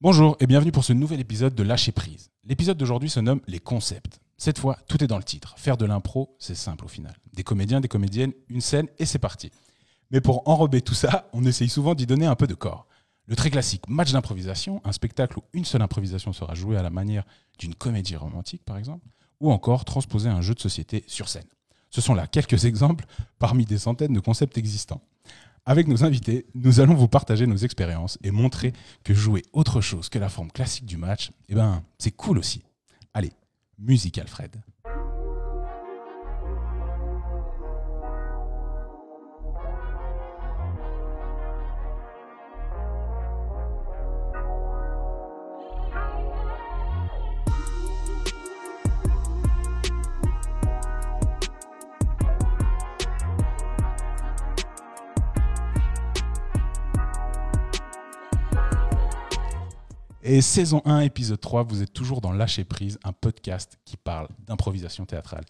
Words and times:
Bonjour 0.00 0.36
et 0.38 0.46
bienvenue 0.46 0.70
pour 0.70 0.84
ce 0.84 0.92
nouvel 0.92 1.18
épisode 1.18 1.56
de 1.56 1.62
Lâcher 1.64 1.90
prise. 1.90 2.30
L'épisode 2.44 2.78
d'aujourd'hui 2.78 3.10
se 3.10 3.18
nomme 3.18 3.40
Les 3.48 3.58
concepts. 3.58 4.20
Cette 4.36 4.60
fois, 4.60 4.78
tout 4.86 5.02
est 5.02 5.08
dans 5.08 5.16
le 5.16 5.24
titre. 5.24 5.54
Faire 5.58 5.76
de 5.76 5.86
l'impro, 5.86 6.36
c'est 6.38 6.54
simple 6.54 6.84
au 6.84 6.88
final. 6.88 7.16
Des 7.32 7.42
comédiens, 7.42 7.80
des 7.80 7.88
comédiennes, 7.88 8.32
une 8.48 8.60
scène 8.60 8.86
et 9.00 9.06
c'est 9.06 9.18
parti. 9.18 9.50
Mais 10.12 10.20
pour 10.20 10.48
enrober 10.48 10.82
tout 10.82 10.94
ça, 10.94 11.28
on 11.32 11.44
essaye 11.44 11.68
souvent 11.68 11.96
d'y 11.96 12.06
donner 12.06 12.26
un 12.26 12.36
peu 12.36 12.46
de 12.46 12.54
corps. 12.54 12.86
Le 13.26 13.34
très 13.34 13.50
classique 13.50 13.88
match 13.88 14.12
d'improvisation, 14.12 14.80
un 14.84 14.92
spectacle 14.92 15.40
où 15.40 15.42
une 15.52 15.64
seule 15.64 15.82
improvisation 15.82 16.32
sera 16.32 16.54
jouée 16.54 16.76
à 16.76 16.82
la 16.82 16.90
manière 16.90 17.24
d'une 17.58 17.74
comédie 17.74 18.14
romantique 18.14 18.64
par 18.64 18.76
exemple, 18.76 19.08
ou 19.40 19.50
encore 19.50 19.84
transposer 19.84 20.28
un 20.28 20.42
jeu 20.42 20.54
de 20.54 20.60
société 20.60 21.02
sur 21.08 21.28
scène. 21.28 21.48
Ce 21.90 22.00
sont 22.00 22.14
là 22.14 22.28
quelques 22.28 22.64
exemples 22.66 23.04
parmi 23.40 23.64
des 23.64 23.78
centaines 23.78 24.12
de 24.12 24.20
concepts 24.20 24.58
existants. 24.58 25.02
Avec 25.68 25.86
nos 25.86 26.02
invités, 26.02 26.46
nous 26.54 26.80
allons 26.80 26.94
vous 26.94 27.08
partager 27.08 27.46
nos 27.46 27.58
expériences 27.58 28.18
et 28.22 28.30
montrer 28.30 28.72
que 29.04 29.12
jouer 29.12 29.42
autre 29.52 29.82
chose 29.82 30.08
que 30.08 30.18
la 30.18 30.30
forme 30.30 30.50
classique 30.50 30.86
du 30.86 30.96
match, 30.96 31.30
eh 31.50 31.54
ben, 31.54 31.82
c'est 31.98 32.10
cool 32.10 32.38
aussi. 32.38 32.62
Allez, 33.12 33.32
musique 33.78 34.16
Alfred. 34.16 34.62
Et 60.30 60.42
saison 60.42 60.82
1, 60.84 61.00
épisode 61.00 61.40
3, 61.40 61.62
vous 61.62 61.82
êtes 61.82 61.94
toujours 61.94 62.20
dans 62.20 62.32
Lâcher 62.32 62.62
prise, 62.62 62.98
un 63.02 63.12
podcast 63.14 63.78
qui 63.86 63.96
parle 63.96 64.28
d'improvisation 64.46 65.06
théâtrale. 65.06 65.46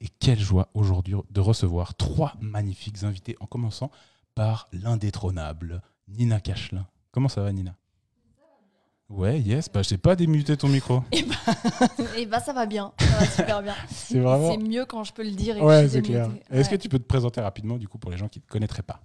Et 0.00 0.06
quelle 0.20 0.38
joie 0.38 0.68
aujourd'hui 0.72 1.16
de 1.28 1.40
recevoir 1.40 1.96
trois 1.96 2.34
magnifiques 2.40 3.02
invités, 3.02 3.36
en 3.40 3.46
commençant 3.46 3.90
par 4.36 4.68
l'indétrônable 4.72 5.82
Nina 6.06 6.38
Cachelin. 6.38 6.86
Comment 7.10 7.28
ça 7.28 7.42
va, 7.42 7.52
Nina? 7.52 7.74
Ouais, 9.08 9.40
yes, 9.40 9.68
bah, 9.68 9.82
je 9.82 9.94
n'ai 9.94 9.98
pas 9.98 10.14
démuté 10.14 10.56
ton 10.56 10.68
micro. 10.68 11.02
Et 11.10 11.24
bah, 11.24 11.34
et 12.16 12.24
bah, 12.24 12.38
ça 12.38 12.52
va 12.52 12.66
bien, 12.66 12.92
ça 13.00 13.18
va 13.18 13.26
super 13.26 13.62
bien. 13.64 13.74
C'est 13.88 14.20
vraiment. 14.20 14.56
Mieux 14.58 14.84
quand 14.84 15.02
je 15.02 15.12
peux 15.12 15.24
le 15.24 15.32
dire. 15.32 15.56
Et 15.56 15.60
Ouais, 15.60 15.88
c'est 15.88 16.02
clair. 16.02 16.30
Est-ce 16.52 16.70
que 16.70 16.76
tu 16.76 16.88
peux 16.88 17.00
te 17.00 17.04
présenter 17.04 17.40
rapidement, 17.40 17.78
du 17.78 17.88
coup, 17.88 17.98
pour 17.98 18.12
les 18.12 18.16
gens 18.16 18.28
qui 18.28 18.38
ne 18.38 18.44
te 18.44 18.48
connaîtraient 18.48 18.84
pas? 18.84 19.00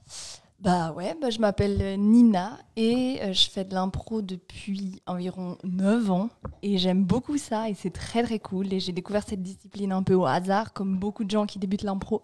Bah 0.66 0.92
ouais, 0.94 1.16
bah, 1.22 1.30
je 1.30 1.38
m'appelle 1.40 2.00
Nina 2.00 2.58
et 2.76 3.20
euh, 3.22 3.34
je 3.34 3.50
fais 3.52 3.64
de 3.64 3.76
l'impro 3.76 4.24
depuis 4.24 5.00
environ 5.06 5.60
9 5.64 6.10
ans 6.10 6.30
et 6.64 6.80
j'aime 6.80 7.04
beaucoup 7.06 7.38
ça 7.38 7.70
et 7.70 7.76
c'est 7.76 7.92
très 7.92 8.24
très 8.24 8.40
cool 8.40 8.74
et 8.74 8.80
j'ai 8.80 8.92
découvert 8.92 9.24
cette 9.28 9.44
discipline 9.44 9.92
un 9.92 10.02
peu 10.02 10.16
au 10.16 10.26
hasard 10.26 10.74
comme 10.74 10.98
beaucoup 10.98 11.24
de 11.24 11.30
gens 11.30 11.46
qui 11.46 11.60
débutent 11.60 11.84
l'impro 11.84 12.20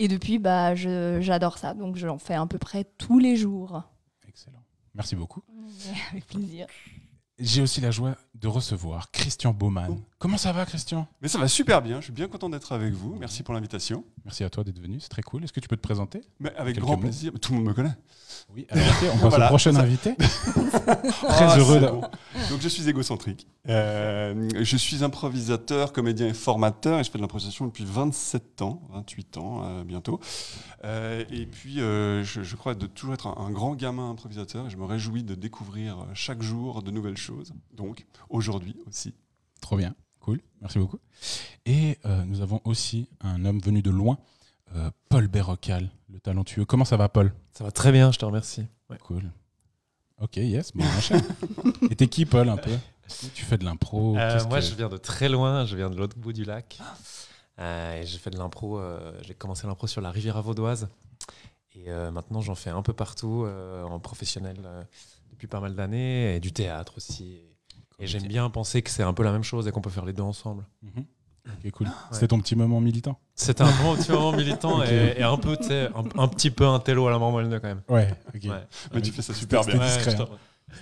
et 0.00 0.08
depuis 0.08 0.40
bah 0.40 0.74
je- 0.74 1.18
j'adore 1.20 1.56
ça 1.56 1.72
donc 1.74 1.94
j'en 1.94 2.18
fais 2.18 2.34
à 2.34 2.44
peu 2.46 2.58
près 2.58 2.82
tous 2.98 3.20
les 3.20 3.36
jours. 3.36 3.80
Excellent. 4.28 4.62
Merci 4.94 5.14
beaucoup. 5.14 5.44
Avec 6.10 6.26
plaisir. 6.26 6.66
J'ai 7.38 7.62
aussi 7.62 7.80
la 7.80 7.92
joie 7.92 8.16
de 8.34 8.48
recevoir 8.48 9.12
Christian 9.12 9.52
Baumann. 9.54 9.96
Oh. 9.96 10.02
Comment 10.20 10.36
ça 10.36 10.50
va, 10.50 10.66
Christian? 10.66 11.06
Mais 11.22 11.28
ça 11.28 11.38
va 11.38 11.46
super 11.46 11.80
bien, 11.80 11.98
je 12.00 12.04
suis 12.06 12.12
bien 12.12 12.26
content 12.26 12.48
d'être 12.50 12.72
avec 12.72 12.92
vous. 12.92 13.14
Merci 13.20 13.44
pour 13.44 13.54
l'invitation. 13.54 14.04
Merci 14.24 14.42
à 14.42 14.50
toi 14.50 14.64
d'être 14.64 14.80
venu, 14.80 14.98
c'est 14.98 15.08
très 15.08 15.22
cool. 15.22 15.44
Est-ce 15.44 15.52
que 15.52 15.60
tu 15.60 15.68
peux 15.68 15.76
te 15.76 15.80
présenter? 15.82 16.22
Mais 16.40 16.52
avec 16.56 16.74
Quelques 16.74 16.84
grand 16.86 16.96
mots. 16.96 17.02
plaisir. 17.02 17.32
Tout 17.40 17.52
le 17.52 17.58
monde 17.58 17.68
me 17.68 17.72
connaît. 17.72 17.94
Oui, 18.52 18.66
alors 18.68 18.84
on 18.88 19.18
passe 19.18 19.20
Voilà, 19.30 19.44
au 19.44 19.48
prochain 19.48 19.72
ça- 19.72 19.80
invité. 19.82 20.16
Très 21.28 21.58
heureux 21.60 21.78
d'a- 21.78 21.92
Donc 22.50 22.60
je 22.60 22.68
suis 22.68 22.88
égocentrique. 22.88 23.46
Euh, 23.68 24.48
je 24.60 24.76
suis 24.76 25.04
improvisateur, 25.04 25.92
comédien 25.92 26.26
et 26.26 26.34
formateur 26.34 26.98
et 26.98 27.04
je 27.04 27.10
fais 27.12 27.18
de 27.18 27.22
l'improvisation 27.22 27.66
depuis 27.66 27.84
27 27.84 28.62
ans, 28.62 28.82
28 28.90 29.36
ans 29.36 29.62
euh, 29.64 29.84
bientôt. 29.84 30.18
Euh, 30.84 31.24
et 31.30 31.46
puis 31.46 31.76
je, 31.76 32.22
je 32.24 32.56
crois 32.56 32.74
de 32.74 32.86
toujours 32.88 33.14
être 33.14 33.28
un, 33.28 33.36
un 33.40 33.50
grand 33.52 33.76
gamin 33.76 34.10
improvisateur 34.10 34.66
et 34.66 34.70
je 34.70 34.76
me 34.78 34.84
réjouis 34.84 35.22
de 35.22 35.36
découvrir 35.36 36.06
chaque 36.14 36.42
jour 36.42 36.82
de 36.82 36.90
nouvelles 36.90 37.16
choses. 37.16 37.52
Donc 37.72 38.04
aujourd'hui 38.30 38.74
aussi. 38.88 39.14
Trop 39.60 39.76
bien, 39.76 39.94
cool, 40.28 40.40
merci 40.60 40.78
beaucoup. 40.78 40.98
Et 41.64 41.98
euh, 42.04 42.22
nous 42.24 42.42
avons 42.42 42.60
aussi 42.64 43.08
un 43.22 43.44
homme 43.46 43.60
venu 43.60 43.80
de 43.80 43.90
loin, 43.90 44.18
euh, 44.76 44.90
Paul 45.08 45.26
Berrocal, 45.26 45.88
le 46.12 46.20
talentueux. 46.20 46.66
Comment 46.66 46.84
ça 46.84 46.98
va, 46.98 47.08
Paul? 47.08 47.32
Ça 47.52 47.64
va 47.64 47.70
très 47.70 47.92
bien, 47.92 48.12
je 48.12 48.18
te 48.18 48.24
remercie. 48.26 48.66
Ouais. 48.90 48.98
Cool. 48.98 49.30
Ok, 50.20 50.36
yes, 50.36 50.72
bon, 50.74 50.84
on. 50.84 51.86
Et 51.90 51.96
t'es 51.96 52.08
qui, 52.08 52.26
Paul, 52.26 52.48
un 52.50 52.58
peu? 52.58 52.76
Tu 53.34 53.44
fais 53.46 53.56
de 53.56 53.64
l'impro? 53.64 54.18
Euh, 54.18 54.44
moi, 54.48 54.58
que- 54.60 54.66
je 54.66 54.74
viens 54.74 54.90
de 54.90 54.98
très 54.98 55.30
loin, 55.30 55.64
je 55.64 55.76
viens 55.76 55.88
de 55.88 55.96
l'autre 55.96 56.18
bout 56.18 56.34
du 56.34 56.44
lac. 56.44 56.78
Euh, 57.58 58.02
et 58.02 58.04
j'ai 58.06 58.18
fait 58.18 58.28
de 58.30 58.36
l'impro, 58.36 58.78
euh, 58.78 59.12
j'ai 59.22 59.32
commencé 59.34 59.66
l'impro 59.66 59.86
sur 59.86 60.02
la 60.02 60.10
Riviera 60.10 60.42
Vaudoise. 60.42 60.88
Et 61.74 61.84
euh, 61.88 62.10
maintenant, 62.10 62.42
j'en 62.42 62.54
fais 62.54 62.70
un 62.70 62.82
peu 62.82 62.92
partout, 62.92 63.44
euh, 63.46 63.82
en 63.84 63.98
professionnel, 63.98 64.58
euh, 64.64 64.82
depuis 65.30 65.46
pas 65.46 65.60
mal 65.60 65.74
d'années, 65.74 66.36
et 66.36 66.40
du 66.40 66.52
théâtre 66.52 66.94
aussi. 66.98 67.38
Et 67.98 68.06
j'aime 68.06 68.26
bien 68.28 68.48
penser 68.50 68.82
que 68.82 68.90
c'est 68.90 69.02
un 69.02 69.12
peu 69.12 69.22
la 69.24 69.32
même 69.32 69.42
chose 69.44 69.66
et 69.66 69.72
qu'on 69.72 69.80
peut 69.80 69.90
faire 69.90 70.04
les 70.04 70.12
deux 70.12 70.22
ensemble. 70.22 70.64
Cool. 71.72 71.88
C'était 72.12 72.28
ton 72.28 72.40
petit 72.40 72.54
moment 72.56 72.80
militant 72.80 73.18
C'est 73.34 73.60
un 73.62 73.70
bon 73.82 73.96
petit 73.96 74.12
moment 74.12 74.32
militant 74.32 74.82
et, 74.84 75.14
et 75.16 75.22
un 75.22 75.36
peu, 75.38 75.56
un, 75.70 76.04
un 76.22 76.28
petit 76.28 76.50
peu 76.50 76.66
un 76.66 76.78
télo 76.78 77.06
à 77.06 77.10
la 77.10 77.18
marmolle 77.18 77.48
quand 77.60 77.68
même. 77.68 77.82
Ouais, 77.88 78.08
ok. 78.34 78.42
Ouais. 78.44 78.66
Mais 78.94 79.00
tu 79.02 79.10
fais 79.12 79.22
ça 79.22 79.32
super 79.34 79.64
C'était 79.64 79.78
bien. 79.78 79.86
discret, 79.86 80.20
hein. 80.20 80.28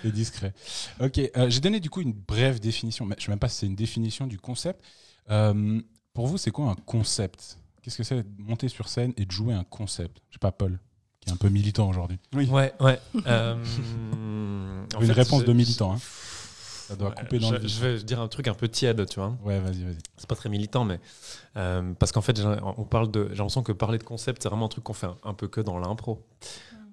C'est 0.02 0.10
discret. 0.12 0.52
Ok, 1.00 1.18
euh, 1.36 1.48
j'ai 1.48 1.60
donné 1.60 1.78
du 1.78 1.88
coup 1.88 2.00
une 2.00 2.12
brève 2.12 2.58
définition, 2.58 3.04
mais 3.06 3.14
je 3.16 3.22
ne 3.22 3.26
sais 3.26 3.30
même 3.32 3.38
pas 3.38 3.48
si 3.48 3.58
c'est 3.58 3.66
une 3.66 3.76
définition 3.76 4.26
du 4.26 4.38
concept. 4.38 4.82
Euh, 5.30 5.80
pour 6.12 6.26
vous, 6.26 6.36
c'est 6.38 6.50
quoi 6.50 6.68
un 6.70 6.74
concept? 6.74 7.58
Qu'est-ce 7.82 7.96
que 7.98 8.02
c'est 8.02 8.16
de 8.24 8.42
monter 8.42 8.68
sur 8.68 8.88
scène 8.88 9.12
et 9.16 9.24
de 9.24 9.30
jouer 9.30 9.54
un 9.54 9.62
concept? 9.64 10.18
Je 10.30 10.34
sais 10.34 10.38
pas, 10.40 10.50
Paul, 10.50 10.80
qui 11.20 11.28
est 11.30 11.32
un 11.32 11.36
peu 11.36 11.48
militant 11.48 11.88
aujourd'hui. 11.88 12.18
Oui. 12.34 12.48
Ouais, 12.50 12.72
ouais. 12.80 12.98
Euh, 13.28 13.54
Une 15.00 15.06
fait, 15.06 15.12
réponse 15.12 15.42
je- 15.42 15.46
de 15.46 15.52
militant. 15.52 15.92
Hein. 15.94 15.98
Ça 16.88 16.96
doit 16.96 17.08
Ouais, 17.10 17.14
couper 17.16 17.38
dans 17.38 17.48
je, 17.48 17.54
le 17.54 17.58
vif. 17.60 17.70
je 17.74 17.80
vais 17.80 18.02
dire 18.02 18.20
un 18.20 18.28
truc 18.28 18.46
un 18.48 18.54
peu 18.54 18.68
tiède, 18.68 19.06
tu 19.08 19.18
vois. 19.18 19.36
Ouais, 19.44 19.58
vas-y, 19.60 19.82
vas-y. 19.82 19.98
C'est 20.16 20.28
pas 20.28 20.36
très 20.36 20.48
militant, 20.48 20.84
mais 20.84 21.00
euh, 21.56 21.92
parce 21.98 22.12
qu'en 22.12 22.20
fait, 22.20 22.36
j'ai- 22.36 22.56
on 22.62 22.84
parle 22.84 23.10
de. 23.10 23.24
J'ai 23.30 23.36
l'impression 23.36 23.62
que 23.62 23.72
parler 23.72 23.98
de 23.98 24.04
concept, 24.04 24.42
c'est 24.42 24.48
vraiment 24.48 24.66
un 24.66 24.68
truc 24.68 24.84
qu'on 24.84 24.92
fait 24.92 25.06
un, 25.06 25.16
un 25.24 25.34
peu 25.34 25.48
que 25.48 25.60
dans 25.60 25.78
l'impro. 25.78 26.24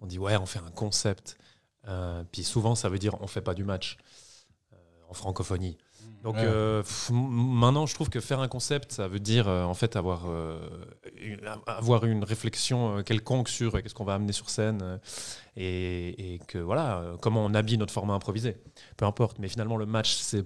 On 0.02 0.06
dit 0.08 0.18
ouais, 0.20 0.36
on 0.38 0.46
fait 0.46 0.60
un 0.60 0.72
concept. 0.72 1.38
Euh, 1.88 2.24
puis 2.32 2.44
souvent, 2.44 2.76
ça 2.76 2.90
veut 2.90 2.98
dire 3.00 3.16
on 3.22 3.28
fait 3.28 3.42
pas 3.42 3.54
du 3.54 3.64
match 3.64 3.98
euh, 4.74 4.78
en 5.10 5.14
francophonie. 5.14 5.78
Donc 6.24 6.36
Ouais. 6.36 6.44
euh, 6.46 6.82
pff, 6.84 7.10
maintenant, 7.12 7.86
je 7.86 7.94
trouve 7.94 8.10
que 8.10 8.22
faire 8.22 8.40
un 8.40 8.48
concept, 8.48 8.94
ça 8.94 9.08
veut 9.10 9.20
dire 9.20 9.48
euh, 9.50 9.64
en 9.66 9.74
fait 9.74 9.98
avoir 9.98 10.24
euh, 10.28 10.58
une, 11.22 11.42
avoir 11.68 12.06
une 12.06 12.24
réflexion 12.24 13.04
quelconque 13.04 13.50
sur 13.50 13.74
qu'est-ce 13.84 13.94
qu'on 13.94 14.06
va 14.06 14.14
amener 14.16 14.32
sur 14.32 14.50
scène 14.50 15.00
et, 15.58 16.34
et 16.36 16.40
que 16.48 16.58
voilà 16.58 17.04
comment 17.22 17.44
on 17.46 17.54
habille 17.54 17.78
notre 17.78 17.94
format 17.94 18.14
improvisé. 18.14 18.56
Peu 18.96 19.06
importe, 19.06 19.38
mais 19.40 19.50
finalement 19.50 19.76
le 19.76 19.86
match, 19.86 20.16
c'est 20.16 20.46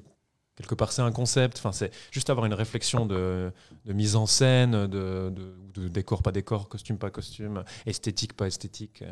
quelque 0.55 0.73
part 0.73 0.91
c'est 0.91 1.03
un 1.03 1.11
concept. 1.11 1.57
Enfin, 1.59 1.71
c'est 1.71 1.93
juste 2.11 2.31
avoir 2.31 2.47
une 2.47 2.55
réflexion 2.55 3.05
de, 3.05 3.51
de 3.85 3.93
mise 3.93 4.15
en 4.15 4.25
scène, 4.25 4.71
de, 4.87 5.29
de, 5.29 5.55
de 5.75 5.87
décor 5.87 6.23
pas 6.23 6.31
décor, 6.31 6.69
costume 6.69 6.97
pas 6.97 7.11
costume, 7.11 7.63
esthétique 7.85 8.33
pas 8.33 8.47
esthétique. 8.47 9.03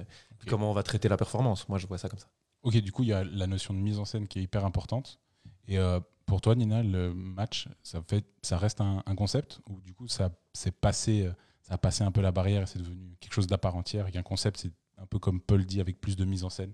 Comment 0.48 0.72
on 0.72 0.74
va 0.74 0.82
traiter 0.82 1.10
la 1.10 1.18
performance 1.18 1.70
Moi, 1.70 1.78
je 1.78 1.86
vois 1.86 2.00
ça 2.00 2.10
comme 2.10 2.18
ça. 2.20 2.28
Ok, 2.64 2.78
du 2.78 2.92
coup, 2.92 3.04
il 3.04 3.10
y 3.10 3.14
a 3.14 3.24
la 3.24 3.46
notion 3.46 3.76
de 3.76 3.80
mise 3.80 4.00
en 4.00 4.06
scène 4.06 4.28
qui 4.28 4.40
est 4.40 4.42
hyper 4.42 4.66
importante. 4.66 5.20
Et 5.68 5.78
pour 6.26 6.42
toi, 6.42 6.56
Nina, 6.56 6.84
le 6.84 7.14
match, 7.14 7.68
ça, 7.84 8.02
fait, 8.08 8.26
ça 8.42 8.58
reste 8.58 8.82
un, 8.82 9.04
un 9.06 9.16
concept 9.16 9.60
ou 9.70 9.80
du 9.82 9.94
coup, 9.94 10.08
ça, 10.08 10.32
s'est 10.54 10.72
passé, 10.72 11.30
ça 11.62 11.76
a 11.76 11.78
passé 11.78 12.04
un 12.04 12.12
peu 12.12 12.22
la 12.22 12.32
barrière 12.32 12.64
et 12.64 12.66
c'est 12.66 12.80
devenu 12.80 13.16
quelque 13.20 13.34
chose 13.34 13.48
d'à 13.48 13.58
part 13.58 13.76
entière 13.76 14.08
et 14.08 14.12
qu'un 14.12 14.24
concept, 14.24 14.58
c'est 14.58 14.72
un 14.98 15.06
peu 15.06 15.20
comme 15.20 15.42
Paul 15.42 15.66
dit, 15.66 15.82
avec 15.82 16.00
plus 16.00 16.16
de 16.16 16.26
mise 16.26 16.44
en 16.44 16.50
scène? 16.50 16.74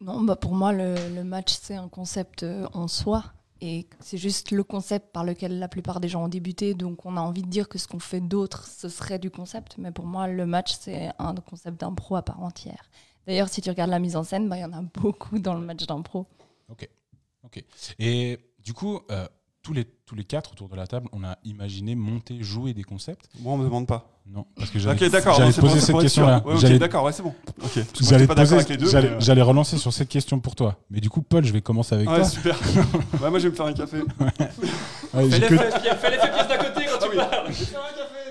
Non, 0.00 0.22
bah 0.22 0.36
pour 0.36 0.54
moi, 0.54 0.72
le, 0.72 0.94
le 1.14 1.24
match, 1.24 1.56
c'est 1.60 1.74
un 1.74 1.88
concept 1.88 2.42
euh, 2.42 2.66
en 2.72 2.88
soi. 2.88 3.24
Et 3.60 3.88
c'est 3.98 4.18
juste 4.18 4.52
le 4.52 4.62
concept 4.62 5.12
par 5.12 5.24
lequel 5.24 5.58
la 5.58 5.66
plupart 5.66 5.98
des 5.98 6.08
gens 6.08 6.24
ont 6.24 6.28
débuté. 6.28 6.74
Donc, 6.74 7.04
on 7.04 7.16
a 7.16 7.20
envie 7.20 7.42
de 7.42 7.48
dire 7.48 7.68
que 7.68 7.76
ce 7.76 7.88
qu'on 7.88 7.98
fait 7.98 8.20
d'autre, 8.20 8.68
ce 8.68 8.88
serait 8.88 9.18
du 9.18 9.32
concept. 9.32 9.76
Mais 9.78 9.90
pour 9.90 10.06
moi, 10.06 10.28
le 10.28 10.46
match, 10.46 10.76
c'est 10.78 11.10
un 11.18 11.34
concept 11.34 11.80
d'impro 11.80 12.14
à 12.14 12.22
part 12.22 12.40
entière. 12.40 12.88
D'ailleurs, 13.26 13.48
si 13.48 13.60
tu 13.60 13.68
regardes 13.68 13.90
la 13.90 13.98
mise 13.98 14.14
en 14.14 14.22
scène, 14.22 14.48
bah, 14.48 14.56
il 14.56 14.60
y 14.60 14.64
en 14.64 14.72
a 14.72 14.82
beaucoup 14.82 15.40
dans 15.40 15.54
le 15.54 15.66
match 15.66 15.84
d'impro. 15.86 16.26
Ok. 16.68 16.88
Et 17.98 18.38
du 18.64 18.72
coup, 18.74 19.00
euh, 19.10 19.26
tous, 19.62 19.72
les, 19.72 19.84
tous 20.06 20.14
les 20.14 20.24
quatre 20.24 20.52
autour 20.52 20.68
de 20.68 20.76
la 20.76 20.86
table, 20.86 21.08
on 21.12 21.24
a 21.24 21.36
imaginé 21.44 21.94
monter, 21.94 22.42
jouer 22.42 22.74
des 22.74 22.84
concepts. 22.84 23.26
Moi, 23.40 23.52
on 23.52 23.58
me 23.58 23.64
demande 23.64 23.86
pas. 23.86 24.10
Non, 24.30 24.46
parce 24.56 24.70
que 24.70 24.78
j'allais 24.78 25.02
Ok, 25.02 25.10
d'accord. 25.10 25.34
j'allais 25.34 25.46
non, 25.46 25.50
te 25.50 25.54
c'est 25.54 25.60
pour- 25.62 25.70
poser 25.70 25.80
cette 25.80 25.98
question-là. 26.00 26.42
Ouais, 26.44 26.78
d'accord, 26.78 27.04
ouais, 27.04 27.12
c'est 27.12 27.22
bon. 27.22 27.34
Ok. 27.48 27.54
Parce 27.56 27.66
que 27.66 27.74
moi, 27.74 28.62
je 28.62 29.20
J'allais 29.20 29.34
les 29.36 29.40
euh, 29.40 29.44
relancer 29.44 29.78
sur 29.78 29.90
cette 29.92 30.08
question 30.10 30.38
pour 30.38 30.54
toi. 30.54 30.76
Mais 30.90 31.00
du 31.00 31.08
coup, 31.08 31.22
Paul, 31.22 31.44
je 31.46 31.52
vais 31.52 31.62
commencer 31.62 31.94
avec 31.94 32.10
Ouais, 32.10 32.16
toi. 32.16 32.24
super. 32.28 32.58
Ouais, 33.22 33.30
moi, 33.30 33.38
je 33.38 33.44
vais 33.44 33.50
me 33.50 33.54
faire 33.56 33.66
un 33.66 33.72
café. 33.72 33.98
Ouais, 33.98 35.30
j'ai 35.30 35.40
que- 35.40 35.56
fais 35.56 36.10
l'effet 36.10 36.30
pièce 36.30 36.48
d'à 36.48 36.58
côté 36.58 36.84
quand 36.86 36.98
Ah 37.00 37.06
oui. 37.10 37.16
parles. 37.16 37.46
Je 37.46 37.58
vais 37.60 37.64
faire 37.64 37.80
un 37.80 37.88
café. 37.96 38.27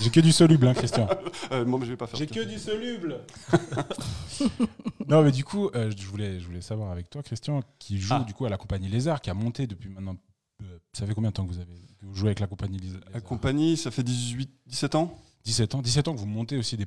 J'ai 0.00 0.10
que 0.10 0.20
du 0.20 0.32
soluble, 0.32 0.66
hein, 0.68 0.74
Christian. 0.74 1.08
Euh, 1.52 1.64
moi, 1.64 1.80
je 1.82 1.86
vais 1.90 1.96
pas 1.96 2.06
faire. 2.06 2.18
J'ai 2.18 2.26
que 2.26 2.44
du 2.44 2.58
soluble. 2.58 3.20
non, 5.08 5.22
mais 5.22 5.32
du 5.32 5.44
coup, 5.44 5.70
euh, 5.74 5.90
je, 5.96 6.06
voulais, 6.06 6.38
je 6.40 6.44
voulais 6.46 6.60
savoir 6.60 6.90
avec 6.90 7.08
toi, 7.08 7.22
Christian, 7.22 7.62
qui 7.78 7.98
joue 7.98 8.14
Ah. 8.14 8.24
du 8.26 8.34
coup 8.34 8.44
à 8.44 8.50
la 8.50 8.58
compagnie 8.58 8.88
Lézard, 8.88 9.20
qui 9.20 9.30
a 9.30 9.34
monté 9.34 9.66
depuis 9.66 9.88
maintenant. 9.88 10.16
euh, 10.62 10.78
ça 10.92 11.06
fait 11.06 11.14
combien 11.14 11.30
de 11.30 11.34
temps 11.34 11.46
que 11.46 11.52
vous 11.52 11.60
avez 11.60 11.74
que 12.00 12.04
vous 12.06 12.14
jouez 12.14 12.28
avec 12.28 12.40
la 12.40 12.46
compagnie 12.46 12.78
Lézard? 12.78 13.00
La 13.14 13.20
compagnie, 13.20 13.76
ça 13.76 13.90
fait 13.90 14.02
18, 14.02 14.50
17 14.66 14.94
ans 14.96 15.18
17 15.44 15.74
ans. 15.76 15.82
17 15.82 16.08
ans 16.08 16.14
que 16.14 16.20
vous 16.20 16.26
montez 16.26 16.58
aussi 16.58 16.76
des, 16.76 16.86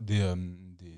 des, 0.00 0.34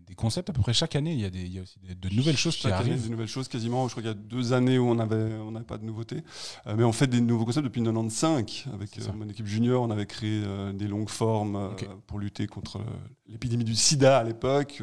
des, 0.09 0.15
concepts 0.15 0.51
à 0.51 0.53
peu 0.53 0.61
près 0.63 0.73
chaque 0.73 0.97
année. 0.97 1.13
Il 1.13 1.21
y 1.21 1.25
a, 1.25 1.31
des, 1.31 1.41
il 1.43 1.53
y 1.53 1.59
a 1.59 1.63
aussi 1.63 1.79
des- 1.81 1.95
de 1.95 2.15
nouvelles 2.15 2.37
choses 2.37 2.57
qui 2.57 2.63
Chaque 2.63 2.73
année, 2.73 2.91
arrivent. 2.91 3.03
Des 3.05 3.09
nouvelles 3.11 3.29
choses 3.29 3.49
quasiment. 3.49 3.87
Je 3.89 3.93
crois 3.93 4.03
qu'il 4.03 4.11
y 4.11 4.15
a 4.15 4.17
deux 4.17 4.53
années 4.53 4.79
où 4.79 4.89
on 4.89 4.95
n'avait 4.95 5.35
on 5.41 5.53
pas 5.63 5.79
de 5.79 5.85
nouveautés. 5.85 6.23
Euh, 6.67 6.75
mais 6.77 6.85
on 6.85 6.93
fait 6.93 7.07
des 7.07 7.21
nouveaux 7.21 7.45
concepts 7.45 7.65
depuis 7.65 7.83
95. 7.83 8.65
Avec 8.73 8.99
euh, 8.99 9.13
mon 9.15 9.29
équipe 9.29 9.47
junior, 9.47 9.83
on 9.83 9.91
avait 9.91 10.07
créé 10.07 10.43
euh, 10.45 10.73
des 10.73 10.89
longues 10.89 11.09
formes 11.11 11.75
pour 12.07 12.19
lutter 12.19 12.47
contre 12.47 12.81
l'épidémie 13.29 13.65
du 13.65 13.75
sida 13.75 14.19
à 14.19 14.25
l'époque, 14.25 14.83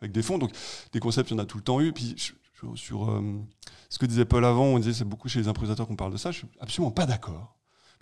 avec, 0.00 0.12
des 0.12 0.22
fonds. 0.22 0.38
Donc 0.38 0.52
des 0.92 1.00
concepts, 1.00 1.30
il 1.30 1.34
y 1.34 1.36
en 1.36 1.42
a 1.42 1.46
tout 1.46 1.58
le 1.58 1.64
temps 1.64 1.80
eu. 1.80 1.92
Puis 1.92 2.14
je- 2.16 2.32
je- 2.62 2.76
sur 2.76 3.22
ce 3.90 3.98
que 3.98 4.06
disait 4.06 4.24
Paul 4.24 4.44
avant, 4.44 4.64
on 4.64 4.78
disait 4.78 4.92
c'est 4.94 5.04
beaucoup 5.04 5.28
chez 5.28 5.38
les 5.40 5.48
improvisateurs 5.48 5.86
qu'on 5.86 5.96
parle 5.96 6.12
de 6.12 6.16
ça. 6.16 6.30
Je 6.30 6.38
suis 6.38 6.46
absolument 6.60 6.90
pas 6.90 7.06
d'accord. 7.06 7.54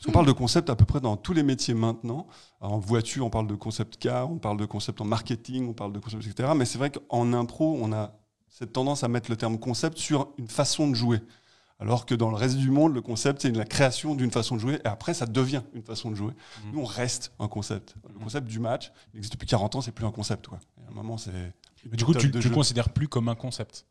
Parce 0.03 0.07
qu'on 0.07 0.19
parle 0.19 0.27
de 0.27 0.33
concepts 0.33 0.69
à 0.69 0.75
peu 0.75 0.85
près 0.85 1.01
dans 1.01 1.17
tous 1.17 1.33
les 1.33 1.45
métiers 1.45 1.75
maintenant. 1.75 2.27
Alors, 2.61 2.73
en 2.75 2.79
voiture, 2.81 3.25
on 3.25 3.31
parle 3.31 3.47
de 3.47 3.55
concept 3.55 3.99
car, 3.99 4.33
on 4.33 4.39
parle 4.39 4.57
de 4.57 4.65
concept 4.65 5.01
en 5.01 5.05
marketing, 5.05 5.69
on 5.69 5.75
parle 5.75 5.93
de 5.93 6.01
concept, 6.01 6.27
etc. 6.27 6.51
Mais 6.57 6.65
c'est 6.65 6.77
vrai 6.79 6.91
qu'en 6.91 7.33
impro, 7.33 7.79
on 7.81 7.93
a 7.93 8.13
cette 8.49 8.73
tendance 8.73 9.05
à 9.05 9.09
mettre 9.09 9.31
le 9.31 9.37
terme 9.37 9.59
concept 9.61 9.99
sur 9.99 10.31
une 10.39 10.49
façon 10.49 10.89
de 10.91 10.95
jouer. 10.95 11.21
Alors 11.79 12.05
que 12.05 12.17
dans 12.17 12.31
le 12.31 12.37
reste 12.37 12.57
du 12.57 12.73
monde, 12.73 12.95
le 12.95 13.01
concept, 13.01 13.43
c'est 13.43 13.53
la 13.53 13.65
création 13.65 14.17
d'une 14.17 14.33
façon 14.33 14.57
de 14.57 14.61
jouer, 14.61 14.75
et 14.85 14.89
après, 14.89 15.15
ça 15.15 15.27
devient 15.27 15.63
une 15.73 15.83
façon 15.83 16.11
de 16.11 16.17
jouer. 16.17 16.33
Mhm. 16.65 16.73
Nous, 16.73 16.81
on 16.81 16.85
reste 16.85 17.33
un 17.39 17.47
concept. 17.47 17.95
Le 18.13 18.19
concept 18.19 18.49
du 18.49 18.59
match, 18.59 18.91
il 19.15 19.19
existe 19.19 19.35
depuis 19.35 19.47
40 19.47 19.77
ans, 19.77 19.81
c'est 19.83 19.93
plus 19.93 20.05
un 20.07 20.11
concept. 20.13 20.49
Quoi. 20.49 20.59
Et 20.81 20.87
à 20.87 20.91
un 20.91 20.95
moment, 20.95 21.17
c'est. 21.17 21.31
du 21.93 22.05
coup, 22.05 22.15
tu, 22.15 22.29
le 22.29 22.51
considères 22.51 22.89
plus 22.91 23.07
comme 23.07 23.29
un 23.29 23.37
concept? 23.37 23.87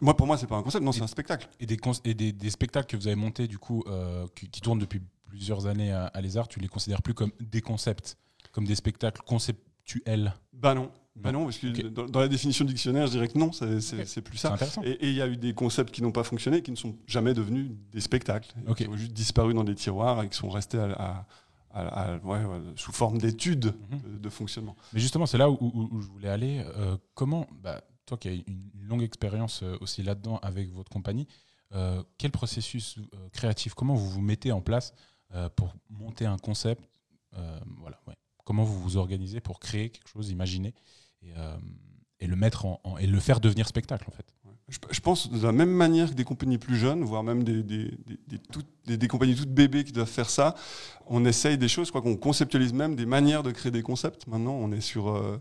Moi, 0.00 0.16
pour 0.16 0.26
moi, 0.26 0.36
c'est 0.38 0.46
pas 0.48 0.56
un 0.56 0.62
concept, 0.62 0.84
non, 0.84 0.90
c'est 0.92 1.02
un 1.02 1.06
spectacle. 1.06 1.48
Et 1.60 1.66
des, 1.66 1.76
cons- 1.76 2.00
et 2.04 2.14
des, 2.14 2.32
des 2.32 2.50
spectacles 2.50 2.86
que 2.88 2.96
vous 2.96 3.06
avez 3.06 3.16
montés, 3.16 3.46
du 3.46 3.58
coup, 3.58 3.84
euh, 3.86 4.26
qui, 4.34 4.48
qui 4.48 4.60
tournent 4.60 4.80
depuis 4.80 5.00
plusieurs 5.32 5.66
années 5.66 5.90
à, 5.92 6.06
à 6.06 6.20
Lézard, 6.20 6.46
tu 6.46 6.60
les 6.60 6.68
considères 6.68 7.00
plus 7.00 7.14
comme 7.14 7.32
des 7.40 7.62
concepts, 7.62 8.18
comme 8.52 8.66
des 8.66 8.74
spectacles 8.74 9.22
conceptuels. 9.26 10.34
Bah 10.52 10.74
non. 10.74 10.90
Bah 11.16 11.30
non, 11.32 11.44
parce 11.44 11.58
que 11.58 11.66
dans, 11.88 12.06
dans 12.06 12.20
la 12.20 12.28
définition 12.28 12.64
du 12.64 12.72
dictionnaire, 12.72 13.06
je 13.06 13.12
dirais 13.12 13.28
que 13.28 13.38
non, 13.38 13.50
c'est 13.52 14.20
plus 14.22 14.36
ça. 14.38 14.56
Et 14.84 15.08
il 15.08 15.14
y 15.14 15.20
a 15.22 15.28
eu 15.28 15.36
des 15.36 15.52
concepts 15.54 15.90
qui 15.90 16.00
n'ont 16.02 16.12
pas 16.12 16.24
fonctionné, 16.24 16.62
qui 16.62 16.70
ne 16.70 16.76
sont 16.76 16.96
jamais 17.06 17.34
devenus 17.34 17.70
des 17.90 18.00
spectacles, 18.00 18.52
et 18.66 18.70
Ok. 18.70 18.76
qui 18.78 18.88
ont 18.88 18.96
juste 18.96 19.12
disparu 19.12 19.52
dans 19.54 19.64
des 19.64 19.74
tiroirs 19.74 20.22
et 20.22 20.28
qui 20.30 20.36
sont 20.36 20.48
restés 20.50 20.78
à- 20.78 20.92
à- 20.92 21.26
à- 21.70 22.12
à- 22.14 22.16
ouais, 22.18 22.44
ouais, 22.44 22.58
sous 22.76 22.92
forme 22.92 23.18
d'études 23.18 23.74
Mhm. 23.90 24.12
de, 24.14 24.18
de 24.18 24.28
fonctionnement. 24.30 24.74
Mais 24.94 25.00
justement, 25.00 25.26
c'est 25.26 25.38
là 25.38 25.50
où, 25.50 25.58
où- 25.60 25.88
où 25.92 26.00
je 26.00 26.08
voulais 26.08 26.28
aller. 26.28 26.62
Euh, 26.76 26.96
comment, 27.14 27.46
bah, 27.62 27.82
toi 28.06 28.16
qui 28.18 28.28
as 28.28 28.32
une 28.32 28.70
longue 28.88 29.02
expérience 29.02 29.62
euh, 29.62 29.76
aussi 29.82 30.02
là-dedans 30.02 30.38
avec 30.42 30.70
votre 30.72 30.90
compagnie, 30.90 31.26
euh, 31.74 32.02
quel 32.18 32.30
processus 32.30 32.96
créatif, 33.32 33.74
comment 33.74 33.94
vous 33.94 34.08
vous 34.08 34.20
mettez 34.22 34.50
en 34.52 34.60
place 34.62 34.92
pour 35.56 35.74
monter 35.90 36.26
un 36.26 36.38
concept 36.38 36.82
euh, 37.36 37.58
voilà. 37.78 37.98
Comment 38.44 38.64
vous 38.64 38.80
vous 38.80 38.96
organisez 38.96 39.40
pour 39.40 39.60
créer 39.60 39.90
quelque 39.90 40.08
chose, 40.08 40.30
imaginer 40.30 40.74
et, 41.22 41.32
euh, 41.36 41.56
le 42.20 42.36
mettre 42.36 42.66
en, 42.66 42.80
et 42.98 43.06
le 43.06 43.20
faire 43.20 43.40
devenir 43.40 43.66
spectacle 43.68 44.04
en 44.08 44.12
fait? 44.12 44.26
Je, 44.68 45.00
pense 45.00 45.30
de 45.30 45.44
la 45.44 45.52
même 45.52 45.70
manière 45.70 46.10
que 46.10 46.14
des 46.14 46.24
compagnies 46.24 46.56
plus 46.56 46.76
jeunes, 46.76 47.02
voire 47.02 47.22
même 47.22 47.44
des, 47.44 47.62
des, 47.62 47.90
des- 48.86 49.08
compagnies 49.08 49.34
toutes 49.34 49.52
bébés 49.52 49.84
qui 49.84 49.92
doivent 49.92 50.08
faire 50.08 50.30
ça, 50.30 50.54
on 51.06 51.24
essaye 51.26 51.58
des 51.58 51.68
choses, 51.68 51.88
je 51.88 51.92
crois 51.92 52.00
qu'on 52.00 52.16
conceptualise 52.16 52.72
même 52.72 52.96
des 52.96 53.04
manières 53.04 53.42
de 53.42 53.50
créer 53.50 53.70
des 53.72 53.82
concepts. 53.82 54.26
Maintenant, 54.26 54.54
on 54.54 54.72
est 54.72 54.80
sur... 54.80 55.08
euh, 55.10 55.38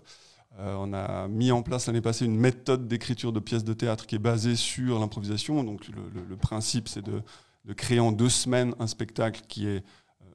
euh, 0.59 0.75
on 0.79 0.91
a 0.91 1.29
mis 1.29 1.49
en 1.51 1.61
place 1.61 1.87
l'année 1.87 2.01
passée 2.01 2.25
une 2.25 2.35
méthode 2.35 2.89
d'écriture 2.89 3.31
de 3.31 3.39
pièces 3.39 3.63
de 3.63 3.71
théâtre 3.71 4.05
qui 4.05 4.15
est 4.15 4.19
basée 4.19 4.57
sur 4.57 4.99
l'improvisation. 4.99 5.63
Donc 5.63 5.87
le 5.87 6.35
principe, 6.35 6.89
c'est 6.89 7.01
de, 7.01 7.21
de 7.65 7.73
créer 7.73 7.99
en 7.99 8.11
deux 8.11 8.29
semaines 8.29 8.73
un 8.79 8.87
spectacle 8.87 9.41
qui 9.47 9.67
est 9.67 9.83
euh, 10.21 10.25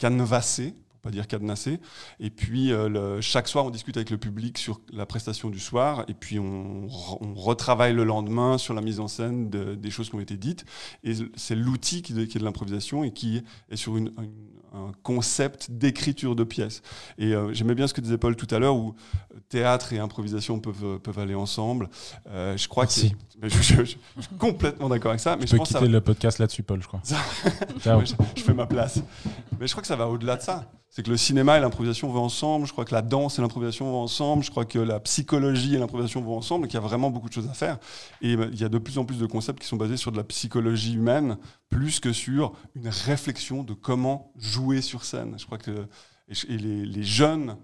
canvassé, 0.00 0.72
pour 0.90 1.00
pas 1.00 1.10
dire 1.10 1.26
cadenassé. 1.26 1.80
Et 2.20 2.30
puis 2.30 2.72
euh, 2.72 3.20
chaque 3.20 3.48
soir, 3.48 3.64
on 3.66 3.70
discute 3.70 3.96
avec 3.96 4.10
le 4.10 4.18
public 4.18 4.58
sur 4.58 4.80
la 4.92 5.06
prestation 5.06 5.50
du 5.50 5.60
soir. 5.60 6.04
Et 6.08 6.14
puis 6.14 6.38
on, 6.38 6.86
re- 6.86 7.18
on 7.20 7.34
retravaille 7.34 7.92
le 7.94 8.04
lendemain 8.04 8.58
sur 8.58 8.74
la 8.74 8.80
mise 8.80 9.00
en 9.00 9.08
scène 9.08 9.50
de- 9.50 9.74
des 9.74 9.90
choses 9.90 10.08
qui 10.08 10.14
ont 10.16 10.20
été 10.20 10.36
dites. 10.36 10.64
Et 11.02 11.12
c'est 11.36 11.54
l'outil 11.56 12.02
qui, 12.02 12.12
est 12.18 12.38
de 12.38 12.44
l'improvisation 12.44 13.04
et 13.04 13.12
qui 13.12 13.42
est 13.70 13.76
sur 13.76 13.96
une- 13.96 14.12
un 14.74 14.92
concept 15.02 15.70
d'écriture 15.70 16.34
de 16.34 16.44
pièces. 16.44 16.82
Et 17.16 17.32
euh, 17.34 17.52
j'aimais 17.54 17.74
bien 17.74 17.86
ce 17.86 17.94
que 17.94 18.00
disait 18.00 18.18
Paul 18.18 18.34
tout 18.36 18.52
à 18.54 18.58
l'heure, 18.58 18.76
où 18.76 18.94
euh, 19.34 19.38
théâtre 19.48 19.92
et 19.92 19.98
improvisation 19.98 20.58
peuvent, 20.58 20.98
peuvent 20.98 21.18
aller 21.18 21.34
ensemble. 21.34 21.88
Euh, 22.28 22.56
je 22.56 22.68
crois 22.68 22.84
Merci. 22.84 23.14
que 23.42 23.48
je, 23.48 23.62
je- 23.62 23.74
je- 23.84 23.96
je 24.16 24.20
suis 24.22 24.34
complètement 24.38 24.88
d'accord 24.88 25.10
avec 25.10 25.20
ça. 25.20 25.36
Mais 25.36 25.42
Je 25.42 25.46
je 25.48 25.52
peux 25.52 25.58
pense 25.58 25.68
ça 25.70 25.78
quitter 25.78 25.90
le 25.90 26.00
podcast 26.00 26.38
là-dessus, 26.38 26.62
Paul, 26.62 26.82
je 26.82 26.88
crois. 26.88 27.00
Ça- 27.04 27.16
je, 28.36 28.42
fais 28.42 28.54
ma 28.54 28.66
place. 28.66 29.00
Mais 29.60 29.66
je 29.66 29.72
crois 29.72 29.82
que 29.82 29.88
ça 29.88 29.96
va 29.96 30.08
au-delà 30.08 30.36
de 30.36 30.42
ça. 30.42 30.70
C'est 30.90 31.02
que 31.02 31.10
le 31.10 31.16
cinéma 31.16 31.58
et 31.58 31.60
l'improvisation 31.60 32.08
vont 32.12 32.22
ensemble. 32.22 32.66
Je 32.68 32.72
crois 32.72 32.84
que 32.84 32.94
la 32.94 33.02
danse 33.02 33.36
et 33.40 33.42
l'improvisation 33.42 33.90
vont 33.90 34.02
ensemble. 34.02 34.44
Je 34.44 34.50
crois 34.52 34.64
que 34.64 34.78
la 34.78 35.00
psychologie 35.00 35.74
et 35.74 35.78
l'improvisation 35.78 36.20
vont 36.22 36.36
ensemble. 36.36 36.68
Qu'il 36.68 36.74
y 36.74 36.82
a 36.82 36.86
vraiment 36.86 37.10
beaucoup 37.10 37.28
de 37.28 37.32
choses 37.34 37.48
à 37.48 37.52
faire. 37.52 37.78
Et 38.22 38.34
il 38.34 38.60
y 38.60 38.62
a 38.62 38.68
de 38.68 38.78
plus 38.78 38.96
en 38.98 39.04
plus 39.04 39.18
de 39.18 39.26
concepts 39.26 39.60
qui 39.60 39.66
sont 39.66 39.76
basés 39.76 39.96
sur 39.96 40.12
de 40.12 40.16
la 40.16 40.22
psychologie 40.22 40.94
humaine, 40.94 41.36
plus 41.68 41.98
que 41.98 42.12
sur 42.12 42.52
une 42.76 42.86
réflexion 42.86 43.64
de 43.64 43.72
comment 43.74 44.32
jouer 44.38 44.63
sur 44.80 45.04
scène. 45.04 45.38
Je 45.38 45.46
crois 45.46 45.58
que 45.58 45.86
et 46.28 46.56
les, 46.56 47.02
jeunes 47.02 47.56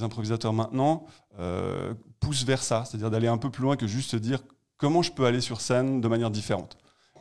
improvisateurs 0.00 0.52
maintenant 0.52 1.06
euh, 1.38 1.94
poussent 2.20 2.44
vers 2.44 2.62
ça, 2.62 2.84
c'est-à-dire 2.84 3.10
d'aller 3.10 3.28
un 3.28 3.38
peu 3.38 3.50
plus 3.50 3.62
loin 3.62 3.76
que 3.76 3.86
juste 3.86 4.10
se 4.10 4.16
dire 4.16 4.40
comment 4.76 5.02
je 5.02 5.12
peux 5.12 5.24
aller 5.24 5.40
sur 5.40 5.60
scène 5.60 6.00
de 6.00 6.08
manière 6.08 6.30
différente 6.30 6.76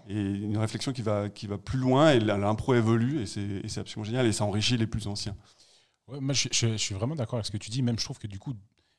et 0.08 0.20
une 0.20 0.58
réflexion 0.58 0.94
qui 0.94 1.02
va, 1.02 1.30
qui 1.30 1.48
va 1.48 1.58
plus 1.58 1.80
loin 1.80 2.12
et 2.12 2.20
l'impro 2.20 2.74
évolue 2.74 3.22
et 3.22 3.26
c'est 3.26 3.80
absolument 3.80 4.06
génial 4.06 4.26
et 4.26 4.32
ça 4.32 4.46
enrichit 4.46 4.78
les 4.78 4.88
plus 4.88 5.08
anciens. 5.08 5.36
Ouais, 6.08 6.20
je, 6.34 6.78
suis 6.78 6.96
vraiment 6.96 7.16
d'accord 7.16 7.36
avec 7.36 7.46
ce 7.46 7.52
que 7.52 7.58
tu 7.58 7.70
dis. 7.70 7.82
Même, 7.82 8.00
je 8.00 8.06
trouve 8.06 8.18
que 8.18 8.28
du 8.28 8.40
coup, 8.40 8.54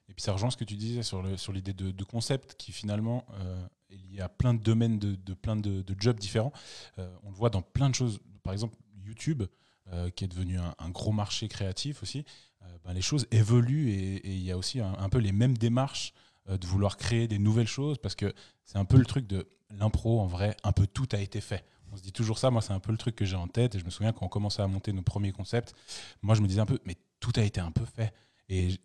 et 0.09 0.15
puis 0.15 0.23
ça 0.23 0.33
rejoint 0.33 0.51
ce 0.51 0.59
que 0.59 0.65
tu 0.65 0.75
disais 0.75 1.03
sur 1.03 1.23
le- 1.23 1.39
sur 1.39 1.53
l'idée 1.53 1.73
de, 1.73 1.91
de 1.91 2.05
concept 2.05 2.55
qui 2.59 2.73
finalement 2.73 3.25
euh, 3.41 3.67
est 3.89 3.97
lié 3.97 4.21
à 4.21 4.29
plein 4.29 4.53
de 4.53 4.63
domaines, 4.63 4.99
de, 4.99 5.35
plein 5.35 5.57
de, 5.57 5.81
de 5.81 5.97
jobs 5.99 6.19
différents. 6.19 6.53
Euh, 6.99 7.11
on 7.23 7.31
le 7.31 7.37
voit 7.37 7.49
dans 7.49 7.63
plein 7.63 7.89
de 7.89 7.95
choses. 7.95 8.21
Par 8.43 8.53
exemple, 8.53 8.77
YouTube, 9.03 9.45
euh, 9.93 10.11
qui 10.11 10.25
est 10.25 10.29
devenu 10.29 10.59
un, 10.59 10.91
gros 10.91 11.13
marché 11.13 11.49
créatif 11.49 12.03
aussi. 12.03 12.27
euh, 12.63 12.67
ben, 12.85 12.93
les 12.93 13.01
choses 13.01 13.27
évoluent 13.31 13.89
et 13.89 14.21
il 14.27 14.43
y 14.43 14.53
a 14.53 14.59
aussi 14.59 14.81
un, 14.81 15.09
peu 15.09 15.17
les 15.17 15.33
mêmes 15.33 15.57
démarches 15.57 16.13
euh, 16.51 16.59
de 16.59 16.67
vouloir 16.67 16.99
créer 16.99 17.27
des 17.27 17.39
nouvelles 17.39 17.69
choses 17.69 17.97
parce 17.97 18.15
que 18.15 18.35
c'est 18.65 18.77
un 18.77 18.85
peu 18.85 18.99
le 18.99 19.07
truc 19.07 19.27
de 19.27 19.49
l'impro 19.71 20.21
en 20.21 20.27
vrai. 20.27 20.55
Un 20.63 20.73
peu 20.73 20.87
tout 20.87 21.09
a 21.13 21.19
été 21.19 21.41
fait. 21.41 21.65
On 21.91 21.97
se 21.97 22.03
dit 22.03 22.13
toujours 22.13 22.37
ça. 22.37 22.51
Moi, 22.51 22.61
c'est 22.61 22.75
un 22.75 22.81
peu 22.81 22.93
le 22.93 22.99
truc 22.99 23.17
que 23.17 23.25
j'ai 23.25 23.37
en 23.37 23.49
tête. 23.49 23.77
Et 23.77 23.79
je 23.79 23.85
me 23.87 23.91
souviens 23.91 24.13
quand 24.13 24.27
on 24.27 24.29
commençait 24.29 24.61
à 24.61 24.67
monter 24.67 24.93
nos 24.93 25.01
premiers 25.01 25.33
concepts, 25.33 25.75
moi, 26.21 26.35
je 26.35 26.43
me 26.43 26.49
disais 26.49 26.61
un 26.61 26.67
peu, 26.67 26.79
mais 26.85 26.97
tout 27.19 27.33
a 27.37 27.43
été 27.43 27.61
un 27.61 27.71
peu 27.71 27.87
fait. 27.87 28.13
Et, 28.51 28.79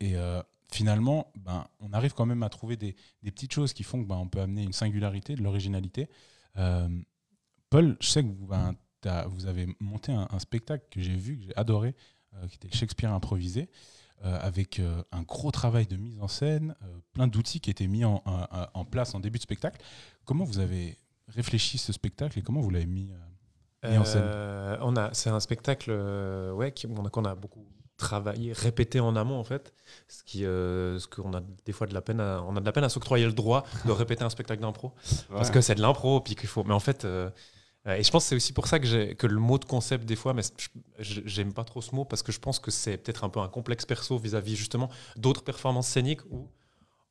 finalement, 0.72 1.34
ben, 1.36 1.68
on 1.82 1.92
arrive 1.92 2.14
quand 2.14 2.26
même 2.26 2.44
à 2.44 2.50
trouver 2.50 2.78
des, 2.78 2.96
petites 3.24 3.52
choses 3.52 3.74
qui 3.74 3.84
font 3.84 4.02
que 4.02 4.08
ben, 4.08 4.26
peut 4.28 4.40
amener 4.40 4.64
une 4.64 4.74
singularité, 4.74 5.36
de 5.36 5.44
l'originalité. 5.44 6.08
Paul, 7.70 7.98
je 8.00 8.08
sais 8.08 8.24
que 8.24 8.30
ben, 8.30 8.76
vous 9.30 9.46
avez 9.48 9.68
monté 9.80 10.12
un, 10.12 10.28
un 10.32 10.40
spectacle 10.40 10.86
que 10.92 11.02
j'ai 11.02 11.16
vu, 11.16 11.38
que 11.38 11.44
j'ai 11.46 11.56
adoré, 11.58 11.96
euh, 12.36 12.48
qui 12.48 12.56
était 12.56 12.68
le 12.72 12.76
Shakespeare 12.76 13.12
improvisé, 13.14 13.70
euh, 14.26 14.38
avec 14.42 14.80
euh, 14.80 15.04
un 15.12 15.22
gros 15.24 15.52
travail 15.52 15.86
de 15.86 15.98
mise 15.98 16.20
en 16.22 16.28
scène, 16.28 16.76
euh, 16.84 16.86
plein 17.14 17.28
d'outils 17.28 17.60
qui 17.60 17.70
étaient 17.70 17.88
mis 17.88 18.06
en, 18.06 18.22
en- 18.26 18.48
en 18.74 18.86
place 18.86 19.14
en 19.16 19.20
début 19.20 19.38
de 19.38 19.44
spectacle. 19.44 19.82
Comment 20.26 20.46
vous 20.46 20.60
avez 20.60 20.98
réfléchi 21.28 21.78
ce 21.78 21.92
spectacle 21.94 22.40
et 22.40 22.42
comment 22.42 22.62
vous 22.62 22.70
l'avez 22.70 22.86
mis 22.86 23.12
euh, 23.84 23.92
mis 23.92 23.98
en 23.98 24.06
scène? 24.06 24.24
Euh, 24.26 24.78
on 24.82 24.96
a, 24.96 25.14
c'est 25.14 25.30
un 25.30 25.40
spectacle 25.40 25.90
euh, 25.92 26.52
ouais, 26.54 26.74
qu'on 26.74 27.26
a, 27.26 27.36
beaucoup 27.36 27.66
travaillé, 27.98 28.54
répété 28.54 29.00
en 29.00 29.16
amont 29.16 29.38
en 29.40 29.44
fait, 29.44 29.74
ce 30.08 30.24
qui, 30.24 30.46
euh, 30.46 30.98
ce 31.00 31.08
qu'on 31.08 31.34
a 31.34 31.42
des 31.66 31.72
fois 31.72 31.86
de 31.88 31.94
la 31.94 32.02
peine, 32.02 32.20
à, 32.20 32.42
on 32.44 32.56
a 32.56 32.60
de 32.60 32.66
la 32.66 32.72
peine 32.72 32.84
à 32.84 32.90
s'octroyer 32.90 33.26
le 33.26 33.34
droit 33.34 33.64
de 33.86 33.92
répéter 33.92 34.24
un 34.24 34.30
spectacle 34.30 34.62
d'impro 34.62 34.94
parce 35.30 35.52
que 35.52 35.62
c'est 35.62 35.76
de 35.76 35.82
l'impro 35.82 36.20
puis 36.22 36.36
qu'il 36.36 36.50
faut. 36.50 36.64
Mais 36.64 36.74
en 36.74 36.80
fait, 36.80 37.06
euh, 37.06 37.30
et 37.86 38.04
je 38.04 38.12
pense 38.12 38.24
que 38.24 38.30
c'est 38.30 38.36
aussi 38.36 38.54
pour 38.54 38.68
ça 38.68 38.80
que, 38.80 39.28
le 39.28 39.40
mot 39.40 39.58
de 39.58 39.66
concept 39.66 40.06
des 40.06 40.16
fois, 40.16 40.34
mais 40.34 40.44
j'aime 41.00 41.54
pas 41.54 41.66
trop 41.66 41.82
ce 41.82 41.94
mot 41.94 42.06
parce 42.06 42.24
que 42.24 42.32
je 42.32 42.40
pense 42.40 42.60
que 42.60 42.72
c'est 42.72 42.98
peut-être 42.98 43.26
un 43.26 43.30
peu 43.30 43.42
un 43.42 43.50
complexe 43.50 43.86
perso 43.86 44.18
vis-à-vis 44.18 44.56
justement 44.56 44.90
d'autres 45.18 45.44
performances 45.44 45.88
scéniques 45.88 46.22
où 46.32 46.48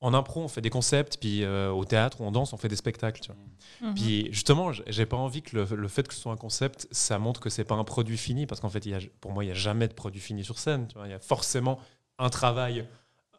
en 0.00 0.14
impro 0.14 0.40
on 0.40 0.48
fait 0.48 0.62
des 0.62 0.70
concepts, 0.70 1.18
puis 1.18 1.44
euh, 1.44 1.70
au 1.70 1.84
théâtre 1.84 2.20
ou 2.20 2.24
en 2.24 2.32
danse 2.32 2.52
on 2.52 2.56
fait 2.56 2.68
des 2.68 2.76
spectacles. 2.76 3.20
Tu 3.20 3.30
vois. 3.30 3.88
Mhm. 3.88 3.94
Puis 3.94 4.28
justement, 4.32 4.72
j'ai 4.72 5.06
pas 5.06 5.16
envie 5.16 5.42
que 5.42 5.56
le, 5.56 5.76
le 5.76 5.88
fait 5.88 6.08
que 6.08 6.14
ce 6.14 6.20
soit 6.20 6.32
un 6.32 6.36
concept, 6.36 6.88
ça 6.90 7.18
montre 7.18 7.40
que 7.40 7.50
c'est 7.50 7.64
pas 7.64 7.76
un 7.76 7.84
produit 7.84 8.18
fini, 8.18 8.46
parce 8.46 8.60
qu'en 8.60 8.70
fait, 8.70 8.84
il 8.84 8.92
y 8.92 8.94
a, 8.94 8.98
pour 9.20 9.32
moi, 9.32 9.44
il 9.44 9.48
y 9.48 9.52
a 9.52 9.54
jamais 9.54 9.88
de 9.88 9.94
produit 9.94 10.20
fini 10.20 10.42
sur 10.42 10.58
scène. 10.58 10.88
tu 10.88 10.96
vois. 10.96 11.06
Il 11.06 11.10
y 11.10 11.14
a 11.14 11.20
forcément 11.20 11.78
un 12.18 12.30
travail 12.30 12.86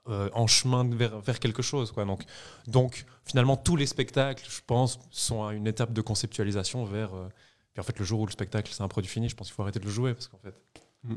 euh, 0.10 0.30
en 0.34 0.48
chemin 0.48 0.84
vers, 0.84 1.20
vers 1.20 1.40
quelque 1.40 1.62
chose. 1.62 1.92
Quoi. 1.92 2.06
Donc, 2.06 2.24
donc, 2.68 3.06
finalement, 3.26 3.56
tous 3.58 3.76
les 3.76 3.86
spectacles, 3.86 4.46
je 4.50 4.62
pense, 4.68 5.00
sont 5.12 5.46
à 5.46 5.54
une 5.54 5.68
étape 5.68 5.94
de 5.94 6.02
conceptualisation 6.02 6.84
vers. 6.86 7.14
euh, 7.14 7.28
puis 7.74 7.80
en 7.80 7.84
fait, 7.84 7.98
le 7.98 8.06
jour 8.06 8.20
où 8.22 8.26
le 8.26 8.32
spectacle 8.32 8.72
c'est 8.74 8.84
un 8.84 8.88
produit 8.88 9.10
fini, 9.10 9.30
je 9.30 9.36
pense 9.36 9.48
qu'il 9.48 9.56
faut 9.56 9.64
arrêter 9.64 9.80
de 9.80 9.86
le 9.86 9.92
jouer, 9.92 10.14
parce 10.14 10.28
qu'en 10.28 10.38
fait, 10.40 10.56
Mm. 11.06 11.16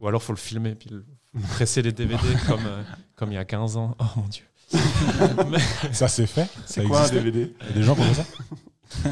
Ou 0.00 0.08
alors 0.08 0.22
faut 0.22 0.32
le 0.32 0.38
filmer, 0.38 0.74
puis 0.74 0.88
le- 0.88 1.04
presser 1.50 1.82
les 1.82 1.92
DVD 1.92 2.22
comme, 2.46 2.64
euh, 2.64 2.82
comme 3.16 3.32
il 3.32 3.34
y 3.34 3.38
a 3.38 3.44
15 3.44 3.76
ans. 3.76 3.94
Oh 3.98 4.04
mon 4.16 4.22
dieu. 4.28 4.44
mais, 5.50 5.58
Ça 5.92 6.08
c'est 6.08 6.26
fait? 6.26 6.48
C'est 6.64 6.80
Ça 6.80 6.88
quoi 6.88 7.00
un 7.00 7.04
existe? 7.04 7.22
DVD 7.22 7.52
Il 7.60 7.66
y 7.66 7.70
a 7.70 7.72
des 7.74 7.82
gens 7.82 7.94
qui 7.94 8.00
ont 8.00 8.04
fait 8.14 8.22
ça? 8.22 8.26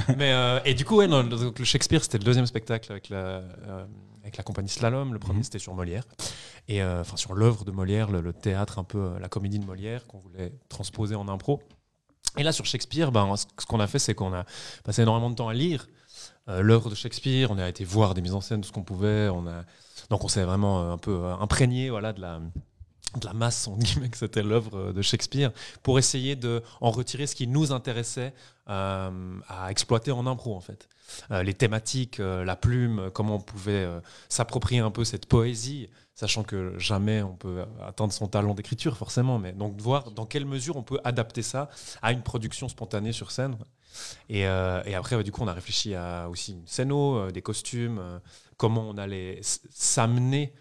Mais, 0.17 0.33
euh, 0.33 0.61
et 0.65 0.73
du 0.73 0.87
coup, 0.87 0.97
ouais, 0.97 1.07
non, 1.07 1.25
donc 1.25 1.59
le 1.59 1.65
Shakespeare, 1.67 2.03
c'était 2.03 2.17
le 2.17 2.25
deuxième 2.25 2.47
spectacle 2.47 2.91
avec 2.91 3.11
la, 3.11 3.17
euh, 3.19 3.85
avec 4.25 4.37
la 4.37 4.43
compagnie 4.43 4.69
Slalom. 4.69 5.13
Le 5.13 5.19
premier, 5.19 5.39
Mhm. 5.39 5.45
c'était 5.45 5.59
sur 5.61 5.75
Molière. 5.75 6.05
Et 6.67 6.83
euh, 6.83 7.03
enfin, 7.03 7.17
sur 7.17 7.35
l'œuvre 7.35 7.65
de 7.65 7.71
Molière, 7.71 8.11
le, 8.11 8.21
le 8.21 8.33
théâtre, 8.33 8.79
un 8.79 8.85
peu 8.85 8.99
euh, 8.99 9.19
la 9.21 9.29
comédie 9.29 9.59
de 9.59 9.65
Molière, 9.67 10.07
qu'on 10.07 10.19
voulait 10.19 10.53
transposer 10.69 11.15
en 11.15 11.29
impro. 11.29 11.63
Et 12.37 12.43
là, 12.43 12.51
sur 12.51 12.65
Shakespeare, 12.65 13.13
ben, 13.13 13.33
ce 13.37 13.67
qu'on 13.67 13.79
a 13.81 13.87
fait, 13.87 13.99
c'est 14.01 14.15
qu'on 14.15 14.33
a 14.35 14.45
passé 14.83 15.03
énormément 15.03 15.31
de 15.31 15.37
temps 15.37 15.49
à 15.49 15.55
lire 15.55 15.87
euh, 16.49 16.63
l'œuvre 16.63 16.91
de 16.91 16.95
Shakespeare. 16.95 17.51
On 17.51 17.59
a 17.59 17.69
été 17.69 17.85
voir 17.85 18.15
des 18.15 18.23
mises 18.23 18.35
en 18.35 18.41
scène 18.41 18.61
de 18.63 18.67
ce 18.67 18.73
qu'on 18.73 18.83
pouvait. 18.83 19.29
On 19.29 19.47
a... 19.47 19.63
Donc, 20.11 20.25
on 20.25 20.29
s'est 20.29 20.43
vraiment 20.43 20.81
euh, 20.83 20.93
un 20.93 20.99
peu 20.99 21.25
imprégné 21.41 21.91
voilà, 21.91 22.13
de 22.13 22.21
la 22.21 22.41
de 23.19 23.27
la 23.27 23.33
masse, 23.33 23.69
entre 23.69 23.79
guillemets, 23.79 24.09
que 24.09 24.17
c'était 24.17 24.43
l'œuvre 24.43 24.79
euh, 24.79 24.93
de 24.93 25.03
Shakespeare, 25.03 25.53
pour 25.83 25.99
essayer 25.99 26.37
de 26.37 26.63
en 26.81 26.91
retirer 26.91 27.27
ce 27.27 27.35
qui 27.35 27.47
nous 27.47 27.73
intéressait 27.73 28.35
euh, 28.69 29.39
à 29.49 29.71
exploiter 29.71 30.11
en 30.11 30.27
impro, 30.27 30.55
en 30.57 30.61
fait. 30.61 30.89
Euh, 31.31 31.43
les 31.43 31.55
thématiques, 31.55 32.19
la 32.19 32.57
plume, 32.57 33.11
comment 33.13 33.37
on 33.37 33.41
pouvait 33.41 33.87
s'approprier 34.29 34.81
un 34.81 34.91
peu 34.91 35.05
cette 35.05 35.27
poésie, 35.27 35.89
sachant 36.15 36.43
que 36.43 36.79
jamais 36.79 37.23
on 37.23 37.35
peut 37.35 37.65
atteindre 37.83 38.13
son 38.13 38.27
talent 38.27 38.55
d'écriture, 38.55 38.97
forcément, 38.97 39.39
mais 39.39 39.53
donc 39.53 39.81
voir 39.81 40.11
dans 40.13 40.27
quelle 40.27 40.47
mesure 40.47 40.77
on 40.77 40.83
peut 40.83 40.99
adapter 41.05 41.43
ça 41.43 41.69
à 42.03 42.13
une 42.13 42.23
production 42.23 42.69
spontanée 42.69 43.13
sur 43.13 43.31
scène. 43.31 43.57
Et, 44.29 44.47
après, 44.47 45.23
du 45.23 45.31
coup, 45.31 45.43
on 45.43 45.49
a 45.49 45.53
réfléchi 45.53 45.95
à 45.95 46.29
aussi 46.29 46.53
une 46.53 46.67
scéno, 46.67 47.31
des 47.31 47.43
costumes, 47.43 48.01
comment 48.57 48.89
on 48.89 48.97
allait 48.97 49.41
s'amener 49.43 50.55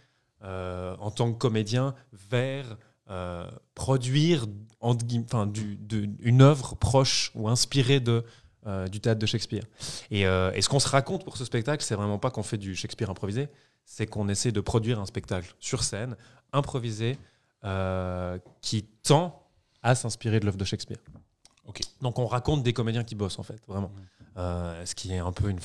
euh, 0.44 0.96
en 1.00 1.12
tant 1.12 1.32
que 1.32 1.38
comédien 1.38 1.96
vers 2.12 2.78
euh, 3.10 3.50
produire 3.76 4.46
une 4.82 6.42
œuvre 6.42 6.76
proche 6.76 7.32
ou 7.36 7.48
inspirée 7.48 8.00
de, 8.00 8.26
euh, 8.66 8.88
du 8.88 9.00
théâtre 9.00 9.20
de 9.20 9.26
Shakespeare. 9.26 9.64
Et, 10.12 10.22
et 10.22 10.62
ce 10.62 10.70
qu'on 10.70 10.80
se 10.80 10.90
raconte 10.90 11.24
pour 11.24 11.38
ce 11.38 11.46
spectacle, 11.46 11.84
c'est 11.84 11.96
vraiment 11.96 12.20
pas 12.20 12.32
qu'on 12.32 12.44
fait 12.44 12.58
du 12.58 12.76
Shakespeare 12.76 13.10
improvisé, 13.10 13.48
c'est 13.86 14.06
qu'on 14.06 14.28
essaie 14.28 14.52
de 14.52 14.62
produire 14.62 15.00
un 15.00 15.06
spectacle 15.06 15.56
sur 15.60 15.84
scène, 15.84 16.16
improvisé, 16.52 17.18
qui 18.60 18.84
tend 19.04 19.48
à 19.82 19.96
s'inspirer 19.96 20.42
de 20.42 20.46
l'œuvre 20.46 20.58
de 20.58 20.66
Shakespeare. 20.66 20.98
Donc 22.02 22.20
on 22.20 22.26
raconte 22.28 22.64
des 22.64 22.74
comédiens 22.74 23.04
qui 23.04 23.16
bossent 23.16 23.40
en 23.40 23.44
fait, 23.44 23.62
vraiment. 23.68 23.92
Euh, 24.36 24.84
ce 24.86 24.96
qui 24.96 25.14
est 25.14 25.20
un 25.20 25.32
peu 25.32 25.50
une, 25.50 25.60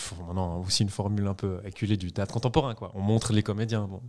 aussi 0.64 0.82
une 0.82 0.90
formule 0.90 1.26
un 1.26 1.34
peu 1.34 1.60
acculée 1.64 1.96
du 1.96 2.12
théâtre 2.12 2.32
contemporain. 2.34 2.74
Quoi. 2.74 2.92
On 2.94 3.00
montre 3.00 3.32
les 3.32 3.42
comédiens. 3.42 3.86
Bon, 3.86 4.02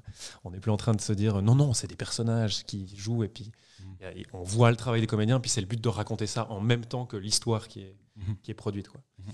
on 0.44 0.52
n'est 0.52 0.60
plus 0.60 0.72
en 0.72 0.78
train 0.78 0.94
de 0.94 1.00
se 1.02 1.14
dire 1.14 1.42
non, 1.42 1.56
non, 1.56 1.74
c'est 1.74 1.88
des 1.88 1.96
personnages 1.96 2.64
qui 2.66 2.88
jouent 2.96 3.24
et 3.24 3.30
puis 3.30 3.52
Mm. 3.82 4.04
et 4.18 4.26
on 4.34 4.44
voit 4.44 4.70
le 4.72 4.76
travail 4.76 5.00
des 5.00 5.08
comédiens. 5.08 5.40
Puis 5.40 5.50
c'est 5.50 5.62
le 5.62 5.68
but 5.68 5.80
de 5.82 5.88
raconter 5.88 6.28
ça 6.28 6.52
en 6.52 6.60
même 6.60 6.84
temps 6.86 7.06
que 7.06 7.16
l'histoire 7.16 7.68
qui 7.70 7.80
est, 7.82 7.96
Mhm. 8.18 8.36
qui 8.44 8.52
est 8.52 8.54
produite. 8.54 8.90
Quoi. 8.90 9.02
Mhm. 9.20 9.26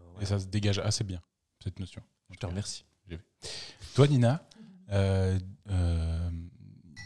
Euh, 0.00 0.02
ouais. 0.16 0.22
Et 0.22 0.26
ça 0.26 0.40
se 0.40 0.46
dégage 0.46 0.80
assez 0.80 1.04
bien, 1.04 1.20
cette 1.62 1.78
notion. 1.78 2.02
Je 2.30 2.38
te 2.38 2.46
remercie. 2.46 2.84
Toi, 3.94 4.08
Nina, 4.08 4.42
euh, 4.90 5.38
euh, 5.70 6.30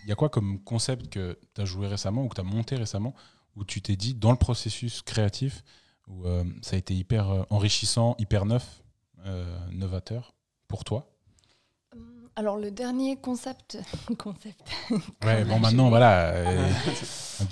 il 0.04 0.08
y 0.08 0.12
a 0.12 0.14
quoi 0.14 0.30
comme 0.30 0.58
concept 0.64 1.08
que 1.10 1.38
tu 1.54 1.60
as 1.60 1.64
joué 1.66 1.86
récemment 1.88 2.24
ou 2.24 2.28
que 2.28 2.34
tu 2.34 2.40
as 2.40 2.44
monté 2.44 2.76
récemment 2.76 3.14
où 3.56 3.64
tu 3.64 3.82
t'es 3.82 3.96
dit, 3.96 4.14
dans 4.14 4.30
le 4.30 4.36
processus 4.38 5.02
créatif, 5.02 5.62
où 6.08 6.26
euh, 6.26 6.44
ça 6.62 6.76
a 6.76 6.78
été 6.78 6.94
hyper 6.94 7.30
euh, 7.30 7.42
enrichissant, 7.50 8.14
hyper 8.18 8.44
neuf, 8.46 8.82
euh, 9.26 9.44
novateur 9.72 10.34
pour 10.68 10.84
toi? 10.84 11.08
Alors 12.34 12.56
le 12.56 12.70
dernier 12.70 13.16
concept, 13.16 13.76
concept. 14.18 14.58
Ouais, 15.22 15.44
bon, 15.44 15.58
maintenant, 15.58 15.90
voilà. 15.90 16.28
euh, 16.28 16.70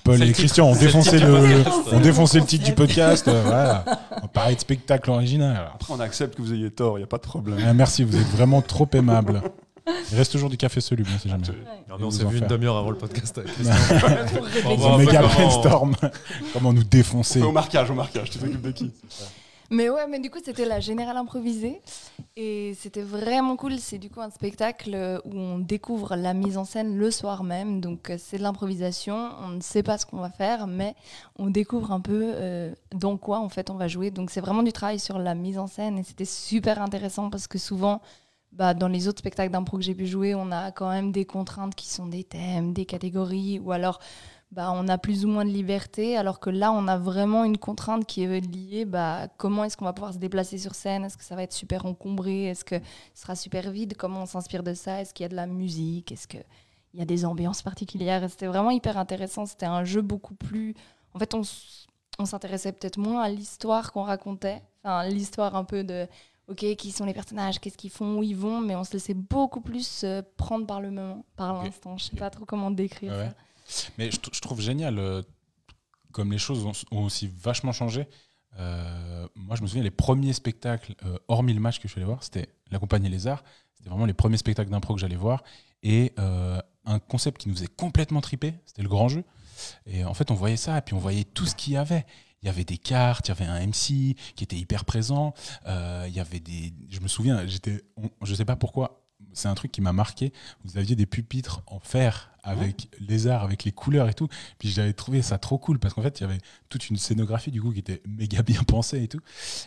Paul 0.05 0.23
et 0.23 0.33
Christian 0.33 0.69
ont 0.71 0.75
défoncé 0.75 1.19
le, 1.19 1.95
ont 1.95 2.01
défoncé 2.01 2.41
le 2.41 2.47
titre 2.47 2.65
du 2.65 2.73
podcast. 2.75 3.29
voilà. 3.29 3.85
On 4.23 4.27
parlait 4.29 4.55
de 4.55 4.61
spectacle 4.61 5.11
original. 5.11 5.71
Après, 5.75 5.93
on 5.93 6.01
accepte 6.01 6.35
que 6.35 6.41
vous 6.41 6.55
ayez 6.55 6.71
tort, 6.71 6.97
il 6.97 7.03
n'y 7.03 7.05
a 7.05 7.09
pas 7.09 7.19
de 7.19 7.23
problème. 7.23 7.59
Ah, 7.63 7.75
merci, 7.75 8.05
vous 8.05 8.17
êtes 8.17 8.27
vraiment 8.29 8.63
trop 8.63 8.89
aimable. 8.95 9.43
Il 10.13 10.17
reste 10.19 10.33
toujours 10.33 10.51
du 10.51 10.57
café 10.57 10.81
soluble, 10.81 11.09
on 11.15 11.19
sait 11.19 11.29
jamais. 11.29 11.45
Non, 11.89 11.97
mais 11.99 12.05
on 12.05 12.11
s'est 12.11 12.25
vu 12.25 12.39
une 12.39 12.47
demi-heure 12.47 12.77
avant 12.77 12.91
le 12.91 12.99
podcast 12.99 13.37
avec 13.39 13.53
Christian. 13.53 14.99
Méga 14.99 15.21
comment- 15.21 15.29
brainstorm. 15.29 15.97
Comment 16.53 16.73
nous 16.73 16.85
défoncer. 16.85 17.43
Au 17.43 17.53
marquage, 17.53 17.91
au 17.91 17.95
marquage, 17.95 18.31
tu 18.31 18.39
t'occupes 18.39 18.61
de 18.63 18.71
qui 18.73 18.93
Mais 19.71 19.89
ouais, 19.89 20.07
mais 20.09 20.19
du 20.19 20.31
coup, 20.31 20.39
c'était 20.45 20.65
la 20.65 20.81
Générale 20.81 21.17
improvisée. 21.17 21.81
Et 22.37 22.75
c'était 22.81 23.03
vraiment 23.03 23.57
cool. 23.57 23.79
C'est 23.79 23.99
du 23.99 24.11
coup 24.11 24.21
un 24.21 24.31
spectacle 24.31 25.21
où 25.25 25.39
on 25.39 25.59
découvre 25.59 26.17
la 26.17 26.35
mise 26.35 26.57
en 26.59 26.65
scène 26.65 26.97
le 26.97 27.11
soir 27.11 27.45
même. 27.45 27.81
Donc, 27.81 28.11
euh, 28.11 28.17
c'est 28.19 28.39
de 28.39 28.43
l'improvisation. 28.43 29.31
On 29.43 29.49
ne 29.49 29.61
sait 29.61 29.83
pas 29.83 29.99
ce 29.99 30.07
qu'on 30.07 30.19
va 30.19 30.31
faire, 30.31 30.67
mais 30.67 30.95
on 31.39 31.51
découvre 31.51 31.93
un 31.93 32.01
peu 32.01 32.33
euh, 32.35 32.73
dans 32.95 33.17
quoi, 33.17 33.39
en 33.41 33.49
fait, 33.49 33.71
on 33.71 33.75
va 33.75 33.87
jouer. 33.89 34.11
Donc, 34.11 34.31
c'est 34.31 34.41
vraiment 34.41 34.63
du 34.63 34.73
travail 34.73 34.99
sur 34.99 35.19
la 35.19 35.35
mise 35.35 35.59
en 35.59 35.67
scène. 35.67 35.99
Et 35.99 36.03
c'était 36.03 36.25
super 36.25 36.81
intéressant 36.83 37.31
parce 37.31 37.47
que 37.47 37.59
souvent, 37.59 38.01
bah, 38.53 38.75
dans 38.75 38.89
les 38.89 39.09
autres 39.09 39.21
spectacles 39.21 39.53
d'impro 39.53 39.77
que 39.77 39.83
j'ai 39.85 39.95
pu 39.95 40.07
jouer, 40.07 40.35
on 40.35 40.51
a 40.51 40.73
quand 40.73 40.89
même 40.89 41.13
des 41.13 41.25
contraintes 41.25 41.75
qui 41.75 41.89
sont 41.89 42.07
des 42.07 42.25
thèmes, 42.25 42.73
des 42.73 42.85
catégories, 42.85 43.59
ou 43.59 43.73
alors 43.73 44.01
bah, 44.51 44.73
on 44.75 44.89
a 44.89 44.99
plus 44.99 45.25
ou 45.25 45.29
moins 45.29 45.45
de 45.45 45.51
liberté, 45.51 46.17
alors 46.17 46.41
que 46.41 46.51
là, 46.51 46.73
on 46.73 46.89
a 46.89 46.99
vraiment 46.99 47.45
une 47.45 47.57
contrainte 47.57 48.05
qui 48.05 48.25
est 48.25 48.41
liée, 48.41 48.85
bah, 48.85 49.29
comment 49.37 49.63
est-ce 49.63 49.77
qu'on 49.77 49.85
va 49.85 49.93
pouvoir 49.93 50.13
se 50.13 50.19
déplacer 50.19 50.59
sur 50.59 50.75
scène? 50.75 51.05
Est-ce 51.05 51.17
que 51.17 51.23
ça 51.23 51.37
va 51.37 51.45
être 51.45 51.53
super 51.53 51.87
encombré? 51.87 52.47
Est-ce 52.47 52.65
que 52.65 52.81
ce 53.15 53.23
sera 53.23 53.37
super 53.37 53.71
vide? 53.71 53.95
Comment 53.97 54.23
on 54.23 54.27
s'inspire 54.27 54.65
de 54.65 54.75
ça? 54.75 55.01
Est-ce 55.01 55.15
qu'il 55.15 55.23
y 55.23 55.27
a 55.27 55.29
de 55.29 55.37
la 55.37 55.47
musique? 55.47 56.11
Est-ce 56.11 56.27
qu'il 56.27 56.43
y 56.95 57.01
a 57.01 57.05
des 57.05 57.25
ambiances 57.25 57.63
particulières? 57.63 58.29
C'était 58.29 58.49
vraiment 58.49 58.73
hyper 58.73 58.99
intéressant. 58.99 59.47
C'était 59.47 59.67
un 59.67 59.85
jeu 59.85 60.03
beaucoup 60.03 60.35
plus... 60.35 60.75
En 61.15 61.21
fait, 61.21 61.33
on, 61.33 61.43
on 62.19 62.25
s'intéressait 62.25 62.73
peut-être 62.73 62.99
moins 62.99 63.23
à 63.23 63.29
l'histoire 63.29 63.93
qu'on 63.93 64.03
racontait, 64.03 64.63
enfin, 64.83 65.09
l'histoire 65.09 65.55
un 65.55 65.65
peu 65.65 65.85
de... 65.85 66.09
Ok, 66.51 66.65
qui 66.77 66.91
sont 66.91 67.05
les 67.05 67.15
personnages, 67.15 67.61
qu'est-ce 67.61 67.77
qu'ils 67.79 67.91
font, 67.91 68.19
où 68.19 68.23
ils 68.25 68.37
vont, 68.37 68.61
mais 68.61 68.75
on 68.75 68.83
se 68.83 68.93
laissait 68.93 69.15
beaucoup 69.15 69.61
plus 69.61 70.03
euh, 70.03 70.21
prendre 70.37 70.67
par 70.67 70.81
le 70.81 70.91
moment, 70.91 71.25
par 71.37 71.63
l'instant. 71.63 71.97
Je 71.97 72.05
sais 72.07 72.17
pas 72.17 72.29
trop 72.31 72.45
comment 72.45 72.71
décrire 72.73 73.13
Ouais. 73.13 73.31
ça. 73.67 73.89
Mais 73.99 74.11
je, 74.11 74.17
tr- 74.17 74.35
je 74.35 74.41
trouve 74.41 74.61
génial, 74.61 74.99
euh, 74.99 75.23
comme 76.11 76.33
les 76.33 76.39
choses 76.39 76.67
ont, 76.67 76.73
ont 76.91 77.05
aussi 77.05 77.29
vachement 77.29 77.71
changé. 77.73 78.09
Euh, 78.59 79.29
moi, 79.37 79.55
je 79.55 79.63
me 79.63 79.69
souviens, 79.69 79.85
les 79.85 79.93
premiers 79.93 80.33
spectacles, 80.33 80.97
euh, 81.05 81.17
hormis 81.29 81.55
le 81.55 81.61
match 81.61 81.79
que 81.79 81.87
je 81.87 81.93
suis 81.93 82.01
allé 82.01 82.07
voir, 82.07 82.25
c'était 82.25 82.49
La 82.73 82.81
Compagnie 82.81 83.09
Les 83.09 83.29
Arts. 83.29 83.45
C'était 83.75 83.89
vraiment 83.91 84.07
les 84.07 84.13
premiers 84.13 84.37
spectacles 84.37 84.71
d'impro 84.71 84.95
que 84.95 85.01
j'allais 85.01 85.15
voir. 85.17 85.45
Et 85.85 86.13
un 86.85 86.99
concept 86.99 87.41
qui 87.41 87.49
nous 87.49 87.55
faisait 87.55 87.69
complètement 87.69 88.21
triper, 88.21 88.55
c'était 88.67 88.83
le 88.83 88.89
grand 88.89 89.09
jeu. 89.09 89.23
Et 89.87 90.05
en 90.05 90.13
fait, 90.15 90.31
on 90.31 90.35
voyait 90.35 90.57
ça, 90.57 90.77
et 90.77 90.83
puis 90.83 90.95
on 90.95 90.99
voyait 90.99 91.25
tout 91.25 91.47
ce 91.47 91.55
qu'il 91.55 91.75
y 91.75 91.77
avait. 91.77 92.05
Il 92.43 92.47
y 92.47 92.49
avait 92.49 92.65
des 92.65 92.79
cartes, 92.79 93.29
il 93.29 93.31
y 93.31 93.33
avait 93.33 93.45
un 93.45 93.67
MC 93.67 94.17
qui 94.35 94.45
était 94.45 94.57
hyper 94.57 94.85
présent. 94.85 95.35
euh, 95.67 96.05
il 96.09 96.15
y 96.15 96.21
avait 96.21 96.41
des. 96.41 96.73
Je 96.91 97.01
me 97.01 97.09
souviens, 97.09 97.47
j'étais. 97.47 97.83
Je 98.23 98.35
sais 98.35 98.45
pas 98.45 98.57
pourquoi. 98.57 99.03
C'est 99.33 99.49
un 99.49 99.55
truc 99.55 99.71
qui 99.71 99.81
m'a 99.81 99.93
marqué. 99.93 100.33
Vous 100.65 100.79
aviez 100.79 100.97
des 100.97 101.07
pupitres 101.07 101.63
en 101.67 101.79
fer 101.79 102.33
avec 102.43 102.89
les 102.99 103.27
arts, 103.27 103.45
avec 103.45 103.65
les 103.65 103.71
couleurs 103.73 104.09
et 104.09 104.15
tout. 104.15 104.29
Puis 104.59 104.71
j'avais 104.71 104.95
trouvé 104.95 105.21
ça 105.23 105.39
trop 105.39 105.59
cool 105.59 105.79
parce 105.79 105.93
qu'en 105.95 106.03
fait, 106.03 106.19
il 106.19 106.23
y 106.23 106.25
avait 106.25 106.39
toute 106.71 106.89
une 106.89 106.97
scénographie 106.97 107.51
du 107.51 107.61
coup 107.61 107.71
qui 107.73 107.81
était 107.81 108.03
méga 108.09 108.43
bien 108.43 108.63
pensée 108.65 109.03
et 109.03 109.09
tout. 109.09 109.21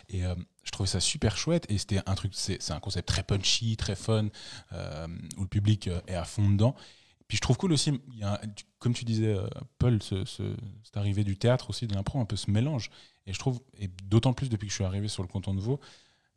Et 0.08 0.24
euh, 0.26 0.34
je 0.64 0.70
trouvais 0.72 0.88
ça 0.88 0.98
super 1.00 1.36
chouette. 1.36 1.66
Et 1.70 1.78
c'était 1.78 2.00
un 2.04 2.14
truc, 2.14 2.32
c'est 2.34 2.70
un 2.72 2.80
concept 2.80 3.08
très 3.08 3.22
punchy, 3.22 3.76
très 3.76 3.94
fun, 3.94 4.28
euh, 4.72 5.06
où 5.38 5.42
le 5.42 5.48
public 5.48 5.88
est 6.08 6.14
à 6.14 6.24
fond 6.24 6.50
dedans. 6.50 6.74
Puis 7.34 7.38
je 7.38 7.40
trouve 7.42 7.56
cool 7.56 7.72
aussi, 7.72 8.00
il 8.12 8.18
y 8.20 8.22
a 8.22 8.34
un- 8.34 8.46
tu- 8.54 8.64
comme 8.78 8.94
tu 8.94 9.04
disais, 9.04 9.34
euh, 9.34 9.44
Paul, 9.78 10.00
ce, 10.00 10.24
ce- 10.24 10.54
cette 10.84 10.96
arrivée 10.96 11.24
du 11.24 11.36
théâtre 11.36 11.68
aussi, 11.68 11.88
de 11.88 11.92
l'impro, 11.92 12.20
un 12.20 12.24
peu 12.24 12.36
ce 12.36 12.48
mélange. 12.48 12.90
Et 13.26 13.32
je 13.32 13.38
trouve, 13.40 13.60
et 13.76 13.88
d'autant 14.04 14.32
plus 14.32 14.48
depuis 14.48 14.66
que 14.66 14.70
je 14.70 14.76
suis 14.76 14.84
arrivé 14.84 15.08
sur 15.08 15.20
le 15.24 15.28
canton 15.28 15.52
de 15.52 15.60
Vaud, 15.60 15.80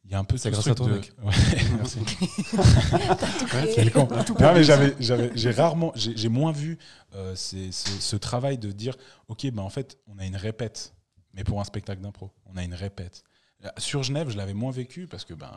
il 0.06 0.10
y 0.12 0.16
a 0.16 0.20
un 0.20 0.24
peu 0.24 0.38
C'est 0.38 0.50
tout 0.50 0.60
ce 0.60 0.70
grâce 0.72 0.72
à 0.72 0.75
toi, 0.75 0.88
de- 0.88 0.94
mec. 0.94 1.13
Ouais, 1.24 1.34
merci. 1.77 2.00
C'est 3.75 3.84
le 3.86 3.92
con. 3.92 4.08
Non, 4.39 4.54
mais 4.56 4.63
j'avais, 4.63 4.96
j'avais, 5.00 5.32
j'ai 5.36 5.51
rarement, 5.51 5.92
j'ai, 5.96 6.18
j'ai 6.18 6.30
moins 6.30 6.51
vu 6.51 6.80
euh, 7.13 7.36
ces- 7.36 7.72
ce, 7.72 7.89
ce 7.89 8.16
travail 8.16 8.58
de 8.58 8.72
dire, 8.72 8.96
ok, 9.27 9.46
ben 9.51 9.62
en 9.62 9.70
fait, 9.70 10.00
on 10.08 10.18
a 10.18 10.25
une 10.25 10.36
répète, 10.36 10.96
mais 11.34 11.44
pour 11.44 11.62
un 11.62 11.63
spectacle 11.63 12.01
d'impro, 12.01 12.32
on 12.48 12.58
a 12.58 12.63
une 12.63 12.74
répète. 12.74 13.24
Sur 13.77 14.01
Genève, 14.01 14.30
je 14.32 14.38
l'avais 14.38 14.56
moins 14.56 14.72
vécu 14.72 15.06
parce 15.08 15.25
que 15.25 15.36
ben 15.36 15.51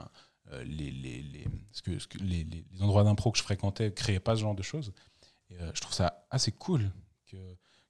euh, 0.53 0.65
les, 0.65 0.91
les, 0.91 1.23
les, 1.23 1.47
ce 1.71 1.81
que, 1.81 1.99
ce 1.99 2.09
que 2.09 2.19
les, 2.19 2.45
les- 2.45 2.65
les 2.73 2.83
endroits 2.83 3.05
d'impro 3.05 3.31
que 3.31 3.39
je 3.39 3.43
fréquentais 3.43 3.93
créaient 3.93 4.21
pas 4.21 4.35
ce 4.37 4.41
genre 4.41 4.55
de 4.55 4.63
choses. 4.63 4.93
Euh, 5.53 5.71
je 5.75 5.81
trouve 5.81 5.95
ça 5.95 6.25
assez 6.31 6.53
cool 6.53 6.91
que, 7.27 7.37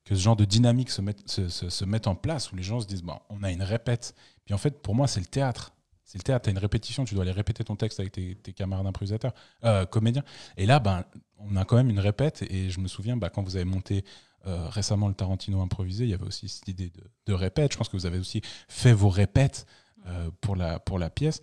que 0.04 0.14
ce 0.14 0.20
genre 0.20 0.36
de 0.36 0.44
dynamique 0.44 0.90
se 0.90 1.02
mette, 1.02 1.28
se, 1.28 1.48
se, 1.48 1.84
mette 1.84 2.06
en 2.06 2.14
place 2.14 2.52
où 2.52 2.56
les 2.56 2.62
gens 2.62 2.80
se 2.80 2.86
disent, 2.86 3.02
bon, 3.02 3.18
on 3.28 3.42
a 3.42 3.50
une 3.50 3.62
répète. 3.62 4.14
Puis 4.44 4.54
en 4.54 4.58
fait, 4.58 4.82
pour 4.82 4.94
moi, 4.94 5.06
c'est 5.06 5.20
le 5.20 5.26
théâtre. 5.26 5.72
C'est 6.04 6.18
le 6.18 6.24
théâtre, 6.24 6.44
tu 6.44 6.48
as 6.48 6.52
une 6.52 6.58
répétition, 6.58 7.04
tu 7.04 7.14
dois 7.14 7.22
aller 7.22 7.32
répéter 7.32 7.62
ton 7.62 7.76
texte 7.76 8.00
avec 8.00 8.12
tes, 8.12 8.34
tes 8.34 8.52
camarades 8.52 8.86
improvisateurs, 8.86 9.32
euh, 9.64 9.86
comédiens. 9.86 10.24
Et 10.56 10.66
là, 10.66 10.80
ben, 10.80 11.04
on 11.38 11.54
a 11.54 11.64
quand 11.64 11.76
même 11.76 11.90
une 11.90 12.00
répète. 12.00 12.42
Et 12.50 12.68
je 12.70 12.80
me 12.80 12.88
souviens, 12.88 13.16
bah, 13.16 13.30
quand 13.30 13.42
vous 13.42 13.54
avez 13.54 13.64
monté 13.64 14.04
euh, 14.46 14.68
récemment 14.68 15.06
le 15.06 15.14
Tarantino 15.14 15.60
improvisé, 15.60 16.04
il 16.04 16.10
y 16.10 16.14
avait 16.14 16.26
aussi 16.26 16.48
cette 16.48 16.66
idée 16.66 16.90
de, 16.90 17.02
de 17.26 17.32
répète. 17.32 17.72
Je 17.72 17.78
pense 17.78 17.88
que 17.88 17.96
vous 17.96 18.06
avez 18.06 18.18
aussi 18.18 18.42
fait 18.68 18.92
vos 18.92 19.08
répètes 19.08 19.66
pour, 20.40 20.56
la, 20.56 20.80
pour 20.80 20.98
la 20.98 21.10
pièce. 21.10 21.42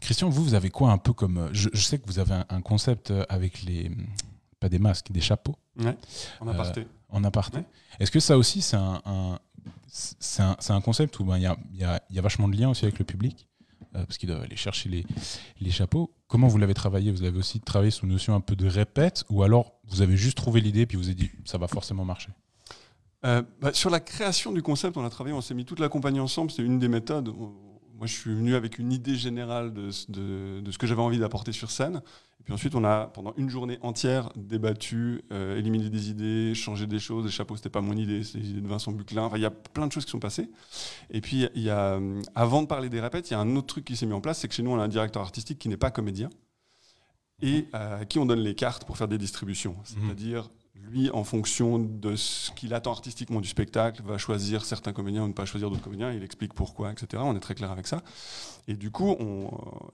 Christian, 0.00 0.28
vous, 0.28 0.42
vous 0.42 0.54
avez 0.54 0.70
quoi 0.70 0.90
un 0.90 0.98
peu 0.98 1.12
comme. 1.12 1.48
Je, 1.52 1.68
sais 1.76 1.98
que 1.98 2.06
vous 2.06 2.18
avez 2.18 2.34
un, 2.48 2.60
concept 2.60 3.12
avec 3.28 3.62
les. 3.62 3.92
Pas 4.62 4.68
des 4.68 4.78
masques, 4.78 5.10
des 5.10 5.20
chapeaux 5.20 5.56
Ouais, 5.76 5.96
en 6.40 6.46
Euh, 6.46 6.52
aparté. 6.52 6.86
en 7.08 7.24
aparté. 7.24 7.56
Ouais. 7.58 7.64
Est-ce 7.98 8.12
que 8.12 8.20
ça 8.20 8.38
aussi, 8.38 8.62
c'est 8.62 8.76
un, 8.76 9.02
un- 9.04 9.38
c'est 9.88 10.40
un, 10.42 10.54
c'est 10.60 10.72
un 10.72 10.80
concept 10.80 11.18
où 11.18 11.24
ben, 11.24 11.36
il 11.36 11.42
y, 11.42 11.46
a, 11.46 11.56
y 11.72 11.82
a- 11.82 12.00
y 12.10 12.18
a 12.20 12.22
vachement 12.22 12.46
de 12.46 12.56
liens 12.56 12.68
aussi 12.70 12.84
avec 12.84 13.00
le 13.00 13.04
public 13.04 13.48
euh, 13.96 14.04
Parce 14.06 14.18
qu'ils 14.18 14.28
doivent 14.28 14.42
aller 14.42 14.54
chercher 14.54 14.88
les, 14.88 15.04
les 15.60 15.70
chapeaux. 15.72 16.14
Comment 16.28 16.46
vous 16.46 16.58
l'avez 16.58 16.74
travaillé? 16.74 17.10
Vous 17.10 17.24
avez 17.24 17.36
aussi 17.36 17.58
travaillé 17.58 17.90
sous 17.90 18.06
notion 18.06 18.36
un 18.36 18.40
peu 18.40 18.54
de 18.54 18.68
répète 18.68 19.24
Ou 19.30 19.42
alors 19.42 19.72
vous 19.88 20.00
avez 20.00 20.16
juste 20.16 20.36
trouvé 20.36 20.60
l'idée 20.60 20.86
puis 20.86 20.96
vous 20.96 21.06
avez 21.06 21.16
dit 21.16 21.30
ça 21.44 21.58
va 21.58 21.66
forcément 21.66 22.04
marcher? 22.04 22.30
Euh, 23.24 23.42
bah, 23.60 23.72
sur 23.74 23.90
la 23.90 23.98
création 23.98 24.52
du 24.52 24.62
concept, 24.62 24.96
on 24.96 25.04
a 25.04 25.10
travaillé, 25.10 25.34
on 25.34 25.40
s'est 25.40 25.54
mis 25.54 25.64
toute 25.64 25.80
la 25.80 25.88
compagnie 25.88 26.20
ensemble, 26.20 26.52
c'est 26.52 26.62
une 26.62 26.78
des 26.78 26.88
méthodes. 26.88 27.28
On- 27.30 27.52
Moi, 28.02 28.08
je 28.08 28.14
suis 28.18 28.34
venu 28.34 28.56
avec 28.56 28.80
une 28.80 28.90
idée 28.92 29.14
générale 29.14 29.72
de, 29.72 29.92
ce- 29.92 30.10
de- 30.10 30.60
de 30.60 30.70
ce 30.72 30.76
que 30.76 30.88
j'avais 30.88 31.02
envie 31.02 31.20
d'apporter 31.20 31.52
sur 31.52 31.70
scène. 31.70 32.02
Et 32.40 32.42
puis 32.42 32.52
ensuite, 32.52 32.74
on 32.74 32.82
a, 32.82 33.06
pendant 33.06 33.32
une 33.36 33.48
journée 33.48 33.78
entière, 33.80 34.32
débattu, 34.34 35.22
euh, 35.30 35.56
éliminé 35.56 35.88
des 35.88 36.10
idées, 36.10 36.52
changé 36.56 36.88
des 36.88 36.98
choses. 36.98 37.24
Les 37.26 37.30
chapeaux, 37.30 37.54
c'était 37.54 37.68
pas 37.70 37.80
mon 37.80 37.96
idée, 37.96 38.24
c'est 38.24 38.38
l'idée 38.38 38.60
de 38.60 38.66
Vincent 38.66 38.90
Buclin. 38.90 39.22
Enfin, 39.22 39.36
il 39.36 39.42
y 39.42 39.46
a 39.46 39.52
plein 39.52 39.86
de 39.86 39.92
choses 39.92 40.04
qui 40.04 40.10
sont 40.10 40.18
passées. 40.18 40.50
Et 41.10 41.20
puis, 41.20 41.46
il 41.54 41.62
y 41.62 41.70
a, 41.70 41.94
euh, 41.94 42.20
avant 42.34 42.62
de 42.62 42.66
parler 42.66 42.88
des 42.88 43.00
répètes, 43.00 43.30
il 43.30 43.34
y 43.34 43.36
a 43.36 43.38
un 43.38 43.54
autre 43.54 43.68
truc 43.68 43.84
qui 43.84 43.94
s'est 43.94 44.06
mis 44.06 44.14
en 44.14 44.20
place, 44.20 44.40
c'est 44.40 44.48
que 44.48 44.54
chez 44.54 44.64
nous, 44.64 44.72
on 44.72 44.80
a 44.80 44.82
un 44.82 44.88
directeur 44.88 45.22
artistique 45.22 45.60
qui 45.60 45.68
n'est 45.68 45.76
pas 45.76 45.92
comédien 45.92 46.28
et 47.40 47.68
euh, 47.76 48.00
à 48.00 48.04
qui 48.04 48.18
on 48.18 48.26
donne 48.26 48.40
les 48.40 48.56
cartes 48.56 48.84
pour 48.84 48.96
faire 48.96 49.06
des 49.06 49.18
distributions. 49.18 49.76
C'est-à-dire, 49.84 50.50
lui, 50.92 51.10
en 51.10 51.24
fonction 51.24 51.78
de 51.78 52.16
ce 52.16 52.50
qu'il 52.52 52.74
attend 52.74 52.92
artistiquement 52.92 53.40
du 53.40 53.48
spectacle, 53.48 54.02
va 54.02 54.18
choisir 54.18 54.64
certains 54.64 54.92
comédiens 54.92 55.24
ou 55.24 55.28
ne 55.28 55.32
pas 55.32 55.46
choisir 55.46 55.70
d'autres 55.70 55.82
comédiens. 55.82 56.12
Il 56.12 56.22
explique 56.22 56.52
pourquoi, 56.52 56.92
etc. 56.92 57.22
On 57.24 57.34
est 57.34 57.40
très 57.40 57.54
clair 57.54 57.70
avec 57.70 57.86
ça. 57.86 58.02
Et 58.68 58.74
du 58.74 58.90
coup, 58.90 59.16
on, 59.18 59.50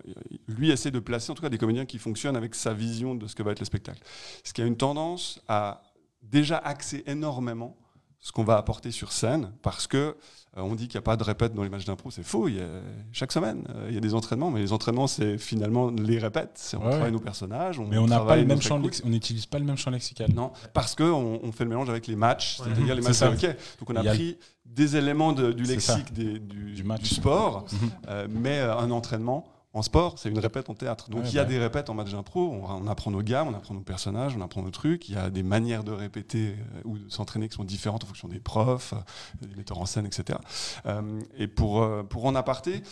euh, 0.09 0.13
lui 0.49 0.71
essaie 0.71 0.91
de 0.91 0.99
placer 0.99 1.31
en 1.31 1.35
tout 1.35 1.43
cas 1.43 1.49
des 1.49 1.59
comédiens 1.59 1.87
qui 1.87 1.99
fonctionnent 1.99 2.37
avec 2.37 2.55
sa 2.55 2.75
vision 2.75 3.15
de 3.15 3.27
ce 3.27 3.35
que 3.35 3.43
va 3.43 3.53
être 3.53 3.61
le 3.61 3.67
spectacle. 3.67 4.03
Ce 4.43 4.53
qui 4.53 4.61
a 4.61 4.67
une 4.67 4.77
tendance 4.77 5.41
à 5.49 5.83
déjà 6.23 6.59
axer 6.59 7.05
énormément 7.07 7.77
ce 8.21 8.33
qu'on 8.33 8.45
va 8.45 8.57
apporter 8.57 8.91
sur 8.91 9.13
scène, 9.13 9.53
parce 9.63 9.87
que 9.87 10.17
euh, 10.57 10.63
on 10.63 10.75
dit 10.75 10.89
qu'il 10.89 10.97
n'y 10.99 11.03
a 11.03 11.03
pas 11.03 11.17
de 11.17 11.23
répète 11.23 11.55
dans 11.55 11.63
les 11.63 11.69
matchs 11.69 11.85
d'impro, 11.85 12.11
c'est 12.11 12.23
faux. 12.25 12.49
Il 12.49 12.57
y 12.57 12.61
a, 12.61 12.65
chaque 13.13 13.31
semaine, 13.33 13.65
euh, 13.69 13.87
il 13.89 13.95
y 13.95 13.97
a 13.99 14.01
des 14.01 14.15
entraînements, 14.15 14.51
mais 14.51 14.61
les 14.61 14.73
entraînements, 14.73 15.07
c'est 15.07 15.39
finalement 15.39 15.91
les 15.91 16.19
répètes. 16.19 16.53
C'est 16.55 16.77
on 16.77 16.81
Ouais, 16.81 16.91
travaille 16.91 17.07
ouais. 17.07 17.11
nos 17.13 17.21
personnages. 17.21 17.79
On 17.79 17.87
Mais 17.87 17.99
on 17.99 18.07
n'a 18.07 18.21
pas 18.21 18.37
le 18.37 18.45
même 18.45 18.61
champ, 18.63 18.81
on 19.05 19.09
n'utilise 19.09 19.47
pas 19.47 19.59
le 19.59 19.65
même 19.67 19.77
champ 19.77 19.91
lexical. 19.91 20.33
Non, 20.35 20.53
parce 20.73 20.95
qu'on 20.97 21.39
on 21.43 21.53
fait 21.53 21.65
le 21.65 21.71
mélange 21.71 21.91
avec 21.91 22.07
les 22.07 22.17
matchs, 22.17 22.59
Ouais. 22.61 22.67
c'est-à-dire 22.75 22.95
les 22.97 23.03
matchs 23.03 23.13
ça. 23.15 23.29
de 23.29 23.35
hockey. 23.35 23.57
Donc 23.79 23.91
on 23.91 23.97
a 23.97 24.03
pris 24.03 24.37
des 24.65 24.97
éléments 24.97 25.33
de- 25.33 25.53
du 25.53 25.63
lexique 25.65 26.13
des- 26.13 26.39
du, 26.39 26.73
Du 26.73 26.83
match. 26.83 27.03
du 27.03 27.15
sport, 27.15 27.65
Mhm. 27.71 27.91
euh, 28.09 28.27
mais 28.31 28.59
euh, 28.59 28.77
un 28.77 28.91
entraînement 28.91 29.45
en 29.75 29.83
sport, 29.83 30.19
c'est 30.19 30.31
une 30.31 30.39
répète 30.39 30.71
en 30.71 30.75
théâtre. 30.75 31.11
Donc 31.11 31.21
Ouais, 31.25 31.29
il 31.29 31.35
y 31.35 31.39
a 31.39 31.45
bah. 31.45 31.51
des 31.51 31.59
répètes 31.59 31.91
en 31.91 31.95
match 31.95 32.11
d'impro, 32.11 32.41
on, 32.41 32.65
on 32.65 32.87
apprend 32.89 33.11
nos 33.11 33.23
gammes, 33.23 33.49
on 33.49 33.55
apprend 33.55 33.75
nos 33.75 33.83
personnages, 33.83 34.35
on 34.37 34.41
apprend 34.41 34.63
nos 34.63 34.71
trucs, 34.71 35.09
il 35.09 35.15
y 35.15 35.19
a 35.19 35.29
des 35.31 35.43
manières 35.43 35.85
de 35.85 35.93
répéter 35.93 36.55
euh, 36.59 36.81
ou 36.85 36.99
de 36.99 37.09
s'entraîner 37.11 37.49
qui 37.49 37.55
sont 37.57 37.65
différentes 37.65 38.03
en 38.03 38.07
fonction 38.07 38.29
des 38.29 38.41
profs, 38.41 38.95
euh, 38.95 39.47
des 39.47 39.55
metteurs 39.55 39.79
en 39.79 39.85
scène, 39.87 40.07
etc. 40.07 40.39
Euh, 40.87 41.21
et 41.37 41.49
pour, 41.49 41.87
pour 42.09 42.25
en 42.25 42.35
aparté, 42.35 42.83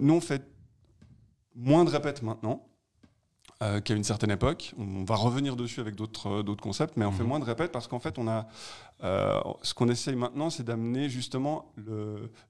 nous 0.00 0.14
on 0.14 0.20
fait 0.20 0.42
moins 1.54 1.84
de 1.84 1.90
répètes 1.90 2.22
maintenant 2.22 2.66
qu'à 3.84 3.94
une 3.94 4.04
certaine 4.04 4.32
époque. 4.32 4.74
On 4.76 5.04
va 5.04 5.14
revenir 5.14 5.56
dessus 5.56 5.80
avec 5.80 5.94
d'autres 5.94 6.54
concepts, 6.60 6.96
mais 6.98 7.06
on 7.06 7.12
fait 7.12 7.22
Mhm. 7.22 7.28
moins 7.28 7.38
de 7.38 7.44
répètes 7.44 7.72
parce 7.72 7.86
qu'en 7.86 8.00
fait, 8.00 8.18
on 8.18 8.28
a 8.28 8.46
ce 9.62 9.72
qu'on 9.72 9.88
essaye 9.88 10.16
maintenant, 10.16 10.50
c'est 10.50 10.64
d'amener 10.64 11.08
justement 11.08 11.72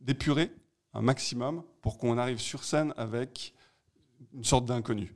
d'épurer 0.01 0.51
un 0.93 1.03
maximum 1.03 1.63
pour 1.83 1.99
qu'on 1.99 2.19
arrive 2.19 2.39
sur 2.41 2.65
scène 2.65 2.93
avec 2.97 3.55
une 4.35 4.45
sorte 4.45 4.65
d'inconnu. 4.67 5.15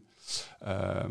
Euh, 0.67 1.03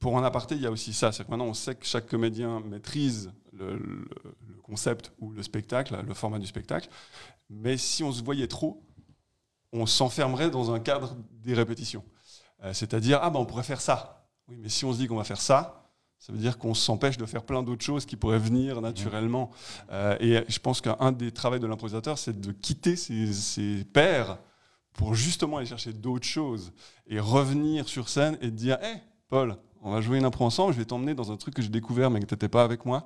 pour 0.00 0.14
en 0.14 0.22
aparté, 0.24 0.54
il 0.54 0.62
y 0.62 0.66
a 0.66 0.70
aussi 0.70 0.92
ça, 0.94 1.12
c'est 1.12 1.24
que 1.24 1.30
maintenant 1.30 1.46
on 1.46 1.54
sait 1.54 1.74
que 1.74 1.84
chaque 1.84 2.06
comédien 2.06 2.60
maîtrise 2.60 3.30
le, 3.52 3.76
le- 3.76 4.08
le 4.48 4.54
concept 4.62 5.12
ou 5.18 5.30
le 5.30 5.42
spectacle, 5.42 5.96
le 6.06 6.14
format 6.14 6.38
du 6.38 6.46
spectacle, 6.46 6.88
mais 7.50 7.76
si 7.76 8.02
on 8.02 8.12
se 8.12 8.22
voyait 8.22 8.48
trop, 8.48 8.82
on 9.72 9.84
s'enfermerait 9.86 10.50
dans 10.50 10.72
un 10.72 10.80
cadre 10.80 11.16
des 11.42 11.52
répétitions. 11.54 12.02
Euh, 12.64 12.72
C'est-à-dire, 12.72 13.18
ah 13.22 13.28
ben 13.30 13.40
on 13.40 13.44
pourrait 13.46 13.62
faire 13.62 13.80
ça. 13.80 14.26
Oui, 14.48 14.56
mais 14.58 14.68
si 14.68 14.84
on 14.84 14.92
se 14.92 14.98
dit 14.98 15.06
qu'on 15.06 15.16
va 15.16 15.24
faire 15.24 15.40
ça, 15.40 15.82
ça 16.18 16.32
veut 16.32 16.38
dire 16.38 16.56
qu'on 16.56 16.72
s'empêche 16.72 17.18
de 17.18 17.26
faire 17.26 17.42
plein 17.44 17.62
d'autres 17.62 17.84
choses 17.84 18.06
qui 18.06 18.16
pourraient 18.16 18.38
venir 18.38 18.80
naturellement. 18.80 19.50
Euh, 19.90 20.16
et 20.18 20.42
je 20.48 20.58
pense 20.58 20.80
qu'un 20.80 21.12
des 21.12 21.30
travaux 21.30 21.58
de 21.58 21.66
l'improvisateur, 21.66 22.16
c'est 22.16 22.40
de 22.40 22.52
quitter 22.52 22.96
ses, 22.96 23.32
ses 23.34 23.84
pairs 23.84 24.38
pour 24.96 25.14
justement 25.14 25.58
aller 25.58 25.66
chercher 25.66 25.92
d'autres 25.92 26.26
choses 26.26 26.72
et 27.06 27.20
revenir 27.20 27.88
sur 27.88 28.08
scène 28.08 28.36
et 28.40 28.50
dire 28.50 28.78
Hé, 28.82 28.96
Paul, 29.28 29.56
on 29.82 29.92
va 29.92 30.00
jouer 30.00 30.18
une 30.18 30.24
impro 30.24 30.44
ensemble, 30.44 30.72
je 30.72 30.78
vais 30.78 30.84
t'emmener 30.84 31.14
dans 31.14 31.30
un 31.30 31.36
truc 31.36 31.54
que 31.54 31.62
j'ai 31.62 31.68
découvert 31.68 32.10
mais 32.10 32.18
que 32.20 32.26
tu 32.26 32.34
n'étais 32.34 32.48
pas 32.48 32.64
avec 32.64 32.84
moi. 32.84 33.04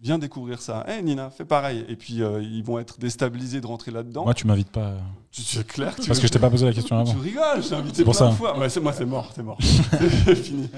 Viens 0.00 0.18
découvrir 0.18 0.60
ça. 0.62 0.84
Hé, 0.88 1.02
Nina, 1.02 1.30
fais 1.30 1.44
pareil. 1.44 1.84
Et 1.88 1.94
puis, 1.96 2.22
euh, 2.22 2.42
ils 2.42 2.64
vont 2.64 2.78
être 2.78 2.98
déstabilisés 2.98 3.60
de 3.60 3.66
rentrer 3.66 3.90
là-dedans. 3.90 4.24
Moi, 4.24 4.34
tu 4.34 4.46
m'invites 4.46 4.70
pas. 4.70 4.94
Tu- 5.30 5.42
C'est 5.42 5.66
clair 5.66 5.94
tu 5.94 6.06
Parce 6.08 6.18
que 6.18 6.26
je 6.26 6.32
t'ai 6.32 6.38
pas 6.38 6.48
posé 6.50 6.64
la 6.66 6.72
question 6.72 6.96
avant. 6.98 7.10
tu 7.12 7.18
rigoles, 7.18 7.62
je 7.62 7.68
t'ai 7.68 7.74
invité 7.74 8.02
pour 8.04 8.16
plein 8.16 8.26
de 8.26 8.30
ça. 8.32 8.36
fois. 8.36 8.58
Ouais, 8.58 8.68
c'est 8.68 8.80
moi, 8.80 8.92
c'est 8.92 9.04
mort, 9.04 9.30
c'est 9.34 9.42
mort. 9.42 9.58
c'est 10.24 10.34
fini. 10.34 10.68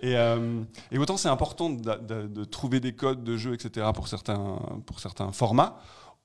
Et, 0.00 0.16
euh, 0.16 0.60
et 0.90 0.98
autant 0.98 1.16
c'est 1.16 1.28
important 1.28 1.70
de, 1.70 1.82
de- 1.82 2.26
de 2.26 2.44
trouver 2.44 2.80
des 2.80 2.92
codes 2.94 3.22
de 3.22 3.36
jeu, 3.36 3.52
etc. 3.54 3.86
pour 3.94 4.08
certains, 4.08 4.58
pour 4.86 4.98
certains 5.00 5.30
formats, 5.32 5.76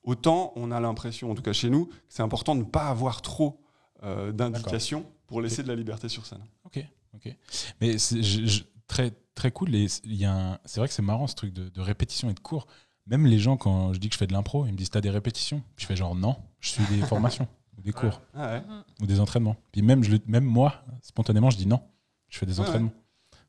autant 0.04 0.54
on 0.56 0.72
a 0.72 0.80
l'impression, 0.80 1.30
en 1.32 1.36
tout 1.36 1.42
cas 1.44 1.54
chez 1.54 1.70
nous, 1.70 1.86
que 1.88 1.94
c'est 2.08 2.24
important 2.24 2.56
de 2.56 2.62
ne 2.62 2.66
pas 2.66 2.86
avoir 2.88 3.22
trop 3.22 3.60
euh, 4.04 4.32
d'indications 4.32 5.06
pour 5.28 5.42
laisser 5.42 5.64
de 5.64 5.68
la 5.68 5.76
liberté 5.76 6.10
sur 6.10 6.26
scène. 6.26 6.44
Ok, 6.64 6.84
ok. 7.14 7.36
Mais 7.82 7.98
c'est 7.98 8.22
je- 8.24 8.46
je- 8.46 8.64
très, 8.88 9.12
très 9.36 9.52
cool. 9.52 9.70
c'est- 9.88 10.02
il 10.06 10.16
y 10.16 10.26
a 10.26 10.34
un- 10.54 10.60
C'est 10.66 10.80
vrai 10.80 10.88
que 10.88 10.94
c'est 10.94 11.02
marrant 11.02 11.28
ce 11.28 11.36
truc 11.36 11.54
de, 11.54 11.70
de 11.70 11.82
répétition 11.82 12.30
et 12.30 12.34
de 12.34 12.40
cours. 12.40 12.68
Même 13.08 13.26
les 13.26 13.40
gens, 13.40 13.58
quand 13.58 13.94
je 13.94 14.00
dis 14.00 14.08
que 14.10 14.14
je 14.14 14.20
fais 14.20 14.28
de 14.28 14.34
l'impro, 14.34 14.66
ils 14.66 14.72
me 14.72 14.78
disent 14.78 14.90
T'as 14.90 15.02
des 15.02 15.10
répétitions? 15.10 15.64
Je 15.78 15.86
fais 15.86 15.96
genre 15.96 16.16
Non, 16.16 16.38
je 16.60 16.70
suis 16.70 16.84
des 16.86 17.02
formations, 17.06 17.48
ou 17.78 17.82
des 17.82 17.92
cours, 17.92 18.22
Ah 18.34 18.54
ouais. 18.58 18.64
ou 19.02 19.06
des 19.06 19.20
entraînements. 19.20 19.56
Puis 19.72 19.82
même, 19.82 20.04
je 20.04 20.16
même 20.28 20.46
moi, 20.46 20.84
spontanément, 21.02 21.50
je 21.50 21.58
dis 21.58 21.68
non, 21.68 21.82
je 22.30 22.38
fais 22.38 22.46
des 22.46 22.60
Ouais, 22.60 22.66
entraînements. 22.68 22.94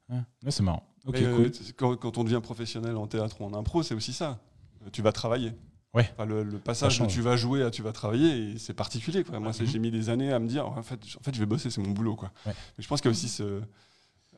Ouais, 0.09 0.21
Ouais, 0.45 0.51
c'est 0.51 0.63
marrant. 0.63 0.83
Ok, 1.07 1.15
Mais, 1.15 1.25
euh, 1.25 1.51
quand, 1.77 1.97
quand 1.97 2.19
on 2.19 2.25
devient 2.25 2.41
professionnel 2.43 2.97
en 2.97 3.07
théâtre 3.07 3.41
ou 3.41 3.45
en 3.45 3.55
impro, 3.55 3.83
c'est 3.83 3.95
aussi 3.95 4.13
ça. 4.13 4.39
Euh, 4.85 4.91
Tu 4.93 5.01
vas 5.03 5.13
travailler. 5.13 5.53
Ouais. 5.93 6.09
Enfin, 6.13 6.25
le, 6.25 6.45
le 6.45 6.59
passage 6.59 6.97
change. 6.97 7.13
tu 7.13 7.21
vas 7.21 7.37
jouer 7.37 7.63
à 7.65 7.71
tu 7.71 7.83
vas 7.83 7.93
travailler, 7.93 8.59
c'est 8.59 8.75
particulier. 8.75 9.25
Quoi. 9.25 9.41
Moi, 9.41 9.51
j'ai 9.53 9.79
mis 9.81 9.91
des 9.91 10.09
années 10.09 10.33
à 10.33 10.39
me 10.39 10.47
dire, 10.47 10.67
en 10.67 10.83
fait, 10.83 11.01
en 11.19 11.23
fait 11.23 11.35
je 11.35 11.41
vais 11.41 11.47
bosser, 11.47 11.69
c'est 11.71 11.81
mon 11.83 11.91
boulot. 11.91 12.15
Quoi. 12.17 12.31
Ouais. 12.47 12.53
Mais 12.79 12.83
je 12.85 12.89
pense 12.89 13.01
qu'il 13.01 13.09
y 13.09 13.13
a 13.13 13.17
aussi 13.17 13.29
ce. 13.29 13.61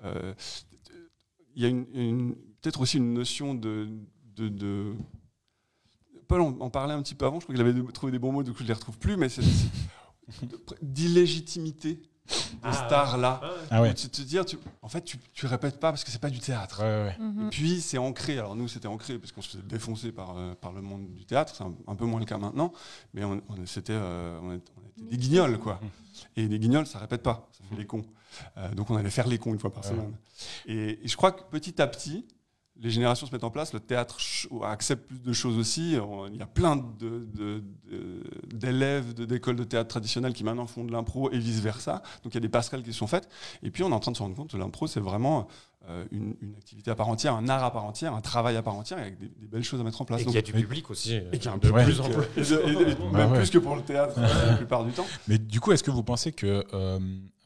euh, 0.05 0.35
il 1.55 1.63
y 1.63 1.67
a 1.67 1.69
une, 1.69 1.85
une- 1.93 2.35
peut-être 2.63 2.81
aussi 2.81 2.97
une 2.97 3.13
notion 3.13 3.55
de. 3.55 3.89
de, 4.37 4.49
de- 4.49 4.95
Paul 6.29 6.41
en, 6.41 6.57
en 6.61 6.71
parlait 6.71 6.95
un 6.95 7.03
petit 7.03 7.15
peu 7.15 7.27
avant, 7.27 7.39
je 7.41 7.45
crois 7.45 7.55
qu'il 7.55 7.63
avait 7.67 7.93
trouvé 7.93 8.11
des 8.13 8.19
bons 8.19 8.33
mots, 8.33 8.43
du 8.43 8.53
coup 8.53 8.59
je 8.59 8.63
ne 8.63 8.69
les 8.69 8.75
retrouve 8.75 8.97
plus, 8.99 9.19
mais 9.19 9.29
c'est 9.29 9.43
d'illégitimité 10.83 12.01
de 12.29 12.35
Ah, 12.63 12.73
cet 12.73 12.93
art-là. 12.93 13.41
Ah 13.71 13.83
ouais. 13.83 13.91
Où 13.91 13.95
Tu 13.95 14.09
te 14.09 14.23
dire, 14.23 14.45
tu- 14.45 14.59
en 14.83 14.89
fait, 14.89 15.03
tu, 15.03 15.19
tu 15.33 15.47
répètes 15.47 15.81
pas 15.81 15.91
parce 15.91 16.05
que 16.05 16.11
c'est 16.11 16.21
pas 16.21 16.31
du 16.31 16.39
théâtre. 16.39 16.81
Ouais, 16.83 16.87
ouais, 16.87 17.05
ouais. 17.05 17.19
Mhm. 17.19 17.47
Et 17.47 17.51
puis 17.51 17.81
c'est 17.81 17.99
ancré. 17.99 18.39
Alors 18.39 18.55
nous, 18.55 18.69
c'était 18.69 18.87
ancré 18.89 19.19
parce 19.19 19.33
qu'on 19.33 19.43
se 19.43 19.49
faisait 19.51 19.63
défoncer 19.65 20.13
par, 20.13 20.37
euh, 20.39 20.55
par 20.55 20.73
le 20.73 20.81
monde 20.83 21.13
du 21.15 21.25
théâtre. 21.25 21.55
C'est 21.57 21.65
un, 21.65 21.73
un 21.89 21.95
peu 21.97 22.05
moins 22.05 22.21
le 22.21 22.27
cas 22.27 22.39
maintenant. 22.39 22.73
Mais 23.15 23.25
on, 23.25 23.43
on- 23.49 23.67
c'était, 23.67 23.93
euh, 23.95 24.39
on 24.43 24.55
était, 24.55 24.73
on 24.77 25.03
était 25.03 25.11
des 25.11 25.17
guignols, 25.19 25.59
quoi. 25.59 25.81
Et 26.37 26.47
des 26.47 26.59
guignols, 26.59 26.87
ça 26.87 26.99
répète 27.01 27.23
pas. 27.23 27.49
Ça 27.53 27.65
fait 27.69 27.77
les 27.77 27.87
cons. 27.87 28.05
Euh, 28.57 28.73
donc 28.75 28.89
on 28.91 28.97
allait 28.97 29.11
faire 29.11 29.27
les 29.27 29.39
cons 29.39 29.53
une 29.53 29.59
fois 29.59 29.73
par 29.73 29.83
Ouais. 29.85 29.91
semaine. 29.91 30.15
Et, 30.67 31.05
et 31.05 31.09
je 31.09 31.17
crois 31.17 31.33
que 31.33 31.43
petit 31.51 31.83
à 31.83 31.87
petit, 31.87 32.25
les 32.81 32.91
générations 32.91 33.27
se 33.27 33.33
mettent 33.33 33.45
en 33.45 33.51
place. 33.51 33.73
Le 33.73 33.81
théâtre 33.81 34.19
accepte 34.63 35.07
plus 35.07 35.21
de 35.21 35.33
choses 35.33 35.57
aussi. 35.59 35.97
Il 36.29 36.37
y 36.37 36.43
a 36.43 36.47
plein 36.47 36.77
d'élèves 38.53 39.15
de, 39.15 39.25
d'écoles 39.25 39.57
de 39.57 39.65
théâtre 39.65 39.89
traditionnelles 39.89 40.33
qui 40.33 40.45
maintenant 40.45 40.67
font 40.67 40.85
de 40.85 40.93
l'impro 40.93 41.31
et 41.31 41.39
vice 41.39 41.61
versa. 41.61 42.03
Donc 42.25 42.33
il 42.33 42.35
y 42.35 42.39
a 42.39 42.41
des 42.41 42.49
passerelles 42.49 42.83
qui 42.83 42.93
sont 42.93 43.07
faites. 43.07 43.29
Et 43.63 43.71
puis 43.71 43.83
on 43.83 43.91
est 43.91 43.95
en 43.95 44.01
train 44.01 44.13
de 44.13 44.17
se 44.17 44.23
rendre 44.23 44.35
compte 44.35 44.51
que 44.51 44.57
l'impro, 44.57 44.87
c'est 44.87 45.01
vraiment 45.01 45.49
une, 46.11 46.37
une 46.41 46.55
activité 46.57 46.91
à 46.91 46.95
part 46.95 47.09
entière, 47.09 47.35
un 47.35 47.49
art 47.49 47.65
à 47.65 47.73
part 47.73 47.85
entière, 47.85 48.15
un 48.15 48.21
travail 48.21 48.57
à 48.57 48.63
part 48.63 48.75
entière, 48.75 48.99
avec 48.99 49.19
des, 49.19 49.29
des 49.29 49.47
belles 49.47 49.65
choses 49.65 49.81
à 49.81 49.85
mettre 49.85 50.01
en 50.01 50.05
place. 50.05 50.21
Et 50.21 50.25
Donc- 50.25 50.33
qu'il 50.35 50.41
y 50.45 50.49
a 50.49 50.53
du 50.53 50.53
public 50.53 50.91
aussi. 50.91 51.15
et 51.15 51.25
qu'il 51.33 51.45
y 51.45 51.49
a 51.49 51.53
un 51.53 51.59
de 51.59 51.71
plus 51.71 52.01
en 52.01 52.09
plus. 52.09 52.53
et 52.53 52.95
Bah 53.13 53.19
même 53.19 53.33
ouais. 53.33 53.39
plus 53.39 53.51
que 53.51 53.59
pour 53.59 53.75
le 53.77 53.83
théâtre 53.83 54.15
euh, 54.19 54.47
la 54.53 54.57
plupart 54.57 54.85
du 54.85 54.93
temps. 54.93 55.07
Mais 55.29 55.39
du 55.39 55.61
coup, 55.61 55.73
est-ce 55.73 55.83
que 55.83 55.91
vous 55.91 56.03
pensez 56.05 56.33
que 56.33 56.65
euh, 56.73 56.99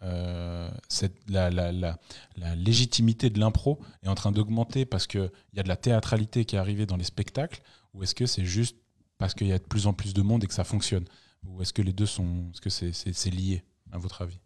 euh, 0.03 0.70
cette, 0.88 1.16
la, 1.29 1.51
la- 1.51 1.72
la- 1.72 1.99
la 2.37 2.55
légitimité 2.55 3.31
de 3.31 3.40
l'impro 3.40 3.81
est 4.03 4.09
en 4.09 4.14
train 4.14 4.33
d'augmenter 4.33 4.85
parce 4.85 5.07
qu'il 5.07 5.31
y 5.55 5.61
a 5.61 5.62
de 5.62 5.68
la 5.68 5.77
théâtralité 5.77 6.44
qui 6.44 6.57
est 6.57 6.59
arrivée 6.59 6.87
dans 6.87 6.96
les 6.96 7.05
spectacles 7.05 7.62
Ou 7.94 8.03
est-ce 8.03 8.14
que 8.14 8.27
c'est 8.27 8.44
juste 8.44 8.77
parce 9.18 9.33
qu'il 9.35 9.46
y 9.46 9.53
a 9.53 9.59
de 9.59 9.64
plus 9.64 9.87
en 9.87 9.94
plus 9.94 10.12
de 10.12 10.20
monde 10.22 10.44
et 10.44 10.46
que 10.46 10.53
ça 10.55 10.64
fonctionne? 10.64 11.07
Ou 11.46 11.62
est-ce 11.62 11.72
que 11.72 11.81
les 11.83 11.92
deux 11.94 12.07
sont. 12.07 12.51
Est-ce 12.53 12.61
que 12.61 12.70
c'est 12.70 12.92
c'est- 12.92 13.12
c'est 13.14 13.31
lié, 13.31 13.62
à 13.92 13.99
votre 13.99 14.20
avis? 14.22 14.38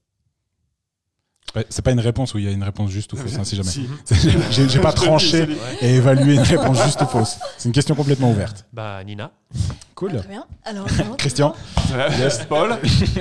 C'est 1.46 1.52
pas- 1.54 1.64
C'est 1.68 1.82
pas 1.82 1.90
une 1.90 2.00
réponse 2.00 2.34
où 2.34 2.38
il 2.38 2.44
y 2.44 2.48
a 2.48 2.52
une 2.52 2.62
réponse 2.62 2.90
juste 2.90 3.12
ou 3.12 3.16
fausse, 3.16 3.36
hein, 3.36 3.44
si 3.44 3.56
jamais. 3.56 3.68
Si. 3.70 3.88
J'ai 4.52 4.68
j'ai 4.68 4.78
pas 4.78 4.92
tranché 4.92 5.48
et 5.80 5.94
évalué 5.96 6.34
une 6.34 6.40
réponse 6.42 6.82
juste 6.84 7.00
ou 7.02 7.06
fausse. 7.06 7.38
C'est 7.58 7.68
une 7.68 7.72
question 7.74 7.94
complètement 7.96 8.30
ouverte. 8.30 8.66
Bah, 8.72 9.02
Nina. 9.04 9.32
Cool. 9.96 10.16
Très 10.18 10.28
bien. 10.28 10.46
Alors, 10.64 10.86
comment- 10.96 11.16
Christian, 11.16 11.54
Yes, 12.18 12.44
Paul. 12.48 12.78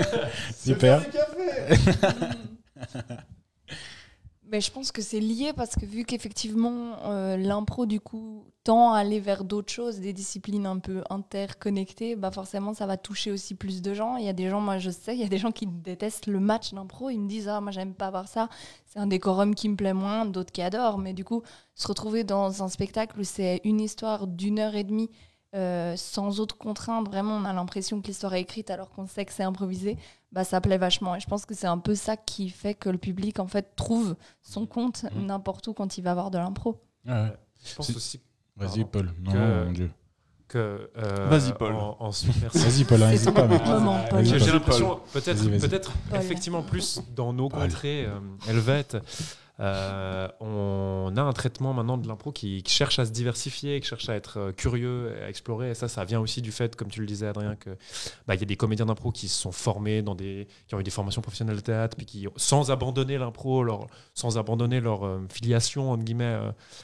super. 0.63 1.01
Mais 4.51 4.61
je 4.61 4.71
pense 4.71 4.91
que 4.91 5.03
c'est 5.03 5.19
lié 5.19 5.53
parce 5.55 5.75
que 5.75 5.85
vu 5.85 6.05
qu'effectivement 6.05 6.97
euh, 7.03 7.37
l'impro 7.37 7.85
du 7.85 7.99
coup 7.99 8.45
tend 8.63 8.93
à 8.93 8.97
aller 8.97 9.19
vers 9.19 9.43
d'autres 9.43 9.71
choses, 9.71 9.99
des 9.99 10.11
disciplines 10.11 10.65
un 10.65 10.79
peu 10.79 11.03
interconnectées, 11.11 12.15
bah 12.15 12.31
forcément 12.31 12.73
ça 12.73 12.87
va 12.87 12.97
toucher 12.97 13.31
aussi 13.31 13.53
plus 13.53 13.83
de 13.83 13.93
gens. 13.93 14.17
Il 14.17 14.25
y 14.25 14.27
a 14.29 14.33
des 14.33 14.49
gens, 14.49 14.59
moi 14.59 14.79
je 14.79 14.89
sais, 14.89 15.15
il 15.15 15.21
y 15.21 15.23
a 15.23 15.27
des 15.27 15.37
gens 15.37 15.51
qui 15.51 15.67
détestent 15.67 16.25
le 16.25 16.39
match 16.39 16.73
d'impro, 16.73 17.11
ils 17.11 17.19
me 17.19 17.29
disent 17.29 17.47
ah 17.47 17.61
moi 17.61 17.71
j'aime 17.71 17.93
pas 17.93 18.09
voir 18.09 18.27
ça, 18.27 18.49
c'est 18.87 18.97
un 18.97 19.05
décorum 19.05 19.53
qui 19.53 19.69
me 19.69 19.75
plaît 19.75 19.93
moins, 19.93 20.25
d'autres 20.25 20.51
qui 20.51 20.63
adorent. 20.63 20.97
Mais 20.97 21.13
du 21.13 21.23
coup 21.23 21.43
se 21.75 21.87
retrouver 21.87 22.23
dans 22.23 22.63
un 22.63 22.69
spectacle 22.69 23.19
où 23.19 23.23
c'est 23.23 23.61
une 23.63 23.79
histoire 23.79 24.25
d'une 24.25 24.57
heure 24.57 24.75
et 24.75 24.83
demie 24.83 25.11
euh, 25.55 25.95
sans 25.95 26.39
autre 26.39 26.57
contrainte, 26.57 27.07
vraiment 27.07 27.35
on 27.35 27.45
a 27.45 27.53
l'impression 27.53 28.01
que 28.01 28.07
l'histoire 28.07 28.35
est 28.35 28.41
écrite 28.41 28.69
alors 28.69 28.91
qu'on 28.91 29.07
sait 29.07 29.25
que 29.25 29.33
c'est 29.33 29.43
improvisé, 29.43 29.97
bah 30.31 30.43
ça 30.43 30.61
plaît 30.61 30.77
vachement. 30.77 31.15
Et 31.15 31.19
je 31.19 31.27
pense 31.27 31.45
que 31.45 31.55
c'est 31.55 31.67
un 31.67 31.77
peu 31.79 31.95
ça 31.95 32.15
qui 32.17 32.49
fait 32.49 32.73
que 32.75 32.89
le 32.89 32.97
public 32.97 33.39
en 33.39 33.47
fait 33.47 33.75
trouve 33.75 34.15
son 34.41 34.65
compte 34.65 35.05
Mhm. 35.15 35.25
n'importe 35.25 35.67
où 35.67 35.73
quand 35.73 35.97
il 35.97 36.03
va 36.03 36.13
voir 36.13 36.31
de 36.31 36.37
l'impro. 36.37 36.81
Ouais, 37.05 37.13
ouais. 37.13 37.37
Je 37.65 37.75
pense 37.75 37.89
aussi 37.95 38.19
Vas-y. 38.55 38.83
Paul. 38.85 39.13
Non, 39.21 39.31
Que- 39.31 39.63
mon 39.65 39.71
Dieu. 39.71 39.91
que. 40.49 40.91
euh, 40.97 41.27
Vas-y, 41.29 41.53
Paul. 41.53 41.73
En. 41.73 42.09
Vas-y, 42.09 42.83
Paul, 42.83 43.03
hein, 43.03 43.07
C'est 43.11 43.15
n'hésite 43.15 43.33
pas, 43.33 44.23
J'ai 44.23 44.51
l'impression, 44.51 44.99
peut-être, 45.13 45.43
peut-être 45.59 45.91
effectivement 46.13 46.61
plus 46.63 46.99
dans 47.15 47.31
nos 47.33 47.47
Paul. 47.49 47.61
contrées 47.61 48.05
euh, 48.05 48.19
helvètes, 48.49 48.97
euh, 49.59 50.27
on 50.39 51.13
a 51.17 51.21
un 51.21 51.33
traitement 51.33 51.73
maintenant 51.73 51.97
de 51.97 52.07
l'impro 52.07 52.31
qui, 52.31 52.63
cherche 52.65 52.99
à 52.99 53.05
se 53.05 53.11
diversifier, 53.11 53.79
qui 53.81 53.87
cherche 53.87 54.07
à 54.07 54.15
être 54.15 54.39
euh, 54.39 54.51
curieux, 54.51 55.13
à 55.21 55.29
explorer. 55.29 55.71
Et 55.71 55.73
ça, 55.73 55.87
ça 55.87 56.05
vient 56.05 56.19
aussi 56.19 56.41
du 56.41 56.51
fait, 56.51 56.75
comme 56.75 56.87
tu 56.87 57.01
le 57.01 57.05
disais, 57.05 57.27
Adrien, 57.27 57.55
que 57.55 57.71
bah, 58.27 58.35
y 58.35 58.41
a 58.41 58.45
des 58.45 58.55
comédiens 58.55 58.85
d'impro 58.85 59.11
qui 59.11 59.27
se 59.27 59.39
sont 59.39 59.51
formés 59.51 60.01
des, 60.01 60.47
qui 60.67 60.75
ont 60.75 60.79
eu 60.79 60.83
des 60.83 60.91
formations 60.91 61.21
professionnelles 61.21 61.57
de 61.57 61.61
théâtre, 61.61 61.97
puis 61.97 62.05
qui, 62.05 62.27
sans 62.37 62.71
abandonner 62.71 63.17
l'impro, 63.17 63.65
sans 64.13 64.37
abandonner 64.37 64.79
leur 64.79 65.05
euh, 65.05 65.25
filiation 65.29 65.91
entre 65.91 66.03
guillemets 66.03 66.39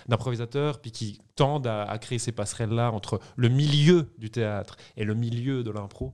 d'improvisateur, 0.08 0.80
puis 0.80 0.92
qui 0.92 1.22
tendent 1.36 1.68
à 1.68 1.98
créer 2.00 2.20
ces 2.20 2.32
passerelles-là 2.32 2.92
entre 2.92 3.20
le 3.36 3.50
milieu 3.50 4.12
du 4.18 4.30
théâtre 4.30 4.78
et 4.98 5.04
le 5.04 5.14
milieu 5.14 5.64
de 5.64 5.72
l'impro. 5.72 6.14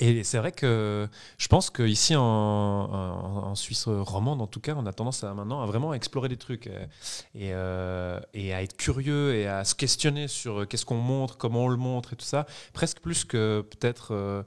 Et 0.00 0.22
c'est 0.22 0.38
vrai 0.38 0.52
que 0.52 1.08
je 1.38 1.48
pense 1.48 1.70
qu'ici 1.70 2.14
en, 2.16 3.54
Suisse 3.56 3.88
romande, 3.88 4.40
en 4.40 4.46
tout 4.46 4.60
cas, 4.60 4.74
on 4.76 4.86
a 4.86 4.92
tendance 4.92 5.24
à 5.24 5.34
maintenant 5.34 5.60
à 5.60 5.66
vraiment 5.66 5.92
explorer 5.92 6.28
des 6.28 6.36
trucs 6.36 6.68
et, 7.34 7.52
euh, 7.52 8.20
à 8.34 8.62
être 8.62 8.76
curieux 8.76 9.34
et 9.34 9.48
à 9.48 9.64
se 9.64 9.74
questionner 9.74 10.28
sur 10.28 10.60
euh, 10.60 10.66
qu'est-ce 10.66 10.86
qu'on 10.86 10.96
montre, 10.96 11.36
comment 11.36 11.64
on 11.64 11.68
le 11.68 11.76
montre 11.76 12.12
et 12.12 12.16
tout 12.16 12.24
ça, 12.24 12.46
presque 12.72 13.00
plus 13.00 13.24
que 13.24 13.62
peut-être, 13.62 14.14
euh, 14.14 14.42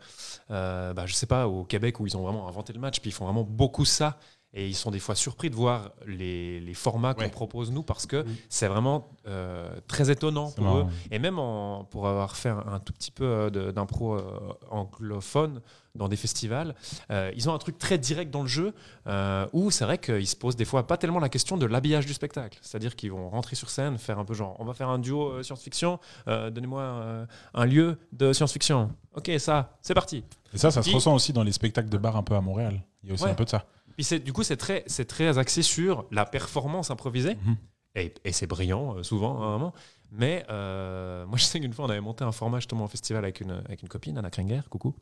euh, 0.52 0.94
bah, 0.94 1.06
je 1.06 1.14
sais 1.14 1.26
pas, 1.26 1.48
au 1.48 1.64
Québec 1.64 2.00
où 2.00 2.08
ils 2.08 2.16
ont 2.16 2.24
vraiment 2.24 2.48
inventé 2.48 2.74
le 2.74 2.80
match, 2.80 3.00
puis 3.00 3.10
ils 3.10 3.14
font 3.14 3.26
vraiment 3.26 3.44
beaucoup 3.44 3.86
ça. 3.86 4.20
Et 4.54 4.68
ils 4.68 4.76
sont 4.76 4.92
des 4.92 5.00
fois 5.00 5.16
surpris 5.16 5.50
de 5.50 5.56
voir 5.56 5.92
les, 6.06 6.60
les 6.60 6.74
formats 6.74 7.14
qu'on 7.14 7.22
Ouais. 7.22 7.30
propose 7.30 7.72
nous 7.72 7.84
parce 7.84 8.06
que 8.06 8.24
Mm. 8.24 8.36
c'est 8.50 8.68
vraiment 8.68 9.08
euh, 9.28 9.70
très 9.88 10.12
étonnant 10.12 10.52
pour 10.52 10.64
marrant. 10.66 10.80
eux. 10.82 10.86
Et 11.10 11.20
même 11.20 11.40
en- 11.40 11.86
pour 11.86 12.06
avoir 12.08 12.36
fait 12.36 12.50
un, 12.50 12.64
un 12.68 12.80
tout 12.80 12.92
petit 12.92 13.12
peu 13.12 13.24
euh, 13.24 13.72
d'impro 13.72 14.16
euh, 14.16 14.24
anglophone 14.70 15.62
dans 15.96 16.08
des 16.08 16.16
festivals, 16.16 16.76
euh, 17.12 17.32
ils 17.36 17.50
ont 17.50 17.54
un 17.54 17.58
truc 17.58 17.78
très 17.78 17.98
direct 17.98 18.32
dans 18.32 18.42
le 18.42 18.48
jeu 18.48 18.74
euh, 19.08 19.46
où 19.54 19.72
c'est 19.72 19.84
vrai 19.86 19.98
qu'ils 19.98 20.28
se 20.28 20.36
posent 20.36 20.56
des 20.56 20.66
fois 20.66 20.88
pas 20.88 20.98
tellement 20.98 21.20
la 21.20 21.30
question 21.30 21.56
de 21.58 21.66
l'habillage 21.66 22.06
du 22.06 22.14
spectacle. 22.14 22.58
C'est-à-dire 22.62 22.96
qu'ils 22.96 23.12
vont 23.12 23.30
rentrer 23.30 23.56
sur 23.56 23.70
scène, 23.70 23.98
faire 23.98 24.20
un 24.20 24.26
peu 24.26 24.34
genre 24.34 24.56
on 24.60 24.66
va 24.66 24.74
faire 24.74 24.90
un 24.90 25.00
duo 25.00 25.42
science-fiction, 25.44 26.00
donnez-moi 26.28 27.26
un 27.54 27.66
lieu 27.66 27.98
de 28.14 28.34
science-fiction. 28.34 28.92
Ok, 29.16 29.32
ça, 29.40 29.78
c'est 29.82 29.94
parti. 29.94 30.24
Et 30.54 30.58
ça, 30.58 30.72
ça 30.72 30.82
se 30.84 30.90
ressent 30.94 31.14
aussi 31.14 31.32
dans 31.34 31.44
les 31.44 31.52
spectacles 31.52 31.90
de 31.90 31.98
bar 31.98 32.16
un 32.18 32.24
peu 32.24 32.36
à 32.36 32.42
Montréal. 32.42 32.82
Il 33.04 33.10
y 33.10 33.12
a 33.12 33.14
aussi 33.16 33.24
Ouais. 33.24 33.32
un 33.32 33.36
peu 33.36 33.46
de 33.46 33.50
ça. 33.50 33.66
Puis 33.95 34.04
c'est- 34.04 34.19
du 34.19 34.34
coup, 34.34 34.43
c'est 34.43 34.58
très, 34.58 34.84
c'est 34.88 35.06
très 35.06 35.38
axé 35.38 35.62
sur 35.62 36.06
la 36.12 36.25
performance 36.25 36.91
improvisée. 36.91 37.36
Mhm. 37.45 37.56
Et, 37.95 38.13
et 38.23 38.32
c'est 38.32 38.47
brillant, 38.47 38.95
euh, 38.97 39.04
souvent. 39.04 39.73
Mais 40.13 40.45
euh, 40.49 41.25
moi, 41.25 41.38
je 41.38 41.43
sais 41.43 41.60
qu'une 41.60 41.73
fois, 41.73 41.86
on 41.86 41.89
avait 41.89 41.99
monté 42.01 42.23
un 42.23 42.32
format 42.32 42.60
justement 42.60 42.86
au 42.86 42.88
festival 42.88 43.23
avec 43.23 43.41
une, 43.41 43.51
avec 43.65 43.82
une 43.82 43.88
copine, 43.89 44.17
Anna 44.17 44.30
Krenger, 44.30 44.62
coucou. 44.69 44.93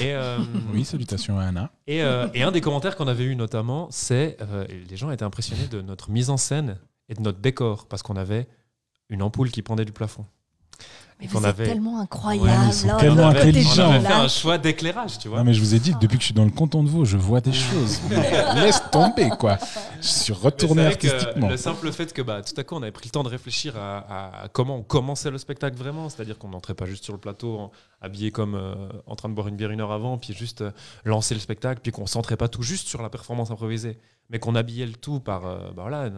Et, 0.00 0.12
euh, 0.14 0.38
Oui, 0.72 0.84
salutations 0.84 1.38
à 1.38 1.44
Anna. 1.44 1.70
et, 1.86 1.98
et 1.98 2.42
un 2.42 2.50
des 2.52 2.60
commentaires 2.60 2.96
qu'on 2.96 3.08
avait 3.08 3.24
eu 3.24 3.34
notamment, 3.36 3.88
c'est 3.90 4.36
les 4.88 4.96
gens 4.96 5.10
étaient 5.10 5.24
impressionnés 5.24 5.66
de 5.68 5.80
notre 5.82 6.10
mise 6.10 6.30
en 6.30 6.36
scène 6.36 6.78
et 7.08 7.14
de 7.14 7.20
notre 7.20 7.38
décor, 7.40 7.86
parce 7.86 8.02
qu'on 8.02 8.16
avait 8.16 8.46
une 9.08 9.22
ampoule 9.22 9.50
qui 9.50 9.62
pendait 9.62 9.84
du 9.84 9.92
plafond. 9.92 10.24
Mais 11.20 11.26
qu'on 11.26 11.38
vous 11.40 11.44
êtes 11.44 11.50
avait- 11.50 11.66
tellement 11.66 12.00
incroyable. 12.00 12.48
Ouais, 12.48 12.90
oh, 12.94 12.98
tellement 12.98 13.16
là, 13.16 13.26
on, 13.26 13.30
avait, 13.36 13.52
fait 13.52 14.12
un 14.12 14.28
choix 14.28 14.56
d'éclairage, 14.58 15.18
tu 15.18 15.28
vois. 15.28 15.38
Non, 15.38 15.44
mais 15.44 15.52
je 15.54 15.60
vous 15.60 15.74
ai 15.74 15.78
dit, 15.78 15.92
depuis 16.00 16.16
que 16.16 16.22
je 16.22 16.26
suis 16.26 16.34
dans 16.34 16.44
le 16.44 16.50
canton 16.50 16.82
de 16.82 16.88
Vaud, 16.88 17.04
je 17.04 17.16
vois 17.16 17.40
des 17.40 17.52
choses. 17.52 18.00
Laisse 18.56 18.82
tomber, 18.90 19.28
quoi. 19.38 19.58
Je 20.00 20.06
suis 20.08 20.32
retourné 20.32 20.82
c'est 20.82 20.88
vrai 20.88 20.96
que 20.96 21.06
artistiquement. 21.08 21.48
Le 21.48 21.56
simple 21.56 21.92
fait 21.92 22.12
que 22.12 22.22
bah, 22.22 22.40
tout 22.42 22.58
à 22.58 22.64
coup 22.64 22.74
on 22.74 22.82
avait 22.82 22.90
pris 22.92 23.06
le 23.08 23.10
temps 23.10 23.22
de 23.22 23.28
réfléchir 23.28 23.76
à, 23.76 23.98
à- 23.98 24.44
à 24.44 24.48
comment 24.48 24.76
on 24.76 24.82
commençait 24.82 25.30
le 25.30 25.38
spectacle 25.38 25.76
vraiment, 25.76 26.08
c'est-à-dire 26.08 26.38
qu'on 26.38 26.48
n'entrait 26.48 26.74
pas 26.74 26.86
juste 26.86 27.04
sur 27.04 27.12
le 27.12 27.18
plateau 27.20 27.58
en- 27.58 27.70
habillé 28.00 28.30
comme 28.30 28.54
euh, 28.54 28.74
en 29.06 29.14
train 29.14 29.28
de 29.28 29.34
boire 29.34 29.48
une 29.48 29.56
bière 29.56 29.70
une 29.70 29.80
heure 29.82 29.92
avant, 29.92 30.16
puis 30.16 30.32
juste 30.32 30.62
euh, 30.62 30.70
lancer 31.04 31.34
le 31.34 31.40
spectacle, 31.40 31.80
puis 31.82 31.92
qu'on 31.92 32.02
ne 32.02 32.06
centrait 32.08 32.36
pas 32.38 32.48
tout 32.48 32.62
juste 32.62 32.88
sur 32.88 33.02
la 33.02 33.10
performance 33.10 33.50
improvisée, 33.50 33.98
mais 34.30 34.38
qu'on 34.38 34.54
habillait 34.54 34.86
le 34.86 34.94
tout 34.94 35.20
par 35.20 35.44
euh, 35.46 35.58
bah, 35.76 35.82
voilà, 35.82 36.08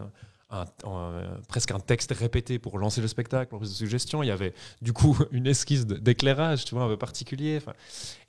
un- 0.53 0.65
un- 0.85 0.89
un- 0.89 1.41
presque 1.47 1.71
un 1.71 1.79
texte 1.79 2.11
répété 2.11 2.59
pour 2.59 2.77
lancer 2.77 3.01
le 3.01 3.07
spectacle, 3.07 3.53
en 3.55 3.57
prise 3.57 3.71
de 3.71 3.75
suggestion. 3.75 4.23
Il 4.23 4.27
y 4.27 4.31
avait 4.31 4.53
du 4.81 4.93
coup 4.93 5.17
une 5.31 5.47
esquisse 5.47 5.85
d'éclairage, 5.85 6.65
tu 6.65 6.75
vois, 6.75 6.83
un 6.85 6.87
peu 6.87 6.97
particulier. 6.97 7.59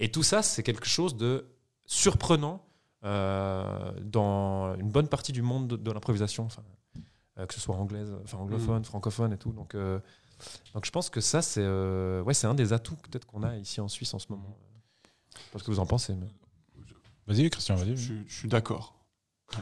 Et 0.01 0.11
tout 0.11 0.23
ça, 0.23 0.43
c'est 0.43 0.63
quelque 0.63 0.87
chose 0.87 1.17
de 1.17 1.47
surprenant 1.87 2.65
euh, 3.05 3.93
dans 4.03 4.75
une 4.77 4.91
bonne 4.91 5.09
partie 5.09 5.33
du 5.33 5.43
monde 5.43 5.69
de, 5.69 5.77
de 5.77 5.91
l'improvisation, 5.93 6.49
euh, 7.39 7.45
que 7.47 7.53
ce 7.55 7.61
soit 7.61 7.77
anglaise, 7.77 8.11
enfin 8.25 8.39
anglophone, 8.39 8.85
francophone 8.85 9.33
et 9.35 9.37
tout. 9.39 9.53
Donc, 9.53 9.75
euh, 9.75 9.99
donc 10.73 10.87
je 10.87 10.91
pense 10.91 11.11
que 11.11 11.21
ça, 11.21 11.43
c'est 11.43 11.61
euh, 11.63 12.23
ouais, 12.23 12.33
c'est 12.35 12.47
un 12.47 12.55
des 12.55 12.73
atouts 12.73 12.97
peut-être 12.97 13.27
qu'on 13.27 13.43
a 13.43 13.57
ici 13.59 13.81
en 13.83 13.89
Suisse 13.89 14.15
en 14.15 14.19
ce 14.19 14.27
moment. 14.31 14.57
Je 15.35 15.41
sais 15.41 15.51
pas 15.53 15.59
ce 15.59 15.65
que 15.65 15.71
vous 15.71 15.81
en 15.81 15.87
pensez. 15.87 16.15
mais- 16.15 16.29
Vas-y, 17.27 17.49
Christian, 17.51 17.75
vas-y. 17.77 17.97
Je, 17.97 18.15
je 18.27 18.35
suis 18.35 18.49
d'accord. 18.49 18.95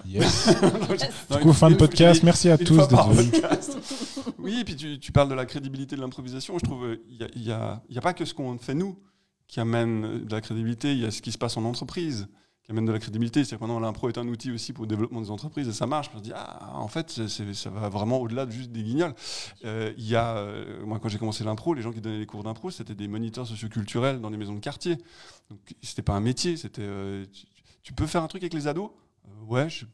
Yes. 0.07 0.49
Du 1.31 1.39
coup, 1.39 1.53
fin 1.53 1.71
de 1.71 1.77
podcast. 1.77 2.23
Merci 2.23 2.49
à 2.51 2.59
tous 2.59 2.77
d'être 2.89 3.09
venus. 3.11 3.33
Oui, 4.39 4.59
et 4.61 4.65
puis 4.65 4.75
tu, 4.75 4.99
tu 4.99 5.13
parles 5.13 5.29
de 5.29 5.35
la 5.35 5.47
crédibilité 5.47 5.95
de 5.95 6.01
l'improvisation. 6.01 6.59
Je 6.59 6.65
trouve 6.65 6.97
il 7.09 7.17
n'y 7.17 7.23
a, 7.23 7.29
il 7.37 7.43
y 7.45 7.53
a- 7.53 7.83
il 7.89 7.95
y 7.95 7.99
a 7.99 8.01
pas 8.01 8.13
que 8.13 8.25
ce 8.25 8.35
qu'on 8.35 8.59
fait 8.59 8.75
nous 8.75 8.99
qui 9.47 9.61
amène 9.61 10.05
euh, 10.05 10.19
de 10.25 10.33
la 10.35 10.41
crédibilité. 10.41 10.93
Il 10.93 10.99
y 11.01 11.05
a 11.07 11.11
ce 11.13 11.23
qui 11.23 11.31
se 11.31 11.39
passe 11.39 11.57
en 11.57 11.65
entreprise 11.65 12.27
qui 12.65 12.73
amène 12.73 12.85
de 12.85 12.93
la 12.93 12.99
crédibilité. 12.99 13.45
C'est 13.45 13.61
maintenant 13.61 13.79
l'impro 13.79 14.09
est 14.09 14.19
un 14.19 14.27
outil 14.27 14.51
aussi 14.51 14.73
pour 14.73 14.83
le 14.85 14.89
développement 14.89 15.21
des 15.21 15.31
entreprises 15.31 15.69
et 15.69 15.73
ça 15.73 15.87
marche. 15.87 16.09
Je 16.13 16.17
me 16.19 16.23
dis 16.23 16.33
ah 16.35 16.73
en 16.75 16.89
fait 16.89 17.11
ça 17.29 17.71
va 17.71 17.89
vraiment 17.89 18.19
au-delà 18.19 18.45
de 18.47 18.51
juste 18.51 18.73
des 18.73 18.83
guignols. 18.83 19.15
Euh, 19.65 19.93
Il 19.97 20.09
y 20.09 20.17
a 20.17 20.37
euh, 20.39 20.85
moi 20.85 20.99
quand 21.01 21.09
j'ai 21.09 21.19
commencé 21.19 21.45
l'impro, 21.45 21.75
les 21.75 21.83
gens 21.83 21.93
qui 21.93 22.01
donnaient 22.01 22.19
les 22.19 22.27
cours 22.27 22.43
d'impro 22.43 22.71
c'était 22.73 22.95
des 22.97 23.07
moniteurs 23.09 23.47
socioculturels 23.47 24.21
dans 24.21 24.31
les 24.31 24.37
maisons 24.39 24.55
de 24.55 24.61
quartier. 24.61 24.97
Donc 25.51 25.61
c'était 25.83 26.03
pas 26.03 26.15
un 26.15 26.21
métier. 26.21 26.57
C'était 26.57 26.83
euh, 26.83 27.25
tu, 27.33 27.47
tu 27.85 27.93
peux 27.93 28.07
faire 28.07 28.23
un 28.25 28.29
truc 28.29 28.43
avec 28.43 28.55
les 28.55 28.67
ados. 28.67 28.91
Euh, 29.27 29.45
ouais, 29.47 29.69
je, 29.69 29.85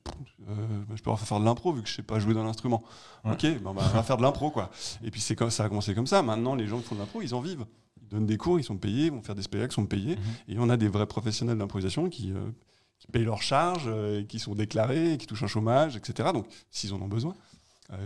euh, 0.49 0.55
bah, 0.89 0.95
je 0.95 1.03
peux 1.03 1.15
faire 1.17 1.41
de 1.41 1.45
l'impro 1.45 1.73
vu 1.73 1.83
que 1.83 1.89
je 1.89 1.95
sais 1.95 2.03
pas 2.03 2.19
jouer 2.19 2.35
d'un 2.35 2.47
instrument. 2.47 2.83
Ouais. 3.25 3.33
Ok, 3.33 3.63
bon, 3.63 3.75
bah, 3.75 3.83
on 3.85 3.97
va 3.97 4.03
faire 4.03 4.17
de 4.17 4.23
l'impro 4.23 4.51
quoi. 4.51 4.71
Et 5.03 5.11
puis 5.11 5.21
c'est 5.21 5.37
comme 5.37 5.51
ça 5.51 5.65
a 5.65 5.69
commencé 5.69 5.95
comme 5.95 6.07
ça. 6.07 6.23
Maintenant, 6.23 6.55
les 6.55 6.67
gens 6.67 6.79
qui 6.79 6.85
font 6.85 6.95
de 6.95 7.01
l'impro, 7.01 7.21
ils 7.23 7.35
en 7.35 7.41
vivent. 7.41 7.67
Ils 8.03 8.09
donnent 8.09 8.27
des 8.27 8.39
cours, 8.39 8.59
ils 8.59 8.65
sont 8.65 8.79
payés, 8.79 9.07
ils 9.07 9.13
vont 9.13 9.23
faire 9.23 9.35
des 9.35 9.43
spectacles, 9.43 9.73
ils 9.73 9.75
sont 9.75 9.87
payés. 9.87 10.17
Mhm. 10.17 10.55
Et 10.55 10.59
on 10.59 10.69
a 10.71 10.77
des 10.77 10.89
vrais 10.89 11.07
professionnels 11.07 11.59
d'improvisation 11.59 12.09
qui, 12.09 12.33
euh, 12.33 12.51
qui 12.99 13.07
payent 13.09 13.25
leurs 13.25 13.43
charges, 13.43 13.85
euh, 13.87 14.21
et 14.21 14.25
qui 14.25 14.39
sont 14.39 14.55
déclarés, 14.55 15.13
et 15.13 15.19
qui 15.19 15.27
touchent 15.27 15.43
un 15.43 15.49
chômage, 15.49 15.97
etc. 15.97 16.31
Donc, 16.33 16.47
s'ils 16.71 16.95
en 16.95 17.01
ont 17.03 17.09
besoin. 17.09 17.35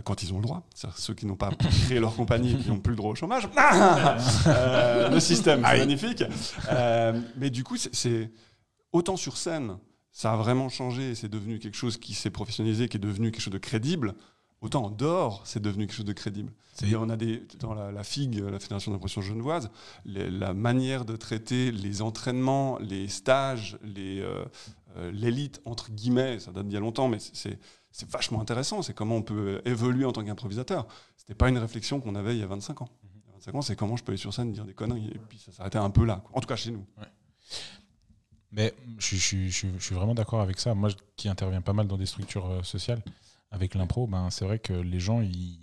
quand 0.05 0.23
ils 0.23 0.31
ont 0.31 0.37
le 0.37 0.43
droit, 0.43 0.63
ceux 0.95 1.13
qui 1.13 1.25
n'ont 1.25 1.35
pas 1.35 1.51
créé 1.51 1.99
leur 1.99 2.15
compagnie 2.15 2.53
et 2.53 2.57
qui 2.57 2.69
n'ont 2.69 2.79
plus 2.79 2.91
le 2.91 2.95
droit 2.95 3.11
au 3.11 3.15
chômage. 3.15 3.49
Le 5.11 5.19
système, 5.19 5.61
c'est 5.61 5.77
magnifique. 5.77 6.23
Euh, 6.71 7.19
mais 7.35 7.49
du 7.49 7.65
coup, 7.65 7.75
c'est 7.75 8.31
autant 8.93 9.17
sur 9.17 9.35
scène, 9.35 9.77
ça 10.13 10.31
a 10.33 10.37
vraiment 10.37 10.69
changé, 10.69 11.13
c'est 11.15 11.27
devenu 11.27 11.59
quelque 11.59 11.75
chose 11.75 11.97
qui 11.97 12.13
s'est 12.13 12.29
professionnalisé, 12.29 12.87
qui 12.87 12.95
est 12.97 12.99
devenu 12.99 13.31
quelque 13.31 13.41
chose 13.41 13.53
de 13.53 13.57
crédible. 13.57 14.13
Autant 14.61 14.85
en 14.85 14.89
dehors, 14.91 15.41
c'est 15.45 15.61
devenu 15.61 15.85
quelque 15.87 15.95
chose 15.97 16.05
de 16.05 16.13
crédible. 16.13 16.53
C'est- 16.73 16.87
Et 16.87 16.95
on 16.95 17.09
a 17.09 17.17
des, 17.17 17.43
dans 17.59 17.73
la, 17.73 17.91
la 17.91 18.03
FIG, 18.03 18.35
la 18.39 18.59
Fédération 18.59 18.93
d'impression 18.93 19.21
genevoise, 19.21 19.69
les- 20.05 20.29
la 20.31 20.53
manière 20.53 21.03
de 21.03 21.17
traiter 21.17 21.69
les 21.73 22.01
entraînements, 22.01 22.79
les 22.79 23.09
stages, 23.09 23.77
les, 23.83 24.21
euh, 24.21 24.45
euh, 24.95 25.11
l'élite, 25.11 25.61
entre 25.65 25.91
guillemets, 25.91 26.39
ça 26.39 26.53
date 26.53 26.67
d'il 26.67 26.75
y 26.75 26.77
a 26.77 26.79
longtemps, 26.79 27.09
mais 27.09 27.17
c'est, 27.19 27.59
vachement 28.09 28.39
intéressant. 28.39 28.81
C'est 28.81 28.93
comment 28.93 29.17
on 29.17 29.21
peut 29.21 29.61
évoluer 29.65 30.05
en 30.05 30.13
tant 30.13 30.23
qu'improvisateur. 30.23 30.87
C'était 31.17 31.35
pas 31.35 31.49
une 31.49 31.57
réflexion 31.57 31.99
qu'on 31.99 32.15
avait 32.15 32.33
il 32.35 32.39
y 32.39 32.43
a 32.43 32.47
25 32.47 32.81
ans. 32.83 32.89
Il 33.03 33.09
y 33.09 33.29
a 33.29 33.33
25 33.33 33.55
ans, 33.55 33.61
c'est 33.61 33.75
comment 33.75 33.97
je 33.97 34.03
peux 34.03 34.11
aller 34.13 34.17
sur 34.17 34.33
scène 34.33 34.51
dire 34.53 34.63
des 34.65 34.73
conneries. 34.73 35.09
Et 35.13 35.19
puis 35.27 35.39
ça 35.39 35.51
s'arrêtait 35.51 35.77
un 35.77 35.89
peu 35.89 36.05
là. 36.05 36.21
quoi. 36.23 36.37
En 36.37 36.39
tout 36.41 36.47
cas 36.47 36.55
chez 36.55 36.71
nous. 36.71 36.85
Mais 38.53 38.73
je, 38.99 39.15
suis 39.17 39.95
vraiment 39.95 40.13
d'accord 40.13 40.41
avec 40.41 40.59
ça. 40.59 40.75
Moi, 40.75 40.89
qui 41.17 41.27
interviens 41.27 41.61
pas 41.61 41.73
mal 41.73 41.87
dans 41.87 41.97
des 41.97 42.05
structures 42.05 42.45
euh, 42.45 42.63
sociales, 42.63 43.01
avec 43.51 43.73
l'impro, 43.73 44.05
ben, 44.07 44.29
c'est 44.29 44.45
vrai 44.45 44.59
que 44.59 44.73
les 44.73 44.99
gens, 44.99 45.21
ils, 45.21 45.57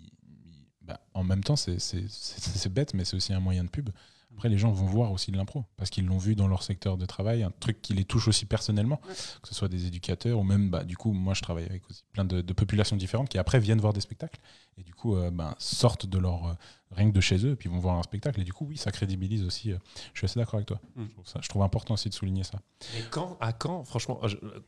ben, 0.83 0.99
en 1.15 1.23
même 1.23 1.45
temps, 1.45 1.57
c'est 1.57 2.69
bête, 2.69 2.95
mais 2.95 3.05
c'est 3.05 3.17
aussi 3.17 3.33
un 3.33 3.41
moyen 3.41 3.65
de 3.65 3.69
pub. 3.69 3.91
Après, 4.35 4.49
les 4.49 4.57
gens 4.59 4.71
vont 4.73 4.87
voir 4.87 5.13
aussi 5.13 5.31
de 5.33 5.37
l'impro 5.37 5.65
parce 5.77 5.91
qu'ils 5.91 6.07
l'ont 6.07 6.17
vu 6.17 6.35
dans 6.35 6.49
leur 6.49 6.63
secteur 6.63 6.97
de 6.97 7.05
travail, 7.05 7.43
un 7.43 7.51
truc 7.51 7.83
qui 7.83 7.93
les 7.93 8.05
touche 8.05 8.27
aussi 8.29 8.47
personnellement, 8.47 8.97
que 9.43 9.49
ce 9.49 9.55
soit 9.55 9.69
des 9.69 9.87
éducateurs 9.87 10.39
ou 10.39 10.45
même, 10.45 10.71
bah, 10.71 10.83
du 10.85 10.97
coup, 10.97 11.13
moi 11.13 11.35
je 11.35 11.43
travaille 11.43 11.67
avec 11.67 11.83
aussi 11.91 12.05
plein 12.13 12.25
de, 12.25 12.41
de 12.41 12.53
populations 12.55 12.97
différentes 12.97 13.29
qui 13.29 13.37
après 13.39 13.59
viennent 13.61 13.81
voir 13.81 13.93
des 13.93 14.01
spectacles 14.01 14.41
et 14.79 14.83
du 14.83 14.95
coup 14.95 15.15
euh, 15.17 15.31
ben, 15.31 15.55
sortent 15.59 16.07
de 16.07 16.17
leur 16.19 16.47
euh, 16.47 16.53
rien 16.93 17.11
que 17.11 17.15
de 17.15 17.21
chez 17.21 17.45
eux 17.45 17.51
et 17.53 17.57
puis 17.57 17.69
vont 17.69 17.81
voir 17.81 17.97
un 17.99 18.03
spectacle 18.03 18.41
et 18.41 18.45
du 18.45 18.53
coup, 18.55 18.65
oui, 18.67 18.79
ça 18.79 18.91
crédibilise 18.93 19.45
aussi. 19.45 19.73
euh, 19.73 19.79
je 20.15 20.21
suis 20.21 20.25
assez 20.25 20.39
d'accord 20.41 20.55
avec 20.55 20.69
toi. 20.69 20.81
Mm. 20.97 21.05
Je, 21.05 21.13
trouve 21.13 21.27
ça- 21.27 21.41
je 21.43 21.49
trouve 21.49 21.63
important 21.63 21.95
aussi 21.95 22.09
de 22.09 22.15
souligner 22.15 22.45
ça. 22.45 22.61
Mais 22.95 23.03
quand, 23.11 23.37
à 23.41 23.53
quand, 23.53 23.85
franchement, 23.85 24.21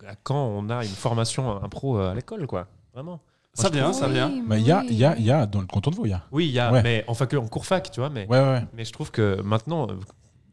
à 0.06 0.16
quand 0.16 0.44
on 0.48 0.68
a 0.68 0.84
une 0.84 0.90
formation 0.90 1.62
impro 1.62 1.96
à 1.98 2.14
l'école, 2.14 2.46
quoi? 2.46 2.68
Vraiment? 2.92 3.20
Ça 3.54 3.68
vient, 3.68 3.92
ça 3.92 4.06
Oui, 4.06 4.14
vient. 4.14 4.42
Bah, 4.46 4.58
Il 4.58 4.64
y, 4.66 4.72
a, 4.72 4.82
y, 4.84 5.04
a, 5.04 5.16
il 5.18 5.24
y 5.24 5.30
a 5.30 5.46
dans 5.46 5.60
le 5.60 5.66
canton 5.66 5.90
de 5.90 5.96
Vaud, 5.96 6.06
il 6.06 6.10
y 6.10 6.14
a. 6.14 6.22
Oui, 6.32 6.46
il 6.46 6.52
y 6.52 6.58
a, 6.58 6.72
Ouais. 6.72 6.82
mais 6.82 7.04
en, 7.06 7.14
fac, 7.14 7.34
en 7.34 7.46
cours 7.48 7.66
fac, 7.66 7.90
tu 7.90 8.00
vois, 8.00 8.08
mais, 8.08 8.26
Ouais, 8.28 8.38
ouais, 8.40 8.46
ouais. 8.46 8.66
mais 8.72 8.84
je 8.84 8.92
trouve 8.92 9.10
que 9.10 9.40
maintenant, 9.42 9.88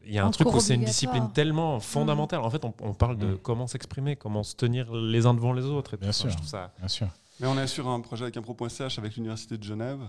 il 0.04 0.12
y 0.12 0.18
a 0.18 0.24
un 0.24 0.28
En 0.28 0.30
truc 0.30 0.52
où 0.52 0.60
c'est 0.60 0.74
une 0.74 0.84
discipline 0.84 1.30
tellement 1.32 1.80
fondamentale. 1.80 2.40
En 2.40 2.50
fait, 2.50 2.62
on, 2.64 2.74
on 2.82 2.92
parle 2.92 3.16
de 3.16 3.26
Mm. 3.28 3.38
comment 3.42 3.66
s'exprimer, 3.66 4.16
comment 4.16 4.42
se 4.42 4.54
tenir 4.54 4.92
les 4.94 5.24
uns 5.24 5.32
devant 5.34 5.52
les 5.54 5.64
autres. 5.64 5.94
Et 5.94 5.96
tout 5.96 6.02
Bien 6.02 6.12
ça. 6.12 6.20
sûr. 6.22 6.30
Je 6.30 6.36
trouve 6.36 6.48
ça. 6.48 6.72
Bien 6.78 6.88
sûr. 6.88 7.06
Mais 7.40 7.46
on 7.46 7.58
est 7.58 7.66
sur 7.66 7.88
un 7.88 8.00
projet 8.00 8.24
avec 8.24 8.36
impro.ch 8.36 8.98
avec 8.98 9.16
l'Université 9.16 9.56
de 9.56 9.62
Genève 9.64 10.00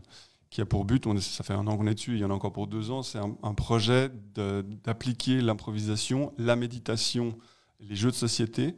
qui 0.50 0.60
a 0.60 0.66
pour 0.66 0.84
but, 0.84 1.08
on 1.08 1.16
est- 1.16 1.22
ça 1.22 1.46
fait 1.46 1.54
un 1.54 1.66
an 1.68 1.78
qu'on 1.78 1.88
est 1.88 1.94
dessus, 1.94 2.16
il 2.16 2.20
y 2.20 2.26
en 2.26 2.30
a 2.30 2.34
encore 2.34 2.52
pour 2.52 2.68
deux 2.68 2.92
ans, 2.92 3.04
c'est 3.04 3.20
un, 3.20 3.38
un 3.42 3.54
projet 3.54 4.12
d'appliquer 4.84 5.40
l'improvisation, 5.40 6.34
la 6.38 6.58
méditation, 6.58 7.36
les 7.80 7.96
jeux 7.96 8.12
de 8.12 8.16
société 8.18 8.76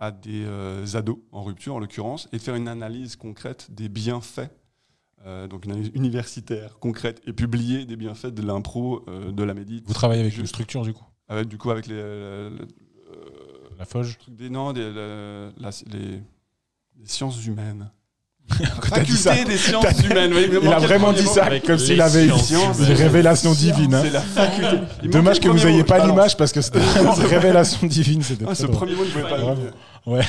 à 0.00 0.10
des 0.10 0.44
euh, 0.44 0.84
ados, 0.94 1.18
en 1.30 1.42
rupture 1.44 1.74
en 1.74 1.78
l'occurrence, 1.78 2.28
et 2.32 2.38
de 2.38 2.42
faire 2.42 2.54
une 2.56 2.68
analyse 2.68 3.16
concrète 3.16 3.68
des 3.70 3.88
bienfaits, 3.90 4.50
euh, 5.26 5.46
donc 5.46 5.66
une 5.66 5.72
analyse 5.72 5.90
universitaire 5.94 6.78
concrète 6.80 7.20
et 7.26 7.32
publiée 7.34 7.84
des 7.84 7.96
bienfaits 7.96 8.28
de 8.28 8.40
l'impro, 8.42 9.04
euh, 9.08 9.30
de 9.30 9.42
la 9.42 9.52
médite. 9.54 9.84
Vous 9.86 9.92
travaillez 9.94 10.22
avec 10.22 10.36
une 10.38 10.46
structure 10.46 10.82
du 10.82 10.94
coup 10.94 11.04
avec, 11.28 11.46
du 11.48 11.58
coup 11.58 11.70
avec 11.70 11.86
les, 11.86 11.94
le- 11.94 12.66
La 13.78 13.84
Foge 13.84 14.16
des 14.28 14.48
non, 14.50 14.72
des, 14.72 14.90
la- 14.90 15.70
les, 15.92 15.98
les 16.98 17.06
sciences 17.06 17.44
humaines. 17.46 17.90
Faculté 18.82 19.44
des 19.44 19.56
sciences 19.56 19.84
humaines. 20.02 20.32
Il 20.60 20.66
a 20.72 20.78
vraiment 20.80 21.12
dit 21.12 21.24
ça 21.26 21.48
comme 21.60 21.78
s'il 21.78 22.00
avait 22.00 22.26
une 22.26 22.32
révélation 22.94 23.52
divine. 23.52 23.94
hein. 23.94 24.02
La 24.12 24.20
faculté. 24.20 25.08
Dommage 25.08 25.38
que 25.38 25.48
vous 25.48 25.64
n'ayez 25.66 25.84
pas 25.84 26.04
l'image 26.04 26.36
parce 26.36 26.50
que 26.52 26.60
c'était 26.60 26.80
une 26.80 27.26
révélation 27.26 27.86
divine. 27.86 28.22
Ah, 28.48 28.54
ce 28.56 28.66
premier 28.66 28.94
mot, 28.96 29.04
je 29.04 29.16
ne 29.18 29.22
pouvais 29.22 29.30
pas. 29.36 29.54
Ouais. 30.10 30.24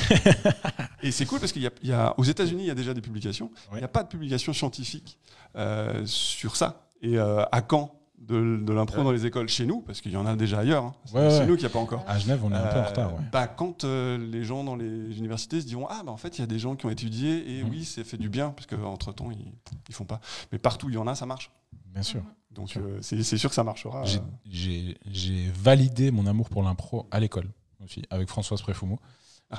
Et 1.02 1.10
c'est 1.10 1.26
cool 1.26 1.40
parce 1.40 1.52
qu'il 1.52 1.62
y 1.62 1.66
a, 1.66 1.70
il 1.82 1.88
y 1.88 1.92
a- 1.92 2.14
aux 2.18 2.24
États-Unis, 2.24 2.62
il 2.64 2.66
y 2.66 2.70
a 2.70 2.74
déjà 2.74 2.94
des 2.94 3.00
publications. 3.00 3.50
Il 3.72 3.78
n'y 3.78 3.84
a 3.84 3.88
pas 3.88 4.02
de 4.02 4.08
publication 4.08 4.52
scientifique 4.52 5.18
euh, 5.56 6.02
sur 6.06 6.56
ça. 6.56 6.86
Et 7.02 7.18
euh, 7.18 7.42
à 7.50 7.62
quand 7.62 7.98
de, 8.18 8.56
de 8.64 8.72
l'impro 8.72 8.98
Ouais. 8.98 9.04
dans 9.04 9.10
les 9.10 9.26
écoles 9.26 9.48
chez 9.48 9.66
nous 9.66 9.80
Parce 9.80 10.00
qu'il 10.00 10.12
y 10.12 10.16
en 10.16 10.24
a 10.26 10.36
déjà 10.36 10.60
ailleurs. 10.60 10.84
hein. 10.84 10.94
C'est 11.06 11.14
Ouais, 11.16 11.30
c'est 11.30 11.38
ouais. 11.40 11.46
nous 11.46 11.54
qu'il 11.56 11.64
n'y 11.64 11.70
a 11.72 11.74
pas 11.74 11.80
encore. 11.80 12.04
À 12.06 12.20
Genève, 12.20 12.40
on 12.44 12.52
est 12.52 12.54
un 12.54 12.60
peu 12.68 12.78
en 12.78 12.82
Euh, 12.82 12.86
retard. 12.86 13.14
Ouais. 13.14 13.20
bah, 13.32 13.48
quand 13.48 13.82
euh, 13.82 14.16
les 14.16 14.44
gens 14.44 14.62
dans 14.62 14.76
les 14.76 15.18
universités 15.18 15.60
se 15.60 15.66
diront 15.66 15.88
ah 15.90 16.02
bah 16.06 16.12
en 16.12 16.16
fait 16.16 16.38
il 16.38 16.42
y 16.42 16.44
a 16.44 16.46
des 16.46 16.60
gens 16.60 16.76
qui 16.76 16.86
ont 16.86 16.90
étudié 16.90 17.58
et 17.58 17.64
Mhm. 17.64 17.70
oui 17.70 17.84
c'est 17.84 18.04
fait 18.04 18.16
du 18.18 18.28
bien 18.28 18.50
parce 18.50 18.66
qu'entre 18.68 19.12
temps 19.12 19.32
ils, 19.32 19.52
ils 19.88 19.94
font 19.94 20.04
pas 20.04 20.20
mais 20.52 20.58
partout 20.58 20.86
où 20.86 20.90
il 20.90 20.94
y 20.94 20.98
en 20.98 21.08
a 21.08 21.16
ça 21.16 21.26
marche 21.26 21.50
Bien 21.92 22.02
sûr. 22.04 22.22
donc 22.52 22.70
Sûr. 22.70 22.80
euh, 22.82 22.98
c'est 23.00 23.24
sûr 23.36 23.48
que 23.50 23.56
ça 23.56 23.64
marchera 23.64 24.04
J'ai- 24.48 24.96
euh. 25.06 25.50
Validé 25.56 26.12
mon 26.12 26.26
amour 26.28 26.48
pour 26.48 26.62
l'impro 26.62 27.08
à 27.10 27.18
l'école 27.18 27.48
aussi, 27.84 28.02
avec 28.10 28.28
Françoise 28.28 28.62
Préfumeau. 28.62 29.00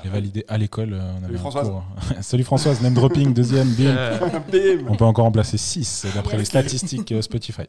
J'ai 0.02 0.10
validé 0.10 0.44
à 0.48 0.58
l'école. 0.58 0.92
euh, 0.94 1.12
on 1.20 1.24
avait 1.24 1.34
un 1.36 1.38
Françoise. 1.38 1.68
cours. 1.68 1.84
Salut 2.20 2.44
Françoise, 2.44 2.80
name 2.82 2.94
dropping, 2.94 3.32
deuxième, 3.32 3.68
bim. 3.74 3.84
Euh, 3.86 4.18
Bim 4.50 4.86
On 4.88 4.96
peut 4.96 5.04
encore 5.04 5.26
en 5.26 5.32
placer 5.32 5.56
6 5.58 6.06
d'après 6.14 6.32
Yes. 6.32 6.38
les 6.40 6.44
statistiques 6.46 7.12
euh, 7.12 7.22
Spotify. 7.22 7.62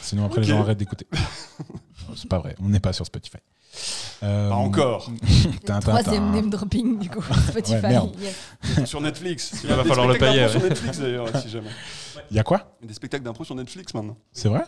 Sinon, 0.00 0.24
après, 0.26 0.40
les 0.40 0.46
gens 0.46 0.60
arrêtent 0.60 0.78
d'écouter. 0.78 1.06
C'est 2.16 2.28
pas 2.28 2.38
vrai, 2.38 2.54
on 2.62 2.68
n'est 2.68 2.80
pas 2.80 2.92
sur 2.92 3.06
Spotify. 3.06 3.38
Euh, 4.22 4.48
pas 4.50 4.54
encore 4.54 5.10
Tintin, 5.66 5.80
Troisième 5.98 6.30
name 6.30 6.48
dropping 6.48 6.98
du 7.00 7.10
coup. 7.10 7.22
Spotify. 7.48 7.74
Ouais, 7.74 7.88
merde. 7.88 8.16
yes. 8.20 8.84
sur 8.88 9.00
Netflix 9.00 9.52
Il 9.64 9.70
va 9.70 9.82
Des 9.82 9.88
falloir 9.88 10.06
le 10.06 10.14
spectacles 10.14 10.32
payer, 10.32 10.46
d'impro 10.46 10.58
sur 10.60 10.68
Netflix 10.68 10.98
d'ailleurs 11.00 11.36
si 11.42 11.48
jamais 11.48 11.70
Il 12.30 12.36
y 12.36 12.38
a 12.38 12.44
quoi? 12.44 12.76
Des 12.82 12.94
spectacles 12.94 13.24
d'impro 13.24 13.42
sur 13.42 13.56
Netflix 13.56 13.92
maintenant 13.92 14.16
C'est 14.32 14.48
vrai? 14.48 14.62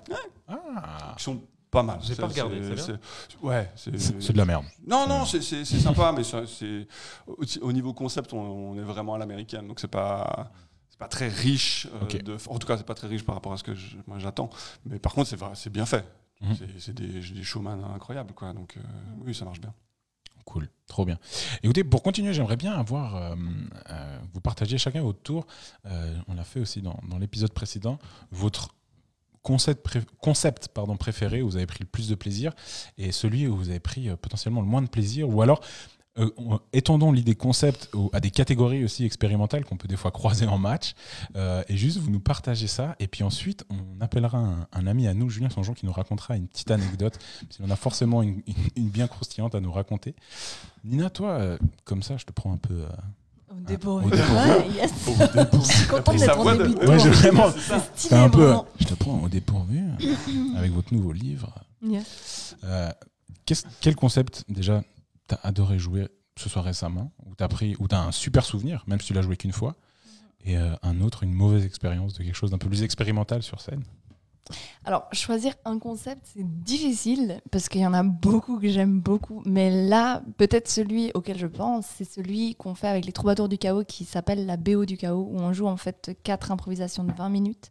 Ah, 0.48 1.14
qui 1.16 1.22
sont 1.22 1.40
pas 1.78 1.82
mal 1.82 1.98
J'ai 2.02 2.14
pas 2.16 2.26
regardé, 2.28 2.56
c'est 2.62 2.74
bien 2.74 2.84
c'est- 2.84 3.46
ouais 3.46 3.70
c'est 3.76 4.32
de 4.32 4.36
la 4.38 4.44
merde. 4.44 4.64
non 4.86 5.06
non 5.06 5.24
c'est 5.24 5.40
sympa 5.64 6.12
mais 6.16 6.24
ça, 6.24 6.42
c'est 6.58 6.86
au, 7.26 7.36
au 7.68 7.72
niveau 7.72 7.92
concept 7.92 8.32
on, 8.32 8.40
on 8.72 8.76
est 8.76 8.82
vraiment 8.92 9.14
à 9.14 9.18
l'américaine 9.18 9.66
donc 9.68 9.78
c'est 9.80 9.88
pas 10.00 10.50
c'est 10.88 10.98
pas 10.98 11.08
très 11.08 11.28
riche 11.28 11.86
euh, 11.94 12.04
Ok. 12.04 12.22
de- 12.22 12.36
en 12.48 12.58
tout 12.58 12.66
cas 12.66 12.76
c'est 12.78 12.86
pas 12.92 12.94
très 12.94 13.08
riche 13.08 13.24
par 13.24 13.34
rapport 13.36 13.52
à 13.52 13.58
ce 13.58 13.64
que 13.64 13.74
je- 13.74 13.96
moi 14.06 14.18
j'attends 14.18 14.50
mais 14.86 14.98
par 14.98 15.12
contre 15.14 15.28
c'est 15.28 15.36
vrai- 15.36 15.54
c'est 15.54 15.70
bien 15.70 15.86
fait. 15.86 16.04
C'est- 16.58 16.80
c'est 16.80 16.94
des, 16.94 17.08
des 17.38 17.42
showman 17.42 17.78
incroyables 17.94 18.32
quoi 18.34 18.52
donc 18.52 18.76
euh, 18.76 18.80
oui 19.24 19.34
ça 19.34 19.44
marche 19.44 19.60
bien 19.60 19.72
Cool, 20.44 20.68
trop 20.86 21.04
bien. 21.04 21.18
Écoutez, 21.64 21.82
pour 21.82 22.04
continuer, 22.04 22.32
j'aimerais 22.32 22.56
bien 22.56 22.72
avoir, 22.72 23.16
euh, 23.16 23.34
euh, 23.90 24.18
vous 24.32 24.40
partager 24.40 24.78
chacun 24.78 25.02
votre 25.02 25.18
tour, 25.20 25.44
euh, 25.86 26.14
on 26.28 26.34
l'a 26.34 26.44
fait 26.44 26.60
aussi 26.60 26.80
dans, 26.82 26.96
dans 27.10 27.18
l'épisode 27.18 27.52
précédent, 27.52 27.98
votre 28.30 28.68
concept, 29.46 29.86
concept 30.20 30.68
pardon, 30.74 30.96
préféré 30.96 31.40
où 31.40 31.46
vous 31.48 31.56
avez 31.56 31.66
pris 31.66 31.78
le 31.82 31.86
plus 31.86 32.08
de 32.08 32.16
plaisir 32.16 32.52
et 32.98 33.12
celui 33.12 33.46
où 33.46 33.56
vous 33.56 33.68
avez 33.70 33.78
pris 33.78 34.08
euh, 34.08 34.16
potentiellement 34.16 34.60
le 34.60 34.66
moins 34.66 34.82
de 34.82 34.88
plaisir 34.88 35.28
ou 35.28 35.40
alors 35.40 35.60
euh, 36.18 36.28
on- 36.36 36.58
étendons 36.72 37.12
l'idée 37.12 37.36
concept 37.36 37.88
à 38.12 38.18
des 38.18 38.32
catégories 38.32 38.82
aussi 38.84 39.04
expérimentales 39.04 39.64
qu'on 39.64 39.76
peut 39.76 39.86
des 39.86 39.96
fois 39.96 40.10
croiser 40.10 40.46
en 40.48 40.58
match 40.58 40.94
euh, 41.36 41.62
et 41.68 41.76
juste 41.76 41.98
vous 41.98 42.10
nous 42.10 42.18
partagez 42.18 42.66
ça 42.66 42.96
et 42.98 43.06
puis 43.06 43.22
ensuite 43.22 43.64
on 43.70 44.00
appellera 44.00 44.66
un, 44.72 44.86
ami 44.88 45.06
à 45.06 45.14
nous, 45.14 45.30
Julien 45.30 45.50
Sanjon, 45.50 45.74
qui 45.74 45.86
nous 45.86 45.92
racontera 45.92 46.36
une 46.36 46.48
petite 46.48 46.72
anecdote 46.72 47.16
parce 47.42 47.58
qu'on 47.58 47.70
a 47.70 47.76
forcément 47.76 48.22
une, 48.22 48.42
bien 48.76 49.06
croustillante 49.06 49.54
à 49.54 49.60
nous 49.60 49.70
raconter. 49.70 50.16
Nina, 50.82 51.08
toi, 51.08 51.56
comme 51.84 52.02
ça, 52.02 52.16
je 52.16 52.24
te 52.24 52.32
prends 52.32 52.52
un 52.52 52.58
peu. 52.58 52.84
Au 53.66 53.68
dépourvu. 53.68 54.06
Au 54.06 54.10
dépourvu. 54.10 54.34
Ouais, 54.34 54.68
yes. 54.74 54.92
Je 55.52 55.72
suis 55.72 55.86
contente 55.86 56.04
pris 56.04 56.18
sa 56.18 56.26
d'être 56.26 56.38
en 56.38 56.56
début 56.56 56.74
de 56.74 56.86
Ouais, 56.86 56.98
j'ai 56.98 57.10
vraiment. 57.10 57.46
Un 58.12 58.28
peu. 58.30 58.44
vraiment. 58.44 58.66
Je 58.78 58.84
te 58.86 58.94
prends 58.94 59.22
au 59.22 59.28
dépourvu 59.28 59.78
euh, 59.78 60.56
avec 60.56 60.72
votre 60.72 60.94
nouveau 60.94 61.12
livre. 61.12 61.52
Yes. 61.82 62.56
Euh, 62.64 62.90
quel 63.80 63.96
concept 63.96 64.44
déjà 64.48 64.82
t'as 65.28 65.38
adoré 65.42 65.78
jouer 65.78 66.08
ce 66.38 66.48
soir 66.48 66.64
récemment 66.64 67.12
ou 67.24 67.34
t'as 67.34 67.48
pris 67.48 67.76
t'as 67.88 68.00
un 68.00 68.12
super 68.12 68.44
souvenir 68.44 68.84
même 68.86 69.00
si 69.00 69.08
tu 69.08 69.14
l'as 69.14 69.22
joué 69.22 69.36
qu'une 69.36 69.52
fois 69.52 69.76
et 70.44 70.56
euh, 70.56 70.74
un 70.82 71.00
autre 71.00 71.22
une 71.22 71.32
mauvaise 71.32 71.64
expérience 71.64 72.14
de 72.14 72.24
quelque 72.24 72.34
chose 72.34 72.50
d'un 72.50 72.58
peu 72.58 72.68
plus 72.68 72.82
expérimental 72.82 73.42
sur 73.42 73.60
scène? 73.60 73.82
Alors, 74.84 75.08
choisir 75.12 75.54
un 75.64 75.78
concept, 75.78 76.22
c'est 76.24 76.62
difficile 76.62 77.40
parce 77.50 77.68
qu'il 77.68 77.80
y 77.80 77.86
en 77.86 77.94
a 77.94 78.02
beaucoup 78.02 78.58
que 78.58 78.68
j'aime 78.68 79.00
beaucoup. 79.00 79.42
Mais 79.44 79.88
là, 79.88 80.22
peut-être 80.36 80.68
celui 80.68 81.10
auquel 81.14 81.38
je 81.38 81.46
pense, 81.46 81.86
c'est 81.86 82.04
celui 82.04 82.54
qu'on 82.54 82.74
fait 82.74 82.88
avec 82.88 83.04
les 83.04 83.12
troubadours 83.12 83.48
du 83.48 83.58
chaos 83.58 83.84
qui 83.84 84.04
s'appelle 84.04 84.46
la 84.46 84.56
BO 84.56 84.84
du 84.84 84.96
chaos, 84.96 85.28
où 85.30 85.38
on 85.38 85.52
joue 85.52 85.66
en 85.66 85.76
fait 85.76 86.16
quatre 86.22 86.52
improvisations 86.52 87.04
de 87.04 87.12
20 87.12 87.28
minutes. 87.28 87.70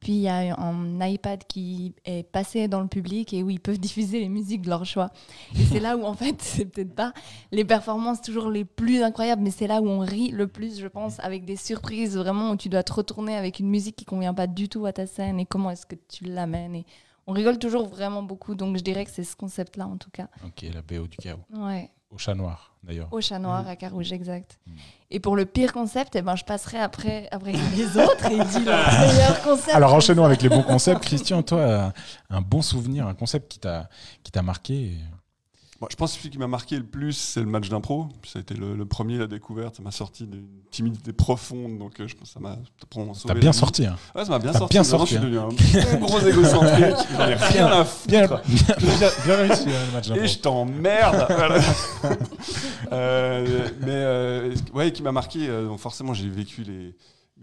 Puis 0.00 0.12
il 0.12 0.20
y 0.20 0.28
a 0.28 0.58
un 0.60 1.00
iPad 1.06 1.42
qui 1.48 1.94
est 2.04 2.22
passé 2.22 2.68
dans 2.68 2.80
le 2.80 2.86
public 2.86 3.32
et 3.32 3.42
où 3.42 3.50
ils 3.50 3.60
peuvent 3.60 3.78
diffuser 3.80 4.20
les 4.20 4.28
musiques 4.28 4.62
de 4.62 4.68
leur 4.68 4.84
choix. 4.84 5.10
Et 5.58 5.64
c'est 5.64 5.80
là 5.80 5.96
où 5.96 6.04
en 6.04 6.14
fait, 6.14 6.36
c'est 6.42 6.66
peut-être 6.66 6.94
pas 6.94 7.12
les 7.52 7.64
performances 7.64 8.20
toujours 8.20 8.50
les 8.50 8.64
plus 8.64 9.02
incroyables, 9.02 9.42
mais 9.42 9.50
c'est 9.50 9.66
là 9.66 9.80
où 9.80 9.88
on 9.88 10.00
rit 10.00 10.30
le 10.30 10.46
plus, 10.46 10.78
je 10.80 10.86
pense, 10.86 11.18
avec 11.20 11.44
des 11.44 11.56
surprises 11.56 12.16
vraiment 12.16 12.50
où 12.50 12.56
tu 12.56 12.68
dois 12.68 12.82
te 12.82 12.92
retourner 12.92 13.36
avec 13.36 13.58
une 13.60 13.68
musique 13.68 13.96
qui 13.96 14.04
convient 14.04 14.34
pas 14.34 14.46
du 14.46 14.68
tout 14.68 14.86
à 14.86 14.92
ta 14.92 15.06
scène 15.06 15.40
et 15.40 15.46
comment 15.46 15.70
est-ce 15.70 15.86
que 15.86 15.96
tu 16.08 16.24
l'amènes. 16.24 16.74
Et 16.74 16.84
on 17.26 17.32
rigole 17.32 17.58
toujours 17.58 17.88
vraiment 17.88 18.22
beaucoup, 18.22 18.54
donc 18.54 18.76
je 18.76 18.82
dirais 18.82 19.04
que 19.04 19.10
c'est 19.10 19.24
ce 19.24 19.34
concept-là 19.34 19.86
en 19.88 19.96
tout 19.96 20.10
cas. 20.10 20.28
ok 20.44 20.66
la 20.72 20.82
BO 20.82 21.06
du 21.08 21.16
chaos 21.16 21.40
Ouais, 21.52 21.90
au 22.16 22.18
chat 22.18 22.34
noir 22.34 22.72
d'ailleurs 22.82 23.08
au 23.12 23.20
chat 23.20 23.38
noir, 23.38 23.66
à 23.68 23.76
Carouge, 23.76 24.12
exact. 24.12 24.58
Mm. 24.66 24.70
Et 25.10 25.20
pour 25.20 25.36
le 25.36 25.44
pire 25.44 25.72
concept, 25.72 26.16
eh 26.16 26.22
ben, 26.22 26.34
je 26.36 26.44
passerai 26.44 26.78
après, 26.78 27.28
après 27.30 27.52
les 27.52 27.96
autres 28.02 28.26
et 28.26 28.38
dis 28.44 28.64
le 28.64 29.10
meilleur 29.12 29.42
concept. 29.42 29.74
alors 29.76 29.92
enchaînons 29.92 30.24
avec 30.24 30.40
les 30.42 30.48
bons 30.48 30.62
concepts 30.62 31.02
Christian 31.10 31.42
toi 31.42 31.92
un 32.30 32.40
bon 32.40 32.62
souvenir 32.62 33.06
un 33.06 33.14
concept 33.14 33.50
qui 33.52 33.58
t'a 33.58 33.88
qui 34.22 34.32
t'a 34.32 34.42
marqué 34.42 34.74
et- 34.74 34.98
Bon, 35.80 35.88
je 35.90 35.96
pense 35.96 36.12
que 36.12 36.18
celui 36.18 36.30
qui 36.30 36.38
m'a 36.38 36.46
marqué 36.46 36.76
le 36.78 36.84
plus, 36.84 37.12
c'est 37.12 37.40
le 37.40 37.46
match 37.46 37.68
d'impro. 37.68 38.08
Ça 38.24 38.38
a 38.38 38.42
été 38.42 38.54
le, 38.54 38.74
le 38.74 38.86
premier, 38.86 39.18
la 39.18 39.26
découverte. 39.26 39.76
Ça 39.76 39.82
m'a 39.82 39.90
sorti 39.90 40.26
d'une 40.26 40.46
timidité 40.70 41.12
profonde. 41.12 41.78
Donc, 41.78 42.00
euh, 42.00 42.08
je 42.08 42.14
pense 42.16 42.28
que 42.28 42.34
ça 42.34 42.40
m'a 42.40 42.56
ça 43.14 43.34
bien 43.34 43.52
sorti 43.52 43.84
hein. 43.84 43.96
Ouais, 44.14 44.24
ça 44.24 44.30
m'a 44.30 44.38
bien 44.38 44.54
sorti. 44.54 44.72
bien 44.72 44.82
Vraiment, 44.82 44.98
sorti, 45.06 45.14
Je 45.14 45.20
suis 45.20 45.30
devenu 45.30 45.38
un 45.38 45.96
gros 45.98 46.20
égocentrique. 46.20 47.06
J'en 47.18 47.28
ai 47.28 47.34
rien 47.34 47.66
à 47.66 47.84
foutre. 47.84 48.08
bien, 48.08 48.26
bien, 48.26 49.08
bien, 49.26 49.36
réussi 49.36 49.68
hein, 49.68 49.86
le 49.88 49.92
match 49.92 50.06
Et 50.06 50.10
d'impro. 50.14 50.26
je 50.26 50.38
t'emmerde. 50.38 51.26
Voilà. 51.28 51.60
Euh, 52.92 53.68
mais 53.80 53.88
euh, 53.90 54.54
ouais, 54.72 54.92
qui 54.92 55.02
m'a 55.02 55.10
marqué. 55.10 55.48
euh, 55.48 55.66
donc 55.66 55.80
forcément, 55.80 56.14
j'ai 56.14 56.28
vécu 56.28 56.62
les 56.62 56.94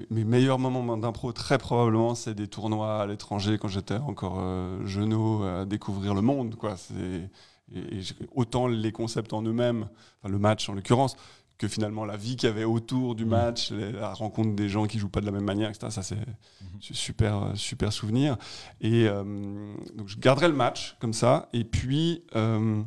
mes 0.10 0.24
meilleurs 0.24 0.58
moments 0.58 0.98
d'impro. 0.98 1.32
Très 1.34 1.58
probablement, 1.58 2.16
c'est 2.16 2.34
des 2.34 2.48
tournois 2.48 3.02
à 3.02 3.06
l'étranger 3.06 3.58
quand 3.60 3.68
j'étais 3.68 3.98
encore 3.98 4.38
euh, 4.40 4.84
jeuneau, 4.86 5.44
à 5.44 5.66
découvrir 5.66 6.14
le 6.16 6.22
monde. 6.22 6.56
Quoi. 6.56 6.76
C'est 6.78 7.30
et, 7.72 7.98
et 7.98 8.02
j'ai- 8.02 8.16
autant 8.36 8.68
les 8.68 8.92
concepts 8.92 9.34
en 9.34 9.42
eux-mêmes, 9.44 9.88
enfin, 10.22 10.32
le 10.32 10.40
match 10.40 10.68
en 10.70 10.74
l'occurrence, 10.74 11.16
que 11.58 11.68
finalement 11.68 12.04
la 12.04 12.18
vie 12.18 12.36
qu'il 12.36 12.50
y 12.50 12.52
avait 12.52 12.64
autour 12.66 13.16
du 13.16 13.26
match, 13.26 13.72
les- 13.72 13.92
la 13.92 14.14
rencontre 14.14 14.54
des 14.56 14.68
gens 14.70 14.86
qui 14.88 14.98
jouent 15.00 15.08
pas 15.10 15.22
de 15.22 15.26
la 15.26 15.32
même 15.32 15.44
manière, 15.46 15.70
etc. 15.70 15.88
Ça, 15.92 16.02
c'est 16.04 16.18
c'est 16.82 16.96
super, 16.96 17.44
euh, 17.44 17.56
super 17.56 17.94
souvenir. 17.94 18.36
Et 18.82 19.08
euh, 19.08 19.24
donc, 19.96 20.08
je 20.10 20.18
garderai 20.18 20.48
le 20.50 20.56
match 20.56 20.98
comme 21.00 21.14
ça. 21.14 21.48
Et 21.54 21.64
puis, 21.64 22.24
euh, 22.36 22.82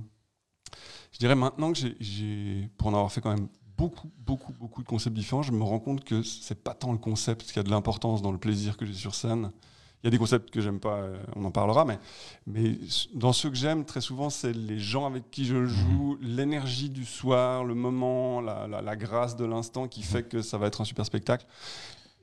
je 1.12 1.18
dirais 1.18 1.34
maintenant 1.36 1.72
que 1.72 1.78
j'ai- 1.78 1.96
j'ai, 2.00 2.68
pour 2.76 2.88
en 2.88 2.94
avoir 2.94 3.10
fait 3.10 3.20
quand 3.22 3.34
même 3.34 3.48
beaucoup, 3.78 4.10
beaucoup, 4.18 4.52
beaucoup 4.52 4.82
de 4.82 4.88
concepts 4.88 5.16
différents, 5.16 5.42
je 5.42 5.52
me 5.52 5.62
rends 5.62 5.78
compte 5.78 6.04
que 6.04 6.22
c'est 6.22 6.62
pas 6.62 6.74
tant 6.74 6.92
le 6.92 6.98
concept 6.98 7.50
qui 7.52 7.58
a 7.58 7.62
de 7.62 7.70
l'importance 7.70 8.20
dans 8.22 8.32
le 8.32 8.38
plaisir 8.38 8.76
que 8.76 8.84
j'ai 8.86 8.94
sur 8.94 9.14
scène. 9.14 9.50
Il 10.06 10.10
y 10.10 10.10
a 10.10 10.10
des 10.12 10.18
concepts 10.18 10.50
que 10.50 10.60
j'aime 10.60 10.78
pas, 10.78 10.98
euh, 10.98 11.16
on 11.34 11.44
en 11.44 11.50
parlera, 11.50 11.84
mais, 11.84 11.98
mais 12.46 12.78
dans 13.14 13.32
ceux 13.32 13.50
que 13.50 13.56
j'aime, 13.56 13.84
très 13.84 14.00
souvent, 14.00 14.30
c'est 14.30 14.52
les 14.52 14.78
gens 14.78 15.04
avec 15.04 15.32
qui 15.32 15.44
je 15.44 15.66
joue, 15.66 16.16
l'énergie 16.20 16.90
du 16.90 17.04
soir, 17.04 17.64
le 17.64 17.74
moment, 17.74 18.40
la, 18.40 18.68
la- 18.68 18.82
la 18.82 18.94
grâce 18.96 19.34
de 19.34 19.44
l'instant 19.44 19.88
qui 19.88 20.04
fait 20.04 20.22
que 20.22 20.42
ça 20.42 20.58
va 20.58 20.68
être 20.68 20.80
un 20.80 20.84
super 20.84 21.04
spectacle. 21.04 21.44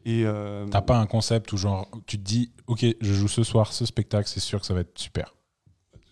Et 0.06 0.24
euh, 0.26 0.66
T'as 0.72 0.82
pas 0.82 0.98
un 0.98 1.06
concept 1.06 1.52
où 1.52 1.58
genre 1.58 1.90
tu 2.08 2.18
te 2.18 2.24
dis 2.24 2.52
ok 2.68 2.86
je 3.02 3.14
joue 3.14 3.28
ce 3.30 3.44
soir 3.44 3.72
ce 3.74 3.86
spectacle 3.86 4.28
c'est 4.30 4.40
sûr 4.42 4.60
que 4.62 4.66
ça 4.66 4.74
va 4.74 4.80
être 4.82 4.98
super. 5.00 5.34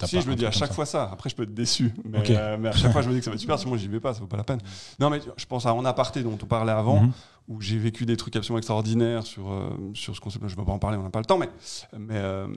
Si 0.05 0.19
je 0.19 0.27
me 0.29 0.36
dis 0.36 0.45
à 0.47 0.51
chaque 0.51 0.69
ça. 0.69 0.73
fois 0.73 0.86
ça, 0.88 1.10
après 1.12 1.29
je 1.29 1.36
peux 1.36 1.43
être 1.43 1.53
déçu, 1.53 1.93
mais, 2.05 2.23
euh, 2.31 2.57
mais 2.60 2.69
à 2.69 2.71
chaque 2.71 2.91
fois 2.91 3.01
je 3.01 3.07
me 3.10 3.13
dis 3.13 3.19
que 3.19 3.25
ça 3.25 3.29
va 3.31 3.36
être 3.36 3.41
super, 3.41 3.60
sinon 3.60 3.77
j'y 3.77 3.88
vais 3.88 3.99
pas, 3.99 4.13
ça 4.13 4.19
vaut 4.19 4.27
pas 4.27 4.38
la 4.38 4.43
peine. 4.43 4.60
Non 4.99 5.10
mais 5.10 5.19
je 5.38 5.45
pense 5.45 5.65
à 5.65 5.73
En 5.75 5.86
aparté 5.86 6.23
dont 6.23 6.38
on 6.41 6.45
parlait 6.45 6.71
avant, 6.71 7.01
Mhm. 7.03 7.12
Où 7.47 7.60
j'ai 7.62 7.77
vécu 7.77 8.06
des 8.06 8.17
trucs 8.17 8.36
absolument 8.36 8.58
extraordinaires 8.60 9.25
sur, 9.25 9.51
euh, 9.51 9.69
sur 9.93 10.15
ce 10.15 10.21
concept. 10.21 10.47
Je 10.47 10.56
ne 10.56 10.60
vais 10.60 10.65
pas 10.65 10.71
en 10.71 10.80
parler, 10.80 10.97
on 10.97 11.04
n'a 11.04 11.10
pas 11.10 11.19
le 11.19 11.25
temps, 11.25 11.38
mais, 11.38 11.49
mais, 11.97 12.15
euh, 12.17 12.47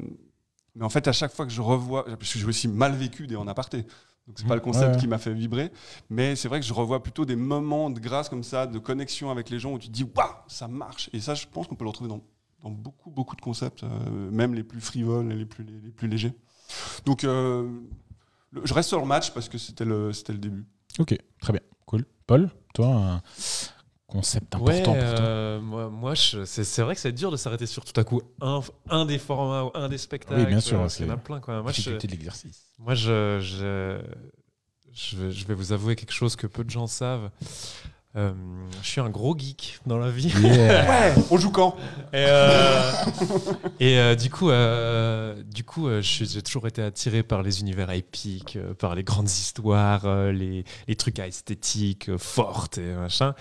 mais 0.75 0.85
en 0.85 0.91
fait, 0.91 1.07
à 1.09 1.13
chaque 1.13 1.33
fois 1.33 1.47
que 1.47 1.53
je 1.53 1.61
revois, 1.63 2.05
parce 2.05 2.33
que 2.33 2.39
j'ai 2.39 2.47
aussi 2.47 2.69
mal 2.69 2.95
vécu 2.95 3.27
des 3.27 3.37
en 3.37 3.47
aparté, 3.49 3.83
donc 4.27 4.39
c'est 4.39 4.47
pas 4.47 4.55
le 4.55 4.61
concept 4.61 4.95
Ouais, 4.95 5.01
qui 5.01 5.07
m'a 5.07 5.19
fait 5.19 5.35
vibrer, 5.35 5.71
mais 6.09 6.35
c'est 6.37 6.49
vrai 6.49 6.59
que 6.61 6.67
je 6.67 6.73
revois 6.73 7.03
plutôt 7.03 7.25
des 7.27 7.37
moments 7.37 7.91
de 7.91 8.01
grâce 8.01 8.29
comme 8.29 8.43
ça, 8.43 8.67
de 8.67 8.79
connexion 8.79 9.31
avec 9.31 9.51
les 9.51 9.59
gens 9.59 9.73
où 9.73 9.79
tu 9.79 9.89
te 9.89 9.93
dis 9.93 10.05
waouh, 10.05 10.29
ça 10.49 10.67
marche. 10.69 11.11
Et 11.13 11.21
ça, 11.21 11.35
je 11.35 11.47
pense 11.47 11.67
qu'on 11.67 11.75
peut 11.75 11.85
le 11.85 11.91
retrouver 11.91 12.09
dans, 12.09 12.23
dans 12.63 12.71
beaucoup, 12.71 13.11
beaucoup 13.11 13.37
de 13.37 13.43
concepts, 13.43 13.83
euh, 13.85 14.31
même 14.31 14.55
les 14.55 14.63
plus 14.65 14.81
frivoles 14.81 15.31
et 15.31 15.37
les 15.37 15.45
plus, 15.45 15.65
les, 15.65 15.79
les 15.81 15.91
plus 15.91 16.09
légers. 16.09 16.33
Donc, 17.05 17.25
euh, 17.25 17.69
le- 18.51 18.65
je 18.65 18.73
reste 18.73 18.89
sur 18.89 19.01
le 19.01 19.07
match 19.07 19.33
parce 19.33 19.49
que 19.51 19.59
c'était 19.59 19.85
le, 19.85 20.13
c'était 20.13 20.33
le 20.33 20.39
début. 20.39 20.65
Ok 20.99 21.15
très 21.41 21.53
bien 21.53 21.63
cool. 21.87 22.05
Paul 22.27 22.51
toi 22.73 23.21
concept 24.15 24.55
important 24.55 24.73
Ouais, 24.73 24.83
pour 24.83 24.95
toi. 24.95 25.25
euh, 25.25 25.61
moi, 25.61 26.15
c'est 26.17 26.83
vrai 26.83 26.95
que 26.95 27.01
c'est 27.01 27.13
dur 27.13 27.31
de 27.31 27.37
s'arrêter 27.37 27.67
sur 27.67 27.85
tout 27.85 27.99
à 28.01 28.05
coup 28.05 28.23
un, 28.41 28.61
un 28.89 29.05
des 29.07 29.19
formats 29.19 29.65
ou 29.65 29.71
un 29.75 29.89
des 29.89 29.99
spectacles. 29.99 30.41
Oui, 30.41 30.47
bien 30.47 30.61
sûr, 30.61 30.81
euh, 30.81 30.89
c'est- 30.89 31.03
Il 31.05 31.09
y 31.09 31.11
en 31.11 31.15
a 31.15 31.17
plein. 31.19 31.41
Quoi. 31.41 31.63
Moi, 31.63 31.73
je, 31.73 31.91
de 31.91 32.07
l'exercice. 32.07 32.63
moi 32.79 32.95
je, 32.95 33.41
je, 33.41 34.01
je, 34.93 35.17
vais, 35.17 35.31
je 35.33 35.47
vais 35.47 35.55
vous 35.55 35.73
avouer 35.73 35.97
quelque 35.97 36.13
chose 36.13 36.37
que 36.37 36.47
peu 36.47 36.63
de 36.65 36.71
gens 36.71 36.87
savent. 36.87 37.31
Euh, 38.17 38.33
je 38.81 38.89
suis 38.89 39.01
un 39.01 39.11
gros 39.11 39.37
geek 39.37 39.81
dans 39.87 39.99
la 39.99 40.09
vie. 40.11 40.33
Yeah. 40.41 40.85
Ouais, 40.89 41.15
on 41.31 41.37
joue 41.37 41.51
quand? 41.51 41.75
Et, 42.13 42.25
euh, 42.29 42.93
et 43.81 43.99
euh, 43.99 44.15
du 44.15 44.31
coup, 44.31 44.51
euh, 44.51 45.35
du 45.43 45.65
coup, 45.65 45.89
euh, 45.89 46.01
j'ai 46.01 46.43
toujours 46.43 46.69
été 46.69 46.81
attiré 46.81 47.25
par 47.25 47.43
les 47.43 47.61
univers 47.61 47.91
épiques, 47.91 48.55
euh, 48.57 48.73
par 48.75 48.95
les 48.95 49.03
grandes 49.03 49.29
histoires, 49.29 50.03
euh, 50.05 50.31
les, 50.31 50.65
les 50.87 50.95
trucs 50.97 51.19
à 51.19 51.27
esthétique 51.27 52.09
euh, 52.09 52.19
forte 52.19 52.79
et 52.79 52.95
machin. 52.95 53.35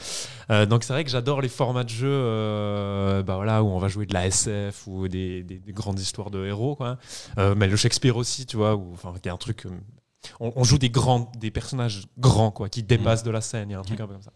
Euh, 0.50 0.66
donc 0.66 0.84
c'est 0.84 0.94
vrai 0.94 1.04
que 1.04 1.12
j'adore 1.12 1.42
les 1.42 1.50
formats 1.50 1.84
de 1.84 1.90
jeu, 1.90 2.08
euh, 2.10 3.22
bah 3.22 3.36
voilà, 3.36 3.62
où 3.64 3.68
on 3.68 3.78
va 3.80 3.90
jouer 3.90 4.06
de 4.08 4.14
la 4.14 4.26
SF 4.28 4.88
ou 4.88 5.08
des, 5.08 5.44
des- 5.44 5.60
des 5.60 5.72
grandes 5.74 6.00
histoires 6.00 6.32
de 6.32 6.46
héros, 6.46 6.76
quoi. 6.76 6.98
Euh, 7.38 7.54
mais 7.56 7.68
le 7.68 7.76
Shakespeare 7.76 8.18
aussi, 8.18 8.46
tu 8.48 8.58
vois, 8.58 8.76
où 8.76 8.92
enfin, 8.94 9.14
il 9.24 9.28
y 9.28 9.30
a 9.30 9.34
un 9.34 9.38
truc. 9.38 9.66
euh, 9.68 9.70
on, 10.40 10.52
on 10.56 10.64
joue 10.64 10.78
des 10.78 10.90
grands, 10.90 11.30
des 11.38 11.52
personnages 11.52 12.04
grands, 12.18 12.50
quoi, 12.52 12.70
qui 12.70 12.82
dépassent 12.82 13.24
de 13.24 13.32
la 13.32 13.42
scène. 13.42 13.70
Il 13.70 13.74
y 13.74 13.76
a 13.76 13.80
un 13.80 13.84
truc 13.84 14.00
un 14.00 14.08
peu 14.08 14.14
comme 14.14 14.22
ça. 14.24 14.32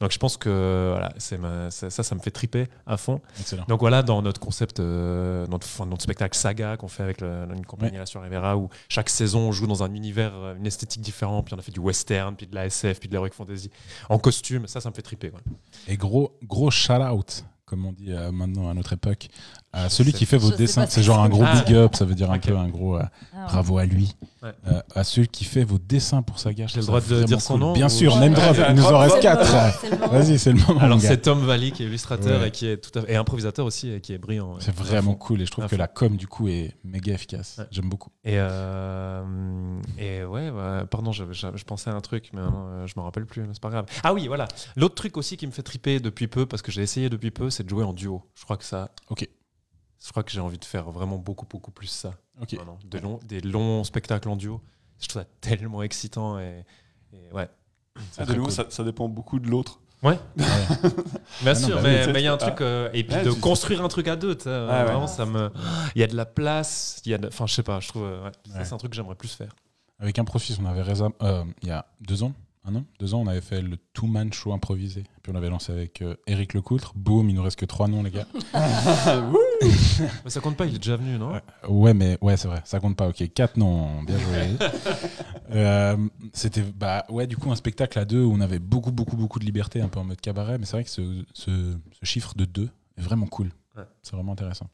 Donc 0.00 0.12
je 0.12 0.18
pense 0.18 0.36
que 0.36 0.90
voilà, 0.92 1.12
ma- 1.38 1.70
ça, 1.70 1.90
ça, 1.90 2.14
me 2.14 2.20
fait 2.20 2.30
triper 2.30 2.66
à 2.86 2.96
fond. 2.96 3.20
Excellent. 3.40 3.64
Donc 3.68 3.80
voilà, 3.80 4.02
dans 4.02 4.22
notre 4.22 4.40
concept, 4.40 4.80
euh, 4.80 5.46
notre, 5.46 5.66
enfin, 5.66 5.86
notre 5.86 6.02
spectacle 6.02 6.36
saga 6.36 6.76
qu'on 6.76 6.88
fait 6.88 7.02
avec 7.02 7.20
le- 7.20 7.46
une 7.54 7.64
compagnie 7.66 7.92
Ouais. 7.92 7.98
là 7.98 8.06
sur 8.06 8.22
Rivera, 8.22 8.56
où 8.56 8.68
chaque 8.88 9.08
saison 9.08 9.40
on 9.48 9.52
joue 9.52 9.66
dans 9.66 9.82
un 9.82 9.92
univers, 9.94 10.32
euh, 10.34 10.56
une 10.56 10.66
esthétique 10.66 11.02
différente, 11.02 11.46
puis 11.46 11.54
on 11.54 11.58
a 11.58 11.62
fait 11.62 11.72
du 11.72 11.80
western, 11.80 12.34
puis 12.36 12.46
de 12.46 12.54
la 12.54 12.66
SF, 12.66 13.00
puis 13.00 13.08
de 13.08 13.14
l'heroic 13.14 13.30
fantasy, 13.32 13.70
en 14.08 14.18
costume, 14.18 14.66
ça, 14.66 14.80
ça 14.80 14.88
me 14.90 14.94
fait 14.94 15.02
triper. 15.02 15.30
quoi. 15.30 15.40
Et 15.86 15.96
gros, 15.96 16.36
gros 16.44 16.70
shout-out, 16.70 17.44
comme 17.64 17.84
on 17.86 17.92
dit 17.92 18.12
euh, 18.12 18.30
maintenant 18.32 18.68
à 18.70 18.74
notre 18.74 18.92
époque, 18.94 19.28
à 19.72 19.88
celui 19.90 20.12
qui 20.12 20.24
fait 20.26 20.38
vos 20.38 20.50
dessins. 20.50 20.86
C'est 20.88 21.02
genre 21.02 21.20
un 21.22 21.28
gros 21.28 21.44
Ah. 21.46 21.62
big 21.62 21.74
up, 21.74 21.94
ça 21.94 22.04
veut 22.04 22.14
dire 22.14 22.30
un 22.30 22.38
peu 22.38 22.56
un 22.56 22.68
gros 22.68 22.96
euh, 22.96 23.02
Ah, 23.34 23.46
bravo 23.48 23.78
à 23.78 23.84
lui. 23.86 24.14
Ouais. 24.42 24.52
Euh, 24.68 24.80
à 24.94 25.04
celui 25.04 25.26
qui 25.28 25.44
fait 25.44 25.64
vos 25.64 25.78
dessins 25.78 26.22
pour 26.22 26.38
Saga. 26.38 26.66
je 26.66 26.74
J'ai 26.74 26.80
le 26.80 26.86
droit 26.86 27.00
de 27.00 27.22
dire 27.24 27.40
son 27.40 27.54
cool. 27.54 27.60
nom 27.60 27.72
Bien 27.72 27.86
ou- 27.86 27.90
sûr, 27.90 28.14
Ouais. 28.14 28.20
name 28.20 28.34
drop, 28.34 28.56
Ouais, 28.56 28.66
il 28.70 28.74
nous 28.76 28.84
en 28.84 28.98
reste 28.98 29.10
c'est 29.10 29.16
le 29.18 29.22
4. 29.22 29.46
moment, 29.52 29.70
c'est 29.80 29.90
le 29.90 29.96
moment. 29.98 30.12
Vas-y, 30.12 30.38
c'est 30.38 30.52
le 30.52 30.58
moment. 30.66 30.80
Alors 30.80 31.00
c'est 31.00 31.16
Tom 31.18 31.44
Valley 31.44 31.70
qui 31.72 31.82
est 31.82 31.86
illustrateur 31.86 32.40
Ouais. 32.40 32.48
et 32.48 32.50
qui 32.50 32.66
est 32.66 32.76
tout 32.78 32.96
à 32.98 33.02
fait, 33.02 33.12
et 33.12 33.16
improvisateur 33.16 33.66
aussi, 33.66 33.90
et 33.90 34.00
qui 34.00 34.12
est 34.12 34.18
brillant. 34.18 34.56
C'est 34.60 34.74
vraiment 34.74 35.14
cool 35.14 35.42
et 35.42 35.46
je 35.46 35.50
trouve 35.50 35.64
À 35.64 35.68
que 35.68 35.76
fond. 35.76 35.80
la 35.80 35.88
com 35.88 36.16
du 36.16 36.26
coup 36.28 36.48
est 36.48 36.74
méga 36.84 37.12
efficace. 37.14 37.56
Ouais. 37.58 37.64
J'aime 37.70 37.88
beaucoup. 37.88 38.10
Et, 38.24 38.34
euh, 38.38 39.80
et 39.98 40.24
ouais, 40.24 40.50
ouais, 40.50 40.84
pardon, 40.90 41.12
je, 41.12 41.24
je- 41.32 41.46
je 41.54 41.64
pensais 41.64 41.90
à 41.90 41.94
un 41.94 42.00
truc, 42.00 42.30
mais 42.32 42.40
euh, 42.40 42.86
je 42.86 42.94
me 42.96 43.02
rappelle 43.02 43.26
plus, 43.26 43.42
mais 43.42 43.48
c'est 43.52 43.62
pas 43.62 43.70
grave. 43.70 43.86
Ah 44.04 44.12
oui, 44.14 44.26
voilà. 44.28 44.46
L'autre 44.76 44.94
truc 44.94 45.16
aussi 45.16 45.36
qui 45.36 45.46
me 45.46 45.52
fait 45.52 45.62
triper 45.62 46.00
depuis 46.00 46.28
peu, 46.28 46.46
parce 46.46 46.62
que 46.62 46.70
j'ai 46.72 46.82
essayé 46.82 47.08
depuis 47.08 47.30
peu, 47.30 47.50
c'est 47.50 47.64
de 47.64 47.68
jouer 47.68 47.84
en 47.84 47.92
duo. 47.92 48.22
Je 48.34 48.44
crois 48.44 48.56
que 48.56 48.64
ça. 48.64 48.90
Ok. 49.10 49.28
Je 50.04 50.10
crois 50.10 50.22
que 50.22 50.30
j'ai 50.30 50.40
envie 50.40 50.58
de 50.58 50.64
faire 50.64 50.90
vraiment 50.90 51.16
beaucoup, 51.16 51.46
beaucoup 51.46 51.70
plus 51.70 51.86
ça. 51.88 52.12
Ok. 52.40 52.52
maintenant. 52.54 52.78
Des, 52.84 53.00
longs, 53.00 53.20
des 53.26 53.40
longs 53.40 53.84
spectacles 53.84 54.28
en 54.28 54.36
duo. 54.36 54.60
Je 55.00 55.08
trouve 55.08 55.22
ça 55.22 55.28
tellement 55.40 55.82
excitant 55.82 56.38
et, 56.38 56.64
et 57.12 57.32
ouais. 57.32 57.48
Ah, 57.96 58.20
de 58.20 58.24
très 58.26 58.34
nouveau, 58.34 58.44
cool. 58.46 58.52
ça, 58.52 58.66
ça 58.68 58.84
dépend 58.84 59.08
beaucoup 59.08 59.38
de 59.40 59.48
l'autre. 59.48 59.80
Ouais, 60.04 60.16
Ouais. 60.36 60.46
bien 61.42 61.52
Ah 61.52 61.54
non, 61.54 61.66
sûr, 61.66 61.76
bah 61.76 61.82
mais 61.82 62.20
il 62.20 62.22
y 62.22 62.26
a 62.28 62.32
un 62.32 62.36
truc. 62.36 62.60
euh, 62.60 62.88
et 62.92 63.02
puis 63.02 63.16
Ouais, 63.16 63.24
de 63.24 63.32
construire 63.32 63.84
un 63.84 63.88
truc 63.88 64.06
à 64.06 64.14
deux, 64.14 64.36
ouais. 64.46 64.84
vraiment, 64.84 65.08
ça 65.08 65.26
me. 65.26 65.50
Il 65.96 66.00
y 66.00 66.04
a 66.04 66.06
de 66.06 66.14
la 66.14 66.24
place, 66.26 67.02
il 67.04 67.10
y 67.10 67.14
a 67.14 67.18
de- 67.18 67.26
Enfin, 67.26 67.46
je 67.48 67.54
sais 67.54 67.64
pas, 67.64 67.80
je 67.80 67.88
trouve. 67.88 68.04
euh, 68.04 68.24
ouais, 68.24 68.30
ça, 68.48 68.58
Ouais. 68.58 68.64
c'est 68.64 68.72
un 68.74 68.76
truc 68.76 68.92
que 68.92 68.96
j'aimerais 68.96 69.16
plus 69.16 69.32
faire. 69.32 69.50
Avec 69.98 70.16
un 70.20 70.24
profil, 70.24 70.56
on 70.62 70.66
avait 70.66 70.82
euh, 71.22 71.44
il 71.62 71.68
y 71.68 71.72
a 71.72 71.84
deux 72.00 72.22
ans, 72.22 72.32
un 72.68 72.74
an, 72.76 72.84
deux 73.00 73.14
ans, 73.14 73.20
on 73.20 73.26
avait 73.26 73.40
fait 73.40 73.62
le 73.62 73.76
two-man 73.94 74.32
show 74.32 74.52
improvisé. 74.52 75.04
Puis 75.22 75.32
on 75.32 75.36
avait 75.36 75.48
lancé 75.50 75.72
avec 75.72 76.02
euh, 76.02 76.14
Eric 76.26 76.54
Lecoutre. 76.54 76.92
Boum, 76.94 77.28
il 77.30 77.34
nous 77.34 77.42
reste 77.42 77.58
que 77.58 77.64
trois 77.66 77.88
noms, 77.88 78.02
les 78.02 78.10
gars. 78.10 78.26
Mais 80.24 80.30
ça 80.30 80.40
compte 80.40 80.56
pas, 80.56 80.66
il 80.66 80.74
est 80.74 80.78
déjà 80.78 80.96
venu, 80.96 81.18
non? 81.18 81.32
Ouais, 81.32 81.40
ouais, 81.68 81.94
mais 81.94 82.18
ouais, 82.20 82.36
c'est 82.36 82.48
vrai, 82.48 82.62
ça 82.64 82.78
compte 82.80 82.96
pas. 82.96 83.08
Ok, 83.08 83.22
quatre 83.34 83.56
noms, 83.56 84.02
bien 84.02 84.18
joué. 84.18 84.68
Euh, 85.50 85.96
C'était 86.34 86.60
bah 86.60 87.06
ouais, 87.08 87.26
du 87.26 87.38
coup 87.38 87.50
un 87.50 87.56
spectacle 87.56 87.98
à 87.98 88.04
deux 88.04 88.22
où 88.22 88.30
on 88.34 88.40
avait 88.42 88.58
beaucoup, 88.58 88.92
beaucoup, 88.92 89.16
beaucoup 89.16 89.38
de 89.38 89.46
liberté, 89.46 89.80
un 89.80 89.88
peu 89.88 89.98
en 89.98 90.04
mode 90.04 90.20
cabaret. 90.20 90.58
Mais 90.58 90.66
c'est 90.66 90.72
vrai 90.72 90.84
que 90.84 90.90
ce, 90.90 91.24
ce- 91.32 91.74
ce 91.90 92.04
chiffre 92.04 92.34
de 92.36 92.44
deux 92.44 92.68
est 92.98 93.00
vraiment 93.00 93.26
cool. 93.26 93.48
Ouais. 93.78 93.84
C'est 94.02 94.14
vraiment 94.14 94.32
intéressant. 94.32 94.66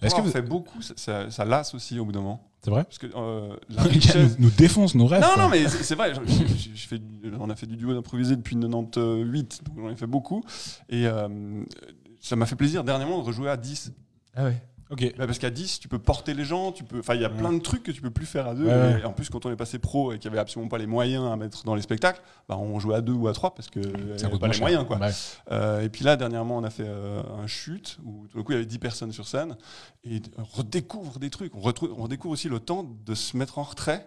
Est-ce 0.00 0.14
que 0.14 0.20
vous... 0.20 0.30
fait 0.30 0.42
beaucoup, 0.42 0.80
ça, 0.80 0.94
ça, 0.96 1.30
ça 1.30 1.44
lasse 1.44 1.74
aussi 1.74 1.98
au 1.98 2.04
bout 2.04 2.12
d'un 2.12 2.20
moment 2.20 2.48
c'est 2.62 2.70
vrai 2.70 2.84
Parce 2.84 2.96
que 2.96 3.08
euh, 3.14 3.54
la 3.68 3.82
richesse- 3.84 4.38
nous, 4.38 4.46
nous 4.46 4.50
défonce 4.50 4.94
nos 4.94 5.06
rêves. 5.06 5.20
Non, 5.20 5.28
quoi. 5.34 5.42
non, 5.42 5.48
mais 5.50 5.68
c'est 5.68 5.94
vrai. 5.94 6.14
je- 6.14 6.20
je- 6.24 6.70
je 6.74 6.86
fais 6.88 6.98
du- 6.98 7.32
on 7.38 7.50
a 7.50 7.56
fait 7.56 7.66
du 7.66 7.76
duo 7.76 7.90
improvisé 7.98 8.36
depuis 8.36 8.56
98, 8.56 9.60
donc 9.64 9.78
j'en 9.80 9.90
ai 9.90 9.96
fait 9.96 10.06
beaucoup. 10.06 10.42
Et 10.88 11.06
euh, 11.06 11.62
ça 12.22 12.36
m'a 12.36 12.46
fait 12.46 12.56
plaisir 12.56 12.82
dernièrement 12.84 13.18
de 13.18 13.24
rejouer 13.24 13.50
à 13.50 13.56
10. 13.58 13.92
Ah 14.34 14.44
ouais. 14.44 14.62
Ok. 14.94 15.14
Bah, 15.18 15.26
parce 15.26 15.38
qu'à 15.38 15.50
10, 15.50 15.80
tu 15.80 15.88
peux 15.88 15.98
porter 15.98 16.34
les 16.34 16.44
gens, 16.44 16.70
tu 16.72 16.84
peux. 16.84 17.00
Enfin, 17.00 17.14
il 17.14 17.20
y 17.20 17.24
a 17.24 17.28
plein 17.30 17.52
de 17.52 17.58
trucs 17.58 17.82
que 17.82 17.90
tu 17.90 18.00
peux 18.00 18.10
plus 18.10 18.26
faire 18.26 18.46
à 18.48 18.54
deux. 18.54 18.64
Ouais, 18.64 18.72
ouais. 18.72 19.00
Et 19.02 19.04
en 19.04 19.12
plus, 19.12 19.28
quand 19.28 19.44
on 19.44 19.50
est 19.50 19.56
passé 19.56 19.78
pro 19.78 20.12
et 20.12 20.18
qu'il 20.18 20.30
y 20.30 20.32
avait 20.32 20.38
absolument 20.40 20.68
pas 20.68 20.78
les 20.78 20.86
moyens 20.86 21.24
à 21.30 21.36
mettre 21.36 21.64
dans 21.64 21.74
les 21.74 21.82
spectacles, 21.82 22.22
bah, 22.48 22.56
on 22.56 22.78
jouait 22.78 22.94
à 22.94 23.00
deux 23.00 23.12
ou 23.12 23.26
à 23.28 23.32
trois 23.32 23.54
parce 23.54 23.68
que 23.68 23.82
Ça 24.16 24.26
avait 24.26 24.30
coûte 24.32 24.40
pas 24.40 24.46
les 24.46 24.52
cher. 24.52 24.62
moyens, 24.62 24.86
quoi. 24.86 24.98
Ouais. 24.98 25.10
Euh, 25.50 25.80
et 25.82 25.88
puis 25.88 26.04
là, 26.04 26.16
dernièrement, 26.16 26.56
on 26.56 26.64
a 26.64 26.70
fait 26.70 26.86
euh, 26.86 27.22
un 27.42 27.46
chute 27.46 27.98
où 28.04 28.26
tout 28.28 28.38
d'un 28.38 28.44
coup, 28.44 28.52
il 28.52 28.54
y 28.54 28.58
avait 28.58 28.66
10 28.66 28.78
personnes 28.78 29.12
sur 29.12 29.26
scène 29.26 29.56
et 30.04 30.22
on 30.38 30.44
redécouvre 30.44 31.18
des 31.18 31.30
trucs. 31.30 31.54
On, 31.56 31.60
retrouve, 31.60 31.92
on 31.98 32.04
redécouvre 32.04 32.32
aussi 32.32 32.48
le 32.48 32.60
temps 32.60 32.84
de 33.04 33.14
se 33.14 33.36
mettre 33.36 33.58
en 33.58 33.64
retrait 33.64 34.06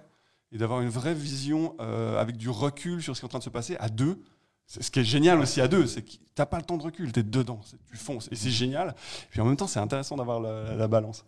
et 0.54 0.58
d'avoir 0.58 0.80
une 0.82 0.90
vraie 0.90 1.14
vision 1.14 1.76
euh, 1.82 2.20
avec 2.22 2.38
du 2.38 2.50
recul 2.50 3.04
sur 3.04 3.16
ce 3.16 3.20
qui 3.22 3.26
est 3.26 3.28
en 3.28 3.30
train 3.30 3.40
de 3.40 3.44
se 3.44 3.50
passer 3.50 3.76
à 3.80 3.90
deux. 3.90 4.22
C'est- 4.68 4.84
Ce 4.84 4.92
qui 4.92 5.00
est 5.00 5.04
génial 5.06 5.40
aussi 5.40 5.62
à 5.62 5.68
deux, 5.68 5.88
c'est 5.88 6.02
que 6.04 6.12
t'as 6.36 6.46
pas 6.46 6.58
le 6.58 6.64
temps 6.64 6.78
de 6.78 6.84
recul, 6.84 7.12
t'es 7.12 7.24
dedans, 7.24 7.62
c'est- 7.66 7.78
tu 7.90 7.98
fonces 7.98 8.28
et 8.32 8.36
c'est 8.36 8.52
génial. 8.52 8.90
Et 8.90 9.28
puis 9.32 9.42
en 9.42 9.46
même 9.46 9.56
temps, 9.58 9.66
c'est 9.68 9.80
intéressant 9.80 10.16
d'avoir 10.18 10.40
la, 10.40 10.76
la 10.76 10.88
balance. 10.88 11.24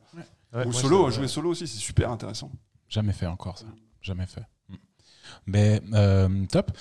Ouais, 0.54 0.68
Ou 0.68 0.74
solo, 0.74 1.10
jouer 1.10 1.28
solo 1.28 1.50
aussi, 1.52 1.66
c'est 1.68 1.78
super 1.80 2.12
intéressant. 2.12 2.52
Jamais 2.90 3.14
fait 3.14 3.26
encore 3.28 3.58
ça. 3.58 3.66
Jamais 4.02 4.26
fait. 4.26 4.44
Mais 5.46 5.82
euh, 5.94 6.46
top. 6.48 6.72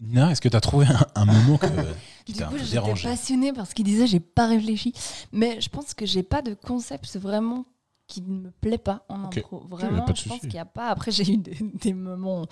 Nina, 0.00 0.32
est-ce 0.32 0.40
que 0.40 0.48
tu 0.48 0.56
as 0.56 0.60
trouvé 0.60 0.86
un, 0.86 1.06
un 1.14 1.24
moment 1.24 1.58
que, 1.58 1.66
qui 2.24 2.32
t'a 2.32 2.48
dérangé 2.70 3.08
passionnée 3.08 3.52
parce 3.52 3.72
qu'il 3.72 3.84
disait 3.84 4.06
j'ai 4.08 4.18
pas 4.20 4.48
réfléchi. 4.48 4.92
Mais 5.30 5.60
je 5.60 5.68
pense 5.68 5.94
que 5.94 6.04
j'ai 6.06 6.24
pas 6.24 6.42
de 6.42 6.54
concept 6.54 7.16
vraiment 7.16 7.64
qui 8.08 8.20
ne 8.22 8.40
me 8.46 8.50
plaît 8.50 8.78
pas 8.78 9.04
en 9.08 9.26
Ok. 9.26 9.38
impro. 9.38 9.60
Vraiment, 9.68 10.04
je 10.12 10.28
pense 10.28 10.40
qu'il 10.40 10.48
n'y 10.50 10.58
a 10.58 10.64
pas. 10.64 10.88
Après, 10.88 11.10
j'ai 11.12 11.32
eu 11.32 11.36
des, 11.36 11.56
des 11.60 11.92
moments 11.94 12.46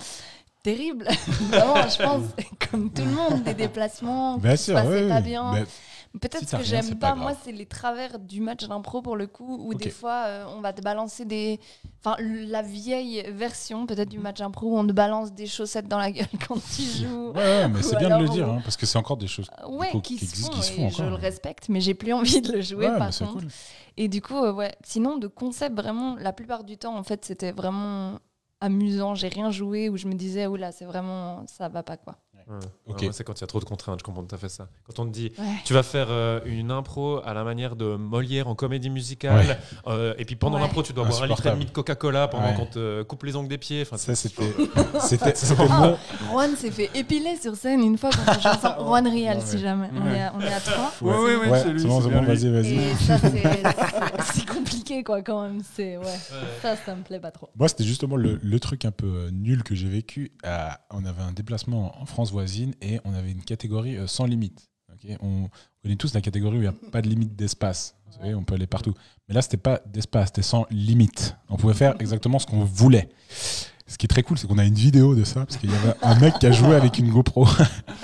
terribles. 0.62 1.06
Vraiment, 1.50 1.88
je 1.88 2.02
pense, 2.02 2.24
comme 2.70 2.92
tout 2.92 3.02
le 3.02 3.10
monde, 3.10 3.42
des 3.44 3.54
déplacements 3.54 4.38
Bien 4.38 4.56
se 4.56 4.64
sûr, 4.64 4.74
passaient 4.74 5.02
oui, 5.04 5.08
pas 5.08 5.20
bien. 5.20 5.52
Mais 5.54 5.64
Peut-être 6.20 6.48
Si 6.48 6.56
que 6.56 6.64
j'aime 6.64 6.98
pas 6.98 7.10
pas, 7.10 7.14
moi, 7.14 7.34
c'est 7.44 7.52
les 7.52 7.66
travers 7.66 8.18
du 8.18 8.40
match 8.40 8.66
d'impro 8.66 9.00
pour 9.00 9.14
le 9.16 9.28
coup, 9.28 9.58
où 9.64 9.74
des 9.74 9.90
fois 9.90 10.24
euh, 10.26 10.44
on 10.56 10.60
va 10.60 10.72
te 10.72 10.82
balancer 10.82 11.24
des. 11.24 11.60
Enfin, 12.04 12.16
la 12.20 12.62
vieille 12.62 13.22
version 13.30 13.86
peut-être 13.86 14.08
du 14.08 14.18
match 14.18 14.40
impro 14.40 14.70
où 14.72 14.76
on 14.76 14.84
te 14.84 14.92
balance 14.92 15.32
des 15.32 15.46
chaussettes 15.46 15.86
dans 15.86 15.98
la 15.98 16.10
gueule 16.10 16.26
quand 16.48 16.56
tu 16.74 16.82
joues. 16.82 17.28
Ouais, 17.30 17.34
ouais, 17.36 17.68
mais 17.68 17.78
Ou 17.78 17.82
c'est 17.82 17.96
bien 17.96 18.18
de 18.18 18.24
le 18.24 18.28
dire, 18.28 18.48
hein, 18.48 18.60
parce 18.64 18.76
que 18.76 18.86
c'est 18.86 18.98
encore 18.98 19.18
des 19.18 19.28
choses 19.28 19.48
Ouais, 19.68 19.90
coup, 19.90 20.00
qui, 20.00 20.16
qui 20.16 20.26
se 20.26 20.30
existent, 20.32 20.50
font, 20.52 20.60
qui 20.60 20.66
se 20.66 20.72
font 20.72 20.86
et 20.88 20.90
je 20.90 21.02
le 21.04 21.10
ouais. 21.10 21.16
respecte, 21.20 21.68
mais 21.68 21.80
j'ai 21.80 21.94
plus 21.94 22.12
envie 22.12 22.40
de 22.40 22.54
le 22.54 22.60
jouer 22.60 22.88
Ouais, 22.88 22.98
par 22.98 23.16
contre. 23.16 23.32
cool. 23.34 23.46
Et 23.96 24.08
du 24.08 24.20
coup, 24.20 24.36
euh, 24.36 24.52
ouais. 24.52 24.74
Sinon, 24.82 25.16
de 25.16 25.28
concept, 25.28 25.76
vraiment, 25.76 26.16
la 26.16 26.32
plupart 26.32 26.64
du 26.64 26.76
temps, 26.76 26.96
en 26.96 27.04
fait, 27.04 27.24
c'était 27.24 27.52
vraiment 27.52 28.18
amusant. 28.60 29.14
J'ai 29.14 29.28
rien 29.28 29.50
joué 29.50 29.88
où 29.88 29.96
je 29.96 30.06
me 30.06 30.14
disais, 30.14 30.46
oula, 30.46 30.72
c'est 30.72 30.84
vraiment, 30.84 31.46
ça 31.46 31.68
va 31.68 31.82
pas 31.82 31.96
quoi. 31.96 32.16
Ouais. 32.48 32.94
Ouais, 32.94 33.08
c'est 33.12 33.24
quand 33.24 33.38
il 33.38 33.40
y 33.40 33.44
a 33.44 33.46
trop 33.46 33.60
de 33.60 33.64
contraintes, 33.64 33.98
je 34.00 34.04
comprends 34.04 34.22
tout 34.22 34.34
à 34.34 34.38
fait 34.38 34.48
ça. 34.48 34.68
Quand 34.86 35.02
on 35.02 35.06
te 35.06 35.10
dit, 35.12 35.32
Ouais. 35.38 35.44
tu 35.64 35.72
vas 35.74 35.82
faire 35.82 36.06
euh, 36.10 36.40
une 36.44 36.70
impro 36.70 37.20
à 37.24 37.34
la 37.34 37.44
manière 37.44 37.76
de 37.76 37.96
Molière 37.96 38.48
en 38.48 38.54
comédie 38.54 38.90
musicale, 38.90 39.58
euh, 39.86 40.14
et 40.18 40.24
puis 40.24 40.36
pendant 40.36 40.56
Ouais. 40.56 40.62
l'impro, 40.62 40.82
tu 40.82 40.92
dois 40.92 41.04
boire 41.04 41.22
un 41.22 41.26
litre 41.26 41.46
et 41.46 41.50
demi 41.50 41.64
de 41.66 41.70
Coca-Cola 41.70 42.28
pendant 42.28 42.46
Ouais. 42.48 42.54
qu'on 42.54 42.66
te 42.66 43.02
coupe 43.02 43.24
les 43.24 43.36
ongles 43.36 43.48
des 43.48 43.58
pieds. 43.58 43.82
Enfin, 43.82 43.96
Ça, 43.96 44.14
c'est- 44.14 44.28
c'était 44.28 44.52
c'était- 45.00 45.34
c'était 45.34 45.68
mon. 45.68 45.96
Juan 46.30 46.56
s'est 46.56 46.70
fait 46.70 46.90
épiler 46.94 47.36
sur 47.36 47.54
scène 47.56 47.80
une 47.82 47.98
fois 47.98 48.10
quand. 48.10 48.20
Juan 48.86 49.06
Rial, 49.06 49.40
si 49.42 49.56
mais- 49.56 49.62
jamais. 49.62 49.90
On, 49.94 50.06
est 50.14 50.22
à, 50.22 50.32
on 50.36 50.40
est 50.40 50.52
à 50.52 50.60
trois. 50.60 50.92
Oui, 51.02 51.14
oui, 51.16 51.30
oui, 51.42 51.48
Ouais, 51.48 51.60
c'est 51.62 51.72
lui. 51.72 51.84
bon, 51.84 51.98
c'est 51.98 52.04
c'est 52.04 52.10
bien 52.10 52.22
bon, 52.22 52.26
lui. 52.32 52.36
vas-y, 52.36 52.50
vas-y. 52.50 52.74
Et 52.90 52.94
ça, 52.94 53.18
c'est- 54.32 54.46
compliqué, 54.46 55.02
quoi, 55.04 55.22
quand 55.22 55.42
même. 55.42 55.60
C'est, 55.74 55.96
ouais. 55.96 56.18
Ça, 56.62 56.76
ça 56.76 56.94
me 56.94 57.02
plaît 57.02 57.20
pas 57.20 57.30
trop. 57.30 57.48
Moi, 57.56 57.68
c'était 57.68 57.84
justement 57.84 58.16
le, 58.16 58.38
le 58.42 58.60
truc 58.60 58.84
un 58.84 58.90
peu 58.90 59.06
euh, 59.06 59.30
nul 59.32 59.62
que 59.62 59.74
j'ai 59.74 59.88
vécu. 59.88 60.32
À- 60.42 60.80
on 60.90 61.04
avait 61.04 61.22
un 61.22 61.32
déplacement 61.32 61.92
en 62.00 62.06
France 62.06 62.32
voisine 62.40 62.74
et 62.80 63.00
on 63.04 63.12
avait 63.12 63.30
une 63.30 63.42
catégorie 63.42 63.96
euh, 63.96 64.06
sans 64.06 64.24
limite. 64.24 64.70
On 65.20 65.48
connaît 65.82 65.96
tous 65.96 66.12
la 66.14 66.20
catégorie 66.20 66.58
où 66.58 66.60
il 66.60 66.68
n'y 66.68 66.68
a 66.68 66.74
pas 66.90 67.00
de 67.00 67.08
limite 67.08 67.36
d'espace. 67.36 67.94
On 68.22 68.42
peut 68.42 68.54
aller 68.54 68.66
partout. 68.66 68.94
Mais 69.28 69.34
là, 69.34 69.42
c'était 69.42 69.56
pas 69.56 69.80
d'espace, 69.86 70.28
c'était 70.28 70.42
sans 70.42 70.66
limite. 70.70 71.36
On 71.48 71.56
pouvait 71.56 71.74
faire 71.74 71.94
exactement 72.00 72.38
ce 72.38 72.46
qu'on 72.46 72.64
voulait. 72.64 73.08
Ce 73.86 73.96
qui 73.96 74.06
est 74.06 74.08
très 74.08 74.22
cool, 74.22 74.38
c'est 74.38 74.46
qu'on 74.46 74.58
a 74.58 74.64
une 74.64 74.74
vidéo 74.74 75.14
de 75.14 75.24
ça, 75.24 75.46
parce 75.46 75.56
qu'il 75.56 75.70
y 75.70 75.74
avait 75.74 75.94
un 76.02 76.18
mec 76.18 76.38
qui 76.38 76.46
a 76.46 76.52
joué 76.52 76.74
avec 76.74 76.98
une 76.98 77.10
GoPro. 77.10 77.46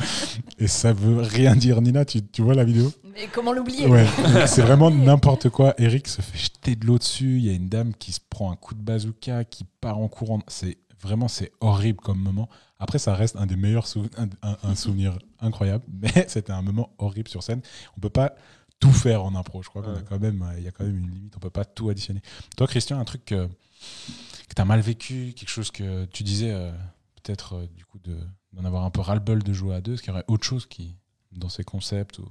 et 0.58 0.68
ça 0.68 0.92
veut 0.92 1.20
rien 1.20 1.54
dire. 1.54 1.82
Nina, 1.82 2.04
tu, 2.04 2.22
tu 2.22 2.42
vois 2.42 2.54
la 2.54 2.64
vidéo? 2.64 2.92
Mais 3.14 3.28
comment 3.32 3.52
l'oublier? 3.52 3.86
Ouais, 3.86 4.06
c'est 4.46 4.62
vraiment 4.62 4.90
n'importe 4.90 5.48
quoi. 5.48 5.74
Eric 5.78 6.08
se 6.08 6.22
fait 6.22 6.38
jeter 6.38 6.76
de 6.76 6.86
l'eau 6.86 6.98
dessus. 6.98 7.36
Il 7.38 7.44
y 7.44 7.50
a 7.50 7.52
une 7.52 7.68
dame 7.68 7.92
qui 7.94 8.12
se 8.12 8.20
prend 8.30 8.50
un 8.50 8.56
coup 8.56 8.74
de 8.74 8.82
bazooka, 8.82 9.44
qui 9.44 9.64
part 9.80 9.98
en 9.98 10.08
courant. 10.08 10.40
C'est 10.48 10.78
vraiment 11.06 11.28
c'est 11.28 11.52
horrible 11.60 12.00
comme 12.00 12.18
moment. 12.18 12.48
Après, 12.78 12.98
ça 12.98 13.14
reste 13.14 13.36
un 13.36 13.46
des 13.46 13.56
meilleurs 13.56 13.86
souvenirs, 13.86 14.28
un, 14.42 14.74
souvenir 14.74 15.18
incroyable. 15.40 15.84
Mais 15.92 16.26
c'était 16.28 16.52
un 16.52 16.62
moment 16.62 16.90
horrible 16.98 17.28
sur 17.28 17.42
scène. 17.42 17.62
On 17.96 18.00
peut 18.00 18.10
pas 18.10 18.34
tout 18.80 18.92
faire 18.92 19.24
en 19.24 19.34
impro. 19.34 19.62
Je 19.62 19.68
crois 19.70 19.82
qu'on 19.82 19.94
a 19.94 20.02
quand 20.02 20.18
même, 20.18 20.44
il 20.58 20.64
y 20.64 20.68
a 20.68 20.70
quand 20.70 20.84
même 20.84 20.98
une 20.98 21.10
limite. 21.10 21.34
On 21.36 21.40
peut 21.40 21.50
pas 21.50 21.64
tout 21.64 21.88
additionner. 21.88 22.20
Toi, 22.56 22.66
Christian, 22.66 22.98
un 22.98 23.04
truc 23.04 23.24
que, 23.24 23.46
que 23.46 24.54
tu 24.54 24.60
as 24.60 24.64
mal 24.64 24.80
vécu, 24.80 25.32
quelque 25.34 25.48
chose 25.48 25.70
que 25.70 26.04
tu 26.06 26.22
disais 26.22 26.50
euh, 26.50 26.70
peut-être 27.22 27.54
euh, 27.54 27.66
du 27.74 27.84
coup 27.84 27.98
de 27.98 28.18
d'en 28.52 28.64
avoir 28.64 28.84
un 28.84 28.90
peu 28.90 29.00
ras-le-bol 29.00 29.42
de 29.42 29.52
jouer 29.52 29.74
à 29.74 29.80
deux, 29.80 29.94
est-ce 29.94 30.02
qu'il 30.02 30.10
y 30.10 30.14
aurait 30.14 30.24
autre 30.28 30.44
chose 30.44 30.64
qui 30.66 30.96
dans 31.32 31.50
ces 31.50 31.62
concepts 31.62 32.18
ou... 32.18 32.28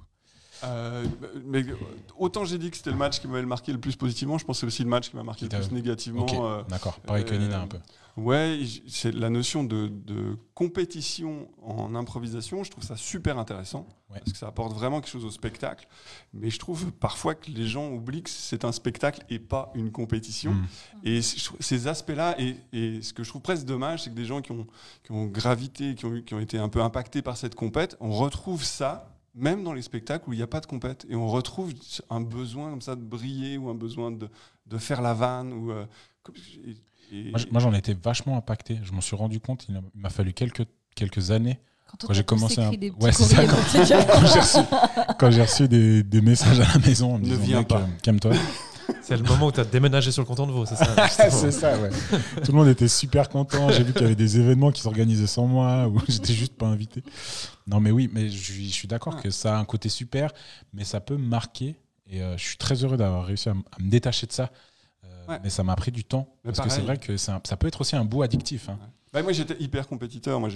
Euh, 0.63 1.05
mais 1.45 1.63
euh, 1.63 1.75
autant 2.17 2.45
j'ai 2.45 2.57
dit 2.57 2.71
que 2.71 2.77
c'était 2.77 2.91
le 2.91 2.95
match 2.97 3.19
qui 3.19 3.27
m'avait 3.27 3.45
marqué 3.45 3.71
le 3.73 3.79
plus 3.79 3.95
positivement, 3.95 4.37
je 4.37 4.45
pense 4.45 4.57
que 4.57 4.59
c'est 4.61 4.67
aussi 4.67 4.83
le 4.83 4.89
match 4.89 5.09
qui 5.09 5.15
m'a 5.15 5.23
marqué 5.23 5.45
le 5.45 5.49
plus 5.49 5.71
négativement. 5.71 6.25
Euh, 6.45 6.63
d'accord. 6.69 6.99
Pareil 7.01 7.25
que 7.25 7.33
euh, 7.33 7.37
Nina 7.37 7.61
un 7.61 7.67
peu. 7.67 7.77
Ouais, 8.17 8.59
j- 8.61 8.81
c'est 8.87 9.11
la 9.13 9.29
notion 9.29 9.65
de, 9.65 9.89
de 9.89 10.37
compétition 10.53 11.49
en 11.61 11.95
improvisation. 11.95 12.63
Je 12.63 12.71
trouve 12.71 12.83
ça 12.83 12.95
super 12.95 13.37
intéressant 13.37 13.85
Ouais. 14.11 14.19
parce 14.19 14.31
que 14.33 14.37
ça 14.37 14.47
apporte 14.47 14.71
vraiment 14.73 15.01
quelque 15.01 15.09
chose 15.11 15.25
au 15.25 15.31
spectacle. 15.31 15.87
Mais 16.33 16.49
je 16.49 16.59
trouve 16.59 16.91
parfois 16.93 17.33
que 17.35 17.49
les 17.51 17.67
gens 17.67 17.89
oublient 17.89 18.21
que 18.23 18.29
c'est 18.29 18.63
un 18.63 18.71
spectacle 18.71 19.21
et 19.29 19.39
pas 19.39 19.71
une 19.75 19.91
compétition. 19.91 20.53
Mm. 20.53 20.65
Et 21.03 21.21
ces 21.21 21.87
aspects-là, 21.87 22.35
et, 22.39 22.55
et 22.71 23.01
ce 23.01 23.13
que 23.13 23.23
je 23.23 23.29
trouve 23.29 23.41
presque 23.41 23.65
dommage, 23.65 24.03
c'est 24.03 24.11
que 24.11 24.15
des 24.15 24.25
gens 24.25 24.41
qui 24.41 24.51
ont, 24.53 24.67
qui 25.03 25.11
ont 25.11 25.25
gravité, 25.25 25.95
qui 25.95 26.05
ont, 26.05 26.13
eu- 26.13 26.23
qui 26.23 26.33
ont 26.35 26.39
été 26.39 26.57
un 26.59 26.69
peu 26.69 26.81
impactés 26.81 27.21
par 27.21 27.35
cette 27.35 27.55
compète, 27.55 27.97
on 27.99 28.11
retrouve 28.11 28.63
ça 28.63 29.14
même 29.35 29.63
dans 29.63 29.73
les 29.73 29.81
spectacles 29.81 30.29
où 30.29 30.33
il 30.33 30.37
n'y 30.37 30.41
a 30.43 30.47
pas 30.47 30.59
de 30.61 30.65
compète. 30.65 31.05
Et 31.09 31.15
on 31.15 31.27
retrouve 31.27 31.73
un 32.09 32.21
besoin 32.21 32.69
comme 32.69 32.81
ça 32.81 32.95
de 32.95 33.01
briller 33.01 33.57
ou 33.57 33.69
un 33.69 33.75
besoin 33.75 34.11
de, 34.11 34.29
de 34.67 34.77
faire 34.77 35.01
la 35.01 35.13
vanne. 35.13 35.51
Ou, 35.53 35.71
euh, 35.71 35.85
comme- 36.23 36.35
et- 37.11 37.17
et- 37.17 37.31
Moi, 37.51 37.59
j'en 37.61 37.73
ai 37.73 37.77
été 37.77 37.93
vachement 37.93 38.37
impacté. 38.37 38.79
Je 38.83 38.91
m'en 38.93 39.01
suis 39.01 39.15
rendu 39.15 39.39
compte. 39.39 39.65
Il 39.69 39.79
m'a 39.95 40.09
fallu 40.09 40.33
quelques, 40.33 40.65
quelques 40.95 41.31
années 41.31 41.59
Quand 41.99 42.13
j'ai 42.13 42.23
commencé 42.23 42.59
à- 42.61 42.69
Ouais, 42.69 43.11
c'est 43.11 43.23
ça, 43.23 43.45
quand- 43.45 43.77
j'ai 44.33 44.39
reçu, 44.39 44.57
quand 45.19 45.31
j'ai 45.31 45.41
reçu 45.41 45.67
des, 45.67 46.01
des 46.03 46.21
messages 46.21 46.59
à 46.59 46.67
la 46.73 46.79
maison 46.79 47.15
en 47.15 47.19
me 47.19 47.25
Ne 47.25 47.29
disant 47.31 47.41
viens 47.43 47.59
Mec, 47.59 47.67
pas. 47.67 47.81
euh, 47.81 47.85
calme-toi. 48.01 48.31
C'est 49.01 49.17
le 49.17 49.23
moment 49.23 49.47
où 49.47 49.51
tu 49.51 49.59
as 49.59 49.65
déménagé 49.65 50.11
sur 50.11 50.21
le 50.21 50.27
canton 50.27 50.47
de 50.47 50.51
Vaud, 50.51 50.65
c'est 50.65 50.75
ça 50.75 51.07
c'est 51.29 51.51
ça, 51.51 51.77
ouais. 51.79 51.89
Tout 52.43 52.51
le 52.51 52.57
monde 52.57 52.67
était 52.67 52.87
super 52.87 53.29
content. 53.29 53.69
J'ai 53.69 53.83
vu 53.83 53.93
qu'il 53.93 54.01
y 54.01 54.05
avait 54.05 54.15
des 54.15 54.39
événements 54.39 54.71
qui 54.71 54.81
s'organisaient 54.81 55.27
sans 55.27 55.45
moi 55.47 55.87
ou 55.87 55.99
j'étais 56.07 56.33
juste 56.33 56.55
pas 56.55 56.65
invité. 56.67 57.03
Non, 57.67 57.79
mais 57.79 57.91
oui, 57.91 58.09
mais 58.11 58.29
je 58.29 58.37
suis, 58.51 58.67
je 58.67 58.73
suis 58.73 58.87
d'accord 58.87 59.15
Ah. 59.17 59.21
que 59.21 59.29
ça 59.29 59.55
a 59.57 59.59
un 59.59 59.65
côté 59.65 59.89
super, 59.89 60.31
mais 60.73 60.83
ça 60.83 60.99
peut 60.99 61.17
me 61.17 61.27
marquer. 61.27 61.75
Et 62.07 62.21
euh, 62.21 62.37
je 62.37 62.43
suis 62.43 62.57
très 62.57 62.75
heureux 62.83 62.97
d'avoir 62.97 63.25
réussi 63.25 63.49
à, 63.49 63.53
me 63.53 63.89
détacher 63.89 64.27
de 64.27 64.31
ça. 64.31 64.51
Euh, 65.03 65.07
Ouais. 65.27 65.39
Mais 65.43 65.49
ça 65.49 65.63
m'a 65.63 65.75
pris 65.75 65.91
du 65.91 66.03
temps. 66.03 66.27
Mais 66.43 66.51
parce 66.51 66.67
que 66.67 66.71
c'est 66.73 66.81
vrai 66.81 66.97
que 66.97 67.17
ça 67.17 67.39
peut 67.59 67.67
être 67.67 67.81
aussi 67.81 67.95
un 67.95 68.05
bout 68.05 68.21
addictif. 68.21 68.69
hein. 68.69 68.77
Bah, 69.15 69.23
moi, 69.23 69.31
j'étais 69.31 69.55
hyper 69.63 69.87
compétiteur. 69.87 70.41
Moi, 70.41 70.49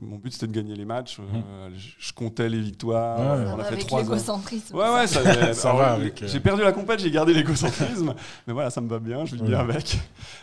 mon 0.00 0.16
but, 0.16 0.32
c'était 0.32 0.46
de 0.46 0.52
gagner 0.52 0.76
les 0.76 0.84
matchs. 0.84 1.18
Euh, 1.18 1.68
je, 1.76 1.88
je 1.98 2.12
comptais 2.12 2.48
les 2.48 2.60
victoires. 2.60 3.18
Ouais, 3.18 3.44
ouais. 3.44 3.50
on 3.56 3.58
a 3.58 3.64
fait 3.64 3.72
Avec 3.74 3.86
trois 3.88 3.98
ans. 3.98 4.02
l'égocentrisme. 4.04 4.76
Ouais, 4.76 4.88
ouais, 4.94 5.06
ça, 5.08 5.20
va 5.72 5.92
avec, 5.94 6.22
euh, 6.22 6.28
J'ai 6.28 6.38
perdu 6.38 6.62
la 6.62 6.70
compète, 6.70 7.00
j'ai 7.00 7.10
gardé 7.10 7.34
l'égocentrisme. 7.34 8.14
mais 8.46 8.52
voilà, 8.52 8.70
ça 8.70 8.80
me 8.80 8.88
va 8.88 9.00
bien, 9.00 9.24
je 9.24 9.34
vis 9.34 9.42
Ouais. 9.42 9.48
bien 9.48 9.58
avec. 9.58 9.98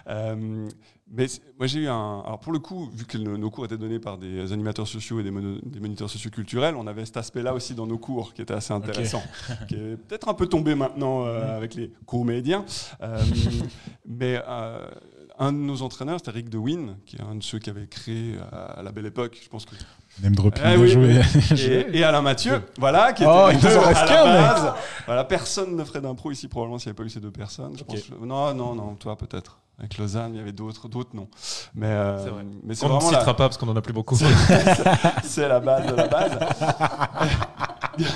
Euh, 0.10 0.68
mais 1.12 1.28
moi, 1.58 1.66
j'ai 1.66 1.80
eu 1.80 1.88
un. 1.88 2.24
Alors, 2.26 2.40
pour 2.42 2.52
le 2.52 2.60
coup, 2.60 2.90
vu 2.94 3.06
que 3.06 3.18
nos, 3.18 3.38
nos 3.38 3.50
cours 3.50 3.64
étaient 3.64 3.78
donnés 3.78 4.00
par 4.00 4.18
des 4.18 4.52
animateurs 4.52 4.88
sociaux 4.90 5.22
et 5.22 5.24
des, 5.24 5.32
mono- 5.32 5.60
des 5.64 5.80
moniteurs 5.80 6.10
socioculturels, 6.10 6.76
on 6.76 6.88
avait 6.88 7.06
cet 7.06 7.16
aspect-là 7.16 7.54
aussi 7.54 7.74
dans 7.74 7.88
nos 7.88 7.98
cours 7.98 8.34
qui 8.34 8.42
était 8.42 8.54
assez 8.54 8.74
intéressant. 8.74 9.24
qui 9.70 9.76
est 9.76 9.96
peut-être 9.96 10.28
un 10.28 10.34
peu 10.34 10.46
tombé 10.48 10.76
maintenant 10.76 11.26
euh, 11.26 11.56
avec 11.56 11.74
les 11.76 11.90
comédiens. 12.06 12.66
Euh, 13.02 13.18
mais. 14.06 14.42
Un 15.40 15.52
de 15.54 15.58
nos 15.58 15.82
entraîneurs, 15.82 16.20
c'était 16.20 16.32
Rick 16.32 16.50
DeWin, 16.50 16.98
qui 17.06 17.16
est 17.16 17.22
un 17.22 17.36
de 17.36 17.44
ceux 17.44 17.60
qui 17.60 17.70
avait 17.70 17.88
créé 17.88 18.36
euh, 18.36 18.68
à 18.78 18.84
la 18.84 18.92
belle 18.92 19.06
époque, 19.06 19.40
je 19.42 19.48
pense 19.50 19.66
que 19.66 19.76
Name 20.22 20.36
dropping, 20.36 20.62
Ah 20.66 20.76
bien 20.76 20.80
oui, 20.84 20.90
joué. 20.90 21.22
et, 21.92 21.98
et 22.00 22.04
Alain 22.04 22.22
Mathieu, 22.22 22.62
voilà, 22.78 23.14
qui 23.14 23.24
était 23.24 23.32
Oh, 23.34 23.50
deux 23.62 23.68
à 23.78 23.92
la 23.94 24.24
mec. 24.26 24.42
base. 24.42 24.74
Voilà, 25.06 25.24
personne 25.24 25.76
ne 25.78 25.84
ferait 25.86 26.02
d'impro 26.02 26.30
ici 26.32 26.48
probablement 26.50 26.78
s'il 26.78 26.88
n'y 26.88 26.92
avait 26.92 26.98
pas 26.98 27.04
eu 27.06 27.10
ces 27.10 27.22
deux 27.22 27.32
personnes. 27.32 27.74
Je 27.78 27.82
Ok. 27.84 27.88
pense. 27.88 28.20
Non, 28.22 28.54
non, 28.54 28.76
non, 28.76 28.96
toi 28.96 29.18
peut-être. 29.18 29.60
Avec 29.80 29.98
Lausanne, 29.98 30.34
il 30.34 30.40
y 30.40 30.42
avait 30.42 30.52
d'autres, 30.52 30.90
d'autres 30.90 31.12
non. 31.16 31.30
Mais, 31.74 31.88
euh, 31.88 32.22
C'est 32.22 32.30
vrai. 32.32 32.44
mais 32.64 32.76
c'est 32.76 32.84
On 32.86 32.90
ne 32.90 32.94
vraiment 32.96 33.08
citera 33.08 33.26
la, 33.28 33.34
pas 33.34 33.48
parce 33.48 33.58
qu'on 33.58 33.70
en 33.70 33.76
a 33.78 33.82
plus 33.82 33.94
beaucoup. 33.94 34.18
c'est 35.24 35.48
la 35.48 35.62
base 35.62 35.86
de 35.88 35.96
la 35.96 36.08
base. 36.10 36.38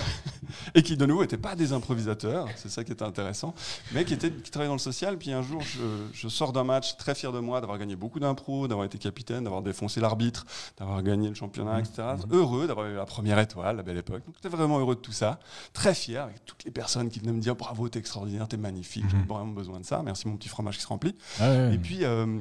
Et 0.75 0.81
qui 0.81 0.97
de 0.97 1.05
nouveau 1.05 1.21
n'étaient 1.21 1.37
pas 1.37 1.55
des 1.55 1.71
improvisateurs, 1.73 2.47
c'est 2.55 2.69
ça 2.69 2.83
qui 2.83 2.91
était 2.91 3.03
intéressant, 3.03 3.53
mais 3.91 4.05
qui, 4.05 4.13
étaient, 4.13 4.31
qui 4.31 4.49
travaillaient 4.49 4.69
dans 4.69 4.73
le 4.73 4.79
social. 4.79 5.17
Puis 5.17 5.31
un 5.31 5.43
jour, 5.43 5.61
je, 5.61 5.81
je 6.13 6.27
sors 6.27 6.51
d'un 6.51 6.63
match 6.63 6.97
très 6.97 7.13
fier 7.13 7.31
de 7.31 7.39
moi, 7.39 7.61
d'avoir 7.61 7.77
gagné 7.77 7.95
beaucoup 7.95 8.19
d'impro, 8.19 8.67
d'avoir 8.67 8.85
été 8.85 8.97
capitaine, 8.97 9.43
d'avoir 9.43 9.61
défoncé 9.61 10.01
l'arbitre, 10.01 10.45
d'avoir 10.77 11.03
gagné 11.03 11.29
le 11.29 11.35
championnat, 11.35 11.79
etc. 11.79 12.03
Heureux 12.31 12.67
d'avoir 12.67 12.87
eu 12.87 12.95
la 12.95 13.05
première 13.05 13.39
étoile, 13.39 13.77
la 13.77 13.83
belle 13.83 13.97
époque. 13.97 14.23
Donc 14.25 14.35
j'étais 14.35 14.55
vraiment 14.55 14.79
heureux 14.79 14.95
de 14.95 15.01
tout 15.01 15.11
ça, 15.11 15.39
très 15.73 15.93
fier 15.93 16.23
avec 16.23 16.43
toutes 16.45 16.63
les 16.63 16.71
personnes 16.71 17.09
qui 17.09 17.19
venaient 17.19 17.33
me 17.33 17.41
dire 17.41 17.55
bravo, 17.55 17.87
t'es 17.89 17.99
extraordinaire, 17.99 18.47
t'es 18.47 18.57
magnifique, 18.57 19.05
j'ai 19.09 19.17
vraiment 19.17 19.53
besoin 19.53 19.79
de 19.79 19.85
ça. 19.85 20.01
Merci 20.03 20.27
mon 20.27 20.37
petit 20.37 20.49
fromage 20.49 20.77
qui 20.77 20.83
se 20.83 20.87
remplit. 20.87 21.15
Ah. 21.39 21.71
Et 21.71 21.77
puis, 21.77 22.03
euh, 22.03 22.39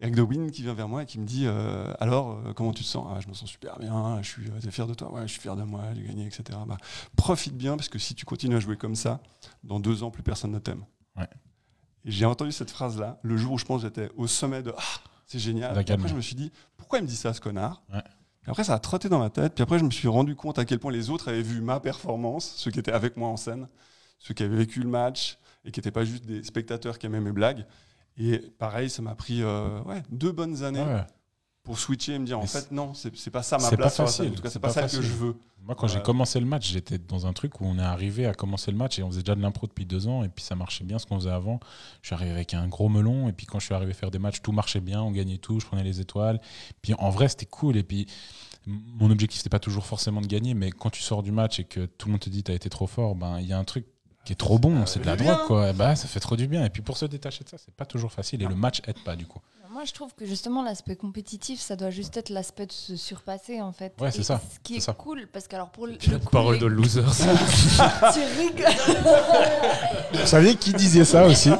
Eric 0.00 0.14
de 0.14 0.22
Win 0.22 0.50
qui 0.50 0.62
vient 0.62 0.74
vers 0.74 0.88
moi 0.88 1.02
et 1.02 1.06
qui 1.06 1.18
me 1.18 1.26
dit 1.26 1.44
euh, 1.46 1.92
Alors, 1.98 2.40
euh, 2.46 2.52
comment 2.52 2.72
tu 2.72 2.84
te 2.84 2.88
sens? 2.88 3.06
Ah, 3.10 3.18
Je 3.20 3.28
me 3.28 3.34
sens 3.34 3.48
super 3.48 3.78
bien, 3.78 4.22
je 4.22 4.28
suis 4.28 4.48
euh, 4.48 4.70
fier 4.70 4.86
de 4.86 4.94
toi? 4.94 5.12
Ouais, 5.12 5.22
je 5.22 5.32
suis 5.32 5.40
fier 5.40 5.56
de 5.56 5.64
moi, 5.64 5.82
j'ai 5.94 6.02
gagné, 6.04 6.26
etc. 6.26 6.58
Bah, 6.66 6.76
profite 7.16 7.56
bien 7.56 7.76
parce 7.76 7.88
que 7.88 7.98
si 7.98 8.14
tu 8.14 8.24
continues 8.24 8.56
à 8.56 8.60
jouer 8.60 8.76
comme 8.76 8.94
ça, 8.94 9.20
dans 9.64 9.80
deux 9.80 10.04
ans, 10.04 10.10
plus 10.10 10.22
personne 10.22 10.52
ne 10.52 10.58
t'aime. 10.60 10.84
Ouais. 11.16 11.28
Et 12.04 12.12
j'ai 12.12 12.26
entendu 12.26 12.52
cette 12.52 12.70
phrase-là 12.70 13.18
le 13.22 13.36
jour 13.36 13.52
où 13.52 13.58
je 13.58 13.64
pense 13.64 13.82
que 13.82 13.88
j'étais 13.88 14.08
au 14.16 14.28
sommet 14.28 14.62
de 14.62 14.72
Ah, 14.76 14.82
c'est 15.26 15.40
génial. 15.40 15.76
Et 15.76 15.90
après, 15.90 16.08
je 16.08 16.14
me 16.14 16.20
suis 16.20 16.36
dit 16.36 16.52
Pourquoi 16.76 17.00
il 17.00 17.02
me 17.02 17.08
dit 17.08 17.16
ça, 17.16 17.34
ce 17.34 17.40
connard? 17.40 17.82
Ouais. 17.92 18.02
Et 18.46 18.50
après, 18.50 18.62
ça 18.64 18.74
a 18.74 18.78
trotté 18.78 19.08
dans 19.08 19.18
ma 19.18 19.30
tête. 19.30 19.54
Puis 19.56 19.62
après, 19.62 19.80
je 19.80 19.84
me 19.84 19.90
suis 19.90 20.08
rendu 20.08 20.36
compte 20.36 20.60
à 20.60 20.64
quel 20.64 20.78
point 20.78 20.92
les 20.92 21.10
autres 21.10 21.28
avaient 21.28 21.42
vu 21.42 21.60
ma 21.60 21.80
performance, 21.80 22.54
ceux 22.56 22.70
qui 22.70 22.78
étaient 22.78 22.92
avec 22.92 23.16
moi 23.16 23.28
en 23.28 23.36
scène, 23.36 23.68
ceux 24.20 24.32
qui 24.32 24.44
avaient 24.44 24.56
vécu 24.56 24.80
le 24.80 24.88
match 24.88 25.38
et 25.64 25.72
qui 25.72 25.80
n'étaient 25.80 25.90
pas 25.90 26.04
juste 26.04 26.24
des 26.24 26.44
spectateurs 26.44 26.98
qui 26.98 27.06
aimaient 27.06 27.20
mes 27.20 27.32
blagues. 27.32 27.66
Et 28.18 28.38
pareil, 28.58 28.90
ça 28.90 29.02
m'a 29.02 29.14
pris 29.14 29.42
euh, 29.42 29.80
ouais, 29.82 30.02
deux 30.10 30.32
bonnes 30.32 30.62
années 30.64 30.82
Ouais. 30.82 31.04
pour 31.62 31.78
switcher 31.78 32.14
et 32.14 32.18
me 32.18 32.26
dire 32.26 32.38
en 32.38 32.42
Mais 32.42 32.48
fait, 32.48 32.70
non, 32.72 32.92
c'est 32.94 33.30
pas 33.30 33.42
ça 33.42 33.58
ma 33.58 33.70
place 33.70 33.96
pas 33.96 34.06
facile, 34.06 34.32
En 34.32 34.34
tout 34.34 34.42
cas, 34.42 34.50
c'est 34.50 34.58
pas, 34.58 34.68
pas 34.68 34.88
ça 34.88 34.96
que 34.96 35.02
je 35.02 35.12
veux. 35.12 35.36
Moi, 35.60 35.74
quand 35.74 35.86
j'ai 35.86 35.98
Ouais. 35.98 36.02
commencé 36.02 36.40
le 36.40 36.46
match, 36.46 36.70
j'étais 36.72 36.96
dans 36.98 37.26
un 37.26 37.32
truc 37.34 37.60
où 37.60 37.64
on 37.66 37.78
est 37.78 37.82
arrivé 37.82 38.24
à 38.26 38.32
commencer 38.32 38.70
le 38.70 38.76
match 38.78 38.98
et 38.98 39.02
on 39.02 39.10
faisait 39.10 39.20
déjà 39.22 39.34
de 39.34 39.42
l'impro 39.42 39.66
depuis 39.66 39.84
deux 39.84 40.08
ans 40.08 40.24
et 40.24 40.28
puis 40.30 40.42
ça 40.42 40.54
marchait 40.54 40.82
bien 40.84 40.98
ce 40.98 41.04
qu'on 41.04 41.16
faisait 41.18 41.30
avant. 41.30 41.60
Je 42.00 42.08
suis 42.08 42.14
arrivé 42.14 42.30
avec 42.30 42.54
un 42.54 42.66
gros 42.68 42.88
melon 42.88 43.28
et 43.28 43.32
puis 43.32 43.44
quand 43.44 43.58
je 43.58 43.66
suis 43.66 43.74
arrivé 43.74 43.92
faire 43.92 44.10
des 44.10 44.18
matchs, 44.18 44.40
tout 44.40 44.52
marchait 44.52 44.80
bien, 44.80 45.02
on 45.02 45.10
gagnait 45.10 45.36
tout, 45.36 45.60
je 45.60 45.66
prenais 45.66 45.82
les 45.84 46.00
étoiles. 46.00 46.40
Puis 46.80 46.94
en 46.94 47.10
vrai, 47.10 47.28
c'était 47.28 47.44
cool 47.46 47.76
et 47.76 47.82
puis 47.82 48.06
mon 48.66 49.10
objectif, 49.10 49.38
c'était 49.38 49.50
pas 49.50 49.58
toujours 49.60 49.84
forcément 49.86 50.20
de 50.22 50.26
gagner, 50.26 50.54
mais 50.54 50.70
quand 50.70 50.90
tu 50.90 51.02
sors 51.02 51.22
du 51.22 51.32
match 51.32 51.60
et 51.60 51.64
que 51.64 51.86
tout 51.86 52.08
le 52.08 52.12
monde 52.12 52.20
te 52.20 52.30
dit 52.30 52.42
t'as 52.42 52.54
été 52.54 52.68
trop 52.70 52.86
fort, 52.86 53.14
ben 53.14 53.38
il 53.40 53.46
y 53.46 53.52
a 53.52 53.58
un 53.58 53.64
truc 53.64 53.86
qui 54.28 54.34
est 54.34 54.36
trop 54.36 54.58
bon, 54.58 54.84
c'est 54.84 55.00
de 55.00 55.06
la 55.06 55.16
drogue, 55.16 55.26
bien. 55.36 55.40
quoi. 55.46 55.72
Bah, 55.72 55.96
ça 55.96 56.06
fait 56.06 56.20
trop 56.20 56.36
du 56.36 56.46
bien. 56.48 56.62
Et 56.62 56.68
puis 56.68 56.82
pour 56.82 56.98
se 56.98 57.06
détacher 57.06 57.44
de 57.44 57.48
ça, 57.48 57.56
c'est 57.56 57.72
pas 57.74 57.86
toujours 57.86 58.12
facile. 58.12 58.42
Et 58.42 58.46
le 58.46 58.54
match 58.54 58.82
aide 58.86 58.98
pas, 59.02 59.16
du 59.16 59.24
coup. 59.24 59.38
Moi, 59.72 59.84
je 59.86 59.92
trouve 59.92 60.12
que 60.14 60.26
justement, 60.26 60.62
l'aspect 60.62 60.96
compétitif, 60.96 61.60
ça 61.60 61.76
doit 61.76 61.88
juste 61.88 62.14
être 62.18 62.28
l'aspect 62.28 62.66
de 62.66 62.72
se 62.72 62.96
surpasser, 62.96 63.62
en 63.62 63.72
fait. 63.72 63.94
Ouais, 64.00 64.10
c'est 64.10 64.20
Et 64.20 64.24
ça, 64.24 64.38
Ce 64.52 64.58
qui 64.62 64.74
c'est 64.74 64.78
est 64.78 64.82
ça. 64.82 64.92
cool, 64.92 65.28
parce 65.32 65.46
que 65.48 65.54
alors 65.56 65.70
pour 65.70 65.86
le, 65.86 65.92
le 65.92 66.12
la 66.12 66.18
coup, 66.18 66.28
parole 66.30 66.54
les- 66.56 66.60
de 66.60 66.66
loser. 66.66 67.00
Tu 68.12 68.20
rigoles. 68.38 68.66
Vous 70.12 70.26
saviez 70.26 70.56
qui 70.56 70.72
disait 70.74 71.04
ça 71.06 71.24
aussi 71.26 71.50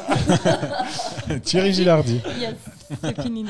Thierry 1.45 1.73
Gilardi. 1.73 2.21
Yes, 2.39 2.55
c'est 3.03 3.23
fini. 3.23 3.45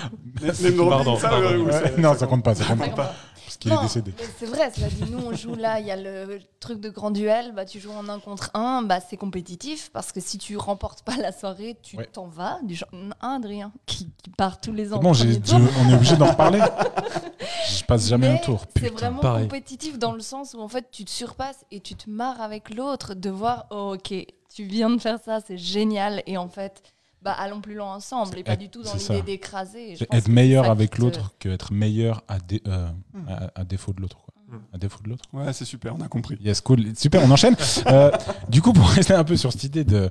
Pardon, 0.88 1.16
ça, 1.16 1.28
pardon. 1.28 1.56
ou 1.56 1.66
Ouais, 1.66 1.94
non, 1.98 2.16
ça 2.16 2.26
compte 2.26 2.44
pas, 2.44 2.54
ça 2.54 2.64
compte 2.64 2.78
Ça 2.78 2.84
pas. 2.84 2.86
compte 2.86 2.96
pas. 2.96 3.14
Parce 3.48 3.56
qu'il 3.56 3.72
est 3.72 3.80
décédé. 3.80 4.12
C'est 4.38 4.46
vrai, 4.46 4.70
cela 4.74 4.88
dit, 4.88 5.10
nous 5.10 5.18
on 5.26 5.32
joue 5.34 5.54
là, 5.54 5.80
il 5.80 5.86
y 5.86 5.90
a 5.90 5.96
le 5.96 6.38
truc 6.60 6.80
de 6.80 6.90
grand 6.90 7.10
duel, 7.10 7.52
bah, 7.54 7.64
tu 7.64 7.80
joues 7.80 7.92
en 7.92 8.08
un 8.08 8.20
contre 8.20 8.50
un, 8.54 8.82
bah, 8.82 9.00
c'est 9.00 9.16
compétitif 9.16 9.90
parce 9.92 10.12
que 10.12 10.20
si 10.20 10.36
tu 10.38 10.56
remportes 10.58 11.02
pas 11.02 11.16
la 11.16 11.32
soirée, 11.32 11.76
tu 11.82 11.96
Ouais. 11.96 12.06
t'en 12.12 12.26
vas. 12.26 12.58
Du 12.62 12.74
genre, 12.74 12.88
un 13.22 13.36
Adrien 13.36 13.72
qui, 13.86 14.10
qui 14.22 14.30
part 14.30 14.60
tous 14.60 14.72
les 14.72 14.92
ans. 14.92 14.98
Bon, 15.00 15.12
je- 15.14 15.24
on 15.26 15.90
est 15.90 15.94
obligé 15.94 16.16
d'en 16.16 16.26
reparler. 16.30 16.60
Je 17.70 17.84
passe 17.84 18.06
jamais 18.08 18.28
un 18.28 18.36
tour. 18.38 18.64
C'est 18.78 18.88
vraiment 18.92 19.20
pareil. 19.20 19.44
compétitif 19.46 19.98
dans 19.98 20.12
le 20.12 20.20
sens 20.20 20.54
où 20.54 20.60
en 20.60 20.68
fait 20.68 20.90
tu 20.90 21.04
te 21.04 21.10
surpasses 21.10 21.64
et 21.70 21.80
tu 21.80 21.94
te 21.94 22.08
marres 22.10 22.40
avec 22.40 22.74
l'autre 22.74 23.14
de 23.14 23.30
voir 23.30 23.66
oh, 23.70 23.94
ok 23.96 24.14
tu 24.54 24.64
viens 24.64 24.90
de 24.90 24.98
faire 24.98 25.18
ça 25.22 25.40
c'est 25.46 25.58
génial 25.58 26.22
et 26.26 26.36
en 26.38 26.48
fait 26.48 26.82
bah 27.22 27.32
allons 27.32 27.60
plus 27.60 27.74
loin 27.74 27.94
ensemble 27.96 28.38
et 28.38 28.44
pas 28.44 28.52
être- 28.52 28.60
du 28.60 28.68
tout 28.68 28.82
dans 28.82 28.94
l'idée 28.94 29.22
d'écraser. 29.22 29.96
Être 30.12 30.28
meilleur 30.28 30.70
avec 30.70 30.92
te- 30.92 31.00
l'autre 31.00 31.34
que 31.38 31.48
être 31.48 31.72
meilleur 31.72 32.22
à, 32.28 32.38
dé- 32.38 32.62
euh, 32.68 32.86
Hmm. 33.14 33.28
à, 33.28 33.60
à 33.60 33.64
défaut 33.64 33.92
de 33.92 34.00
l'autre. 34.00 34.18
Hmm. 34.50 34.56
À 34.72 34.78
défaut 34.78 35.00
de 35.04 35.10
l'autre. 35.10 35.24
Ouais, 35.34 35.52
c'est 35.52 35.66
super, 35.66 35.94
on 35.94 36.00
a 36.00 36.08
compris. 36.08 36.38
Yes, 36.40 36.62
cool. 36.62 36.96
Super, 36.96 37.22
on 37.22 37.30
enchaîne. 37.30 37.54
Euh, 37.88 38.10
du 38.48 38.62
coup, 38.62 38.72
pour 38.72 38.88
rester 38.88 39.12
un 39.12 39.24
peu 39.24 39.36
sur 39.36 39.52
cette 39.52 39.64
idée 39.64 39.84
de, 39.84 40.08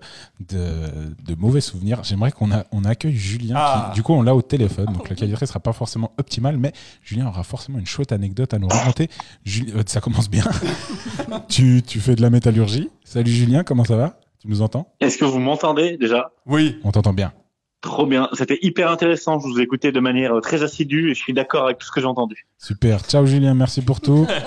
de, 0.49 1.15
de 1.25 1.35
mauvais 1.35 1.59
souvenirs, 1.61 2.03
j'aimerais 2.03 2.31
qu'on 2.31 2.51
a, 2.51 2.65
on 2.71 2.83
accueille 2.85 3.15
Julien. 3.15 3.55
Ah. 3.57 3.89
Qui, 3.89 3.95
du 3.95 4.03
coup, 4.03 4.13
on 4.13 4.21
l'a 4.21 4.35
au 4.35 4.41
téléphone, 4.43 4.85
donc 4.93 5.09
la 5.09 5.15
qualité 5.15 5.43
sera 5.47 5.59
pas 5.59 5.73
forcément 5.73 6.11
optimale, 6.19 6.57
mais 6.57 6.71
Julien 7.03 7.27
aura 7.27 7.43
forcément 7.43 7.79
une 7.79 7.87
chouette 7.87 8.11
anecdote 8.11 8.53
à 8.53 8.59
nous 8.59 8.67
raconter. 8.67 9.09
Euh, 9.47 9.81
ça 9.87 10.01
commence 10.01 10.29
bien. 10.29 10.43
tu, 11.49 11.81
tu 11.85 11.99
fais 11.99 12.15
de 12.15 12.21
la 12.21 12.29
métallurgie. 12.29 12.89
Salut 13.03 13.31
Julien, 13.31 13.63
comment 13.63 13.85
ça 13.85 13.95
va? 13.95 14.19
Tu 14.39 14.47
nous 14.47 14.61
entends? 14.61 14.93
Est-ce 14.99 15.17
que 15.17 15.25
vous 15.25 15.39
m'entendez 15.39 15.97
déjà? 15.97 16.31
Oui, 16.45 16.79
On 16.83 16.91
t'entend 16.91 17.13
bien. 17.13 17.33
Trop 17.81 18.05
bien. 18.05 18.29
C'était 18.33 18.57
hyper 18.61 18.89
intéressant. 18.89 19.39
Je 19.39 19.47
vous 19.47 19.59
ai 19.59 19.63
écouté 19.63 19.91
de 19.91 19.99
manière 19.99 20.33
euh, 20.35 20.41
très 20.41 20.63
assidue 20.63 21.11
et 21.11 21.13
je 21.13 21.19
suis 21.19 21.33
d'accord 21.33 21.65
avec 21.65 21.77
tout 21.77 21.85
ce 21.85 21.91
que 21.91 22.01
j'ai 22.01 22.07
entendu. 22.07 22.47
Super. 22.57 23.01
Ciao 23.01 23.25
Julien, 23.25 23.53
merci 23.53 23.81
pour 23.81 24.01
tout. 24.01 24.27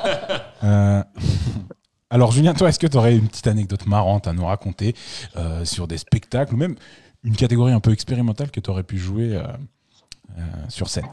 Euh, 0.62 1.02
Alors 2.10 2.32
Julien, 2.32 2.54
toi, 2.54 2.68
est-ce 2.68 2.78
que 2.80 2.88
tu 2.88 2.96
aurais 2.96 3.16
une 3.16 3.28
petite 3.28 3.46
anecdote 3.46 3.86
marrante 3.86 4.26
à 4.26 4.32
nous 4.32 4.44
raconter 4.44 4.94
euh, 5.36 5.64
sur 5.64 5.86
des 5.86 5.96
spectacles 5.96 6.54
ou 6.54 6.56
même 6.56 6.74
une 7.22 7.36
catégorie 7.36 7.72
un 7.72 7.78
peu 7.78 7.92
expérimentale 7.92 8.50
que 8.50 8.58
tu 8.58 8.68
aurais 8.68 8.82
pu 8.82 8.98
jouer 8.98 9.36
euh, 9.36 9.42
euh, 10.36 10.42
sur 10.68 10.88
scène? 10.88 11.08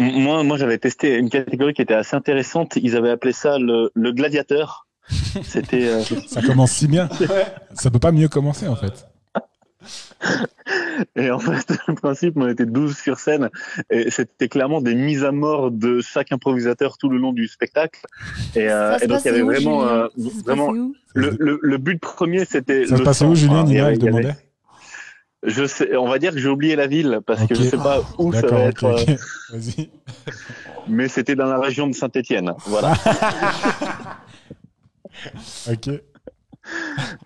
Moi, 0.00 0.42
moi, 0.42 0.56
j'avais 0.56 0.78
testé 0.78 1.18
une 1.18 1.28
catégorie 1.28 1.74
qui 1.74 1.82
était 1.82 1.92
assez 1.94 2.16
intéressante. 2.16 2.76
Ils 2.76 2.96
avaient 2.96 3.10
appelé 3.10 3.34
ça 3.34 3.58
le, 3.58 3.90
le 3.94 4.12
gladiateur. 4.12 4.86
C'était 5.42 5.88
euh, 5.88 6.02
Ça 6.26 6.42
commence 6.42 6.72
si 6.72 6.86
bien. 6.88 7.08
Ça 7.74 7.90
peut 7.90 7.98
pas 7.98 8.12
mieux 8.12 8.28
commencer 8.28 8.68
en 8.68 8.76
fait. 8.76 9.06
et 11.16 11.30
en 11.30 11.38
fait 11.40 11.72
le 11.88 11.94
principe, 11.94 12.34
on 12.36 12.48
était 12.48 12.66
12 12.66 12.96
sur 12.96 13.18
scène 13.18 13.50
et 13.90 14.10
c'était 14.10 14.48
clairement 14.48 14.80
des 14.80 14.94
mises 14.94 15.24
à 15.24 15.32
mort 15.32 15.70
de 15.70 16.00
chaque 16.00 16.30
improvisateur 16.32 16.96
tout 16.98 17.08
le 17.08 17.18
long 17.18 17.32
du 17.32 17.48
spectacle. 17.48 18.00
Et, 18.54 18.68
euh, 18.70 18.92
Ça 18.92 18.98
se 19.00 19.04
et 19.04 19.06
donc 19.08 19.20
il 19.24 19.26
y 19.26 19.28
avait 19.30 19.42
où, 19.42 19.46
vraiment 19.46 19.84
euh, 19.88 20.06
vraiment 20.44 20.72
le, 21.14 21.36
le, 21.38 21.58
le 21.60 21.78
but 21.78 22.00
premier 22.00 22.44
c'était 22.44 22.86
Ça 22.86 22.96
se 22.96 23.02
passait 23.02 23.24
où 23.24 23.34
Julien 23.34 23.62
y 23.62 23.70
Nina 23.70 23.78
il 23.78 23.80
avait- 23.80 23.96
demandait 23.98 24.36
Je 25.44 25.66
sais, 25.66 25.96
on 25.96 26.08
va 26.08 26.18
dire 26.20 26.32
que 26.32 26.38
j'ai 26.38 26.48
oublié 26.48 26.76
la 26.76 26.86
ville 26.86 27.18
parce 27.26 27.44
que 27.46 27.54
je 27.56 27.62
sais 27.64 27.76
pas 27.76 28.02
où 28.18 28.32
ça 28.32 28.46
va 28.46 28.60
être. 28.60 28.86
Vas-y. 29.50 29.90
mais 30.88 31.08
c'était 31.08 31.34
dans 31.34 31.46
la 31.46 31.58
région 31.58 31.88
de 31.88 31.94
Saint-Étienne. 31.94 32.52
Voilà. 32.66 32.92
Ok. 35.68 35.88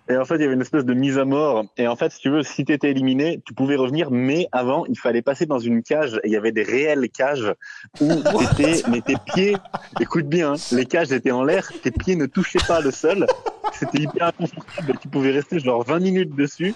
Et 0.09 0.17
en 0.17 0.25
fait, 0.25 0.35
il 0.35 0.41
y 0.41 0.45
avait 0.45 0.53
une 0.53 0.61
espèce 0.61 0.85
de 0.85 0.93
mise 0.93 1.17
à 1.17 1.25
mort. 1.25 1.65
Et 1.77 1.87
en 1.87 1.95
fait, 1.95 2.11
si 2.11 2.19
tu 2.19 2.29
veux, 2.29 2.43
si 2.43 2.65
tu 2.65 2.73
étais 2.73 2.89
éliminé, 2.89 3.41
tu 3.45 3.53
pouvais 3.53 3.75
revenir, 3.75 4.09
mais 4.09 4.47
avant, 4.51 4.85
il 4.87 4.97
fallait 4.97 5.21
passer 5.21 5.45
dans 5.45 5.59
une 5.59 5.83
cage. 5.83 6.15
Et 6.23 6.27
il 6.27 6.31
y 6.31 6.37
avait 6.37 6.51
des 6.51 6.63
réelles 6.63 7.07
cages 7.09 7.53
où 8.01 8.09
t'étais, 8.55 8.81
mais 8.89 9.01
tes 9.01 9.15
pieds, 9.33 9.55
écoute 9.99 10.27
bien, 10.27 10.53
hein, 10.53 10.55
les 10.71 10.85
cages 10.85 11.11
étaient 11.11 11.31
en 11.31 11.43
l'air, 11.43 11.69
tes 11.83 11.91
pieds 11.91 12.15
ne 12.15 12.25
touchaient 12.25 12.65
pas 12.67 12.81
le 12.81 12.91
sol. 12.91 13.27
C'était 13.73 13.99
hyper 13.99 14.27
inconfortable. 14.27 14.97
Tu 15.01 15.07
pouvais 15.07 15.31
rester 15.31 15.59
genre 15.59 15.83
20 15.83 15.99
minutes 15.99 16.35
dessus. 16.35 16.73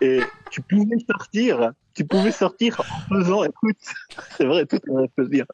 Et 0.00 0.20
tu 0.50 0.60
pouvais 0.60 0.98
sortir, 1.08 1.72
tu 1.94 2.04
pouvais 2.04 2.30
sortir 2.30 2.80
en 2.80 3.14
faisant, 3.14 3.42
écoute, 3.42 3.76
c'est 4.36 4.44
vrai, 4.44 4.64
tout 4.64 4.78
le 4.86 5.28
dire, 5.28 5.46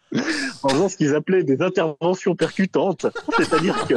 en 0.63 0.69
faisant 0.69 0.89
ce 0.91 0.99
qu'ils 0.99 1.15
appelaient 1.15 1.45
des 1.45 1.63
interventions 1.63 2.37
percutantes. 2.37 3.07
C'est-à-dire 3.39 3.87
que 3.87 3.95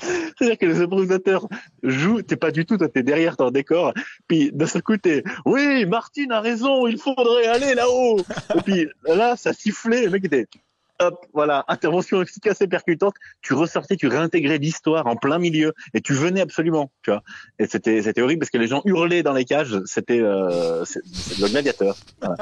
c'est-à-dire 0.00 0.58
que 0.58 0.66
les 0.66 0.80
improvisateurs 0.80 1.46
jouent, 1.82 2.22
t'es 2.22 2.36
pas 2.36 2.50
du 2.50 2.64
tout, 2.64 2.78
toi 2.78 2.88
t'es 2.88 3.02
derrière 3.02 3.36
ton 3.36 3.50
décor, 3.50 3.92
puis 4.26 4.50
d'un 4.52 4.66
seul 4.66 4.82
coup 4.82 4.96
t'es, 4.96 5.22
oui, 5.44 5.86
Martine 5.86 6.32
a 6.32 6.40
raison, 6.40 6.86
il 6.86 6.98
faudrait 6.98 7.46
aller 7.46 7.74
là-haut. 7.74 8.20
Et 8.56 8.60
puis 8.62 8.88
là, 9.04 9.36
ça 9.36 9.52
sifflait, 9.52 10.04
le 10.04 10.10
mec 10.10 10.24
était, 10.24 10.46
hop, 11.00 11.26
voilà, 11.32 11.64
intervention 11.68 12.22
efficace 12.22 12.60
et 12.60 12.68
percutante, 12.68 13.14
tu 13.42 13.54
ressortais, 13.54 13.96
tu 13.96 14.06
réintégrais 14.06 14.58
l'histoire 14.58 15.06
en 15.06 15.16
plein 15.16 15.38
milieu, 15.38 15.72
et 15.94 16.00
tu 16.00 16.12
venais 16.14 16.40
absolument, 16.40 16.90
tu 17.02 17.10
vois. 17.10 17.22
Et 17.58 17.66
c'était, 17.66 18.02
c'était 18.02 18.20
horrible 18.20 18.40
parce 18.40 18.50
que 18.50 18.58
les 18.58 18.68
gens 18.68 18.82
hurlaient 18.84 19.22
dans 19.22 19.32
les 19.32 19.44
cages, 19.44 19.80
c'était, 19.86 20.20
euh, 20.20 20.84
le 21.40 21.48
gladiateur. 21.48 21.96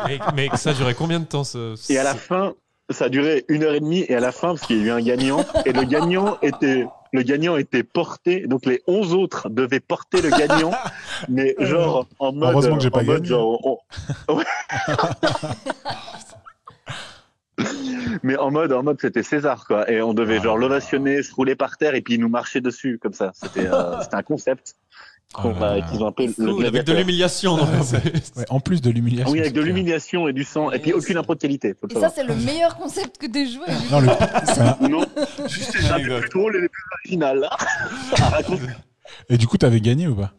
mais, 0.06 0.18
mais 0.34 0.48
ça 0.56 0.74
durait 0.74 0.94
combien 0.94 1.20
de 1.20 1.26
temps 1.26 1.44
ce, 1.44 1.74
Et 1.90 1.98
à 1.98 2.04
la 2.04 2.14
fin, 2.14 2.54
ça 2.90 3.06
a 3.06 3.08
duré 3.08 3.44
une 3.48 3.64
heure 3.64 3.74
et 3.74 3.80
demie, 3.80 4.04
et 4.08 4.14
à 4.16 4.20
la 4.20 4.32
fin, 4.32 4.48
parce 4.48 4.62
qu'il 4.66 4.78
y 4.78 4.82
a 4.82 4.84
eu 4.86 4.90
un 4.90 5.00
gagnant, 5.02 5.44
et 5.66 5.72
le 5.72 5.82
gagnant 5.84 6.38
était, 6.42 6.86
le 7.12 7.22
gagnant 7.22 7.56
était 7.56 7.82
porté, 7.82 8.46
donc 8.46 8.64
les 8.66 8.82
11 8.86 9.12
autres 9.14 9.48
devaient 9.50 9.80
porter 9.80 10.22
le 10.22 10.30
gagnant, 10.30 10.72
mais 11.28 11.54
genre 11.58 12.06
en 12.18 12.32
mode, 12.32 12.52
Heureusement 12.52 12.76
que 12.78 12.82
j'ai 12.82 12.90
pas 12.90 13.04
gagné. 13.04 13.26
genre, 13.26 13.60
on- 14.28 14.34
Ouais. 14.34 14.44
mais 18.22 18.36
en 18.36 18.50
mode, 18.50 18.72
en 18.72 18.82
mode, 18.82 18.98
c'était 19.00 19.22
César, 19.22 19.64
quoi, 19.66 19.90
et 19.90 20.00
on 20.00 20.14
devait 20.14 20.38
Ah. 20.40 20.44
genre 20.44 20.56
l'ovationner, 20.58 21.22
se 21.22 21.34
rouler 21.34 21.56
par 21.56 21.76
terre, 21.76 21.94
et 21.94 22.00
puis 22.02 22.18
nous 22.18 22.28
marcher 22.28 22.60
dessus, 22.60 22.98
comme 23.02 23.12
ça. 23.12 23.32
C'était, 23.34 23.66
euh, 23.66 24.00
c'était 24.02 24.16
un 24.16 24.22
concept 24.22 24.76
qu'on 25.32 25.54
Ah 25.60 25.64
a- 25.72 25.76
là. 25.78 25.82
qu'ils 25.82 26.02
ont 26.02 26.06
appelé 26.06 26.28
le 26.28 26.32
Cool, 26.32 26.66
avec 26.66 26.84
de 26.84 26.92
l'humiliation. 26.92 27.56
Ouais, 28.36 28.44
en 28.48 28.60
plus 28.60 28.80
de 28.80 28.90
l'humiliation. 28.90 29.32
Oui, 29.32 29.40
avec 29.40 29.52
de 29.52 29.60
l'humiliation 29.60 30.26
et 30.28 30.32
du 30.32 30.44
sang, 30.44 30.70
et 30.70 30.78
puis 30.78 30.92
aucune 30.92 31.16
impro 31.18 31.34
de 31.34 31.40
qualité. 31.40 31.74
faut 31.80 31.86
Et 31.88 31.94
ça 32.00 32.08
c'est 32.14 32.24
le 32.24 32.34
meilleur 32.34 32.76
concept 32.76 33.18
que 33.18 33.26
joué. 33.46 33.66
Julien. 33.66 33.90
Non, 33.90 34.00
le- 34.00 34.08
un- 34.60 34.88
Non, 34.88 35.04
juste 35.48 35.74
les 35.74 36.20
plus 36.20 36.28
drôles 36.30 36.56
et 36.56 36.60
les 36.62 36.68
plus. 36.68 36.82
Et 39.30 39.38
du 39.38 39.46
coup, 39.46 39.56
t'avais 39.58 39.80
gagné 39.80 40.06
ou 40.06 40.14
pas? 40.14 40.32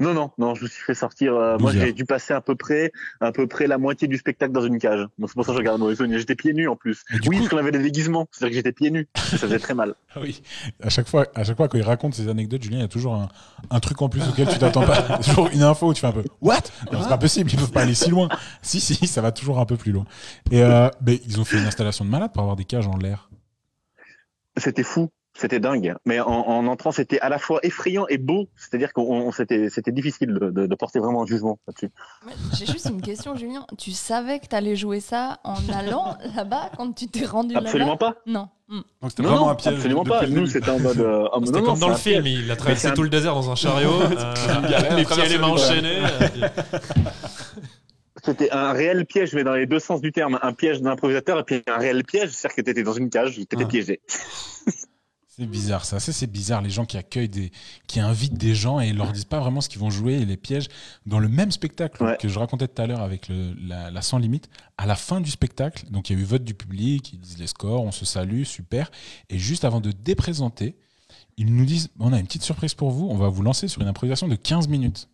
Non, 0.00 0.12
non, 0.14 0.30
non, 0.38 0.54
je 0.54 0.64
me 0.64 0.68
suis 0.68 0.82
fait 0.82 0.94
sortir. 0.94 1.34
euh, 1.34 1.56
moi, 1.58 1.72
j'ai 1.72 1.92
dû 1.92 2.04
passer 2.04 2.34
à 2.34 2.40
peu 2.40 2.54
près, 2.54 2.92
à 3.20 3.32
peu 3.32 3.46
près 3.46 3.66
la 3.66 3.78
moitié 3.78 4.08
du 4.08 4.16
spectacle 4.18 4.52
dans 4.52 4.60
une 4.64 4.78
cage. 4.78 5.00
Donc 5.18 5.28
c'est 5.30 5.34
pour 5.34 5.44
ça 5.44 5.52
que 5.52 5.54
je 5.54 5.58
regarde 5.58 5.80
mauvais. 5.80 5.94
J'étais 6.18 6.34
pieds 6.34 6.52
nus 6.52 6.68
en 6.68 6.76
plus. 6.76 7.02
Oui, 7.12 7.18
coup- 7.20 7.30
parce 7.36 7.48
qu'on 7.48 7.56
avait 7.56 7.70
des 7.72 7.78
déguisements. 7.82 8.28
C'est-à-dire 8.30 8.50
que 8.50 8.56
j'étais 8.56 8.72
pieds 8.72 8.90
nus. 8.90 9.08
Ça 9.16 9.38
faisait 9.38 9.58
très 9.58 9.74
mal. 9.74 9.94
Ah 10.16 10.20
oui. 10.22 10.42
À 10.80 10.90
chaque 10.90 11.08
fois, 11.08 11.26
à 11.34 11.42
chaque 11.42 11.56
fois 11.56 11.66
quand 11.66 11.76
il 11.76 11.82
raconte 11.82 12.14
ces 12.14 12.28
anecdotes, 12.28 12.62
Julien, 12.62 12.78
il 12.78 12.82
y 12.82 12.84
a 12.84 12.88
toujours 12.88 13.14
un, 13.16 13.28
un 13.70 13.80
truc 13.80 14.00
en 14.00 14.08
plus 14.08 14.22
auquel 14.28 14.46
tu 14.48 14.58
t'attends 14.58 14.86
pas. 14.86 15.18
Toujours 15.24 15.48
une 15.52 15.62
info 15.64 15.88
où 15.88 15.94
tu 15.94 16.00
fais 16.02 16.06
un 16.06 16.12
peu 16.12 16.22
What? 16.40 16.60
Non, 16.92 17.02
c'est 17.02 17.08
pas 17.08 17.18
possible, 17.18 17.50
ils 17.52 17.58
peuvent 17.58 17.72
pas 17.72 17.80
aller 17.82 17.94
si 17.94 18.10
loin. 18.10 18.28
Si, 18.62 18.78
si, 18.80 18.94
ça 19.08 19.20
va 19.22 19.32
toujours 19.32 19.58
un 19.58 19.66
peu 19.66 19.76
plus 19.76 19.90
loin. 19.90 20.04
Et 20.52 20.62
euh, 20.62 20.88
mais 21.04 21.20
ils 21.26 21.40
ont 21.40 21.44
fait 21.44 21.58
une 21.58 21.66
installation 21.66 22.04
de 22.04 22.10
malade 22.10 22.30
pour 22.32 22.42
avoir 22.42 22.54
des 22.54 22.64
cages 22.64 22.86
en 22.86 22.96
l'air. 22.96 23.28
C'était 24.56 24.84
fou. 24.84 25.10
C'était 25.36 25.58
dingue. 25.58 25.94
Mais 26.06 26.20
en, 26.20 26.28
en 26.28 26.66
entrant, 26.68 26.92
c'était 26.92 27.18
à 27.18 27.28
la 27.28 27.38
fois 27.38 27.58
effrayant 27.64 28.06
et 28.08 28.18
beau. 28.18 28.46
C'est-à-dire 28.56 28.92
qu'on 28.92 29.02
on- 29.02 29.32
c'était, 29.32 29.68
c'était 29.68 29.90
difficile 29.90 30.28
de, 30.32 30.50
de- 30.50 30.66
de 30.66 30.74
porter 30.76 31.00
vraiment 31.00 31.22
un 31.24 31.26
jugement 31.26 31.58
là-dessus. 31.66 31.90
J'ai 32.56 32.66
juste 32.66 32.86
une 32.88 33.02
question, 33.02 33.34
Julien. 33.34 33.66
Tu 33.76 33.90
savais 33.90 34.38
que 34.38 34.46
t'allais 34.46 34.76
jouer 34.76 35.00
ça 35.00 35.40
en 35.42 35.56
allant 35.76 36.16
là-bas 36.36 36.70
quand 36.76 36.92
tu 36.92 37.08
t'es 37.08 37.24
rendu 37.26 37.56
Absolument 37.56 37.90
là-bas 37.94 38.12
pas. 38.12 38.20
Non. 38.26 38.48
Hmm. 38.68 38.80
donc 39.02 39.10
c'était 39.10 39.22
Non, 39.24 39.28
vraiment 39.30 39.44
non, 39.46 39.50
un 39.50 39.54
piège. 39.56 39.74
absolument 39.74 40.04
pas. 40.04 40.26
Nous, 40.26 40.46
c'était 40.46 40.70
en 40.70 40.78
mode. 40.78 41.00
euh, 41.00 41.28
C'était 41.44 41.58
non, 41.58 41.64
comme 41.64 41.74
non, 41.74 41.80
dans 41.80 41.88
le 41.88 41.96
film, 41.96 42.26
il 42.26 42.50
a 42.50 42.56
traversé 42.56 42.86
un- 42.86 42.92
tout 42.92 43.02
le 43.02 43.10
désert 43.10 43.34
dans 43.34 43.50
un 43.50 43.54
chariot, 43.56 43.90
euh, 43.90 44.96
les 44.96 45.04
pieds 45.04 45.28
les 45.28 45.38
mains 45.38 45.48
enchaînés. 45.48 45.98
euh, 46.42 46.48
C'était 48.24 48.50
un 48.52 48.72
réel 48.72 49.04
piège, 49.04 49.34
mais 49.34 49.44
dans 49.44 49.52
les 49.52 49.66
deux 49.66 49.80
sens 49.80 50.00
du 50.00 50.12
terme. 50.12 50.38
Un 50.42 50.52
piège 50.54 50.80
d'improvisateur 50.80 51.40
et 51.40 51.42
puis 51.44 51.62
un 51.66 51.76
réel 51.76 52.04
piège, 52.04 52.30
c'est-à-dire 52.30 52.56
que 52.56 52.62
t'étais 52.62 52.82
dans 52.84 52.92
une 52.94 53.10
cage, 53.10 53.36
t'étais 53.36 53.64
Ah. 53.64 53.66
piégé. 53.66 54.00
C'est 55.36 55.46
bizarre 55.46 55.84
ça. 55.84 55.98
Ça, 55.98 56.12
c'est 56.12 56.28
bizarre. 56.28 56.62
Les 56.62 56.70
gens 56.70 56.84
qui 56.84 56.96
accueillent 56.96 57.28
des. 57.28 57.50
qui 57.88 57.98
invitent 57.98 58.38
des 58.38 58.54
gens 58.54 58.78
et 58.78 58.92
leur 58.92 59.10
disent 59.12 59.24
pas 59.24 59.40
vraiment 59.40 59.60
ce 59.60 59.68
qu'ils 59.68 59.80
vont 59.80 59.90
jouer 59.90 60.14
et 60.14 60.24
les 60.24 60.36
pièges. 60.36 60.68
Dans 61.06 61.18
le 61.18 61.28
même 61.28 61.50
spectacle 61.50 62.02
Ouais. 62.04 62.16
que 62.20 62.28
je 62.28 62.38
racontais 62.38 62.68
tout 62.68 62.80
à 62.80 62.86
l'heure 62.86 63.00
avec 63.00 63.28
le, 63.28 63.52
la, 63.54 63.90
la 63.90 64.02
Sans 64.02 64.18
Limite, 64.18 64.48
à 64.78 64.86
la 64.86 64.94
fin 64.94 65.20
du 65.20 65.30
spectacle, 65.30 65.86
donc 65.90 66.08
il 66.10 66.16
y 66.16 66.18
a 66.18 66.22
eu 66.22 66.24
vote 66.24 66.44
du 66.44 66.54
public, 66.54 67.12
ils 67.12 67.18
disent 67.20 67.38
les 67.38 67.46
scores, 67.48 67.82
on 67.82 67.90
se 67.90 68.04
salue, 68.04 68.44
super. 68.44 68.90
Et 69.28 69.38
juste 69.38 69.64
avant 69.64 69.80
de 69.80 69.90
déprésenter, 69.90 70.76
ils 71.36 71.52
nous 71.52 71.64
disent 71.64 71.90
on 71.98 72.12
a 72.12 72.20
une 72.20 72.26
petite 72.26 72.44
surprise 72.44 72.74
pour 72.74 72.90
vous, 72.92 73.08
on 73.10 73.16
va 73.16 73.28
vous 73.28 73.42
lancer 73.42 73.66
sur 73.66 73.82
une 73.82 73.88
improvisation 73.88 74.28
de 74.28 74.36
15 74.36 74.68
minutes. 74.68 75.08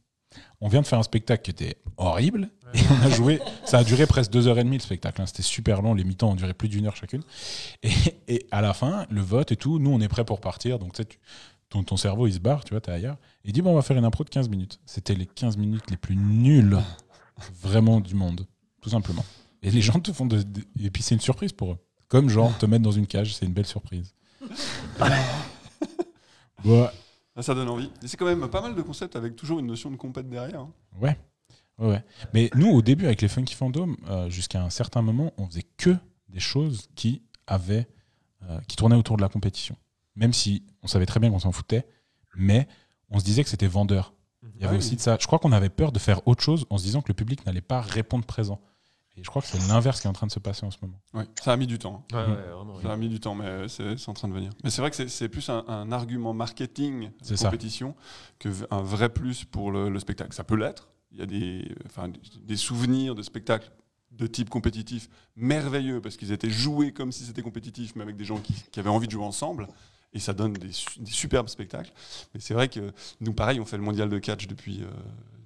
On 0.60 0.68
vient 0.68 0.82
de 0.82 0.86
faire 0.86 0.98
un 0.98 1.02
spectacle 1.02 1.42
qui 1.42 1.50
était 1.50 1.76
horrible 1.96 2.50
et 2.74 2.80
on 2.90 3.06
a 3.06 3.10
joué. 3.10 3.40
Ça 3.64 3.78
a 3.78 3.84
duré 3.84 4.06
presque 4.06 4.30
deux 4.30 4.46
heures 4.46 4.58
et 4.58 4.64
demie 4.64 4.76
le 4.76 4.82
spectacle. 4.82 5.20
hein. 5.22 5.26
C'était 5.26 5.42
super 5.42 5.80
long. 5.82 5.94
Les 5.94 6.04
mi-temps 6.04 6.30
ont 6.30 6.34
duré 6.34 6.52
plus 6.54 6.68
d'une 6.68 6.86
heure 6.86 6.96
chacune. 6.96 7.22
Et, 7.82 7.90
et 8.28 8.46
à 8.50 8.60
la 8.60 8.74
fin, 8.74 9.06
le 9.10 9.20
vote 9.22 9.52
et 9.52 9.56
tout, 9.56 9.78
nous 9.78 9.90
on 9.90 10.00
est 10.00 10.08
prêts 10.08 10.24
pour 10.24 10.40
partir. 10.40 10.78
Donc 10.78 10.92
tu 10.94 11.02
ton, 11.70 11.82
ton 11.84 11.96
cerveau 11.96 12.26
il 12.26 12.34
se 12.34 12.38
barre, 12.40 12.64
tu 12.64 12.70
vois, 12.74 12.80
t'es 12.80 12.90
ailleurs. 12.92 13.16
Et 13.44 13.48
il 13.48 13.52
dit 13.52 13.62
bon, 13.62 13.70
on 13.72 13.74
va 13.76 13.82
faire 13.82 13.96
une 13.96 14.04
impro 14.04 14.24
de 14.24 14.30
15 14.30 14.48
minutes. 14.48 14.80
C'était 14.86 15.14
les 15.14 15.26
15 15.26 15.56
minutes 15.56 15.90
les 15.90 15.96
plus 15.96 16.16
nulles 16.16 16.78
vraiment 17.62 18.00
du 18.00 18.14
monde, 18.14 18.46
tout 18.82 18.90
simplement. 18.90 19.24
Et 19.62 19.70
les 19.70 19.80
gens 19.80 19.98
te 20.00 20.12
font 20.12 20.26
de, 20.26 20.42
de- 20.42 20.62
et 20.82 20.90
puis 20.90 21.02
c'est 21.02 21.14
une 21.14 21.20
surprise 21.20 21.52
pour 21.52 21.72
eux. 21.72 21.78
Comme 22.08 22.28
genre 22.28 22.56
te 22.58 22.66
mettre 22.66 22.82
dans 22.82 22.90
une 22.90 23.06
cage, 23.06 23.34
c'est 23.34 23.46
une 23.46 23.52
belle 23.52 23.66
surprise. 23.66 24.12
Ouais. 26.64 26.88
Ah, 27.40 27.42
Ça 27.42 27.54
donne 27.54 27.68
envie. 27.68 27.90
Et 28.02 28.08
c'est 28.08 28.16
quand 28.16 28.26
même 28.26 28.46
pas 28.48 28.60
mal 28.60 28.74
de 28.74 28.82
concepts 28.82 29.16
avec 29.16 29.34
toujours 29.36 29.58
une 29.60 29.66
notion 29.66 29.90
de 29.90 29.96
compète 29.96 30.28
derrière. 30.28 30.60
hein. 30.60 30.72
Ouais. 31.00 31.18
ouais, 31.78 31.88
ouais. 31.88 32.04
Mais 32.34 32.50
nous, 32.54 32.68
au 32.70 32.82
début, 32.82 33.06
avec 33.06 33.22
les 33.22 33.28
Funky 33.28 33.54
Fandom, 33.54 33.96
euh, 34.08 34.28
jusqu'à 34.30 34.62
un 34.62 34.70
certain 34.70 35.00
moment, 35.02 35.32
on 35.38 35.46
faisait 35.46 35.66
que 35.78 35.96
des 36.28 36.40
choses 36.40 36.88
qui 36.94 37.22
avaient, 37.46 37.88
euh, 38.48 38.60
qui 38.68 38.76
tournaient 38.76 38.96
autour 38.96 39.16
de 39.16 39.22
la 39.22 39.28
compétition. 39.28 39.76
Même 40.16 40.32
si 40.32 40.64
on 40.82 40.86
savait 40.86 41.06
très 41.06 41.18
bien 41.20 41.30
qu'on 41.30 41.38
s'en 41.38 41.52
foutait, 41.52 41.86
mais 42.36 42.68
on 43.10 43.18
se 43.18 43.24
disait 43.24 43.42
que 43.42 43.48
c'était 43.50 43.66
vendeur. 43.66 44.12
Il 44.54 44.60
y 44.60 44.64
avait 44.64 44.72
Ouais. 44.72 44.78
aussi 44.78 44.96
de 44.96 45.00
ça. 45.00 45.16
Je 45.20 45.26
crois 45.26 45.38
qu'on 45.38 45.52
avait 45.52 45.68
peur 45.70 45.92
de 45.92 45.98
faire 45.98 46.26
autre 46.28 46.42
chose 46.42 46.66
en 46.70 46.78
se 46.78 46.84
disant 46.84 47.00
que 47.02 47.08
le 47.08 47.14
public 47.14 47.44
n'allait 47.46 47.60
pas 47.60 47.80
répondre 47.80 48.24
présent. 48.24 48.60
Et 49.16 49.24
je 49.24 49.28
crois 49.28 49.42
que 49.42 49.48
c'est 49.48 49.58
l'inverse 49.68 50.00
qui 50.00 50.06
est 50.06 50.10
en 50.10 50.14
train 50.14 50.26
de 50.26 50.32
se 50.32 50.38
passer 50.38 50.64
en 50.64 50.70
ce 50.70 50.78
moment. 50.82 50.98
Ouais. 51.14 51.26
Ça 51.42 51.52
a 51.52 51.56
mis 51.56 51.66
du 51.66 51.78
temps. 51.78 52.04
hein. 52.12 52.16
Ouais, 52.16 52.34
ouais, 52.34 52.42
vraiment, 52.52 52.74
oui. 52.76 52.82
Ça 52.82 52.92
a 52.92 52.96
mis 52.96 53.08
du 53.08 53.20
temps, 53.20 53.34
mais 53.34 53.68
c'est 53.68 53.98
c'est 53.98 54.08
en 54.08 54.14
train 54.14 54.28
de 54.28 54.32
venir. 54.32 54.50
Mais 54.64 54.70
c'est 54.70 54.80
vrai 54.80 54.90
que 54.90 55.06
c'est- 55.08 55.28
plus 55.28 55.48
un, 55.50 55.64
un 55.68 55.92
argument 55.92 56.32
marketing 56.32 57.10
de 57.10 57.36
compétition 57.44 57.94
qu'un 58.38 58.82
vrai 58.82 59.08
plus 59.08 59.44
pour 59.44 59.70
le, 59.72 59.88
le 59.90 59.98
spectacle. 59.98 60.32
Ça 60.32 60.44
peut 60.44 60.56
l'être. 60.56 60.88
Il 61.12 61.18
y 61.18 61.22
a 61.22 61.26
des, 61.26 61.74
enfin, 61.86 62.08
des 62.42 62.56
souvenirs 62.56 63.14
de 63.14 63.22
spectacles 63.22 63.70
de 64.12 64.26
type 64.26 64.48
compétitif 64.50 65.08
merveilleux 65.36 66.00
parce 66.00 66.16
qu'ils 66.16 66.32
étaient 66.32 66.50
joués 66.50 66.92
comme 66.92 67.10
si 67.12 67.24
c'était 67.24 67.42
compétitif, 67.42 67.94
mais 67.96 68.02
avec 68.02 68.16
des 68.16 68.24
gens 68.24 68.38
qui, 68.38 68.54
qui 68.70 68.80
avaient 68.80 68.88
envie 68.90 69.06
de 69.06 69.12
jouer 69.12 69.24
ensemble. 69.24 69.68
Et 70.12 70.18
ça 70.18 70.32
donne 70.32 70.54
des 70.54 70.72
superbes 71.06 71.48
spectacles. 71.48 71.92
Mais 72.34 72.40
c'est 72.40 72.54
vrai 72.54 72.68
que 72.68 72.92
nous, 73.20 73.32
pareil, 73.32 73.60
on 73.60 73.64
fait 73.64 73.76
le 73.76 73.82
mondial 73.84 74.08
de 74.08 74.18
catch 74.18 74.48
depuis 74.48 74.82
euh, 74.82 74.90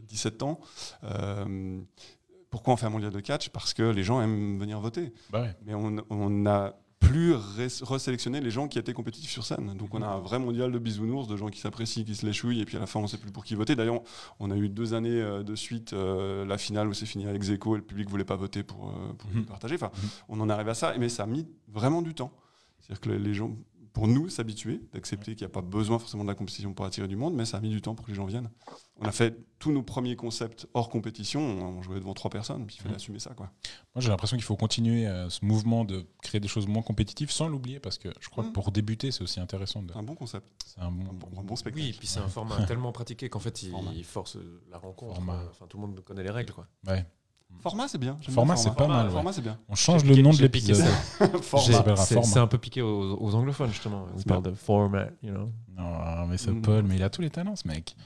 17 0.08 0.42
ans. 0.42 0.58
Euh, 1.04 1.80
pourquoi 2.54 2.74
on 2.74 2.76
fait 2.76 2.86
un 2.86 2.90
mondial 2.90 3.10
de 3.12 3.18
catch? 3.20 3.48
Parce 3.48 3.74
que 3.74 3.82
les 3.82 4.04
gens 4.04 4.20
aiment 4.22 4.58
venir 4.60 4.78
voter 4.80 5.12
Bah 5.30 5.42
ouais. 5.42 5.56
mais 5.66 5.74
on 5.74 5.96
on 6.08 6.30
n'a 6.30 6.76
plus 7.00 7.34
resélectionné 7.82 8.40
les 8.40 8.50
gens 8.50 8.66
qui 8.68 8.78
étaient 8.78 8.94
compétitifs 8.94 9.30
sur 9.32 9.44
scène. 9.44 9.74
Donc 9.76 9.92
on 9.92 10.00
a 10.02 10.06
un 10.06 10.20
vrai 10.20 10.38
mondial 10.38 10.70
de 10.72 10.78
bisounours, 10.78 11.26
de 11.28 11.36
gens 11.36 11.48
qui 11.48 11.58
s'apprécient, 11.60 12.04
qui 12.04 12.14
se 12.14 12.24
léchouillent, 12.24 12.60
et 12.60 12.64
puis 12.64 12.76
à 12.76 12.80
la 12.80 12.86
fin 12.86 13.00
on 13.00 13.02
ne 13.02 13.08
sait 13.08 13.18
plus 13.18 13.32
pour 13.32 13.44
qui 13.44 13.54
voter. 13.56 13.74
D'ailleurs, 13.76 14.00
on 14.40 14.50
a 14.50 14.56
eu 14.56 14.68
deux 14.68 14.94
années 14.94 15.20
euh, 15.20 15.42
de 15.42 15.54
suite 15.54 15.92
euh, 15.92 16.46
la 16.46 16.56
finale 16.56 16.88
où 16.88 16.94
c'est 16.94 17.04
fini 17.06 17.26
avec 17.26 17.42
Zeko 17.42 17.74
et 17.74 17.78
le 17.78 17.84
public 17.84 18.08
voulait 18.08 18.24
pas 18.24 18.36
voter 18.36 18.62
pour, 18.62 18.88
euh, 18.88 19.12
pour 19.18 19.28
Mhm. 19.34 19.44
partager. 19.44 19.74
Enfin, 19.74 19.90
Mhm. 19.94 20.08
on 20.30 20.40
en 20.40 20.48
arrive 20.48 20.68
à 20.68 20.74
ça, 20.74 20.94
mais 20.98 21.08
ça 21.10 21.24
a 21.24 21.26
mis 21.26 21.46
vraiment 21.68 22.00
du 22.02 22.14
temps. 22.14 22.32
C'est-à-dire 22.80 23.00
que 23.00 23.10
les 23.10 23.34
gens, 23.34 23.50
pour 23.94 24.06
nous, 24.08 24.28
s'habituer, 24.28 24.82
d'accepter 24.92 25.34
qu'il 25.36 25.46
n'y 25.46 25.50
a 25.50 25.54
pas 25.54 25.62
besoin 25.62 25.98
forcément 25.98 26.24
de 26.24 26.28
la 26.28 26.34
compétition 26.34 26.74
pour 26.74 26.84
attirer 26.84 27.08
du 27.08 27.16
monde, 27.16 27.32
mais 27.34 27.44
ça 27.46 27.56
a 27.56 27.60
mis 27.60 27.70
du 27.70 27.80
temps 27.80 27.94
pour 27.94 28.04
que 28.04 28.10
les 28.10 28.16
gens 28.16 28.26
viennent. 28.26 28.50
On 29.00 29.06
a 29.06 29.12
fait 29.12 29.38
tous 29.60 29.70
nos 29.72 29.82
premiers 29.82 30.16
concepts 30.16 30.66
hors 30.74 30.88
compétition, 30.90 31.40
on 31.40 31.80
jouait 31.80 32.00
devant 32.00 32.12
trois 32.12 32.30
personnes, 32.30 32.66
puis 32.66 32.76
il 32.76 32.82
fallait 32.82 32.90
Mhm. 32.94 32.96
assumer 32.96 33.18
ça. 33.20 33.30
Quoi. 33.34 33.50
Moi, 33.94 34.02
j'ai 34.02 34.08
l'impression 34.08 34.36
qu'il 34.36 34.44
faut 34.44 34.56
continuer 34.56 35.06
euh, 35.06 35.30
ce 35.30 35.44
mouvement 35.44 35.84
de 35.84 36.04
créer 36.22 36.40
des 36.40 36.48
choses 36.48 36.66
moins 36.66 36.82
compétitives 36.82 37.30
sans 37.30 37.48
l'oublier 37.48 37.78
parce 37.80 37.96
que 37.98 38.08
je 38.20 38.28
crois 38.28 38.44
que 38.44 38.48
Mm. 38.50 38.52
pour 38.52 38.72
débuter, 38.72 39.10
c'est 39.12 39.22
aussi 39.22 39.38
intéressant. 39.40 39.82
De... 39.82 39.92
C'est 39.92 39.98
un 39.98 40.02
bon 40.02 40.16
concept, 40.16 40.46
C'est 40.66 40.80
un 40.80 40.90
bon. 40.90 41.10
un 41.10 41.14
bon, 41.14 41.28
un 41.40 41.44
bon 41.44 41.56
spectacle. 41.56 41.84
Oui, 41.84 41.90
et 41.90 41.96
puis 41.96 42.06
c'est 42.08 42.20
un 42.20 42.28
format 42.28 42.56
tellement 42.66 42.90
pratiqué 42.92 43.28
qu'en 43.28 43.38
fait, 43.38 43.62
il, 43.62 43.72
il 43.94 44.04
force 44.04 44.36
la 44.70 44.78
rencontre. 44.78 45.20
Enfin, 45.20 45.66
tout 45.68 45.76
le 45.78 45.86
monde 45.86 46.00
connaît 46.00 46.24
les 46.24 46.30
règles. 46.30 46.52
Quoi. 46.52 46.66
Ouais. 46.88 47.06
Format, 47.60 47.88
c'est 47.88 47.98
bien. 47.98 48.16
J'aime 48.20 48.34
Format, 48.34 48.56
c'est 48.56 48.74
pas 48.74 48.86
mal, 48.86 49.06
ouais. 49.06 49.12
Format, 49.12 49.32
c'est 49.32 49.40
bien. 49.42 49.58
On 49.68 49.74
change 49.74 50.04
le 50.04 50.16
nom 50.16 50.30
de 50.30 50.42
l'épisode. 50.42 50.84
C'est 52.24 52.38
un 52.38 52.46
peu 52.46 52.58
piqué 52.58 52.82
aux, 52.82 53.16
aux 53.20 53.34
anglophones, 53.34 53.70
justement. 53.70 54.06
Ils 54.18 54.24
parlent 54.24 54.42
de 54.42 54.52
format, 54.52 55.06
you 55.22 55.32
know. 55.32 55.50
Non, 55.76 56.26
mais 56.26 56.36
c'est 56.36 56.50
Mm. 56.50 56.62
Paul, 56.62 56.82
mais 56.84 56.96
il 56.96 57.02
a 57.02 57.10
tous 57.10 57.22
les 57.22 57.30
talents, 57.30 57.56
ce 57.56 57.66
mec. 57.66 57.96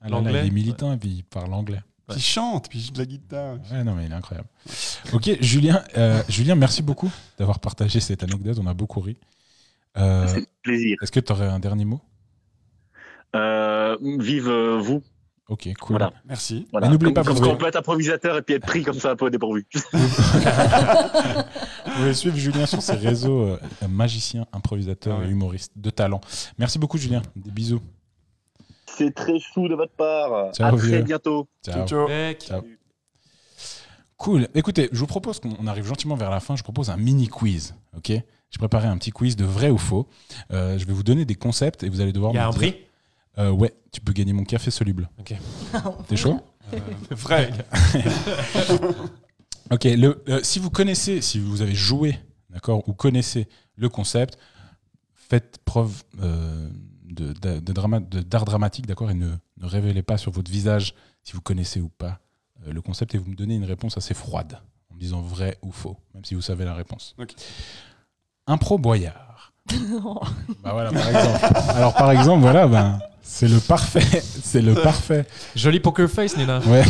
Ah 0.00 0.08
L'anglais, 0.08 0.42
il 0.44 0.48
est 0.48 0.50
militant 0.50 0.92
et 0.92 0.96
puis 0.98 1.08
il 1.08 1.24
parle 1.24 1.52
anglais. 1.54 1.80
Puis 2.08 2.18
il 2.18 2.22
chante, 2.22 2.68
puis 2.68 2.78
il 2.78 2.84
joue 2.86 2.92
de 2.92 2.98
la 2.98 3.06
guitare. 3.06 3.56
Ouais, 3.72 3.82
non, 3.82 3.94
mais 3.94 4.04
il 4.06 4.12
est 4.12 4.14
incroyable. 4.14 4.48
Ok, 5.12 5.30
Julien, 5.40 5.82
euh, 5.96 6.22
Julien, 6.28 6.54
merci 6.54 6.82
beaucoup 6.82 7.10
d'avoir 7.38 7.58
partagé 7.58 7.98
cette 8.00 8.22
anecdote. 8.22 8.58
On 8.62 8.66
a 8.66 8.74
beaucoup 8.74 9.00
ri. 9.00 9.16
Euh, 9.96 10.26
C'est 10.28 10.46
plaisir. 10.62 10.98
Est-ce 11.02 11.10
que 11.10 11.20
tu 11.20 11.32
aurais 11.32 11.48
un 11.48 11.58
dernier 11.58 11.84
mot? 11.86 12.00
Euh, 13.34 13.96
vive 14.20 14.48
euh, 14.48 14.78
vous. 14.78 15.02
Ok, 15.48 15.68
cool. 15.80 15.96
Voilà. 15.96 16.12
Merci. 16.26 16.66
Voilà. 16.72 16.88
Mais 16.88 16.92
n'oubliez 16.94 17.12
pas, 17.14 17.22
vous 17.22 17.34
qu'on 17.34 17.40
pouvez- 17.40 17.56
peut 17.56 17.66
être 17.68 17.76
improvisateur 17.76 18.36
et 18.36 18.42
puis 18.42 18.56
être 18.56 18.66
pris 18.66 18.82
comme 18.82 18.98
ça 18.98 19.12
un 19.12 19.16
peu 19.16 19.26
au 19.26 19.30
dépourvu. 19.30 19.64
Vous 21.86 21.92
pouvez 22.02 22.14
suivre 22.14 22.36
Julien 22.36 22.66
sur 22.66 22.82
ses 22.82 22.94
réseaux, 22.94 23.42
euh, 23.42 23.58
magicien, 23.88 24.46
improvisateur 24.52 25.18
ouais. 25.20 25.26
et 25.26 25.30
humoriste 25.30 25.72
de 25.76 25.90
talent. 25.90 26.20
Merci 26.58 26.78
beaucoup, 26.78 26.98
Julien. 26.98 27.22
Des 27.36 27.50
bisous. 27.50 27.80
C'est 28.86 29.14
très 29.14 29.38
chou 29.38 29.68
de 29.68 29.74
votre 29.74 29.92
part. 29.92 30.52
Ciao, 30.52 30.74
à 30.74 30.76
vieux. 30.76 30.90
très 30.90 31.02
bientôt. 31.02 31.46
Ciao. 31.64 31.86
Ciao. 31.86 32.62
Cool. 34.16 34.48
Écoutez, 34.54 34.88
je 34.92 34.98
vous 34.98 35.06
propose 35.06 35.40
qu'on 35.40 35.66
arrive 35.66 35.86
gentiment 35.86 36.14
vers 36.16 36.30
la 36.30 36.40
fin. 36.40 36.56
Je 36.56 36.62
propose 36.62 36.90
un 36.90 36.96
mini 36.96 37.28
quiz. 37.28 37.74
Ok? 37.96 38.08
J'ai 38.08 38.58
préparé 38.58 38.88
un 38.88 38.96
petit 38.96 39.10
quiz 39.10 39.36
de 39.36 39.44
vrai 39.44 39.68
ou 39.70 39.78
faux. 39.78 40.06
Euh, 40.52 40.78
je 40.78 40.86
vais 40.86 40.92
vous 40.92 41.02
donner 41.02 41.24
des 41.24 41.34
concepts 41.34 41.82
et 41.82 41.88
vous 41.88 42.00
allez 42.00 42.12
devoir 42.12 42.32
il 42.32 42.36
y 42.36 42.38
a 42.38 42.42
me 42.42 42.46
un 42.48 42.50
dire- 42.50 42.58
prix? 42.58 42.76
Euh, 43.38 43.50
Ouais, 43.50 43.74
tu 43.92 44.00
peux 44.00 44.12
gagner 44.12 44.32
mon 44.32 44.44
café 44.44 44.70
soluble. 44.70 45.08
Ok. 45.18 45.34
T'es 46.08 46.16
chaud 46.16 46.40
Euh, 46.72 46.78
vrai. 47.10 47.52
Ok. 49.70 49.84
Le, 49.84 50.22
euh, 50.28 50.40
si 50.42 50.58
vous 50.58 50.70
connaissez, 50.70 51.20
si 51.20 51.38
vous 51.40 51.60
avez 51.62 51.74
joué, 51.74 52.18
d'accord, 52.50 52.88
ou 52.88 52.92
connaissez 52.92 53.48
le 53.76 53.88
concept, 53.88 54.38
faites 55.14 55.58
preuve 55.64 56.02
euh, 56.22 56.68
de, 57.04 57.32
de- 57.32 57.58
de 57.60 57.72
drama- 57.72 58.00
de- 58.00 58.20
d'art 58.22 58.44
dramatique, 58.44 58.86
d'accord, 58.86 59.10
et 59.10 59.14
ne, 59.14 59.30
ne 59.58 59.66
révélez 59.66 60.02
pas 60.02 60.18
sur 60.18 60.30
votre 60.32 60.50
visage 60.50 60.94
si 61.24 61.32
vous 61.32 61.40
connaissez 61.40 61.80
ou 61.80 61.88
pas 61.88 62.20
euh, 62.66 62.72
le 62.72 62.80
concept 62.80 63.14
et 63.16 63.18
vous 63.18 63.28
me 63.30 63.34
donnez 63.34 63.56
une 63.56 63.64
réponse 63.64 63.96
assez 63.98 64.14
froide 64.14 64.60
en 64.90 64.94
me 64.94 65.00
disant 65.00 65.20
vrai 65.20 65.58
ou 65.62 65.72
faux, 65.72 65.96
même 66.14 66.24
si 66.24 66.34
vous 66.36 66.42
savez 66.42 66.64
la 66.64 66.74
réponse. 66.74 67.14
Ok. 67.18 67.34
Impro 68.46 68.78
Boyard. 68.78 69.35
Bah 70.62 70.72
voilà, 70.72 70.90
par 70.90 71.08
exemple. 71.08 71.38
Alors 71.74 71.94
par 71.94 72.10
exemple, 72.12 72.40
voilà, 72.42 72.66
ben 72.66 72.98
c'est 73.22 73.48
le 73.48 73.58
parfait, 73.58 74.00
c'est 74.22 74.62
le 74.62 74.74
parfait. 74.74 75.26
Joli 75.54 75.80
poker 75.80 76.08
face, 76.08 76.36
Nina. 76.36 76.60
Ouais. 76.60 76.84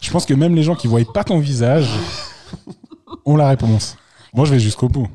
Je 0.00 0.10
pense 0.10 0.26
que 0.26 0.34
même 0.34 0.54
les 0.54 0.62
gens 0.62 0.74
qui 0.74 0.86
voient 0.88 1.00
pas 1.12 1.24
ton 1.24 1.38
visage 1.38 1.88
ont 3.24 3.36
la 3.36 3.48
réponse. 3.48 3.96
Moi, 4.34 4.44
je 4.46 4.52
vais 4.52 4.60
jusqu'au 4.60 4.88
bout. 4.88 5.08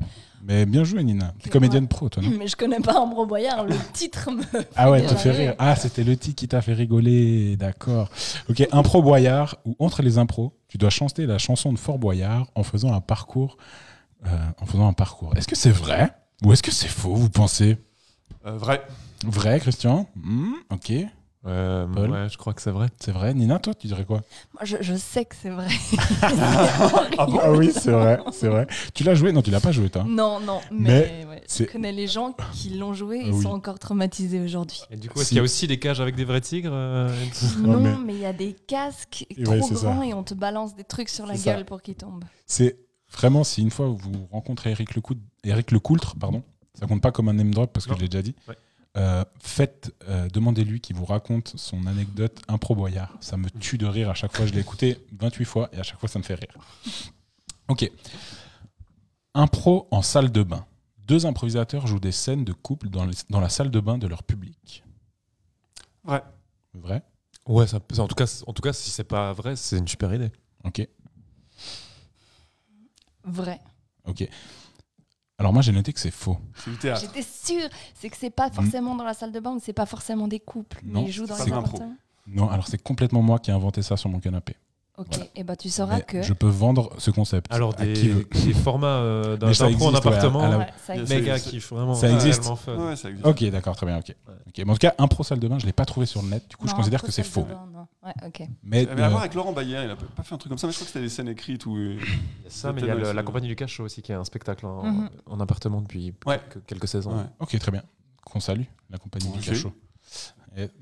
Mais 0.48 0.64
bien 0.64 0.84
joué, 0.84 1.02
Nina. 1.02 1.34
T'es 1.42 1.50
comédienne 1.50 1.88
pro, 1.88 2.08
toi, 2.08 2.22
non 2.22 2.30
Mais 2.38 2.46
je 2.46 2.54
connais 2.54 2.78
pas 2.78 2.94
Ambro 3.00 3.26
Boyard, 3.26 3.64
le 3.64 3.74
titre 3.92 4.30
me. 4.30 4.42
Ah 4.76 4.90
ouais, 4.92 5.00
fait 5.00 5.06
te 5.08 5.14
fait 5.16 5.30
rire. 5.32 5.40
rire. 5.40 5.54
Ah, 5.58 5.74
c'était 5.74 6.04
le 6.04 6.16
titre 6.16 6.36
qui 6.36 6.46
t'a 6.46 6.62
fait 6.62 6.72
rigoler. 6.74 7.56
D'accord. 7.56 8.08
Ok, 8.48 8.66
impro 8.70 9.02
Boyard 9.02 9.56
ou 9.64 9.74
entre 9.80 10.02
les 10.02 10.18
impros, 10.18 10.52
tu 10.68 10.78
dois 10.78 10.90
chanter 10.90 11.26
la 11.26 11.38
chanson 11.38 11.72
de 11.72 11.78
Fort 11.78 11.98
Boyard 11.98 12.46
en 12.54 12.62
faisant 12.62 12.92
un 12.94 13.00
parcours. 13.00 13.56
euh, 14.24 14.28
en 14.60 14.66
faisant 14.66 14.86
un 14.88 14.92
parcours. 14.92 15.32
Est-ce 15.36 15.48
que 15.48 15.56
c'est 15.56 15.70
vrai 15.70 16.10
ou 16.44 16.52
est-ce 16.52 16.62
que 16.62 16.70
c'est 16.70 16.88
faux, 16.88 17.14
vous 17.14 17.30
pensez? 17.30 17.76
Euh, 18.46 18.56
vrai. 18.56 18.82
Vrai, 19.24 19.58
Christian? 19.60 20.08
Hmm, 20.16 20.52
Ok, 20.70 20.92
Euh, 21.48 21.86
Paul? 21.86 22.10
ouais, 22.10 22.28
je 22.28 22.36
crois 22.36 22.52
que 22.54 22.60
c'est 22.60 22.72
vrai. 22.72 22.88
c'est 22.98 23.12
vrai. 23.12 23.32
Nina, 23.32 23.58
toi, 23.60 23.72
tu 23.72 23.86
dirais 23.86 24.04
quoi? 24.04 24.20
Moi, 24.52 24.64
je, 24.64 24.76
je 24.80 24.94
sais 24.96 25.24
que 25.24 25.36
c'est 25.40 25.50
vrai. 25.50 25.68
Ah 27.18 27.52
oui, 27.52 27.70
c'est 27.72 27.90
vrai, 27.92 28.18
c'est 28.32 28.48
vrai. 28.48 28.66
Tu 28.94 29.04
l'as 29.04 29.14
joué? 29.14 29.32
Non, 29.32 29.42
tu 29.42 29.50
l'as 29.50 29.60
pas 29.60 29.72
joué, 29.72 29.88
toi. 29.88 30.04
Non, 30.06 30.40
non, 30.40 30.60
Mais 30.70 31.24
mais, 31.24 31.26
ouais, 31.26 31.42
je 31.48 31.64
connais 31.64 31.92
les 31.92 32.06
gens 32.06 32.34
qui 32.52 32.70
l'ont 32.70 32.94
joué 32.94 33.18
et 33.18 33.28
Ah 33.28 33.32
oui. 33.32 33.42
sont 33.42 33.50
encore 33.50 33.78
traumatisés 33.78 34.40
aujourd'hui. 34.40 34.80
Et 34.90 34.96
du 34.96 35.08
coup, 35.08 35.18
est-ce 35.20 35.24
Si. 35.26 35.28
qu'il 35.30 35.36
y 35.38 35.40
a 35.40 35.44
aussi 35.44 35.66
des 35.66 35.78
cages 35.78 36.00
avec 36.00 36.14
des 36.16 36.24
vrais 36.24 36.40
tigres 36.40 36.70
euh, 36.72 37.08
Non, 37.60 37.78
mais- 37.80 37.96
mais 38.04 38.14
il 38.14 38.20
y 38.20 38.26
a 38.26 38.32
des 38.32 38.52
casques 38.54 39.24
Et 39.30 39.42
trop 39.42 39.54
ouais, 39.54 39.62
ça. 39.62 39.74
grands 39.74 40.02
et 40.02 40.14
on 40.14 40.22
te 40.22 40.34
balance 40.34 40.74
des 40.74 40.84
trucs 40.84 41.08
sur 41.08 41.26
la 41.26 41.36
ça. 41.36 41.54
gueule 41.54 41.64
pour 41.64 41.80
qu'ils 41.82 41.94
tombent. 41.96 42.24
C'est 42.46 42.76
vraiment 43.12 43.44
si 43.44 43.62
une 43.62 43.70
fois 43.70 43.86
vous 43.88 44.26
rencontrez 44.32 44.70
Eric, 44.72 44.94
Lecoul- 44.96 45.18
Eric 45.48 45.70
Lecoultre, 45.70 46.16
pardon, 46.16 46.42
ça 46.74 46.86
compte 46.86 47.00
pas 47.02 47.12
comme 47.12 47.28
un 47.28 47.32
name 47.34 47.52
drop 47.54 47.72
parce 47.72 47.86
que 47.86 47.90
Non. 47.92 47.96
je 47.96 48.02
l'ai 48.02 48.08
déjà 48.08 48.22
dit. 48.22 48.34
Ouais. 48.48 48.56
Euh, 48.96 49.24
faites, 49.40 49.94
euh, 50.08 50.28
demandez-lui 50.30 50.80
qu'il 50.80 50.96
vous 50.96 51.04
raconte 51.04 51.52
son 51.56 51.86
anecdote 51.86 52.40
impro 52.48 52.74
boyard. 52.74 53.14
Ça 53.20 53.36
me 53.36 53.50
tue 53.50 53.76
de 53.76 53.84
rire 53.86 54.08
à 54.08 54.14
chaque 54.14 54.34
fois. 54.34 54.46
Je 54.46 54.52
l'ai 54.54 54.60
écouté 54.60 54.96
28 55.18 55.44
fois 55.44 55.68
et 55.72 55.78
à 55.78 55.82
chaque 55.82 56.00
fois 56.00 56.08
ça 56.08 56.18
me 56.18 56.24
fait 56.24 56.34
rire. 56.34 56.56
Ok. 57.68 57.90
Impro 59.34 59.86
en 59.90 60.00
salle 60.00 60.32
de 60.32 60.42
bain. 60.42 60.64
Deux 61.06 61.26
improvisateurs 61.26 61.86
jouent 61.86 62.00
des 62.00 62.10
scènes 62.12 62.44
de 62.44 62.52
couple 62.54 62.88
dans, 62.88 63.04
les- 63.04 63.14
dans 63.28 63.40
la 63.40 63.50
salle 63.50 63.70
de 63.70 63.80
bain 63.80 63.98
de 63.98 64.06
leur 64.06 64.22
public. 64.22 64.82
Vrai. 66.04 66.22
Vrai? 66.72 67.02
Ouais, 67.46 67.66
ça 67.66 67.76
en, 67.98 68.08
tout 68.08 68.14
cas, 68.16 68.42
en 68.46 68.52
tout 68.54 68.62
cas, 68.62 68.72
si 68.72 68.90
c'est 68.90 69.04
pas 69.04 69.32
vrai, 69.34 69.56
c'est 69.56 69.78
une 69.78 69.86
super 69.86 70.12
idée. 70.14 70.30
Ok. 70.64 70.88
Vrai. 73.24 73.60
Ok. 74.04 74.26
Alors 75.38 75.52
moi 75.52 75.60
j'ai 75.60 75.72
noté 75.72 75.92
que 75.92 76.00
c'est 76.00 76.10
faux. 76.10 76.38
C'est 76.54 76.70
du 76.70 76.76
théâtre. 76.78 77.00
J'étais 77.00 77.22
sûre. 77.22 77.68
C'est 77.94 78.08
que 78.08 78.16
c'est 78.16 78.30
pas 78.30 78.50
forcément 78.50 78.94
dans 78.94 79.04
la 79.04 79.14
salle 79.14 79.32
de 79.32 79.40
bain, 79.40 79.52
ou 79.52 79.60
c'est 79.62 79.74
pas 79.74 79.86
forcément 79.86 80.28
des 80.28 80.40
couples. 80.40 80.80
Non, 80.82 81.02
mais 81.02 81.08
ils 81.08 81.12
jouent 81.12 81.26
dans 81.26 81.34
c'est 81.34 81.50
les. 81.50 81.56
Non, 82.28 82.48
alors 82.48 82.66
c'est 82.66 82.82
complètement 82.82 83.22
moi 83.22 83.38
qui 83.38 83.50
ai 83.50 83.54
inventé 83.54 83.82
ça 83.82 83.96
sur 83.96 84.08
mon 84.08 84.18
canapé. 84.18 84.56
Ok, 84.98 85.06
Voilà. 85.10 85.24
et 85.34 85.44
bah 85.44 85.56
tu 85.56 85.68
sauras 85.68 85.96
Mais 85.96 86.02
que. 86.02 86.22
Je 86.22 86.32
peux 86.32 86.48
vendre 86.48 86.90
ce 86.96 87.10
concept. 87.10 87.52
Alors, 87.52 87.74
à 87.78 87.84
des, 87.84 87.92
qui 87.92 88.08
veut. 88.08 88.26
des 88.46 88.54
formats 88.54 88.86
euh, 88.86 89.36
d'un 89.36 89.48
Mais 89.48 89.60
en 89.62 89.90
ouais, 89.90 89.96
appartement, 89.96 90.40
à 90.42 90.48
la- 90.48 90.58
Ouais, 90.58 90.66
ça 90.86 90.92
a 90.94 90.96
existe. 90.96 91.20
méga 91.20 91.38
kiff, 91.38 91.70
vraiment. 91.70 91.94
Ça 91.94 92.10
existe. 92.10 92.44
Ouais, 92.68 92.96
ça 92.96 93.10
existe. 93.10 93.26
Ok, 93.26 93.44
d'accord, 93.50 93.76
très 93.76 93.84
bien, 93.84 93.98
ok. 93.98 94.14
ok. 94.48 94.54
Mais 94.58 94.70
en 94.70 94.72
tout 94.72 94.78
cas, 94.78 94.94
impro 94.96 95.22
salle 95.22 95.38
de 95.38 95.48
bain, 95.48 95.58
je 95.58 95.66
l'ai 95.66 95.74
pas 95.74 95.84
trouvé 95.84 96.06
sur 96.06 96.22
le 96.22 96.28
net. 96.28 96.48
Du 96.48 96.56
coup, 96.56 96.66
je 96.66 96.72
considère 96.74 97.02
que 97.02 97.12
c'est 97.12 97.24
faux. 97.24 97.42
bain. 97.42 97.86
Ouais, 98.04 98.12
ok. 98.26 98.48
Mais 98.62 98.88
avait 98.88 99.02
à 99.02 99.06
euh, 99.06 99.08
voir 99.10 99.20
avec 99.20 99.34
Laurent 99.34 99.52
Bayer, 99.52 99.80
il 99.84 99.90
a 99.90 99.96
pas 99.96 100.22
fait 100.22 100.34
un 100.34 100.38
truc 100.38 100.48
comme 100.48 100.58
ça, 100.58 100.66
mais 100.66 100.72
je 100.72 100.78
crois 100.78 100.86
que 100.86 100.92
c'était 100.92 101.04
des 101.04 101.10
scènes 101.10 101.28
écrites 101.28 101.66
où. 101.66 101.76
Il 101.76 101.96
y 101.96 101.98
a 101.98 102.00
ça, 102.48 102.72
mais 102.72 102.80
il 102.80 102.86
y 102.86 102.90
a 102.90 102.94
le- 102.94 103.12
la 103.12 103.22
compagnie 103.22 103.48
du 103.48 103.56
cash 103.56 103.78
aussi 103.80 104.00
qui 104.00 104.12
est 104.12 104.14
un 104.14 104.24
spectacle 104.24 104.64
en, 104.64 104.82
Mhm. 104.84 105.10
en 105.26 105.40
appartement 105.40 105.82
depuis 105.82 106.14
Ouais. 106.24 106.40
quelques, 106.52 106.64
quelques 106.66 106.88
saisons. 106.88 107.16
Ouais. 107.18 107.24
ok, 107.40 107.58
très 107.58 107.70
bien. 107.70 107.82
Qu'on 108.24 108.40
salue 108.40 108.62
la 108.88 108.96
compagnie 108.98 109.28
du 109.30 109.40
cachot. 109.40 109.72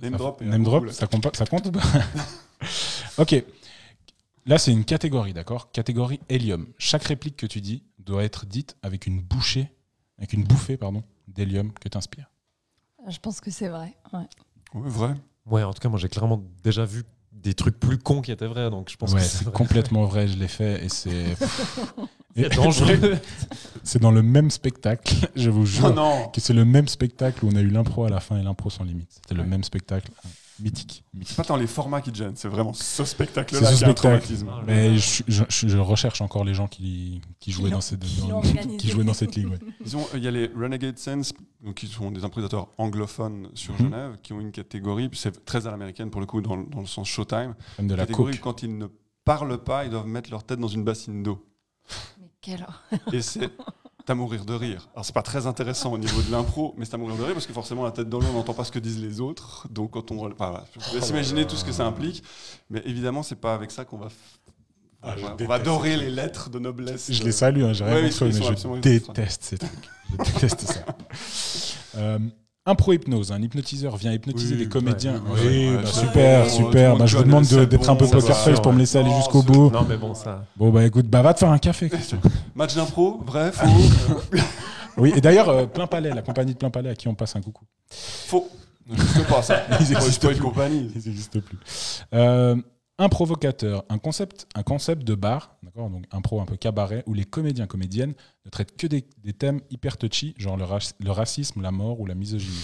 Name 0.00 0.12
drop 0.16 0.40
et 0.40 0.44
Name 0.44 0.60
un 0.60 0.64
drop, 0.64 0.88
ça 0.90 1.08
compte, 1.08 1.22
pas- 1.24 1.30
ça 1.36 1.46
compte 1.46 1.66
ou 1.66 1.72
pas 1.72 1.80
Ok. 3.18 3.42
Là, 4.46 4.58
c'est 4.58 4.72
une 4.72 4.84
catégorie, 4.84 5.32
d'accord? 5.32 5.72
Catégorie 5.72 6.20
hélium. 6.28 6.66
Chaque 6.78 7.04
réplique 7.04 7.36
que 7.36 7.46
tu 7.46 7.60
dis 7.60 7.82
doit 7.98 8.24
être 8.24 8.44
dite 8.46 8.76
avec 8.82 9.06
une 9.06 9.20
bouchée, 9.22 9.70
avec 10.18 10.32
une 10.34 10.44
bouffée, 10.44 10.76
pardon, 10.76 11.02
d'hélium 11.28 11.72
que 11.72 11.88
t'inspires. 11.88 12.30
Je 13.08 13.18
pense 13.18 13.40
que 13.40 13.50
c'est 13.50 13.68
vrai. 13.68 13.94
Ouais. 14.12 14.20
Ouais, 14.74 14.88
vrai. 14.90 15.14
Ouais, 15.46 15.62
en 15.62 15.72
tout 15.72 15.80
cas, 15.80 15.88
moi 15.88 15.98
j'ai 15.98 16.08
clairement 16.08 16.42
déjà 16.62 16.84
vu 16.84 17.04
des 17.32 17.54
trucs 17.54 17.78
plus 17.78 17.98
cons 17.98 18.22
qui 18.22 18.32
étaient 18.32 18.46
vrais, 18.46 18.70
donc 18.70 18.90
je 18.90 18.96
pense 18.96 19.12
Ouais, 19.12 19.20
que 19.20 19.26
c'est 19.26 19.44
vrai. 19.44 19.52
complètement 19.52 20.04
vrai, 20.04 20.26
je 20.28 20.36
l'ai 20.38 20.48
fait 20.48 20.84
et 20.84 20.88
c'est. 20.88 21.36
C'est 22.36 22.48
dangereux. 22.56 23.16
c'est 23.84 24.00
dans 24.02 24.10
le 24.10 24.20
même 24.20 24.50
spectacle, 24.50 25.14
je 25.36 25.50
vous 25.50 25.66
jure. 25.66 25.84
Oh 25.90 25.92
non 25.94 26.26
que 26.30 26.40
c'est 26.40 26.52
le 26.52 26.64
même 26.64 26.88
spectacle 26.88 27.44
où 27.44 27.48
on 27.48 27.54
a 27.54 27.60
eu 27.60 27.68
l'impro 27.70 28.06
à 28.06 28.08
la 28.10 28.18
fin 28.18 28.36
et 28.36 28.42
l'impro 28.42 28.70
sans 28.70 28.82
limite. 28.82 29.08
C'était 29.12 29.36
le 29.36 29.44
même 29.44 29.62
spectacle, 29.62 30.10
euh, 30.60 30.62
mythique. 30.64 31.04
C'est 31.24 31.36
pas 31.36 31.44
tant 31.44 31.56
les 31.56 31.66
formats 31.66 32.00
qui 32.00 32.10
te 32.12 32.16
gênent, 32.16 32.36
c'est 32.36 32.48
vraiment 32.48 32.72
ce 32.72 33.04
spectacle-là 33.04 33.60
qui 33.60 33.64
a 33.66 33.68
un 33.68 33.72
spectacle. 33.72 33.94
traumatisme. 33.96 34.48
Ah, 34.50 34.62
Mais 34.66 34.96
je, 34.98 35.22
je- 35.28 35.44
je- 35.48 35.68
je 35.68 35.78
recherche 35.78 36.20
encore 36.20 36.44
les 36.44 36.54
gens 36.54 36.68
qui, 36.68 37.20
qui 37.40 37.52
jouaient 37.52 37.70
dans 37.70 37.80
cette, 37.80 38.00
qui 38.00 38.20
dans- 38.28 38.40
qui 38.42 38.88
jouaient 38.88 39.04
dans 39.04 39.14
cette 39.14 39.34
ligue. 39.36 39.48
ouais. 39.48 39.58
Ils 39.86 39.96
ont- 39.96 40.06
Il 40.14 40.22
y 40.22 40.28
a 40.28 40.30
les 40.30 40.46
Renegade 40.56 40.98
Sense, 40.98 41.32
donc 41.62 41.74
qui 41.74 41.86
sont 41.86 42.10
des 42.10 42.24
improvisateurs 42.24 42.68
anglophones 42.78 43.48
sur 43.54 43.72
Mhm. 43.74 43.78
Genève, 43.78 44.18
qui 44.22 44.32
ont 44.32 44.40
une 44.40 44.52
catégorie, 44.52 45.10
c'est 45.12 45.44
très 45.44 45.66
à 45.66 45.70
l'américaine 45.70 46.10
pour 46.10 46.20
le 46.20 46.26
coup, 46.26 46.40
dans, 46.40 46.56
le- 46.56 46.66
dans 46.66 46.80
le 46.80 46.86
sens 46.86 47.08
Showtime. 47.08 47.54
Comme 47.76 47.88
de 47.88 47.94
la 47.94 48.02
catégorie 48.06 48.38
quand 48.38 48.62
ils 48.62 48.76
ne 48.76 48.86
parlent 49.24 49.62
pas, 49.62 49.84
ils 49.84 49.90
doivent 49.90 50.06
mettre 50.06 50.30
leur 50.30 50.44
tête 50.44 50.58
dans 50.60 50.68
une 50.68 50.84
bassine 50.84 51.22
d'eau. 51.22 51.44
Mais 52.20 52.28
quelle 52.40 52.66
Et 53.12 53.22
c'est 53.22 53.50
à 54.10 54.14
mourir 54.14 54.44
de 54.44 54.54
rire. 54.54 54.88
Alors 54.94 55.04
c'est 55.04 55.14
pas 55.14 55.22
très 55.22 55.46
intéressant 55.46 55.92
au 55.92 55.98
niveau 55.98 56.20
de 56.22 56.30
l'impro, 56.30 56.74
mais 56.76 56.84
c'est 56.84 56.94
à 56.94 56.98
mourir 56.98 57.16
de 57.16 57.22
rire 57.22 57.34
parce 57.34 57.46
que 57.46 57.52
forcément 57.52 57.84
la 57.84 57.90
tête 57.92 58.08
dans 58.08 58.18
l'eau, 58.20 58.26
on 58.30 58.34
n'entend 58.34 58.54
pas 58.54 58.64
ce 58.64 58.72
que 58.72 58.78
disent 58.78 59.00
les 59.00 59.20
autres. 59.20 59.66
Donc 59.70 59.92
quand 59.92 60.10
on, 60.10 60.18
enfin, 60.26 60.50
voilà, 60.50 60.64
je 60.90 60.94
laisse 60.96 61.08
imaginer 61.10 61.46
tout 61.46 61.56
ce 61.56 61.64
que 61.64 61.72
ça 61.72 61.86
implique. 61.86 62.22
Mais 62.70 62.82
évidemment, 62.84 63.22
c'est 63.22 63.36
pas 63.40 63.54
avec 63.54 63.70
ça 63.70 63.84
qu'on 63.84 63.98
va. 63.98 64.08
Ah, 65.02 65.14
on 65.18 65.20
va- 65.22 65.26
on 65.28 65.30
déteste 65.32 65.48
va 65.48 65.54
adorer 65.56 65.96
les 65.98 66.10
lettres 66.10 66.48
de 66.50 66.58
noblesse. 66.58 67.12
Je 67.12 67.22
les 67.24 67.32
salue, 67.32 67.62
hein, 67.62 67.72
j'ai 67.74 67.84
rien 67.84 67.94
Ouais, 67.96 68.02
contre 68.10 68.22
ils 68.26 68.28
eux, 68.36 68.56
sont 68.56 68.70
mais 68.70 68.76
je 68.76 68.80
déteste 68.80 69.42
ces 69.44 69.58
trucs. 69.58 69.70
Je 70.10 70.16
déteste 70.32 70.60
ça. 70.60 70.84
Euh, 71.96 72.18
Impro-hypnose, 72.66 73.30
un 73.30 73.42
hypnotiseur 73.42 73.98
vient 73.98 74.10
hypnotiser 74.12 74.54
Oui, 74.54 74.62
des 74.62 74.68
comédiens. 74.70 75.22
oui, 75.44 75.76
bah, 75.76 75.86
super, 75.86 76.48
super. 76.50 76.96
Bah, 76.96 77.04
je 77.04 77.18
vous 77.18 77.24
demande 77.24 77.44
d'être 77.44 77.90
un 77.90 77.94
peu 77.96 78.06
poker 78.06 78.36
face 78.38 78.58
pour 78.60 78.72
me 78.72 78.78
laisser 78.78 78.96
aller 78.96 79.14
jusqu'au 79.16 79.42
bout. 79.42 79.70
Non, 79.70 79.84
mais 79.86 79.98
bon, 79.98 80.14
ça. 80.14 80.46
Bon, 80.56 80.70
bah 80.70 80.82
écoute, 80.84 81.06
bah, 81.06 81.20
va 81.20 81.34
te 81.34 81.40
faire 81.40 81.50
un 81.50 81.58
café. 81.58 81.90
Christian. 81.90 82.18
Match 82.54 82.74
d'impro, 82.74 83.20
vrai, 83.26 83.52
faux 83.52 83.66
oui, 84.96 85.12
et 85.16 85.20
d'ailleurs, 85.20 85.48
euh, 85.48 85.66
Plein 85.66 85.88
Palais, 85.88 86.10
la 86.14 86.22
compagnie 86.22 86.52
de 86.54 86.58
Plein 86.58 86.70
Palais 86.70 86.90
à 86.90 86.94
qui 86.94 87.08
on 87.08 87.14
passe 87.14 87.34
un 87.36 87.42
coucou. 87.42 87.64
Faux. 87.90 88.48
N'existe 88.88 89.26
pas 89.26 89.42
ça. 89.42 89.62
Ils 89.80 89.86
Faut 89.86 89.92
existent 89.96 90.28
pas 90.28 90.32
une 90.32 90.38
plus. 90.38 90.46
compagnie. 90.48 90.92
Ils 90.94 91.08
n'existent 91.08 91.40
plus. 91.40 91.58
Euh, 93.00 93.04
un 93.04 93.08
provocateur, 93.08 93.84
un 93.88 93.98
concept, 93.98 94.46
un 94.54 94.62
concept 94.62 95.02
de 95.04 95.14
bar, 95.14 95.56
d'accord, 95.62 95.90
donc 95.90 96.04
un 96.12 96.20
pro 96.20 96.40
un 96.40 96.44
peu 96.46 96.56
cabaret, 96.56 97.02
où 97.06 97.14
les 97.14 97.24
comédiens 97.24 97.66
comédiennes 97.66 98.14
ne 98.44 98.50
traitent 98.50 98.76
que 98.76 98.86
des, 98.86 99.04
des 99.22 99.32
thèmes 99.32 99.60
hyper 99.70 99.96
touchy, 99.96 100.34
genre 100.38 100.56
le, 100.56 100.64
rac- 100.64 100.94
le 101.00 101.10
racisme, 101.10 101.60
la 101.60 101.72
mort 101.72 101.98
ou 102.00 102.06
la 102.06 102.14
misogynie. 102.14 102.54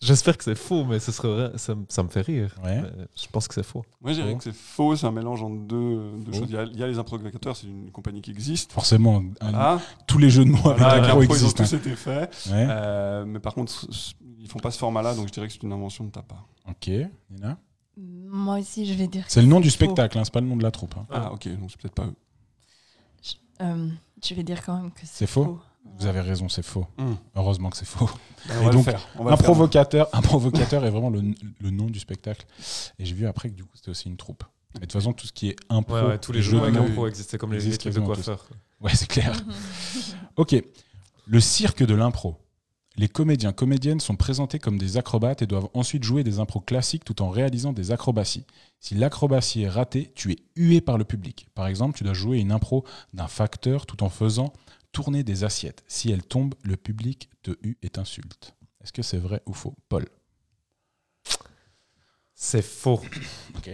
J'espère 0.00 0.36
que 0.36 0.42
c'est 0.42 0.56
faux, 0.56 0.84
mais 0.84 0.98
ce 0.98 1.12
serait 1.12 1.28
vrai, 1.28 1.52
ça, 1.58 1.76
me- 1.76 1.84
ça 1.88 2.02
me 2.02 2.08
fait 2.08 2.22
rire. 2.22 2.56
Ouais. 2.64 2.82
Je 3.16 3.26
pense 3.30 3.46
que 3.46 3.54
c'est 3.54 3.62
faux. 3.62 3.84
Moi, 4.00 4.12
je 4.12 4.20
dirais 4.20 4.36
que 4.36 4.42
c'est 4.42 4.52
faux, 4.54 4.96
c'est 4.96 5.06
un 5.06 5.12
mélange 5.12 5.42
entre 5.44 5.60
deux, 5.62 6.10
deux 6.18 6.32
Faux. 6.32 6.38
choses. 6.40 6.48
Il 6.50 6.54
y, 6.54 6.58
a, 6.58 6.64
il 6.64 6.76
y 6.76 6.82
a 6.82 6.88
les 6.88 6.98
improvocateurs, 6.98 7.56
c'est 7.56 7.68
une 7.68 7.90
compagnie 7.92 8.20
qui 8.20 8.32
existe. 8.32 8.72
Forcément, 8.72 9.22
un- 9.40 9.54
Ah, 9.54 9.80
tous 10.08 10.18
les 10.18 10.28
jeux 10.28 10.44
de 10.44 10.50
mots 10.50 10.58
avec 10.70 10.78
voilà, 10.78 10.88
avec 10.94 11.02
l'impro 11.04 11.20
l'impro, 11.20 11.34
ils 11.36 11.44
ont 11.44 11.48
existent. 11.50 11.64
tous 11.64 11.74
été 11.74 11.94
faits. 11.96 12.34
hein. 12.48 12.52
Ouais. 12.52 12.66
Euh, 12.68 13.24
mais 13.26 13.38
par 13.38 13.54
contre, 13.54 13.86
ils 14.40 14.48
font 14.48 14.58
pas 14.58 14.72
ce 14.72 14.78
format-là, 14.78 15.14
donc 15.14 15.28
je 15.28 15.32
dirais 15.32 15.46
que 15.46 15.52
c'est 15.52 15.62
une 15.62 15.72
invention 15.72 16.04
de 16.04 16.10
ta 16.10 16.22
part. 16.22 16.48
Ok, 16.68 16.90
Nina? 17.30 17.58
Moi 17.96 18.58
aussi, 18.58 18.86
je 18.86 18.94
vais 18.94 19.06
dire. 19.08 19.24
C'est 19.28 19.42
le 19.42 19.48
nom 19.48 19.60
du 19.60 19.68
faux. 19.70 19.74
spectacle, 19.74 20.18
hein, 20.18 20.22
c'est 20.24 20.32
pas 20.32 20.40
le 20.40 20.46
nom 20.46 20.56
de 20.56 20.62
la 20.62 20.70
troupe. 20.70 20.94
hein. 20.96 21.06
Ah, 21.10 21.32
ok, 21.32 21.48
donc 21.58 21.70
c'est 21.70 21.80
peut-être 21.80 21.94
pas 21.94 22.06
eux. 22.06 22.14
Euh, 23.60 23.88
je 24.24 24.34
vais 24.34 24.42
dire 24.42 24.64
quand 24.64 24.76
même 24.80 24.90
que 24.90 25.00
C'est 25.02 25.06
c'est 25.18 25.26
faux 25.26 25.44
faux. 25.44 25.60
Vous 25.98 26.06
avez 26.06 26.20
raison, 26.20 26.48
c'est 26.48 26.64
faux. 26.64 26.86
Hum. 26.98 27.16
Heureusement 27.34 27.68
que 27.70 27.76
c'est 27.76 27.84
faux. 27.86 28.08
On 28.48 28.52
Et 28.62 28.64
va 28.64 28.70
donc, 28.70 28.86
le 28.86 28.92
faire. 28.92 29.08
On 29.18 29.24
va 29.24 29.30
Un 29.30 29.32
le 29.32 29.36
faire. 29.36 29.44
provocateur, 29.44 30.08
un 30.12 30.22
provocateur 30.22 30.84
est 30.84 30.90
vraiment 30.90 31.10
le, 31.10 31.22
le 31.60 31.70
nom 31.70 31.86
du 31.86 31.98
spectacle. 31.98 32.46
Et 32.98 33.04
j'ai 33.04 33.14
vu 33.14 33.26
après 33.26 33.50
que 33.50 33.54
du 33.54 33.64
coup 33.64 33.76
c'était 33.76 33.90
aussi 33.90 34.08
une 34.08 34.16
troupe. 34.16 34.44
Et 34.74 34.78
de 34.78 34.84
toute 34.84 34.92
façon, 34.92 35.12
tout 35.12 35.26
ce 35.26 35.32
qui 35.32 35.48
est 35.50 35.56
impro, 35.68 35.94
Ouais, 35.96 36.02
ouais, 36.06 36.18
tous 36.18 36.32
les 36.32 36.40
jeux 36.40 36.58
oui. 36.60 36.92
pour 36.94 37.06
exister 37.06 37.36
comme 37.36 37.52
les, 37.52 37.60
les 37.60 37.76
trucs 37.76 37.92
de 37.94 38.00
coiffeur. 38.00 38.48
Ouais, 38.80 38.94
c'est 38.94 39.06
clair. 39.08 39.32
ok. 40.36 40.56
Le 41.26 41.40
cirque 41.40 41.82
de 41.84 41.94
l'impro. 41.94 42.38
Les 42.96 43.08
comédiens 43.08 43.52
comédiennes 43.52 44.00
sont 44.00 44.16
présentés 44.16 44.58
comme 44.58 44.78
des 44.78 44.98
acrobates 44.98 45.40
et 45.40 45.46
doivent 45.46 45.70
ensuite 45.72 46.04
jouer 46.04 46.24
des 46.24 46.40
impros 46.40 46.60
classiques 46.60 47.04
tout 47.04 47.22
en 47.22 47.30
réalisant 47.30 47.72
des 47.72 47.90
acrobaties. 47.90 48.44
Si 48.80 48.94
l'acrobatie 48.94 49.62
est 49.62 49.68
ratée, 49.68 50.12
tu 50.14 50.32
es 50.32 50.36
hué 50.56 50.80
par 50.82 50.98
le 50.98 51.04
public. 51.04 51.48
Par 51.54 51.66
exemple, 51.66 51.96
tu 51.96 52.04
dois 52.04 52.12
jouer 52.12 52.38
une 52.38 52.52
impro 52.52 52.84
d'un 53.14 53.28
facteur 53.28 53.86
tout 53.86 54.02
en 54.02 54.10
faisant 54.10 54.52
tourner 54.92 55.24
des 55.24 55.42
assiettes. 55.42 55.82
Si 55.88 56.10
elle 56.10 56.22
tombe, 56.22 56.54
le 56.62 56.76
public 56.76 57.30
te 57.42 57.52
hue 57.62 57.78
et 57.82 57.88
t'insulte. 57.88 58.54
Est-ce 58.82 58.92
que 58.92 59.02
c'est 59.02 59.18
vrai 59.18 59.42
ou 59.46 59.54
faux? 59.54 59.74
Paul? 59.88 60.06
C'est 62.34 62.62
faux. 62.62 63.00
Ok. 63.56 63.70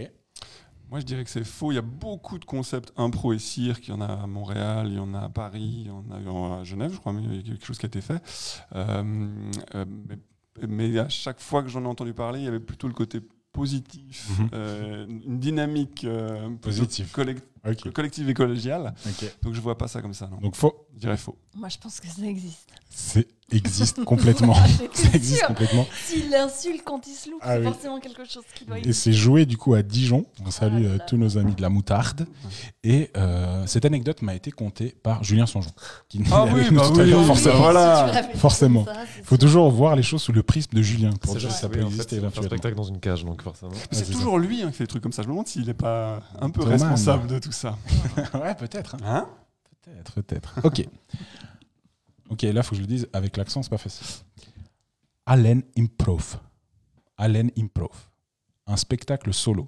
Moi, 0.89 0.99
je 0.99 1.05
dirais 1.05 1.23
que 1.23 1.29
c'est 1.29 1.43
faux. 1.43 1.71
Il 1.71 1.75
y 1.75 1.77
a 1.77 1.81
beaucoup 1.83 2.39
de 2.39 2.45
concepts 2.45 2.91
impro 2.97 3.33
et 3.33 3.39
cirque. 3.39 3.87
Il 3.87 3.91
y 3.91 3.93
en 3.93 4.01
a 4.01 4.07
à 4.07 4.27
Montréal, 4.27 4.87
il 4.89 4.95
y 4.95 4.99
en 4.99 5.13
a 5.13 5.19
à 5.21 5.29
Paris, 5.29 5.81
il 5.81 5.87
y 5.87 5.89
en 5.91 6.03
a 6.11 6.19
eu 6.19 6.27
à 6.59 6.63
Genève, 6.63 6.91
je 6.93 6.97
crois, 6.99 7.13
mais 7.13 7.21
il 7.23 7.35
y 7.35 7.39
a 7.39 7.43
quelque 7.43 7.65
chose 7.65 7.77
qui 7.77 7.85
a 7.85 7.87
été 7.87 8.01
fait. 8.01 8.21
Euh, 8.75 9.27
euh, 9.75 9.85
mais, 9.87 10.67
mais 10.67 10.97
à 10.99 11.07
chaque 11.09 11.39
fois 11.39 11.61
que 11.61 11.69
j'en 11.69 11.83
ai 11.83 11.87
entendu 11.87 12.13
parler, 12.13 12.39
il 12.39 12.45
y 12.45 12.47
avait 12.47 12.59
plutôt 12.59 12.87
le 12.87 12.93
côté 12.93 13.21
positif, 13.51 14.29
Mhm. 14.39 14.49
euh, 14.53 15.05
une 15.07 15.39
dynamique 15.39 16.03
euh, 16.05 16.49
collect- 17.13 17.43
Ok. 17.67 17.91
collective 17.93 18.29
et 18.29 18.33
collégiale. 18.33 18.93
Donc, 19.43 19.53
je 19.53 19.59
vois 19.61 19.77
pas 19.77 19.87
ça 19.87 20.01
comme 20.01 20.13
ça. 20.13 20.27
Non. 20.27 20.37
Donc 20.37 20.55
faux. 20.55 20.87
Je 20.95 20.99
dirais 20.99 21.17
faux. 21.17 21.37
Moi, 21.55 21.69
je 21.69 21.77
pense 21.77 21.99
que 21.99 22.07
ça 22.07 22.23
existe. 22.25 22.69
C'est 22.89 23.27
existe 23.51 24.03
complètement. 24.03 24.53
Ça 24.93 25.09
existe 25.13 25.45
complètement. 25.45 25.85
S'il 26.05 26.33
insulte 26.35 26.81
quand 26.83 27.05
il 27.07 27.13
se 27.13 27.29
loupe, 27.29 27.39
Ah 27.43 27.53
c'est 27.53 27.59
oui. 27.59 27.63
forcément 27.65 27.99
quelque 27.99 28.25
chose 28.25 28.43
qui 28.55 28.65
doit 28.65 28.77
Et 28.77 28.79
exister. 28.79 29.11
c'est 29.11 29.17
joué 29.17 29.45
du 29.45 29.57
coup 29.57 29.73
à 29.73 29.81
Dijon. 29.81 30.25
On 30.45 30.51
salue 30.51 30.83
là 30.83 30.89
euh, 30.91 30.97
tous 31.07 31.17
nos 31.17 31.37
amis 31.37 31.55
de 31.55 31.61
la 31.61 31.69
moutarde. 31.69 32.27
Et 32.83 33.11
euh, 33.17 33.65
cette 33.67 33.85
anecdote 33.85 34.21
m'a 34.21 34.35
été 34.35 34.51
contée 34.51 34.95
par 35.03 35.23
Julien 35.23 35.45
Sanjon, 35.45 35.71
qui 36.07 36.21
Ah 36.31 36.41
avec 36.43 36.53
oui, 36.55 36.67
nous 36.71 36.77
bah 36.79 36.87
tout 36.93 36.99
à 36.99 37.03
oui, 37.03 37.09
l'heure, 37.09 37.19
oui, 37.21 37.25
forcément. 37.27 37.57
voilà. 37.59 38.07
Si 38.13 38.13
fait 38.31 38.37
Forcément. 38.37 38.85
c'est 38.85 39.19
Il 39.19 39.25
faut 39.25 39.37
toujours 39.37 39.69
voir 39.71 39.95
les 39.95 40.03
choses 40.03 40.21
sous 40.21 40.31
le 40.31 40.43
prisme 40.43 40.75
de 40.75 40.81
Julien 40.81 41.11
pour 41.21 41.33
C'est 41.33 41.39
dire 41.39 41.51
si 41.51 41.59
ça 41.59 41.67
oui, 41.67 41.73
peut 41.77 41.79
en 41.83 41.89
fait, 41.89 41.95
exister 41.95 42.15
il 42.15 42.21
va 42.21 42.29
faire 42.29 42.39
un 42.39 42.45
éventuellement. 42.45 42.47
spectacle 42.49 42.75
dans 42.75 42.83
une 42.83 42.99
cage, 42.99 43.25
donc 43.25 43.41
forcément. 43.41 43.71
Mais 43.73 43.79
c'est 43.91 44.05
c'est 44.05 44.11
toujours 44.13 44.37
lui 44.39 44.61
hein, 44.63 44.67
qui 44.71 44.77
fait 44.77 44.83
des 44.85 44.87
trucs 44.87 45.03
comme 45.03 45.11
ça. 45.11 45.21
Je 45.23 45.27
me 45.27 45.33
demande 45.33 45.47
s'il 45.47 45.65
n'est 45.65 45.73
pas 45.73 46.21
un 46.39 46.49
peu 46.49 46.61
Thomas, 46.61 46.71
responsable 46.73 47.27
de 47.27 47.39
tout 47.39 47.51
ça. 47.51 47.77
ouais, 48.33 48.55
peut-être. 48.55 48.95
hein. 48.95 48.99
Hein? 49.05 49.27
Peut-être, 49.83 50.21
peut-être. 50.21 50.55
Ok. 50.63 50.85
Ok, 52.29 52.43
là, 52.43 52.49
il 52.49 52.63
faut 52.63 52.71
que 52.71 52.75
je 52.75 52.81
le 52.81 52.87
dise 52.87 53.07
avec 53.13 53.37
l'accent, 53.37 53.63
c'est 53.63 53.69
pas 53.69 53.77
facile. 53.77 54.05
Allen 55.25 55.63
Improv. 55.77 56.39
Allen 57.17 57.51
Improv. 57.57 58.09
Un 58.67 58.77
spectacle 58.77 59.33
solo. 59.33 59.67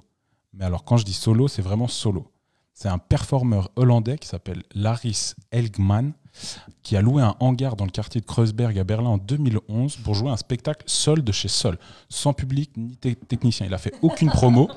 Mais 0.53 0.65
alors, 0.65 0.83
quand 0.83 0.97
je 0.97 1.05
dis 1.05 1.13
solo, 1.13 1.47
c'est 1.47 1.61
vraiment 1.61 1.87
solo. 1.87 2.31
C'est 2.73 2.89
un 2.89 2.97
performeur 2.97 3.71
hollandais 3.75 4.17
qui 4.17 4.27
s'appelle 4.27 4.63
Laris 4.73 5.33
Elgman 5.51 6.13
qui 6.83 6.95
a 6.97 7.01
loué 7.01 7.21
un 7.21 7.35
hangar 7.39 7.75
dans 7.75 7.85
le 7.85 7.91
quartier 7.91 8.21
de 8.21 8.25
Kreuzberg 8.25 8.77
à 8.79 8.83
Berlin 8.83 9.09
en 9.09 9.17
2011 9.17 9.97
pour 9.97 10.15
jouer 10.15 10.29
un 10.29 10.37
spectacle 10.37 10.83
seul 10.87 11.23
de 11.23 11.31
chez 11.31 11.47
Sol, 11.47 11.77
sans 12.09 12.33
public 12.33 12.71
ni 12.77 12.95
te- 12.97 13.09
technicien. 13.13 13.65
Il 13.65 13.73
a 13.73 13.77
fait 13.77 13.93
aucune 14.01 14.29
promo. 14.29 14.69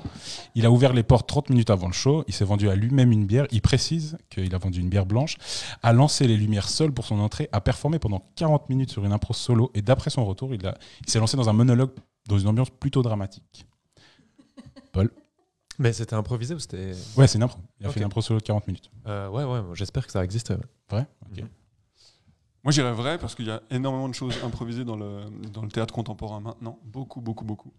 Il 0.55 0.67
a 0.67 0.71
ouvert 0.71 0.93
les 0.93 1.03
portes 1.03 1.29
30 1.29 1.51
minutes 1.51 1.71
avant 1.71 1.87
le 1.87 1.93
show. 1.93 2.25
Il 2.29 2.35
s'est 2.35 2.45
vendu 2.45 2.69
à 2.69 2.75
lui-même 2.75 3.13
une 3.13 3.25
bière. 3.27 3.47
Il 3.51 3.63
précise 3.63 4.19
qu'il 4.31 4.55
a 4.55 4.59
vendu 4.59 4.81
une 4.81 4.89
bière 4.89 5.07
blanche, 5.07 5.37
a 5.83 5.93
lancé 5.93 6.27
les 6.27 6.37
lumières 6.37 6.69
seul 6.69 6.93
pour 6.93 7.05
son 7.07 7.19
entrée, 7.21 7.49
a 7.53 7.61
performé 7.61 7.99
pendant 7.99 8.23
40 8.37 8.69
minutes 8.69 8.91
sur 8.91 9.05
une 9.05 9.13
impro 9.13 9.33
solo 9.33 9.71
et 9.75 9.83
d'après 9.83 10.11
son 10.11 10.25
retour, 10.27 10.55
il, 10.55 10.61
il 11.07 11.11
s'est 11.11 11.19
lancé 11.19 11.37
dans 11.37 11.49
un 11.49 11.53
monologue 11.55 11.91
dans 12.29 12.39
une 12.39 12.49
ambiance 12.49 12.71
plutôt 12.71 13.03
dramatique. 13.03 13.67
Mais 15.79 15.93
c'était 15.93 16.15
improvisé 16.15 16.55
ou 16.55 16.59
c'était. 16.59 16.93
Ouais, 17.17 17.27
c'est 17.27 17.37
une 17.39 17.43
impro. 17.45 17.59
Il 17.81 17.87
a 17.87 17.91
fait 17.91 18.01
une 18.01 18.07
impro 18.07 18.21
solo 18.23 18.41
de 18.41 18.45
40 18.45 18.67
minutes. 18.67 18.91
Euh, 19.07 19.29
ouais, 19.29 19.45
ouais, 19.45 19.61
j'espère 19.75 20.07
que 20.07 20.13
ça 20.13 20.23
existe. 20.25 20.53
Vrai? 20.89 21.07
Ok. 21.31 21.39
Mhm. 21.43 21.49
Moi, 22.63 22.73
j'irais 22.73 22.93
vrai 22.95 23.19
parce 23.19 23.35
qu'il 23.35 23.47
y 23.47 23.51
a 23.51 23.61
énormément 23.71 24.09
de 24.09 24.15
choses 24.15 24.35
improvisées 24.43 24.85
dans 24.87 24.97
le, 24.97 25.25
dans 25.53 25.61
le 25.63 25.69
théâtre 25.69 25.93
contemporain 25.93 26.41
maintenant. 26.41 26.79
Beaucoup, 26.85 27.21
beaucoup, 27.21 27.45
beaucoup. 27.45 27.71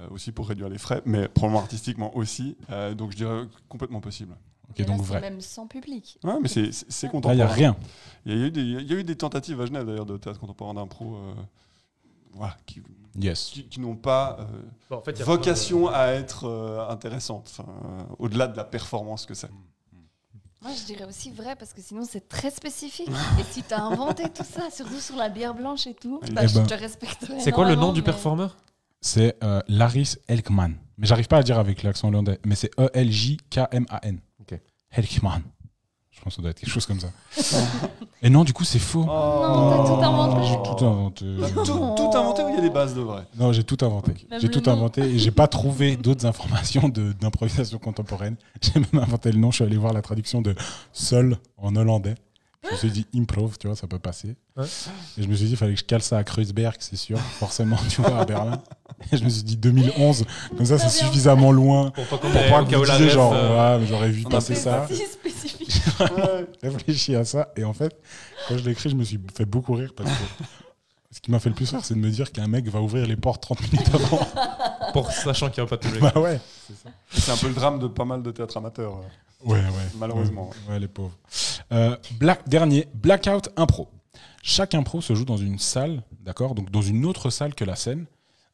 Euh, 0.00 0.08
aussi 0.10 0.32
pour 0.32 0.48
réduire 0.48 0.70
les 0.70 0.78
frais, 0.78 1.02
mais 1.04 1.28
probablement 1.28 1.60
artistiquement 1.60 2.16
aussi. 2.16 2.56
Euh, 2.70 2.94
donc, 2.94 3.10
je 3.12 3.16
dirais 3.18 3.42
complètement 3.68 4.00
possible. 4.00 4.34
Ok, 4.70 4.76
Mais 4.78 4.84
donc 4.86 5.02
vrai. 5.02 5.20
même 5.20 5.42
sans 5.42 5.66
public. 5.66 6.18
Ouais, 6.24 6.32
mais 6.40 6.48
c'est 6.48 6.72
c'est- 6.72 6.86
c'est 6.88 7.06
Là, 7.08 7.12
il 7.12 7.16
n'y 7.16 7.22
contemporain. 7.22 7.44
a 7.50 7.52
rien. 7.52 7.76
Il 8.24 8.32
y, 8.38 8.42
a 8.42 8.46
eu 8.46 8.50
des, 8.50 8.62
il 8.62 8.90
y 8.90 8.94
a 8.94 8.96
eu 8.98 9.04
des 9.04 9.16
tentatives 9.16 9.60
à 9.60 9.66
Genève 9.66 9.84
d'ailleurs 9.84 10.06
de 10.06 10.16
théâtre 10.16 10.40
contemporain 10.40 10.72
d'impro 10.72 11.14
euh, 11.16 11.34
voilà, 12.34 12.56
qui, 12.66 12.82
Yes. 13.18 13.50
qui, 13.52 13.64
qui 13.64 13.80
n'ont 13.80 13.96
pas 13.96 14.38
euh, 14.40 14.44
Bon, 14.88 14.96
en 14.96 15.02
fait, 15.02 15.20
vocation 15.22 15.88
à 15.88 16.08
être 16.08 16.44
euh, 16.48 16.88
intéressantes, 16.88 17.48
enfin, 17.50 17.70
euh, 17.84 18.02
au-delà 18.18 18.46
de 18.46 18.56
la 18.56 18.64
performance 18.64 19.26
que 19.26 19.34
c'est. 19.34 19.50
Moi, 20.62 20.70
je 20.78 20.84
dirais 20.86 21.04
aussi 21.04 21.30
vrai 21.30 21.56
parce 21.56 21.72
que 21.72 21.82
sinon, 21.82 22.04
c'est 22.08 22.28
très 22.28 22.50
spécifique. 22.50 23.08
et 23.40 23.44
si 23.50 23.62
tu 23.64 23.74
as 23.74 23.82
inventé 23.82 24.24
tout 24.30 24.44
ça, 24.44 24.70
surtout 24.70 25.00
sur 25.00 25.16
la 25.16 25.28
bière 25.28 25.54
blanche 25.54 25.86
et 25.88 25.94
tout, 25.94 26.20
Eh 26.26 26.30
bah, 26.30 26.46
je 26.46 26.54
ben, 26.54 26.66
te 26.66 26.74
respecterais. 26.74 27.40
C'est 27.40 27.50
quoi 27.52 27.68
le 27.68 27.74
nom 27.74 27.92
du 27.92 28.02
performeur? 28.02 28.56
C'est 29.00 29.36
euh, 29.42 29.60
Laris 29.66 30.14
Elkman. 30.28 30.74
Mais 30.98 31.06
j'arrive 31.08 31.26
pas 31.26 31.36
à 31.36 31.40
le 31.40 31.44
dire 31.44 31.58
avec 31.58 31.82
l'accent 31.82 32.08
hollandais. 32.08 32.38
Mais 32.46 32.54
c'est 32.54 32.70
E 32.78 32.84
E-L-J-K-M-A-N. 32.84 34.20
Ok. 34.40 34.60
Elkman. 34.92 35.42
Je 36.22 36.24
pense 36.24 36.34
que 36.34 36.36
ça 36.36 36.42
doit 36.42 36.50
être 36.52 36.60
quelque 36.60 36.70
chose 36.70 36.86
comme 36.86 37.00
ça. 37.00 37.08
Et 38.22 38.30
non, 38.30 38.44
du 38.44 38.52
coup, 38.52 38.62
c'est 38.62 38.78
faux. 38.78 39.04
Non, 39.04 39.70
t'as 39.70 39.84
tout 39.88 40.04
inventé. 40.04 40.46
J'ai 40.46 40.62
tout 40.62 40.84
inventé. 40.84 41.26
T'as 41.40 41.48
tout, 41.48 41.64
tout 41.96 42.16
inventé 42.16 42.42
ou 42.44 42.48
il 42.50 42.54
y 42.54 42.58
a 42.58 42.60
des 42.60 42.70
bases 42.70 42.94
de 42.94 43.00
vrai? 43.00 43.24
Non, 43.36 43.52
j'ai 43.52 43.64
tout 43.64 43.76
inventé. 43.84 44.12
Même 44.30 44.40
J'ai 44.40 44.48
tout 44.48 44.62
nom. 44.66 44.72
inventé 44.72 45.00
et 45.02 45.18
j'ai 45.18 45.32
pas 45.32 45.48
trouvé 45.48 45.96
d'autres 45.96 46.24
informations 46.24 46.88
de- 46.88 47.12
d'improvisation 47.12 47.78
contemporaine. 47.80 48.36
J'ai 48.60 48.78
même 48.78 49.02
inventé 49.02 49.32
le 49.32 49.38
nom. 49.40 49.50
Je 49.50 49.56
suis 49.56 49.64
allé 49.64 49.76
voir 49.76 49.92
la 49.92 50.00
traduction 50.00 50.42
de 50.42 50.54
seul 50.92 51.38
en 51.56 51.74
hollandais. 51.74 52.14
Je 52.64 52.70
me 52.70 52.76
suis 52.76 52.90
dit 52.90 53.06
improv, 53.14 53.58
tu 53.58 53.66
vois, 53.66 53.74
ça 53.74 53.86
peut 53.88 53.98
passer. 53.98 54.36
Ouais. 54.56 54.64
Et 55.18 55.22
je 55.22 55.28
me 55.28 55.34
suis 55.34 55.46
dit, 55.46 55.52
il 55.52 55.56
fallait 55.56 55.74
que 55.74 55.80
je 55.80 55.84
cale 55.84 56.02
ça 56.02 56.18
à 56.18 56.24
Kreuzberg, 56.24 56.76
c'est 56.78 56.96
sûr, 56.96 57.18
forcément, 57.18 57.76
tu 57.88 58.00
vois, 58.00 58.20
à 58.20 58.24
Berlin. 58.24 58.62
Et 59.12 59.16
je 59.16 59.24
me 59.24 59.28
suis 59.28 59.42
dit 59.42 59.56
2011, 59.56 60.24
comme 60.56 60.66
ça, 60.66 60.78
c'est 60.78 60.88
suffisamment 61.04 61.50
loin 61.50 61.90
Pour 61.90 62.06
pas 62.06 62.18
qu'on 62.18 62.28
ref, 62.80 63.08
genre, 63.10 63.32
euh, 63.34 63.78
ouais, 63.78 63.86
j'aurais 63.86 64.10
vu 64.10 64.22
passer 64.22 64.54
ça. 64.54 64.86
C'est 64.88 64.94
si 64.94 65.06
spécifique. 65.06 65.80
Réfléchis 66.62 67.16
à 67.16 67.24
ça. 67.24 67.52
Et 67.56 67.64
en 67.64 67.72
fait, 67.72 67.96
quand 68.48 68.56
je 68.56 68.64
l'ai 68.64 68.70
écrit, 68.72 68.90
je 68.90 68.96
me 68.96 69.02
suis 69.04 69.20
fait 69.34 69.44
beaucoup 69.44 69.74
rire 69.74 69.92
parce 69.96 70.08
que 70.10 70.44
ce 71.10 71.20
qui 71.20 71.30
m'a 71.30 71.40
fait 71.40 71.48
le 71.48 71.54
plus 71.54 71.70
rire, 71.70 71.84
c'est 71.84 71.94
de 71.94 71.98
me 71.98 72.10
dire 72.10 72.30
qu'un 72.30 72.46
mec 72.46 72.68
va 72.68 72.80
ouvrir 72.80 73.06
les 73.06 73.16
portes 73.16 73.42
30 73.42 73.72
minutes 73.72 73.90
avant. 73.92 74.20
pour 74.92 75.10
sachant 75.10 75.50
qu'il 75.50 75.62
n'y 75.62 75.66
a 75.66 75.70
pas 75.70 75.76
de 75.76 75.82
public. 75.90 76.00
bah 76.14 76.20
ouais. 76.20 76.40
C'est 77.12 77.32
un 77.32 77.36
peu 77.36 77.48
le 77.48 77.54
drame 77.54 77.78
de 77.80 77.88
pas 77.88 78.04
mal 78.04 78.22
de 78.22 78.30
théâtres 78.30 78.56
amateurs. 78.56 79.00
Ouais, 79.44 79.58
ouais. 79.58 79.88
Malheureusement. 79.98 80.50
Ouais, 80.66 80.74
ouais, 80.74 80.80
les 80.80 80.88
pauvres. 80.88 81.16
Euh, 81.72 81.96
Black, 82.18 82.48
dernier, 82.48 82.88
Blackout 82.94 83.50
Impro. 83.56 83.88
Chaque 84.42 84.74
impro 84.74 85.00
se 85.00 85.14
joue 85.14 85.24
dans 85.24 85.36
une 85.36 85.58
salle, 85.58 86.02
d'accord 86.20 86.54
Donc 86.54 86.70
dans 86.70 86.82
une 86.82 87.06
autre 87.06 87.30
salle 87.30 87.54
que 87.54 87.64
la 87.64 87.76
scène. 87.76 88.06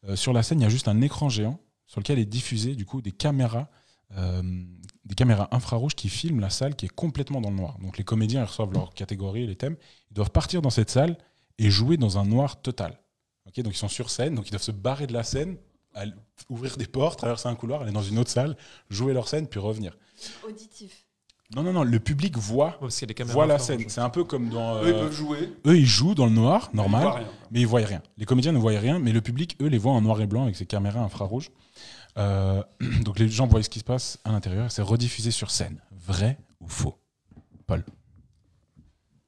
Euh, 0.07 0.15
sur 0.15 0.33
la 0.33 0.43
scène, 0.43 0.59
il 0.59 0.63
y 0.63 0.67
a 0.67 0.69
juste 0.69 0.87
un 0.87 1.01
écran 1.01 1.29
géant 1.29 1.59
sur 1.87 1.99
lequel 1.99 2.19
est 2.19 2.25
diffusé 2.25 2.75
du 2.75 2.85
coup 2.85 3.01
des 3.01 3.11
caméras, 3.11 3.67
euh, 4.15 4.43
des 5.05 5.15
caméras 5.15 5.47
infrarouges 5.51 5.95
qui 5.95 6.07
filment 6.07 6.39
la 6.39 6.51
salle 6.51 6.75
qui 6.75 6.85
est 6.85 6.93
complètement 6.93 7.41
dans 7.41 7.49
le 7.49 7.55
noir. 7.55 7.77
Donc 7.79 7.97
les 7.97 8.03
comédiens 8.03 8.41
ils 8.41 8.47
reçoivent 8.47 8.71
leur 8.71 8.93
catégorie, 8.93 9.47
les 9.47 9.55
thèmes, 9.55 9.75
ils 10.11 10.13
doivent 10.13 10.29
partir 10.29 10.61
dans 10.61 10.69
cette 10.69 10.91
salle 10.91 11.17
et 11.57 11.71
jouer 11.71 11.97
dans 11.97 12.19
un 12.19 12.25
noir 12.25 12.61
total. 12.61 12.99
Ok, 13.47 13.59
donc 13.61 13.73
ils 13.73 13.77
sont 13.77 13.87
sur 13.87 14.11
scène, 14.11 14.35
donc 14.35 14.47
ils 14.47 14.51
doivent 14.51 14.61
se 14.61 14.71
barrer 14.71 15.07
de 15.07 15.13
la 15.13 15.23
scène, 15.23 15.57
ouvrir 16.49 16.77
des 16.77 16.85
portes, 16.85 17.17
traverser 17.17 17.49
un 17.49 17.55
couloir, 17.55 17.81
aller 17.81 17.91
dans 17.91 18.03
une 18.03 18.19
autre 18.19 18.29
salle, 18.29 18.55
jouer 18.91 19.13
leur 19.13 19.27
scène 19.27 19.47
puis 19.47 19.59
revenir. 19.59 19.97
Auditif. 20.47 21.05
Non, 21.55 21.63
non, 21.63 21.73
non, 21.73 21.83
le 21.83 21.99
public 21.99 22.37
voit, 22.37 22.67
Ouais, 22.67 22.73
parce 22.81 22.95
qu'il 22.95 23.01
y 23.03 23.05
a 23.05 23.07
des 23.07 23.13
caméras 23.15 23.33
voit 23.33 23.45
la 23.47 23.57
scène. 23.57 23.83
C'est 23.87 24.01
un 24.01 24.09
peu 24.11 24.23
comme 24.23 24.49
dans. 24.49 24.83
Eux, 24.83 24.89
ils 24.89 24.93
euh, 24.93 24.99
peuvent 25.05 25.13
jouer. 25.15 25.51
eux, 25.65 25.77
ils 25.77 25.85
jouent 25.85 26.13
dans 26.13 26.27
le 26.27 26.31
noir, 26.31 26.69
Ils 26.71 26.75
voient 26.75 26.83
normal, 26.89 27.07
rien. 27.07 27.27
mais 27.49 27.61
ils 27.61 27.67
voient 27.67 27.79
rien. 27.79 28.03
Les 28.17 28.25
comédiens 28.25 28.51
ne 28.51 28.59
voient 28.59 28.71
rien, 28.77 28.99
mais 28.99 29.11
le 29.11 29.21
public, 29.21 29.57
eux, 29.59 29.65
les 29.67 29.79
voit 29.79 29.93
en 29.93 30.01
noir 30.01 30.21
et 30.21 30.27
blanc 30.27 30.43
avec 30.43 30.55
ces 30.55 30.67
caméras 30.67 30.99
infrarouges. 30.99 31.49
Euh, 32.17 32.61
donc 33.03 33.17
les 33.17 33.29
gens 33.29 33.47
voient 33.47 33.63
ce 33.63 33.69
qui 33.69 33.79
se 33.79 33.83
passe 33.83 34.19
à 34.25 34.31
l'intérieur 34.31 34.67
et 34.67 34.69
c'est 34.69 34.83
rediffusé 34.83 35.31
sur 35.31 35.49
scène. 35.49 35.81
Vrai 35.91 36.37
ou 36.59 36.67
faux? 36.67 36.99
Paul 37.65 37.83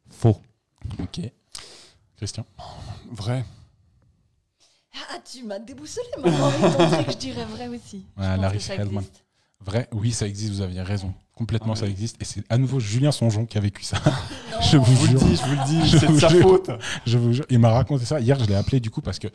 Faux. 0.09 0.39
Ok. 0.99 1.21
Christian 2.17 2.45
Vrai. 3.11 3.45
Ah, 5.09 5.17
tu 5.19 5.43
m'as 5.43 5.57
déboussolé 5.59 6.05
truc, 6.17 6.25
je 7.11 7.17
dirais 7.17 7.45
vrai 7.45 7.67
aussi. 7.67 8.05
Je 8.17 8.21
Ouais, 8.21 8.27
pense 8.29 8.41
Larry 8.41 8.57
que 8.57 8.63
ça 8.63 8.75
Feldman. 8.75 9.03
existe. 9.03 9.25
Vrai 9.65 9.87
Oui, 9.91 10.11
ça 10.11 10.27
existe, 10.27 10.53
vous 10.53 10.61
aviez 10.61 10.81
raison. 10.81 11.13
Complètement, 11.35 11.73
Ah, 11.73 11.77
ça 11.77 11.85
oui. 11.85 11.91
existe. 11.91 12.17
Et 12.21 12.25
c'est 12.25 12.43
à 12.51 12.57
nouveau 12.57 12.79
Julien 12.79 13.11
Songeon 13.11 13.45
qui 13.45 13.57
a 13.57 13.61
vécu 13.61 13.83
ça. 13.83 13.97
Non. 14.05 14.11
Je 14.71 14.77
vous 14.77 14.83
vous 14.95 15.07
le 15.07 15.13
dis, 15.19 15.35
je 15.35 15.41
vous 15.43 15.55
le 15.55 15.65
dis, 15.65 15.87
Je 15.89 15.97
c'est 15.97 16.05
de 16.07 16.11
vous 16.11 16.19
sa 16.19 16.27
jure. 16.29 16.41
faute. 16.43 16.69
Je 17.07 17.17
vous 17.17 17.33
jure, 17.33 17.45
il 17.49 17.57
m'a 17.57 17.71
raconté 17.71 18.05
ça. 18.05 18.19
Hier, 18.19 18.37
je 18.39 18.45
l'ai 18.45 18.53
appelé 18.55 18.79
du 18.79 18.91
coup 18.91 19.01
parce 19.01 19.17
que 19.17 19.27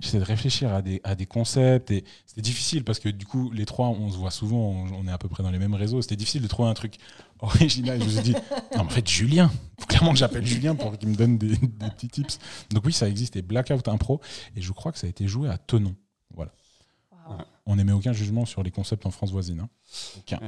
j'essaie 0.00 0.18
de 0.18 0.24
réfléchir 0.24 0.72
à 0.74 0.82
des, 0.82 1.00
à 1.04 1.14
des 1.14 1.24
concepts 1.26 1.90
et 1.92 2.04
c'était 2.26 2.42
difficile 2.42 2.82
parce 2.82 2.98
que 2.98 3.08
du 3.08 3.24
coup, 3.24 3.50
les 3.52 3.64
trois, 3.64 3.88
on 3.88 4.10
se 4.10 4.16
voit 4.16 4.32
souvent, 4.32 4.56
on, 4.58 4.86
on 5.04 5.06
est 5.06 5.12
à 5.12 5.18
peu 5.18 5.28
près 5.28 5.42
dans 5.44 5.50
les 5.52 5.58
mêmes 5.60 5.74
réseaux. 5.74 6.02
C'était 6.02 6.16
difficile 6.16 6.42
de 6.42 6.48
trouver 6.48 6.68
un 6.68 6.74
truc 6.74 6.96
original. 7.40 8.00
Je 8.00 8.04
me 8.06 8.10
suis 8.10 8.22
dit, 8.22 8.32
non, 8.32 8.38
mais 8.72 8.78
en 8.80 8.88
fait, 8.88 9.08
Julien, 9.08 9.50
faut 9.78 9.86
clairement 9.86 10.10
que 10.12 10.18
j'appelle 10.18 10.44
Julien 10.44 10.74
pour 10.74 10.96
qu'il 10.98 11.08
me 11.10 11.14
donne 11.14 11.38
des, 11.38 11.56
des 11.56 11.90
petits 11.90 12.08
tips. 12.08 12.38
Donc 12.72 12.84
oui, 12.84 12.92
ça 12.92 13.08
existe. 13.08 13.36
Et 13.36 13.42
Blackout 13.42 13.86
Impro, 13.88 14.20
et 14.56 14.62
je 14.62 14.72
crois 14.72 14.90
que 14.90 14.98
ça 14.98 15.06
a 15.06 15.10
été 15.10 15.28
joué 15.28 15.48
à 15.48 15.58
Tenon. 15.58 15.94
On 17.66 17.76
n'émet 17.76 17.92
aucun 17.92 18.12
jugement 18.12 18.44
sur 18.44 18.62
les 18.62 18.70
concepts 18.72 19.06
en 19.06 19.10
France 19.10 19.30
voisine. 19.30 19.60
hein. 19.60 19.68
Aucun. 20.18 20.40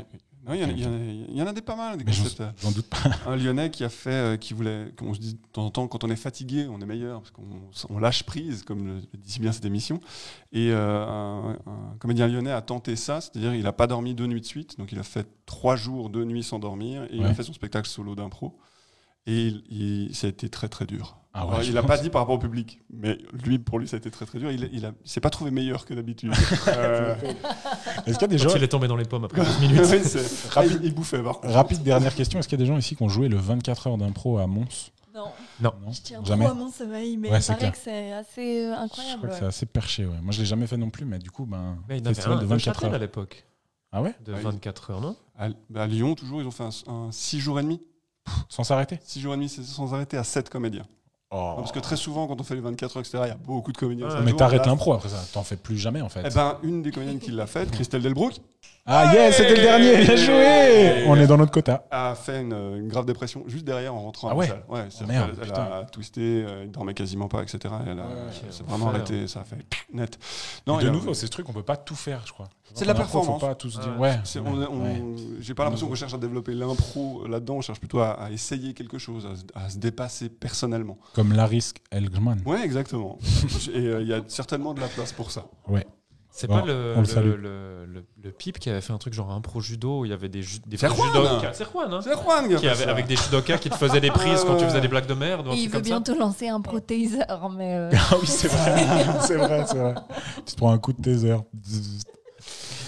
Il 0.46 0.56
y, 0.56 0.64
en 0.64 0.68
a- 0.68 0.72
y 0.72 1.36
y 1.38 1.42
en 1.42 1.52
des 1.54 1.62
pas 1.62 1.74
mal, 1.76 1.96
des 1.96 2.04
Mais 2.04 2.10
concepts. 2.14 2.42
j'en 2.60 2.70
doute 2.70 2.86
pas. 2.90 2.98
Un 3.26 3.36
Lyonnais 3.36 3.70
qui 3.70 3.82
a 3.82 3.88
fait, 3.88 4.10
euh, 4.10 4.36
qui 4.36 4.52
voulait, 4.52 4.92
comme 4.94 5.08
on 5.08 5.14
se 5.14 5.20
dit 5.20 5.34
de 5.34 5.46
temps 5.52 5.64
en 5.64 5.70
temps, 5.70 5.88
quand 5.88 6.04
on 6.04 6.10
est 6.10 6.16
fatigué, 6.16 6.66
on 6.68 6.80
est 6.82 6.86
meilleur, 6.86 7.20
parce 7.22 7.30
qu'on 7.30 7.44
on 7.88 7.98
lâche 7.98 8.24
prise, 8.24 8.62
comme 8.62 8.86
le 8.86 9.00
dit 9.16 9.32
si 9.32 9.40
bien 9.40 9.52
cette 9.52 9.64
émission. 9.64 10.00
Et 10.52 10.70
euh, 10.70 11.02
un, 11.06 11.52
un 11.66 11.96
comédien 11.98 12.28
lyonnais 12.28 12.50
a 12.50 12.60
tenté 12.60 12.94
ça, 12.94 13.22
c'est-à-dire 13.22 13.54
il 13.54 13.62
n'a 13.62 13.72
pas 13.72 13.86
dormi 13.86 14.14
deux 14.14 14.26
nuits 14.26 14.42
de 14.42 14.46
suite, 14.46 14.76
donc 14.76 14.92
il 14.92 14.98
a 14.98 15.02
fait 15.02 15.26
trois 15.46 15.76
jours, 15.76 16.10
deux 16.10 16.24
nuits 16.24 16.42
sans 16.42 16.58
dormir, 16.58 17.04
et 17.04 17.16
il 17.16 17.24
a 17.24 17.32
fait 17.32 17.42
son 17.44 17.54
spectacle 17.54 17.88
solo 17.88 18.14
d'impro. 18.14 18.58
Et 19.26 19.46
il, 19.46 19.64
il- 19.70 20.14
ça 20.14 20.26
a 20.26 20.30
été 20.30 20.50
très 20.50 20.68
très 20.68 20.84
dur. 20.84 21.16
Ah 21.36 21.44
ouais, 21.46 21.50
Alors, 21.50 21.62
je 21.62 21.68
il 21.70 21.74
n'a 21.74 21.82
pas 21.82 21.98
dit 21.98 22.10
par 22.10 22.22
rapport 22.22 22.36
au 22.36 22.38
public, 22.38 22.80
mais 22.92 23.18
lui, 23.44 23.58
pour 23.58 23.80
lui, 23.80 23.88
ça 23.88 23.96
a 23.96 23.98
été 23.98 24.08
très 24.10 24.24
très 24.24 24.38
dur. 24.38 24.52
Il, 24.52 24.70
il, 24.72 24.86
a- 24.86 24.92
il 25.04 25.10
s'est 25.10 25.20
pas 25.20 25.30
trouvé 25.30 25.50
meilleur 25.50 25.84
que 25.84 25.92
d'habitude. 25.92 26.32
Euh, 26.68 27.16
Est-ce 28.06 28.18
qu'il 28.18 28.22
y 28.22 28.34
a 28.34 28.38
des 28.38 28.44
Quand 28.44 28.54
il 28.56 28.62
est 28.62 28.68
tombé 28.68 28.86
dans 28.88 28.96
les 28.96 29.04
pommes 29.04 29.24
après 29.24 29.40
12 29.44 29.60
minutes. 29.60 29.80
oui, 29.90 30.00
c'est- 30.04 30.48
Rapide. 30.52 30.80
il, 30.84 30.94
bouffait 30.94 31.22
par 31.22 31.40
contre. 31.40 31.52
Rapide 31.52 31.82
dernière 31.82 32.14
question. 32.14 32.38
Est-ce 32.38 32.48
qu'il 32.48 32.58
y 32.58 32.62
a 32.62 32.64
des 32.64 32.70
gens 32.70 32.78
ici 32.78 32.94
qui 32.96 33.02
ont 33.02 33.08
joué 33.08 33.28
le 33.28 33.36
24 33.36 33.88
heures 33.88 33.98
d'impro 33.98 34.38
à 34.38 34.46
Mons 34.46 34.92
Non, 35.14 35.26
Non. 35.60 35.72
je 35.90 36.00
tiens 36.02 36.20
Jamais. 36.24 36.44
trop 36.44 36.52
à 36.54 36.56
mon 36.56 36.70
sommeil, 36.70 37.16
mais 37.16 37.30
Ouais, 37.30 37.38
il 37.38 37.42
c'est 37.42 37.48
paraît 37.54 37.58
clair. 37.58 37.72
que 37.72 37.78
c'est 37.78 38.12
assez 38.12 38.66
euh, 38.66 38.74
Je 38.76 38.80
incroyable. 38.84 39.18
crois 39.22 39.28
que 39.30 39.36
c'est 39.40 39.44
assez 39.46 39.66
perché, 39.66 40.06
ouais. 40.06 40.20
Moi, 40.22 40.32
je 40.32 40.38
l'ai 40.40 40.46
jamais 40.46 40.66
fait 40.68 40.76
non 40.76 40.90
plus, 40.90 41.04
mais 41.04 41.18
du 41.18 41.30
coup, 41.32 41.46
ben, 41.46 41.78
Mais 41.88 41.98
il 41.98 42.04
festival 42.04 42.38
un 42.38 42.40
de 42.40 42.44
à 42.44 42.46
24 42.46 42.66
Neuchâtel 42.68 42.90
à 42.90 42.92
heures. 42.94 43.00
l'époque. 43.00 43.44
Ah 43.92 44.02
ouais 44.02 44.14
De 44.24 44.32
Ah, 44.34 44.38
il- 44.38 44.42
24 44.44 44.90
heures, 44.92 45.00
non 45.00 45.16
À, 45.36 45.48
bah, 45.68 45.82
à 45.82 45.86
Lyon, 45.88 46.14
toujours, 46.14 46.40
ils 46.40 46.46
ont 46.46 46.50
fait 46.52 46.64
un, 46.64 47.10
6 47.10 47.40
jours 47.40 47.58
et 47.58 47.62
demi. 47.62 47.80
Sans 48.48 48.64
s'arrêter 48.64 49.00
6 49.04 49.20
jours 49.20 49.34
et 49.34 49.36
demi, 49.36 49.48
c'est 49.48 49.62
sans 49.64 49.92
arrêter 49.94 50.16
à 50.16 50.24
7 50.24 50.48
comédiens. 50.48 50.86
Non, 51.34 51.56
Parce 51.56 51.72
que 51.72 51.80
très 51.80 51.96
souvent, 51.96 52.26
quand 52.26 52.40
on 52.40 52.44
fait 52.44 52.54
les 52.54 52.60
24 52.60 52.96
heures, 52.96 53.00
etc., 53.02 53.18
il 53.24 53.28
y 53.28 53.32
a 53.32 53.36
beaucoup 53.36 53.72
de 53.72 53.76
comédiens. 53.76 54.08
Ouais. 54.08 54.22
Mais 54.24 54.32
t'arrêtes 54.32 54.66
l'impro 54.66 54.92
après 54.92 55.08
ça, 55.08 55.22
t'en 55.32 55.42
fais 55.42 55.56
plus 55.56 55.76
jamais 55.76 56.00
en 56.00 56.08
fait. 56.08 56.22
Eh 56.24 56.34
ben, 56.34 56.58
une 56.62 56.82
des 56.82 56.90
comédiennes 56.90 57.18
qui 57.18 57.30
l'a 57.30 57.46
faite, 57.46 57.70
Christelle 57.70 58.02
Delbrook, 58.02 58.34
ah 58.86 59.14
yes, 59.14 59.36
c'était 59.36 59.56
le 59.56 59.62
dernier, 59.62 59.96
bien 60.04 60.16
joué 60.16 61.04
On 61.06 61.16
est 61.16 61.26
dans 61.26 61.38
notre 61.38 61.52
quota. 61.52 61.86
a 61.90 62.14
fait 62.14 62.42
une, 62.42 62.52
une 62.52 62.88
grave 62.88 63.06
dépression 63.06 63.42
juste 63.46 63.64
derrière 63.64 63.94
en 63.94 64.02
rentrant 64.02 64.28
Ah 64.28 64.32
à 64.32 64.36
ouais 64.36 64.46
salle. 64.46 64.62
Ouais, 64.68 64.84
c'est- 64.90 65.06
merde, 65.06 65.30
elle, 65.40 65.48
elle 65.48 65.54
a 65.72 65.84
twisté, 65.90 66.20
euh, 66.46 66.64
il 66.64 66.70
dormait 66.70 66.92
quasiment 66.92 67.26
pas, 67.28 67.42
etc. 67.42 67.58
Elle 67.86 67.98
a 67.98 68.02
Ouais, 68.02 68.64
vraiment 68.68 68.88
arrêté, 68.88 69.26
ça 69.26 69.40
a 69.40 69.44
fait 69.44 69.56
net. 69.92 70.18
Non, 70.66 70.76
de 70.78 70.90
nouveau, 70.90 71.14
c'est 71.14 71.24
ce 71.26 71.30
truc, 71.30 71.48
on 71.48 71.52
peut 71.54 71.62
pas 71.62 71.78
tout 71.78 71.94
faire, 71.94 72.22
je 72.26 72.32
crois. 72.32 72.48
C'est 72.74 72.84
la 72.84 72.92
En 72.92 72.96
impro, 72.96 73.04
performance. 73.04 73.40
Faut 73.40 73.46
pas 73.46 73.54
tous 73.54 73.78
dire. 73.80 73.98
Ouais. 74.00 74.18
On- 74.44 74.62
on-. 74.62 75.16
J'ai 75.40 75.54
pas 75.54 75.62
l'impression 75.64 75.86
qu'on 75.86 75.94
cherche 75.94 76.12
à 76.14 76.18
développer 76.18 76.52
l'impro 76.54 77.26
là-dedans, 77.28 77.54
on 77.54 77.60
cherche 77.62 77.78
plutôt 77.78 78.00
à, 78.00 78.12
à 78.24 78.30
essayer 78.32 78.74
quelque 78.74 78.98
chose, 78.98 79.26
à, 79.26 79.36
se- 79.36 79.44
à 79.66 79.70
se 79.70 79.78
dépasser 79.78 80.28
personnellement. 80.28 80.98
Comme 81.14 81.32
Laris 81.32 81.72
Elgman. 81.90 82.38
Ouais, 82.44 82.62
exactement. 82.64 83.18
Et 83.74 83.78
euh, 83.78 84.02
il 84.02 84.08
y 84.08 84.12
a 84.12 84.20
certainement 84.26 84.74
de 84.74 84.80
la 84.80 84.88
place 84.88 85.12
pour 85.12 85.30
ça. 85.30 85.44
Ouais. 85.68 85.86
C'est 86.36 86.48
Bon, 86.48 86.58
pas 86.58 86.66
le, 86.66 86.94
on 86.96 87.02
le 87.02 87.22
le, 87.22 87.36
le, 87.36 87.86
le- 87.86 88.04
le 88.24 88.30
Pipe 88.32 88.58
qui 88.58 88.68
avait 88.68 88.80
fait 88.80 88.92
un 88.92 88.98
truc 88.98 89.14
genre 89.14 89.30
impro 89.30 89.60
judo 89.60 90.00
où 90.00 90.04
il 90.04 90.10
y 90.10 90.12
avait 90.12 90.28
des, 90.28 90.42
ju- 90.42 90.58
des 90.66 90.76
C'est 90.76 90.88
judokas. 90.88 91.52
C'est 91.52 91.64
Juan, 91.70 91.94
hein 91.94 92.00
C'est 92.02 92.12
Juan 92.20 92.48
qui 92.56 92.66
avait, 92.66 92.84
ça. 92.86 92.90
avec 92.90 93.06
des 93.06 93.14
judokas 93.14 93.58
qui 93.58 93.70
te 93.70 93.76
faisaient 93.76 94.00
des 94.00 94.10
prises 94.10 94.42
quand 94.42 94.56
tu 94.56 94.64
faisais 94.64 94.80
des 94.80 94.88
blagues 94.88 95.06
de 95.06 95.14
merde 95.14 95.46
un 95.46 95.52
Et 95.52 95.58
il 95.58 95.70
veut 95.70 95.80
bientôt 95.80 96.16
lancer 96.18 96.48
un 96.48 96.60
protéiseur, 96.60 97.50
mais 97.56 97.76
euh, 97.76 97.90
Ah 98.10 98.16
oui, 98.20 98.26
c'est 98.26 98.48
vrai. 98.48 98.84
c'est 99.20 99.36
vrai, 99.36 99.64
c'est 99.68 99.78
vrai. 99.78 99.94
Tu 100.44 100.54
te 100.54 100.56
prends 100.56 100.72
un 100.72 100.78
coup 100.78 100.92
de 100.92 101.00
taser. 101.00 101.36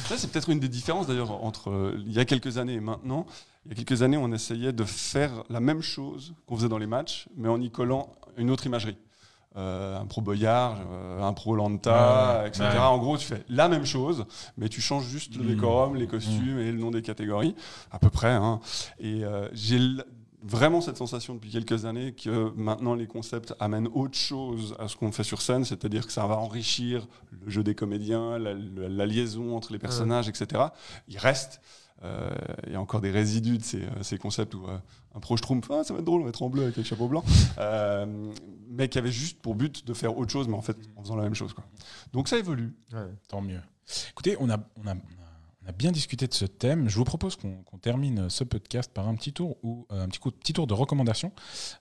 Ça, 0.08 0.16
c'est 0.16 0.30
peut-être 0.30 0.48
une 0.50 0.58
des 0.60 0.68
différences 0.68 1.06
d'ailleurs 1.06 1.30
entre 1.44 1.70
euh, 1.70 2.00
il 2.04 2.12
y 2.12 2.18
a 2.18 2.24
quelques 2.24 2.58
années 2.58 2.74
et 2.74 2.80
maintenant. 2.80 3.26
Il 3.64 3.70
y 3.70 3.72
a 3.80 3.84
quelques 3.84 4.02
années, 4.02 4.16
on 4.16 4.32
essayait 4.32 4.72
de 4.72 4.84
faire 4.84 5.30
la 5.50 5.58
même 5.60 5.82
chose 5.82 6.34
qu'on 6.46 6.56
faisait 6.56 6.68
dans 6.68 6.78
les 6.78 6.86
matchs, 6.86 7.28
mais 7.36 7.48
en 7.48 7.60
y 7.60 7.70
collant 7.70 8.08
une 8.36 8.50
autre 8.50 8.66
imagerie. 8.66 8.96
Euh, 9.56 9.98
un 9.98 10.04
pro 10.04 10.20
Boyard, 10.20 10.76
euh, 10.92 11.22
un 11.22 11.32
pro 11.32 11.56
Lanta, 11.56 12.40
Ouais, 12.42 12.48
etc. 12.48 12.64
ouais. 12.72 12.78
En 12.78 12.98
gros, 12.98 13.16
tu 13.16 13.24
fais 13.26 13.42
la 13.48 13.68
même 13.70 13.86
chose, 13.86 14.26
mais 14.58 14.68
tu 14.68 14.82
changes 14.82 15.06
juste 15.06 15.34
le 15.36 15.44
Mm. 15.44 15.46
décorum, 15.54 15.96
les 15.96 16.06
costumes 16.06 16.58
et 16.58 16.70
le 16.70 16.78
nom 16.78 16.90
des 16.90 17.00
catégories, 17.00 17.54
à 17.90 17.98
peu 17.98 18.10
près. 18.10 18.32
hein. 18.32 18.60
Et 19.00 19.24
euh, 19.24 19.48
j'ai 19.54 19.78
vraiment 20.42 20.80
cette 20.82 20.98
sensation 20.98 21.34
depuis 21.34 21.50
quelques 21.50 21.86
années 21.86 22.12
que 22.12 22.52
maintenant 22.54 22.94
les 22.94 23.06
concepts 23.06 23.54
amènent 23.58 23.88
autre 23.94 24.16
chose 24.18 24.76
à 24.78 24.88
ce 24.88 24.96
qu'on 24.96 25.10
fait 25.10 25.24
sur 25.24 25.40
scène, 25.40 25.64
c'est-à-dire 25.64 26.06
que 26.06 26.12
ça 26.12 26.26
va 26.26 26.36
enrichir 26.36 27.06
le 27.32 27.50
jeu 27.50 27.64
des 27.64 27.74
comédiens, 27.74 28.38
la, 28.38 28.52
la- 28.52 28.88
la 28.88 29.06
liaison 29.06 29.56
entre 29.56 29.72
les 29.72 29.78
personnages, 29.78 30.28
etc. 30.28 30.64
Il 31.08 31.16
reste, 31.18 31.60
il 32.02 32.72
y 32.72 32.76
a 32.76 32.80
encore 32.80 33.00
des 33.00 33.10
résidus 33.10 33.58
de 33.58 33.64
ces, 33.64 33.82
euh, 33.82 34.18
concepts 34.18 34.54
où 34.54 34.66
euh, 34.66 34.78
un 35.14 35.20
pro 35.20 35.36
schtroumpf, 35.36 35.70
ah, 35.70 35.82
ça 35.84 35.94
va 35.94 36.00
être 36.00 36.04
drôle, 36.04 36.20
on 36.20 36.24
va 36.24 36.30
être 36.30 36.42
en 36.42 36.50
bleu 36.50 36.64
avec 36.64 36.76
le 36.76 36.82
chapeau 36.82 37.08
blanc, 37.08 37.24
Euh, 37.58 38.32
mais 38.68 38.88
qui 38.88 38.98
avait 38.98 39.12
juste 39.12 39.40
pour 39.40 39.54
but 39.54 39.86
de 39.86 39.94
faire 39.94 40.16
autre 40.16 40.30
chose, 40.30 40.48
mais 40.48 40.56
en 40.56 40.62
fait 40.62 40.76
en 40.96 41.02
faisant 41.02 41.16
la 41.16 41.22
même 41.22 41.34
chose. 41.34 41.54
Donc 42.12 42.28
ça 42.28 42.38
évolue. 42.38 42.74
Tant 43.28 43.40
mieux. 43.40 43.60
Écoutez, 44.10 44.36
on 44.40 44.50
a, 44.50 44.58
on 44.76 44.86
a, 44.86 44.94
on 45.66 45.70
a 45.70 45.72
bien 45.72 45.90
discuté 45.90 46.26
de 46.28 46.34
ce 46.34 46.44
thème. 46.44 46.88
Je 46.88 46.96
vous 46.96 47.04
propose 47.04 47.36
qu'on 47.36 47.78
termine 47.80 48.30
ce 48.30 48.44
podcast 48.44 48.90
par 48.92 49.08
un 49.08 49.14
petit 49.16 49.32
tour 49.32 49.56
ou 49.64 49.86
euh, 49.90 50.04
un 50.04 50.08
petit, 50.08 50.20
coup, 50.20 50.30
petit 50.30 50.52
tour 50.52 50.66
de 50.66 50.74
recommandation. 50.74 51.32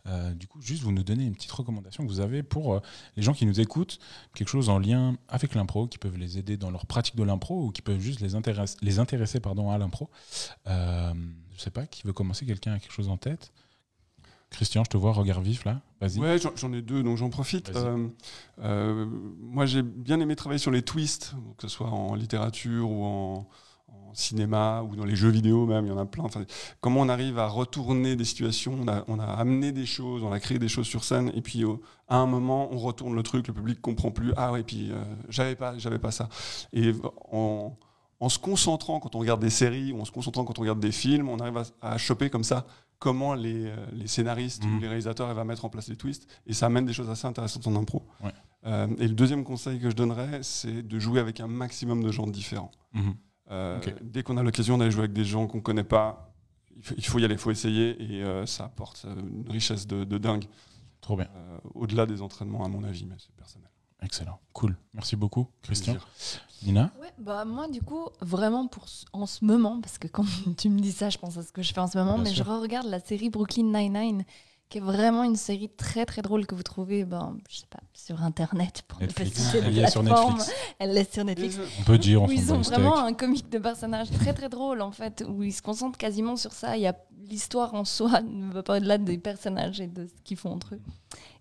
Euh, 0.08 0.34
du 0.34 0.48
coup, 0.48 0.60
juste 0.62 0.82
vous 0.82 0.92
nous 0.92 1.04
donnez 1.04 1.26
une 1.26 1.36
petite 1.36 1.52
recommandation 1.52 2.04
que 2.04 2.10
vous 2.10 2.20
avez 2.20 2.42
pour 2.42 2.74
euh, 2.74 2.80
les 3.16 3.24
gens 3.24 3.34
qui 3.34 3.46
nous 3.46 3.60
écoutent, 3.60 4.00
quelque 4.34 4.50
chose 4.50 4.70
en 4.70 4.80
lien 4.80 5.16
avec 5.30 5.54
l'impro, 5.54 5.88
qui 5.88 5.98
peuvent 6.00 6.18
les 6.18 6.38
aider 6.40 6.58
dans 6.58 6.72
leur 6.72 6.86
pratique 6.88 7.16
de 7.16 7.24
l'impro 7.24 7.66
ou 7.68 7.72
qui 7.72 7.82
peuvent 7.82 8.00
juste 8.00 8.22
les 8.22 8.36
intéresser, 8.36 8.76
les 8.82 9.00
intéresser 9.00 9.40
pardon, 9.40 9.70
à 9.70 9.78
l'impro. 9.78 10.10
Je 10.66 11.14
sais 11.62 11.72
pas, 11.72 11.86
qui 11.86 12.04
veut 12.06 12.14
commencer? 12.14 12.46
Quelqu'un 12.46 12.74
a 12.74 12.80
quelque 12.80 12.92
chose 12.92 13.08
en 13.10 13.18
tête? 13.18 13.52
Christian, 14.50 14.84
je 14.84 14.90
te 14.90 14.98
vois, 14.98 15.12
regard 15.12 15.42
vif 15.42 15.66
là. 15.66 15.82
Vas-y. 16.00 16.20
Ouais, 16.20 16.38
j'en- 16.38 16.74
ai 16.74 16.82
deux, 16.82 17.04
donc 17.04 17.18
j'en 17.18 17.30
profite. 17.30 17.76
Euh, 17.76 18.08
euh, 18.60 19.06
moi, 19.40 19.66
j'ai 19.66 19.82
bien 19.82 20.20
aimé 20.20 20.36
travailler 20.36 20.60
sur 20.60 20.72
les 20.72 20.82
twists, 20.82 21.34
que 21.58 21.68
ce 21.68 21.76
soit 21.76 21.90
en 21.90 22.16
littérature 22.16 22.90
ou 22.90 23.04
en, 23.04 23.50
en 23.88 24.14
cinéma 24.14 24.82
ou 24.84 24.96
dans 24.96 25.06
les 25.06 25.16
jeux 25.16 25.30
vidéo 25.30 25.66
même, 25.66 25.86
il 25.86 25.90
y 25.90 25.92
en 25.92 25.98
a 25.98 26.06
plein. 26.06 26.24
Enfin, 26.24 26.44
comment 26.82 27.02
on 27.02 27.10
arrive 27.10 27.38
à 27.40 27.48
retourner 27.48 28.16
des 28.16 28.26
situations, 28.26 28.78
on 28.82 28.88
a, 28.88 29.04
on 29.08 29.20
a 29.20 29.26
amené 29.26 29.72
des 29.72 29.86
choses, 29.86 30.24
on 30.24 30.32
a 30.32 30.40
créé 30.40 30.58
des 30.60 30.68
choses 30.70 30.88
sur 30.88 31.04
scène, 31.04 31.32
et 31.36 31.42
puis 31.42 31.64
au- 31.66 31.82
à 32.08 32.18
un 32.18 32.26
moment, 32.26 32.70
on 32.72 32.78
retourne 32.78 33.16
le 33.16 33.24
truc, 33.24 33.48
le 33.48 33.54
public 33.54 33.82
comprend 33.82 34.12
plus. 34.12 34.34
Ah 34.38 34.52
ouais, 34.52 34.64
puis 34.64 34.92
euh, 34.92 35.04
j'avais 35.30 35.56
pas, 35.56 35.78
j'avais 35.78 36.00
pas 36.00 36.12
ça. 36.12 36.30
Et 36.74 36.94
en, 37.32 37.76
en 38.20 38.30
se 38.30 38.40
concentrant 38.40 39.00
quand 39.00 39.16
on 39.16 39.20
regarde 39.20 39.42
des 39.42 39.50
séries 39.50 39.92
ou 39.92 40.00
en 40.02 40.06
se 40.06 40.12
concentrant 40.12 40.46
quand 40.46 40.58
on 40.60 40.62
regarde 40.62 40.80
des 40.80 40.92
films, 40.94 41.30
on 41.30 41.40
arrive 41.40 41.58
à, 41.58 41.64
à 41.94 41.98
choper 41.98 42.30
comme 42.30 42.44
ça 42.44 42.66
comment 42.98 43.34
les, 43.34 43.66
euh, 43.66 43.76
les 43.92 44.08
scénaristes 44.08 44.64
Mhm. 44.64 44.78
ou 44.78 44.80
les 44.80 44.88
réalisateurs 44.88 45.32
vont 45.34 45.46
mettre 45.46 45.66
en 45.66 45.70
place 45.70 45.90
les 45.90 45.98
twists 45.98 46.28
et 46.48 46.54
ça 46.54 46.68
amène 46.68 46.86
des 46.86 46.94
choses 46.94 47.10
assez 47.10 47.28
intéressantes 47.28 47.68
en 47.68 47.76
impro. 47.76 48.04
Ouais. 48.24 48.32
Euh, 48.66 48.88
et 49.00 49.08
le 49.08 49.14
deuxième 49.14 49.44
conseil 49.44 49.80
que 49.80 49.90
je 49.90 49.96
donnerais, 49.96 50.40
c'est 50.44 50.82
de 50.82 50.98
jouer 50.98 51.20
avec 51.20 51.42
un 51.42 51.48
maximum 51.48 52.02
de 52.02 52.10
gens 52.12 52.26
différents. 52.26 52.72
Mhm. 52.94 53.16
Euh. 53.52 53.80
Dès 54.02 54.24
qu'on 54.24 54.38
a 54.38 54.44
l'occasion 54.44 54.78
d'aller 54.78 54.92
jouer 54.92 55.02
avec 55.04 55.14
des 55.14 55.26
gens 55.26 55.48
qu'on 55.48 55.62
connaît 55.62 55.84
pas, 55.84 56.34
il 56.98 57.06
faut, 57.06 57.20
y 57.20 57.26
aller, 57.26 57.36
il 57.36 57.40
faut 57.40 57.52
essayer 57.52 58.02
et 58.04 58.24
euh, 58.24 58.46
ça 58.46 58.66
apporte 58.66 59.06
euh, 59.06 59.16
une 59.16 59.50
richesse 59.50 59.88
de, 59.88 60.04
de 60.04 60.18
dingue, 60.18 60.46
Trop 61.02 61.16
bien. 61.16 61.28
euh, 61.36 61.58
au-delà 61.74 62.06
des 62.06 62.22
entraînements 62.22 62.66
à 62.66 62.68
mon 62.68 62.84
avis, 62.84 63.06
mais 63.06 63.16
c'est 63.18 63.32
personnel. 63.36 63.70
Excellent. 64.02 64.40
Cool. 64.54 64.76
Merci 64.94 65.16
beaucoup, 65.16 65.48
Christian. 65.62 65.96
Nina 66.64 66.92
Ouais, 67.02 67.12
bah 67.18 67.46
moi 67.46 67.68
du 67.70 67.82
coup, 67.82 68.08
vraiment 68.22 68.68
pour 68.68 68.86
en 69.14 69.26
ce 69.26 69.44
moment, 69.46 69.80
parce 69.82 69.98
que 69.98 70.08
quand 70.08 70.26
tu 70.58 70.70
me 70.70 70.80
dis 70.80 70.92
ça, 70.92 71.10
je 71.10 71.18
pense 71.18 71.38
à 71.38 71.44
ce 71.44 71.52
que 71.52 71.62
je 71.62 71.74
fais 71.74 71.80
en 71.80 71.88
ce 71.88 71.98
moment, 71.98 72.16
Bien 72.16 72.24
mais 72.24 72.30
sûr. 72.32 72.46
je 72.46 72.50
regarde 72.52 72.88
la 72.88 73.00
série 73.00 73.30
Brooklyn 73.30 73.72
Nine-Nine, 73.72 74.26
qui 74.70 74.80
est 74.80 74.82
vraiment 74.82 75.24
une 75.24 75.36
série 75.36 75.70
très 75.70 76.06
très 76.06 76.22
drôle 76.22 76.46
que 76.46 76.56
vous 76.56 76.64
trouvez, 76.64 77.06
ben, 77.06 77.38
je 77.50 77.58
sais 77.58 77.68
pas, 77.70 77.80
sur 77.94 78.22
internet 78.24 78.84
pour 78.88 79.00
Netflix. 79.00 79.54
Elle 79.54 79.78
est 79.78 79.88
sur. 79.90 80.04
Netflix. 80.04 80.52
Elle 80.80 80.98
est 80.98 81.14
sur 81.14 81.24
Netflix. 81.24 81.60
On 81.80 81.84
peut 81.84 81.98
dire, 81.98 82.22
on 82.22 82.28
Où 82.28 82.32
ils 82.32 82.52
ont 82.52 82.62
vraiment 82.62 82.98
un 82.98 83.14
comique 83.14 83.50
de 83.50 83.60
personnages 83.60 84.10
très 84.12 84.34
très 84.34 84.50
drôle 84.50 84.82
en 84.82 84.92
fait, 84.92 85.24
où 85.28 85.44
ils 85.44 85.54
se 85.54 85.62
concentrent 85.62 85.98
quasiment 85.98 86.36
sur 86.36 86.52
ça. 86.52 86.78
Il 86.78 86.82
y 86.82 86.88
a 86.88 86.96
l'histoire 87.30 87.74
en 87.74 87.86
soi 87.86 88.22
ne 88.28 88.52
va 88.52 88.64
pas 88.64 88.78
au-delà 88.78 88.98
des 88.98 89.18
personnages 89.18 89.80
et 89.80 89.88
de 89.88 90.08
ce 90.08 90.14
qu'ils 90.24 90.38
font 90.38 90.52
entre 90.52 90.76
eux. 90.76 90.82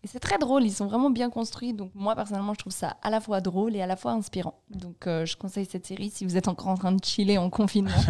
Et 0.02 0.06
c'est 0.06 0.20
très 0.20 0.38
drôle, 0.38 0.64
ils 0.64 0.72
sont 0.72 0.86
vraiment 0.86 1.10
bien 1.10 1.30
construits. 1.30 1.72
Donc 1.72 1.90
moi 1.94 2.14
personnellement, 2.14 2.52
je 2.52 2.58
trouve 2.58 2.72
ça 2.72 2.96
à 3.02 3.10
la 3.10 3.20
fois 3.20 3.40
drôle 3.40 3.74
et 3.74 3.80
à 3.80 3.86
la 3.86 3.96
fois 3.96 4.12
inspirant. 4.12 4.60
Donc 4.70 5.06
euh, 5.06 5.24
je 5.24 5.36
conseille 5.36 5.66
cette 5.66 5.86
série 5.86 6.10
si 6.10 6.24
vous 6.24 6.36
êtes 6.36 6.48
encore 6.48 6.68
en 6.68 6.76
train 6.76 6.92
de 6.92 7.02
chiller 7.04 7.38
en 7.38 7.50
confinement. 7.50 7.90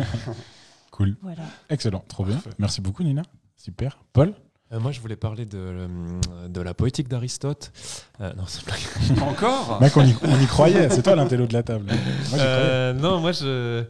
Cool. 0.91 1.17
voilà. 1.23 1.43
Excellent. 1.71 2.05
Trop 2.07 2.25
bien. 2.25 2.41
Merci 2.57 2.81
beaucoup, 2.81 3.03
Nina. 3.03 3.23
Super. 3.57 3.99
Paul? 4.13 4.33
Euh, 4.75 4.81
moi, 4.81 4.91
je 4.93 5.01
voulais 5.01 5.17
parler 5.17 5.45
de, 5.47 5.57
euh, 5.59 5.89
de 6.49 6.61
la 6.61 6.75
poétique 6.75 7.09
d'Aristote. 7.09 7.73
Euh, 8.21 8.33
non, 8.37 8.45
c'est 8.47 8.65
blague. 8.65 8.81
Encore? 9.23 9.79
Mec, 9.81 9.97
on 9.97 10.05
y, 10.05 10.15
on 10.23 10.41
y 10.41 10.47
croyait. 10.47 10.89
C'est 10.91 11.03
toi 11.03 11.15
l'intello 11.15 11.47
de 11.47 11.53
la 11.53 11.63
table. 11.63 11.85
Moi. 11.87 12.39
Euh, 12.41 12.93
non, 12.93 13.21
moi, 13.21 13.33
je, 13.33 13.85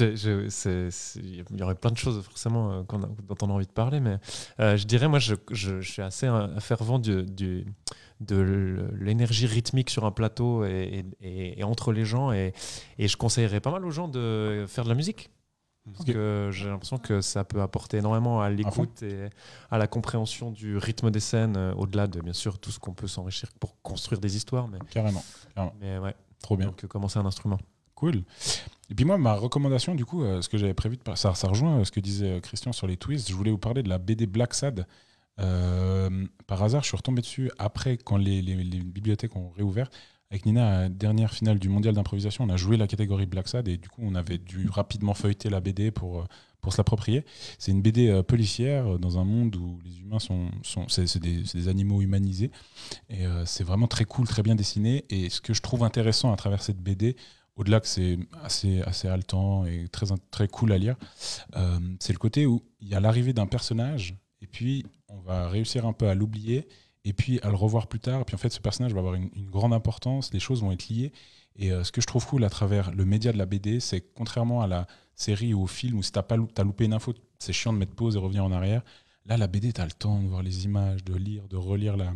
il 0.00 1.44
y 1.58 1.62
aurait 1.62 1.74
plein 1.74 1.90
de 1.90 1.96
choses 1.98 2.22
forcément 2.22 2.72
euh, 2.72 2.82
qu'on 2.84 3.02
a- 3.02 3.08
dont 3.28 3.36
on 3.42 3.50
a 3.50 3.52
envie 3.52 3.66
de 3.66 3.72
parler, 3.72 4.00
mais 4.00 4.18
euh, 4.60 4.76
je 4.76 4.86
dirais, 4.86 5.08
moi, 5.08 5.18
je, 5.18 5.34
je- 5.50 5.80
je 5.80 5.90
suis 5.90 6.02
assez 6.02 6.26
un 6.26 6.58
fervent 6.60 6.98
du, 6.98 7.22
du- 7.24 7.66
de 8.20 8.88
l'énergie 9.00 9.46
rythmique 9.46 9.90
sur 9.90 10.04
un 10.04 10.10
plateau 10.10 10.64
et, 10.64 11.04
et- 11.20 11.58
et 11.60 11.64
entre 11.64 11.92
les 11.92 12.04
gens, 12.04 12.32
et, 12.32 12.52
et 12.98 13.08
je 13.08 13.16
conseillerais 13.16 13.60
pas 13.60 13.70
mal 13.70 13.84
aux 13.84 13.90
gens 13.90 14.08
de 14.08 14.64
faire 14.68 14.84
de 14.84 14.90
la 14.90 14.94
musique. 14.94 15.30
Parce 15.92 16.04
que 16.04 16.50
j'ai 16.52 16.68
l'impression 16.68 16.98
que 16.98 17.20
ça 17.20 17.42
peut 17.44 17.62
apporter 17.62 17.96
énormément 17.96 18.40
à 18.40 18.50
l'écoute 18.50 19.02
et 19.02 19.28
à 19.70 19.78
la 19.78 19.86
compréhension 19.86 20.50
du 20.50 20.76
rythme 20.76 21.10
des 21.10 21.20
scènes, 21.20 21.56
euh, 21.56 21.72
au-delà 21.74 22.06
de 22.06 22.20
bien 22.20 22.32
sûr 22.34 22.58
tout 22.58 22.70
ce 22.70 22.78
qu'on 22.78 22.92
peut 22.94 23.08
s'enrichir 23.08 23.48
pour 23.58 23.80
construire 23.82 24.20
des 24.20 24.36
histoires. 24.36 24.68
Mais, 24.68 24.78
Carrément. 24.90 25.24
mais 25.80 25.98
ouais, 25.98 26.14
Trop 26.42 26.56
bien. 26.56 26.66
donc 26.66 26.84
euh, 26.84 26.86
commencer 26.86 27.18
un 27.18 27.26
instrument? 27.26 27.58
Cool. 27.94 28.22
Et 28.88 28.94
puis 28.94 29.04
moi, 29.04 29.18
ma 29.18 29.34
recommandation, 29.34 29.94
du 29.94 30.04
coup, 30.04 30.22
euh, 30.22 30.40
ce 30.42 30.48
que 30.48 30.58
j'avais 30.58 30.74
prévu 30.74 30.96
de 30.96 31.02
ça, 31.16 31.34
ça 31.34 31.48
rejoint 31.48 31.84
ce 31.84 31.90
que 31.90 32.00
disait 32.00 32.40
Christian 32.42 32.72
sur 32.72 32.86
les 32.86 32.96
twists. 32.96 33.28
Je 33.28 33.34
voulais 33.34 33.50
vous 33.50 33.58
parler 33.58 33.82
de 33.82 33.88
la 33.88 33.98
BD 33.98 34.26
Black 34.26 34.54
Sad. 34.54 34.86
Euh, 35.38 36.26
par 36.46 36.62
hasard, 36.62 36.82
je 36.82 36.88
suis 36.88 36.96
retombé 36.96 37.22
dessus 37.22 37.50
après 37.58 37.96
quand 37.96 38.16
les, 38.16 38.42
les- 38.42 38.56
les 38.62 38.80
bibliothèques 38.80 39.36
ont 39.36 39.50
réouvert. 39.50 39.90
Avec 40.32 40.46
Nina, 40.46 40.88
dernière 40.88 41.34
finale 41.34 41.58
du 41.58 41.68
mondial 41.68 41.92
d'improvisation, 41.92 42.44
on 42.44 42.50
a 42.50 42.56
joué 42.56 42.76
la 42.76 42.86
catégorie 42.86 43.26
Black 43.26 43.48
Sad 43.48 43.66
et 43.66 43.76
du 43.76 43.88
coup, 43.88 44.02
on 44.04 44.14
avait 44.14 44.38
dû 44.38 44.68
rapidement 44.70 45.12
feuilleter 45.12 45.50
la 45.50 45.58
BD 45.58 45.90
pour, 45.90 46.20
euh, 46.20 46.24
pour 46.60 46.72
se 46.72 46.78
l'approprier. 46.78 47.24
C'est 47.58 47.72
une 47.72 47.82
BD 47.82 48.08
euh, 48.08 48.22
policière 48.22 48.94
euh, 48.94 48.98
dans 48.98 49.18
un 49.18 49.24
monde 49.24 49.56
où 49.56 49.80
les 49.84 49.98
humains 49.98 50.20
sont, 50.20 50.52
sont 50.62 50.86
c'est, 50.86 51.18
des, 51.18 51.42
des 51.52 51.66
animaux 51.66 52.00
humanisés. 52.00 52.52
Et 53.08 53.24
c'est 53.44 53.64
vraiment 53.64 53.88
très 53.88 54.04
cool, 54.04 54.28
très 54.28 54.42
bien 54.42 54.54
dessiné. 54.54 55.04
Et 55.10 55.30
ce 55.30 55.40
que 55.40 55.52
je 55.52 55.62
trouve 55.62 55.82
intéressant 55.82 56.32
à 56.32 56.36
travers 56.36 56.62
cette 56.62 56.78
BD, 56.78 57.16
au-delà 57.56 57.80
que 57.80 57.88
c'est 57.88 58.16
assez, 58.44 58.82
assez 58.82 59.08
haletant 59.08 59.66
et 59.66 59.88
très, 59.88 60.06
très 60.30 60.46
cool 60.46 60.70
à 60.70 60.78
lire, 60.78 60.96
c'est 61.98 62.12
le 62.12 62.18
côté 62.18 62.46
où 62.46 62.62
il 62.80 62.88
y 62.88 62.94
a 62.94 63.00
l'arrivée 63.00 63.32
d'un 63.32 63.46
personnage 63.46 64.14
et 64.40 64.46
puis 64.46 64.86
on 65.08 65.20
va 65.20 65.48
réussir 65.48 65.86
un 65.86 65.92
peu 65.92 66.08
à 66.08 66.14
l'oublier 66.14 66.68
et 67.04 67.12
puis 67.12 67.40
à 67.40 67.48
le 67.48 67.56
revoir 67.56 67.86
plus 67.86 68.00
tard. 68.00 68.20
Et 68.20 68.24
puis 68.24 68.34
en 68.34 68.38
fait, 68.38 68.50
ce 68.50 68.60
personnage 68.60 68.92
va 68.92 69.00
avoir 69.00 69.14
une, 69.14 69.30
grande 69.50 69.72
importance, 69.72 70.32
les 70.32 70.40
choses 70.40 70.62
vont 70.62 70.72
être 70.72 70.88
liées. 70.88 71.12
Et 71.56 71.72
euh, 71.72 71.84
ce 71.84 71.92
que 71.92 72.00
je 72.00 72.06
trouve 72.06 72.26
cool 72.26 72.44
à 72.44 72.50
travers 72.50 72.90
le 72.92 73.04
média 73.04 73.32
de 73.32 73.38
la 73.38 73.46
BD, 73.46 73.80
c'est 73.80 74.00
contrairement 74.14 74.62
à 74.62 74.66
la 74.66 74.86
série 75.14 75.52
ou 75.52 75.62
au 75.62 75.66
film 75.66 75.98
où 75.98 76.02
si 76.02 76.12
t'as 76.12 76.22
pas 76.22 76.36
t'as 76.54 76.64
loupé 76.64 76.84
une 76.84 76.92
info, 76.92 77.14
c'est 77.38 77.52
chiant 77.52 77.72
de 77.72 77.78
mettre 77.78 77.94
pause 77.94 78.16
et 78.16 78.18
revenir 78.18 78.44
en 78.44 78.52
arrière. 78.52 78.82
Là, 79.26 79.36
la 79.36 79.46
BD, 79.46 79.72
tu 79.72 79.80
as 79.80 79.84
le 79.84 79.92
temps 79.92 80.22
de 80.22 80.28
voir 80.28 80.42
les 80.42 80.64
images, 80.64 81.04
de 81.04 81.14
lire, 81.14 81.46
de 81.48 81.56
relire 81.56 81.96
la, 81.96 82.12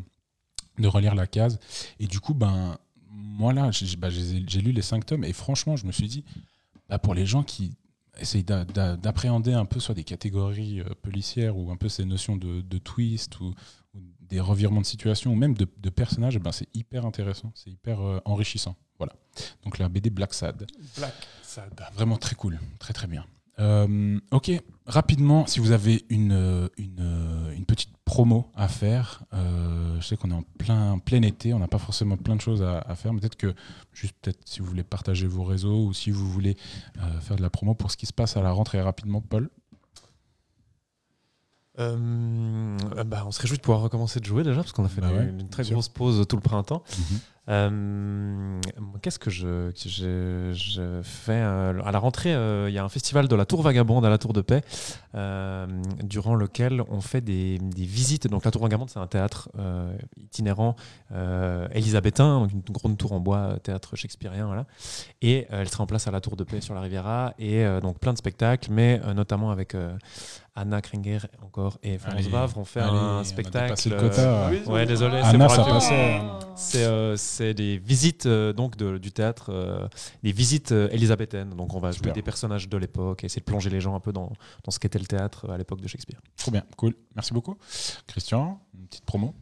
de 0.78 0.89
relire 0.89 1.14
la 1.14 1.26
case. 1.26 1.59
Et 2.01 2.07
du 2.07 2.20
coup, 2.20 2.35
ben, 2.35 2.78
moi 3.11 3.53
là, 3.53 3.70
j'ai 3.70 3.97
bah, 3.97 4.09
lu 4.09 4.72
les 4.72 4.82
cinq 4.82 5.07
tomes 5.07 5.24
et 5.24 5.32
franchement, 5.32 5.76
je 5.76 5.87
me 5.87 5.93
suis 5.93 6.09
dit, 6.09 6.24
bah, 6.89 6.99
pour 6.99 7.14
les 7.14 7.26
gens 7.26 7.43
qui 7.43 7.76
essayent 8.18 8.45
d'a- 8.45 8.64
d'a- 8.64 8.97
d'appréhender 8.97 9.53
un 9.53 9.64
peu 9.64 9.80
soit 9.80 9.95
des 9.95 10.05
catégories 10.05 10.80
euh, 10.80 10.95
policières 11.03 11.57
ou 11.57 11.70
un 11.70 11.76
peu 11.76 11.89
ces 11.89 12.05
notions 12.05 12.37
de, 12.37 12.61
de 12.61 12.78
twist 12.78 13.41
ou 13.41 13.55
des 14.29 14.41
revirements 14.41 14.81
de 14.81 14.87
situation 14.87 15.33
ou 15.33 15.37
même 15.37 15.55
de, 15.55 15.66
de 15.79 15.91
personnages, 15.91 16.39
ben, 16.39 16.53
c'est 16.53 16.68
hyper 16.75 17.07
intéressant, 17.07 17.53
c'est 17.55 17.70
hyper 17.70 18.01
euh, 18.01 18.20
enrichissant. 18.25 18.77
Voilà. 18.99 19.14
Donc 19.64 19.79
la 19.79 19.89
BD 19.89 20.11
Black 20.11 20.35
Sad, 20.35 20.66
Black 20.97 21.14
Sad. 21.43 21.72
vraiment 21.95 22.16
très 22.16 22.35
cool, 22.37 22.61
très 22.79 22.93
très 22.93 23.07
bien. 23.07 23.25
Euh, 23.61 24.18
ok, 24.33 24.51
rapidement, 24.87 25.47
si 25.47 25.61
vous 25.61 25.70
avez 25.70 26.05
une, 26.09 26.33
euh, 26.33 26.68
une, 26.77 27.53
une 27.57 27.64
petite 27.64 27.91
promo 28.05 28.51
à 28.55 28.68
faire, 28.68 29.22
euh, 29.33 29.97
je 30.01 30.07
sais 30.07 30.16
qu'on 30.16 30.31
est 30.31 30.35
en 30.35 30.43
plein, 30.43 30.99
plein 30.99 31.22
été, 31.22 31.55
on 31.55 31.61
n'a 31.61 31.68
pas 31.68 31.79
forcément 31.79 32.16
plein 32.16 32.37
de 32.37 32.41
choses 32.41 32.62
à, 32.62 32.81
à 32.81 32.95
faire, 32.97 33.12
mais 33.12 33.20
peut-être 33.20 33.37
que, 33.37 33.55
juste 33.93 34.14
peut-être 34.20 34.41
si 34.45 34.61
vous 34.61 34.66
voulez 34.66 34.83
partager 34.83 35.27
vos 35.27 35.45
réseaux 35.45 35.87
ou 35.87 35.93
si 35.93 36.11
vous 36.11 36.29
voulez 36.29 36.57
faire 37.20 37.37
de 37.37 37.43
la 37.43 37.51
promo 37.51 37.75
pour 37.75 37.91
ce 37.91 37.97
qui 37.97 38.07
se 38.07 38.12
passe 38.12 38.37
à 38.37 38.43
la 38.43 38.51
rentrée 38.51 38.81
rapidement, 38.81 39.20
Paul. 39.20 39.51
Euh, 41.81 42.77
euh, 42.97 43.05
bah, 43.05 43.25
on 43.27 43.33
se 43.33 43.41
réjouit 43.43 43.57
de 43.57 43.62
pouvoir 43.62 43.81
recommencer 43.81 44.20
de 44.20 44.25
jouer 44.25 44.45
déjà, 44.45 44.59
parce 44.61 44.72
qu'on 44.72 44.85
a 44.85 44.89
fait 44.89 45.01
Bah 45.01 45.09
une, 45.11 45.16
ouais, 45.18 45.29
une 45.41 45.49
très 45.49 45.64
sûr. 45.64 45.72
grosse 45.75 45.89
pause 45.89 46.25
tout 46.29 46.37
le 46.37 46.43
printemps. 46.43 46.83
Mhm. 46.99 47.18
Euh, 47.51 48.61
Qu'est-ce 49.03 49.18
que 49.18 49.29
je, 49.29 49.70
que 49.72 49.89
je, 49.89 50.53
je 50.55 51.01
fais 51.03 51.41
À 51.41 51.72
la 51.93 51.99
rentrée, 51.99 52.33
euh, 52.35 52.70
il 52.70 52.75
y 52.75 52.79
a 52.79 52.85
un 52.85 52.89
festival 52.89 53.29
de 53.29 53.37
la 53.37 53.45
Tour 53.45 53.61
Vagabonde 53.61 54.07
à 54.07 54.09
la 54.09 54.16
Tour 54.18 54.33
de 54.33 54.41
Paix, 54.41 54.62
durant 56.05 56.37
lequel 56.37 56.83
on 56.89 57.01
fait 57.03 57.20
des, 57.20 57.59
des 57.59 57.85
visites. 57.85 58.29
Donc 58.29 58.45
la 58.45 58.51
Tour 58.51 58.62
Vagabonde, 58.62 58.89
c'est 58.89 58.99
un 59.01 59.07
théâtre 59.07 59.51
itinérant 60.16 60.75
élisabétain, 61.72 62.41
donc 62.41 62.53
une 62.53 62.62
grande 62.70 62.97
tour 62.97 63.12
en 63.12 63.20
bois, 63.20 63.59
théâtre 63.62 63.95
shakespearien. 63.97 64.47
Voilà. 64.47 64.64
Et 65.20 65.47
elle 65.51 65.68
sera 65.68 65.85
en 65.85 65.87
place 65.87 66.07
à 66.07 66.11
la 66.12 66.20
Tour 66.22 66.37
de 66.37 66.45
Paix 66.45 66.61
sur 66.62 66.75
la 66.75 66.81
Riviera, 66.81 67.35
et 67.39 67.64
donc 67.83 67.99
plein 67.99 68.12
de 68.14 68.18
spectacles, 68.18 68.70
mais 68.72 69.01
notamment 69.14 69.51
avec 69.51 69.77
Anna 70.57 70.80
Kringer 70.80 71.18
encore 71.42 71.78
et 71.82 71.98
Florence 71.98 72.28
Bavre. 72.28 72.59
On 72.59 72.64
fait 72.64 72.80
allez, 72.80 72.96
un 72.96 73.18
a 73.20 73.24
spectacle. 73.24 73.88
le 73.88 73.96
euh, 73.96 74.00
quota. 74.00 74.48
Oui, 74.50 74.62
Ouais, 74.66 74.86
désolé. 74.86 75.20
c'est 75.22 75.28
Anna, 75.28 75.48
ça 75.48 75.64
passait. 75.64 76.20
C'est 76.55 76.84
euh, 76.84 77.16
c'est 77.16 77.55
des 77.55 77.78
visites 77.78 78.26
euh, 78.26 78.52
donc 78.52 78.76
de- 78.76 78.98
du 78.98 79.11
théâtre, 79.11 79.50
euh, 79.52 79.88
des 80.22 80.30
visites 80.32 80.70
euh, 80.72 80.88
élisabéthaines. 80.92 81.50
Donc 81.50 81.74
on 81.74 81.80
va 81.80 81.90
Super. 81.92 82.05
jouer 82.11 82.14
des 82.14 82.22
personnages 82.22 82.68
de 82.68 82.76
l'époque, 82.76 83.24
et 83.24 83.26
essayer 83.26 83.40
de 83.40 83.44
plonger 83.46 83.68
les 83.70 83.80
gens 83.80 83.96
un 83.96 84.00
peu 84.00 84.12
dans, 84.12 84.32
dans 84.62 84.70
ce 84.70 84.78
qu'était 84.78 85.00
le 85.00 85.07
théâtre 85.07 85.50
à 85.50 85.59
l'époque 85.59 85.80
de 85.80 85.88
Shakespeare. 85.88 86.20
Trop 86.36 86.52
bien, 86.52 86.62
cool. 86.76 86.94
Merci 87.16 87.32
beaucoup. 87.34 87.57
Christian, 88.07 88.61
une 88.78 88.86
petite 88.86 89.05
promo? 89.05 89.34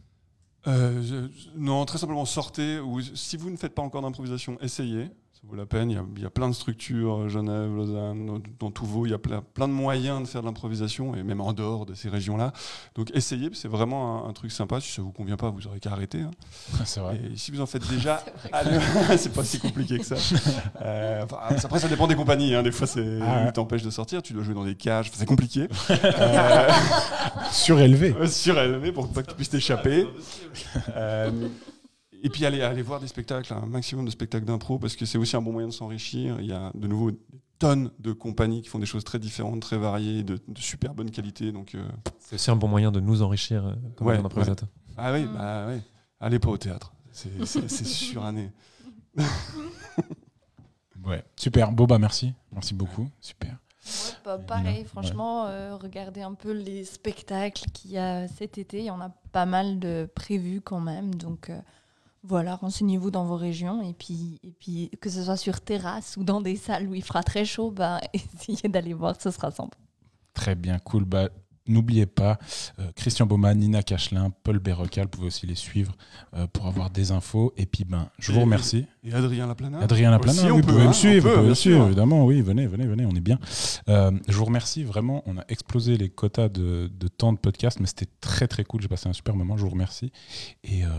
Euh, 0.65 1.01
je- 1.03 1.49
non, 1.59 1.85
très 1.85 1.97
simplement, 1.99 2.25
sortez. 2.25 2.79
Ou, 2.79 3.01
si 3.01 3.37
vous 3.37 3.49
ne 3.51 3.57
faites 3.57 3.75
pas 3.75 3.81
encore 3.83 4.01
d'improvisation, 4.01 4.57
essayez. 4.61 5.09
Ça 5.43 5.49
vaut 5.49 5.55
la 5.57 5.65
peine. 5.65 5.91
Il 5.91 5.95
y 5.95 5.99
a, 5.99 6.03
il 6.15 6.21
y 6.21 6.25
a 6.25 6.29
plein 6.29 6.47
de 6.47 6.53
structures, 6.53 7.23
euh, 7.23 7.27
Genève, 7.27 7.69
Lausanne, 7.75 8.41
dans- 8.59 8.71
tout 8.71 8.85
vaut. 8.85 9.05
Il 9.05 9.09
y 9.09 9.13
a 9.13 9.17
plein, 9.17 9.41
plein 9.53 9.67
de 9.67 9.73
moyens 9.73 10.21
de 10.21 10.25
faire 10.27 10.39
de 10.39 10.45
l'improvisation, 10.47 11.15
et 11.15 11.23
même 11.23 11.41
en 11.41 11.51
dehors 11.51 11.85
de 11.85 11.93
ces 11.93 12.07
régions-là. 12.07 12.53
Donc 12.95 13.11
essayez, 13.13 13.49
c'est 13.53 13.67
vraiment 13.67 14.25
un, 14.25 14.29
un 14.29 14.33
truc 14.33 14.53
sympa. 14.53 14.79
Si 14.79 14.89
ça 14.93 15.01
vous 15.01 15.11
convient 15.11 15.35
pas, 15.35 15.49
vous 15.49 15.67
aurez 15.67 15.81
qu'à 15.81 15.91
arrêter. 15.91 16.21
hein. 16.21 16.31
C'est 16.85 17.01
vrai. 17.01 17.19
Et 17.33 17.35
si 17.35 17.51
vous 17.51 17.59
en 17.59 17.65
faites 17.65 17.85
déjà, 17.89 18.23
allez- 18.53 18.79
c'est 19.17 19.33
pas 19.33 19.43
si 19.43 19.59
compliqué 19.59 19.99
que 19.99 20.05
ça. 20.05 20.15
Euh, 20.81 21.23
enfin, 21.25 21.37
après, 21.61 21.79
ça 21.79 21.89
dépend 21.89 22.07
des 22.07 22.15
compagnies. 22.15 22.55
hein. 22.55 22.63
Des 22.63 22.71
fois, 22.71 22.87
c'est 22.87 23.19
Ah 23.21 23.51
t'empêchent 23.51 23.83
de 23.83 23.89
sortir. 23.89 24.21
Tu 24.21 24.31
dois 24.31 24.43
jouer 24.43 24.53
dans 24.55 24.63
des 24.63 24.75
cages. 24.75 25.07
Enfin, 25.09 25.17
c'est 25.19 25.25
compliqué. 25.25 25.67
Euh, 25.89 26.69
Surélevé. 27.51 28.15
euh, 28.17 28.27
surélevé 28.27 28.93
pour 28.93 29.11
pas 29.11 29.23
que 29.23 29.29
tu 29.29 29.35
puisses 29.35 29.49
t'échapper. 29.49 30.07
Et 32.25 32.29
puis 32.29 32.45
aller, 32.45 32.61
aller 32.61 32.81
voir 32.81 32.99
des 33.01 33.07
spectacles, 33.07 33.53
un 33.53 33.65
maximum 33.65 34.05
de 34.05 34.09
spectacles 34.11 34.45
d'impro, 34.45 34.79
parce 34.79 34.95
que 34.95 35.05
c'est 35.05 35.17
aussi 35.17 35.35
un 35.35 35.41
bon 35.41 35.51
moyen 35.51 35.67
de 35.67 35.73
s'enrichir. 35.73 36.39
Il 36.39 36.45
y 36.47 36.53
a 36.53 36.71
de 36.73 36.87
nouveau 36.87 37.11
des 37.11 37.19
tonnes 37.59 37.91
de 37.99 38.13
compagnies 38.13 38.61
qui 38.61 38.69
font 38.69 38.79
des 38.79 38.85
choses 38.85 39.03
très 39.03 39.19
différentes, 39.19 39.59
très 39.61 39.77
variées, 39.77 40.23
de, 40.23 40.39
de 40.47 40.59
super 40.59 40.93
bonne 40.93 41.11
qualité. 41.11 41.51
Donc, 41.51 41.75
euh, 41.75 41.83
C'est 42.19 42.35
aussi 42.35 42.49
un 42.49 42.55
bon 42.55 42.67
moyen 42.69 42.91
de 42.91 42.99
nous 43.01 43.21
enrichir 43.21 43.65
euh, 43.65 43.73
comme 43.97 44.07
Ouais, 44.07 44.17
improvisateur. 44.17 44.69
ah 44.97 45.11
oui, 45.13 45.25
bah 45.25 45.65
oui. 45.69 45.81
Allez 46.21 46.39
pas 46.39 46.49
au 46.49 46.57
théâtre. 46.57 46.93
C'est- 47.11 47.45
C'est 47.45 47.69
c'est 47.69 47.85
suranné. 47.85 48.51
Ouais, 51.05 51.23
super. 51.35 51.71
Boba, 51.73 51.99
merci. 51.99 52.33
Merci 52.53 52.73
beaucoup. 52.73 53.09
Super. 53.19 53.49
Ouais, 53.49 53.57
bah, 54.23 54.37
pareil, 54.37 54.79
ouais. 54.79 54.83
franchement, 54.85 55.47
euh, 55.47 55.75
regardez 55.75 56.21
un 56.21 56.33
peu 56.33 56.53
les 56.53 56.85
spectacles 56.85 57.65
qu'il 57.73 57.91
y 57.91 57.97
a 57.97 58.27
cet 58.29 58.57
été. 58.57 58.79
Il 58.79 58.85
y 58.85 58.89
en 58.89 59.01
a 59.01 59.09
pas 59.33 59.45
mal 59.45 59.79
de 59.79 60.09
prévus 60.15 60.61
quand 60.61 60.79
même. 60.79 61.13
Donc 61.15 61.49
euh, 61.49 61.59
voilà, 62.23 62.55
renseignez-vous 62.55 63.11
dans 63.11 63.25
vos 63.25 63.35
régions. 63.35 63.81
Et 63.81 63.93
puis, 63.93 64.39
et 64.43 64.51
puis, 64.51 64.89
que 65.01 65.09
ce 65.09 65.23
soit 65.23 65.37
sur 65.37 65.61
terrasse 65.61 66.15
ou 66.17 66.23
dans 66.23 66.41
des 66.41 66.55
salles 66.55 66.87
où 66.87 66.95
il 66.95 67.03
fera 67.03 67.23
très 67.23 67.45
chaud, 67.45 67.71
bah, 67.71 67.99
essayez 68.13 68.69
d'aller 68.69 68.93
voir, 68.93 69.19
ce 69.19 69.31
sera 69.31 69.51
sympa. 69.51 69.77
Très 70.33 70.55
bien, 70.55 70.79
cool. 70.79 71.05
Bah, 71.05 71.29
N'oubliez 71.65 72.05
pas, 72.05 72.39
euh, 72.79 72.91
Christian 72.93 73.25
Baumann, 73.25 73.57
Nina 73.57 73.83
Cachelin, 73.83 74.31
Paul 74.43 74.59
Berrocal, 74.59 75.05
vous 75.05 75.09
pouvez 75.11 75.27
aussi 75.27 75.47
les 75.47 75.55
suivre 75.55 75.95
euh, 76.35 76.45
pour 76.47 76.67
avoir 76.67 76.89
des 76.89 77.11
infos. 77.11 77.53
Et 77.55 77.65
puis, 77.65 77.85
ben, 77.85 78.09
je 78.19 78.33
vous 78.33 78.41
remercie. 78.41 78.85
Et 79.01 79.13
Adrien 79.13 79.47
Laplana 79.47 79.79
Adrien 79.79 80.11
Laplana, 80.11 80.41
Aussi, 80.41 80.51
on 80.51 80.55
oui, 80.55 80.61
peut, 80.61 80.67
vous 80.67 80.73
pouvez 80.73 80.83
hein, 80.83 80.87
le 80.87 80.93
suivre, 80.93 81.29
peut, 81.29 81.35
vous 81.35 81.41
pouvez 81.43 81.55
suivre, 81.55 81.85
évidemment, 81.85 82.25
oui, 82.25 82.41
venez, 82.41 82.67
venez, 82.67 82.85
venez, 82.85 83.05
on 83.05 83.15
est 83.15 83.21
bien. 83.21 83.39
Euh, 83.87 84.11
je 84.27 84.35
vous 84.35 84.43
remercie 84.43 84.83
vraiment, 84.83 85.23
on 85.25 85.37
a 85.37 85.45
explosé 85.47 85.95
les 85.95 86.09
quotas 86.09 86.49
de, 86.49 86.91
de 86.93 87.07
temps 87.07 87.31
de 87.31 87.39
podcast, 87.39 87.79
mais 87.79 87.87
c'était 87.87 88.11
très 88.19 88.49
très 88.49 88.65
cool, 88.65 88.81
j'ai 88.81 88.89
passé 88.89 89.07
un 89.07 89.13
super 89.13 89.33
moment, 89.33 89.55
je 89.55 89.63
vous 89.63 89.69
remercie. 89.69 90.11
Et 90.65 90.83
euh, 90.83 90.89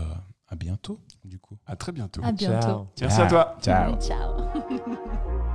à 0.47 0.55
bientôt, 0.55 0.99
du 1.23 1.39
coup. 1.39 1.57
À 1.65 1.75
très 1.75 1.91
bientôt. 1.91 2.21
À 2.23 2.31
bientôt. 2.31 2.61
Ciao. 2.61 2.87
Merci 3.01 3.21
à 3.21 3.27
toi. 3.27 3.57
Ciao. 3.61 3.95
Ciao. 3.99 4.35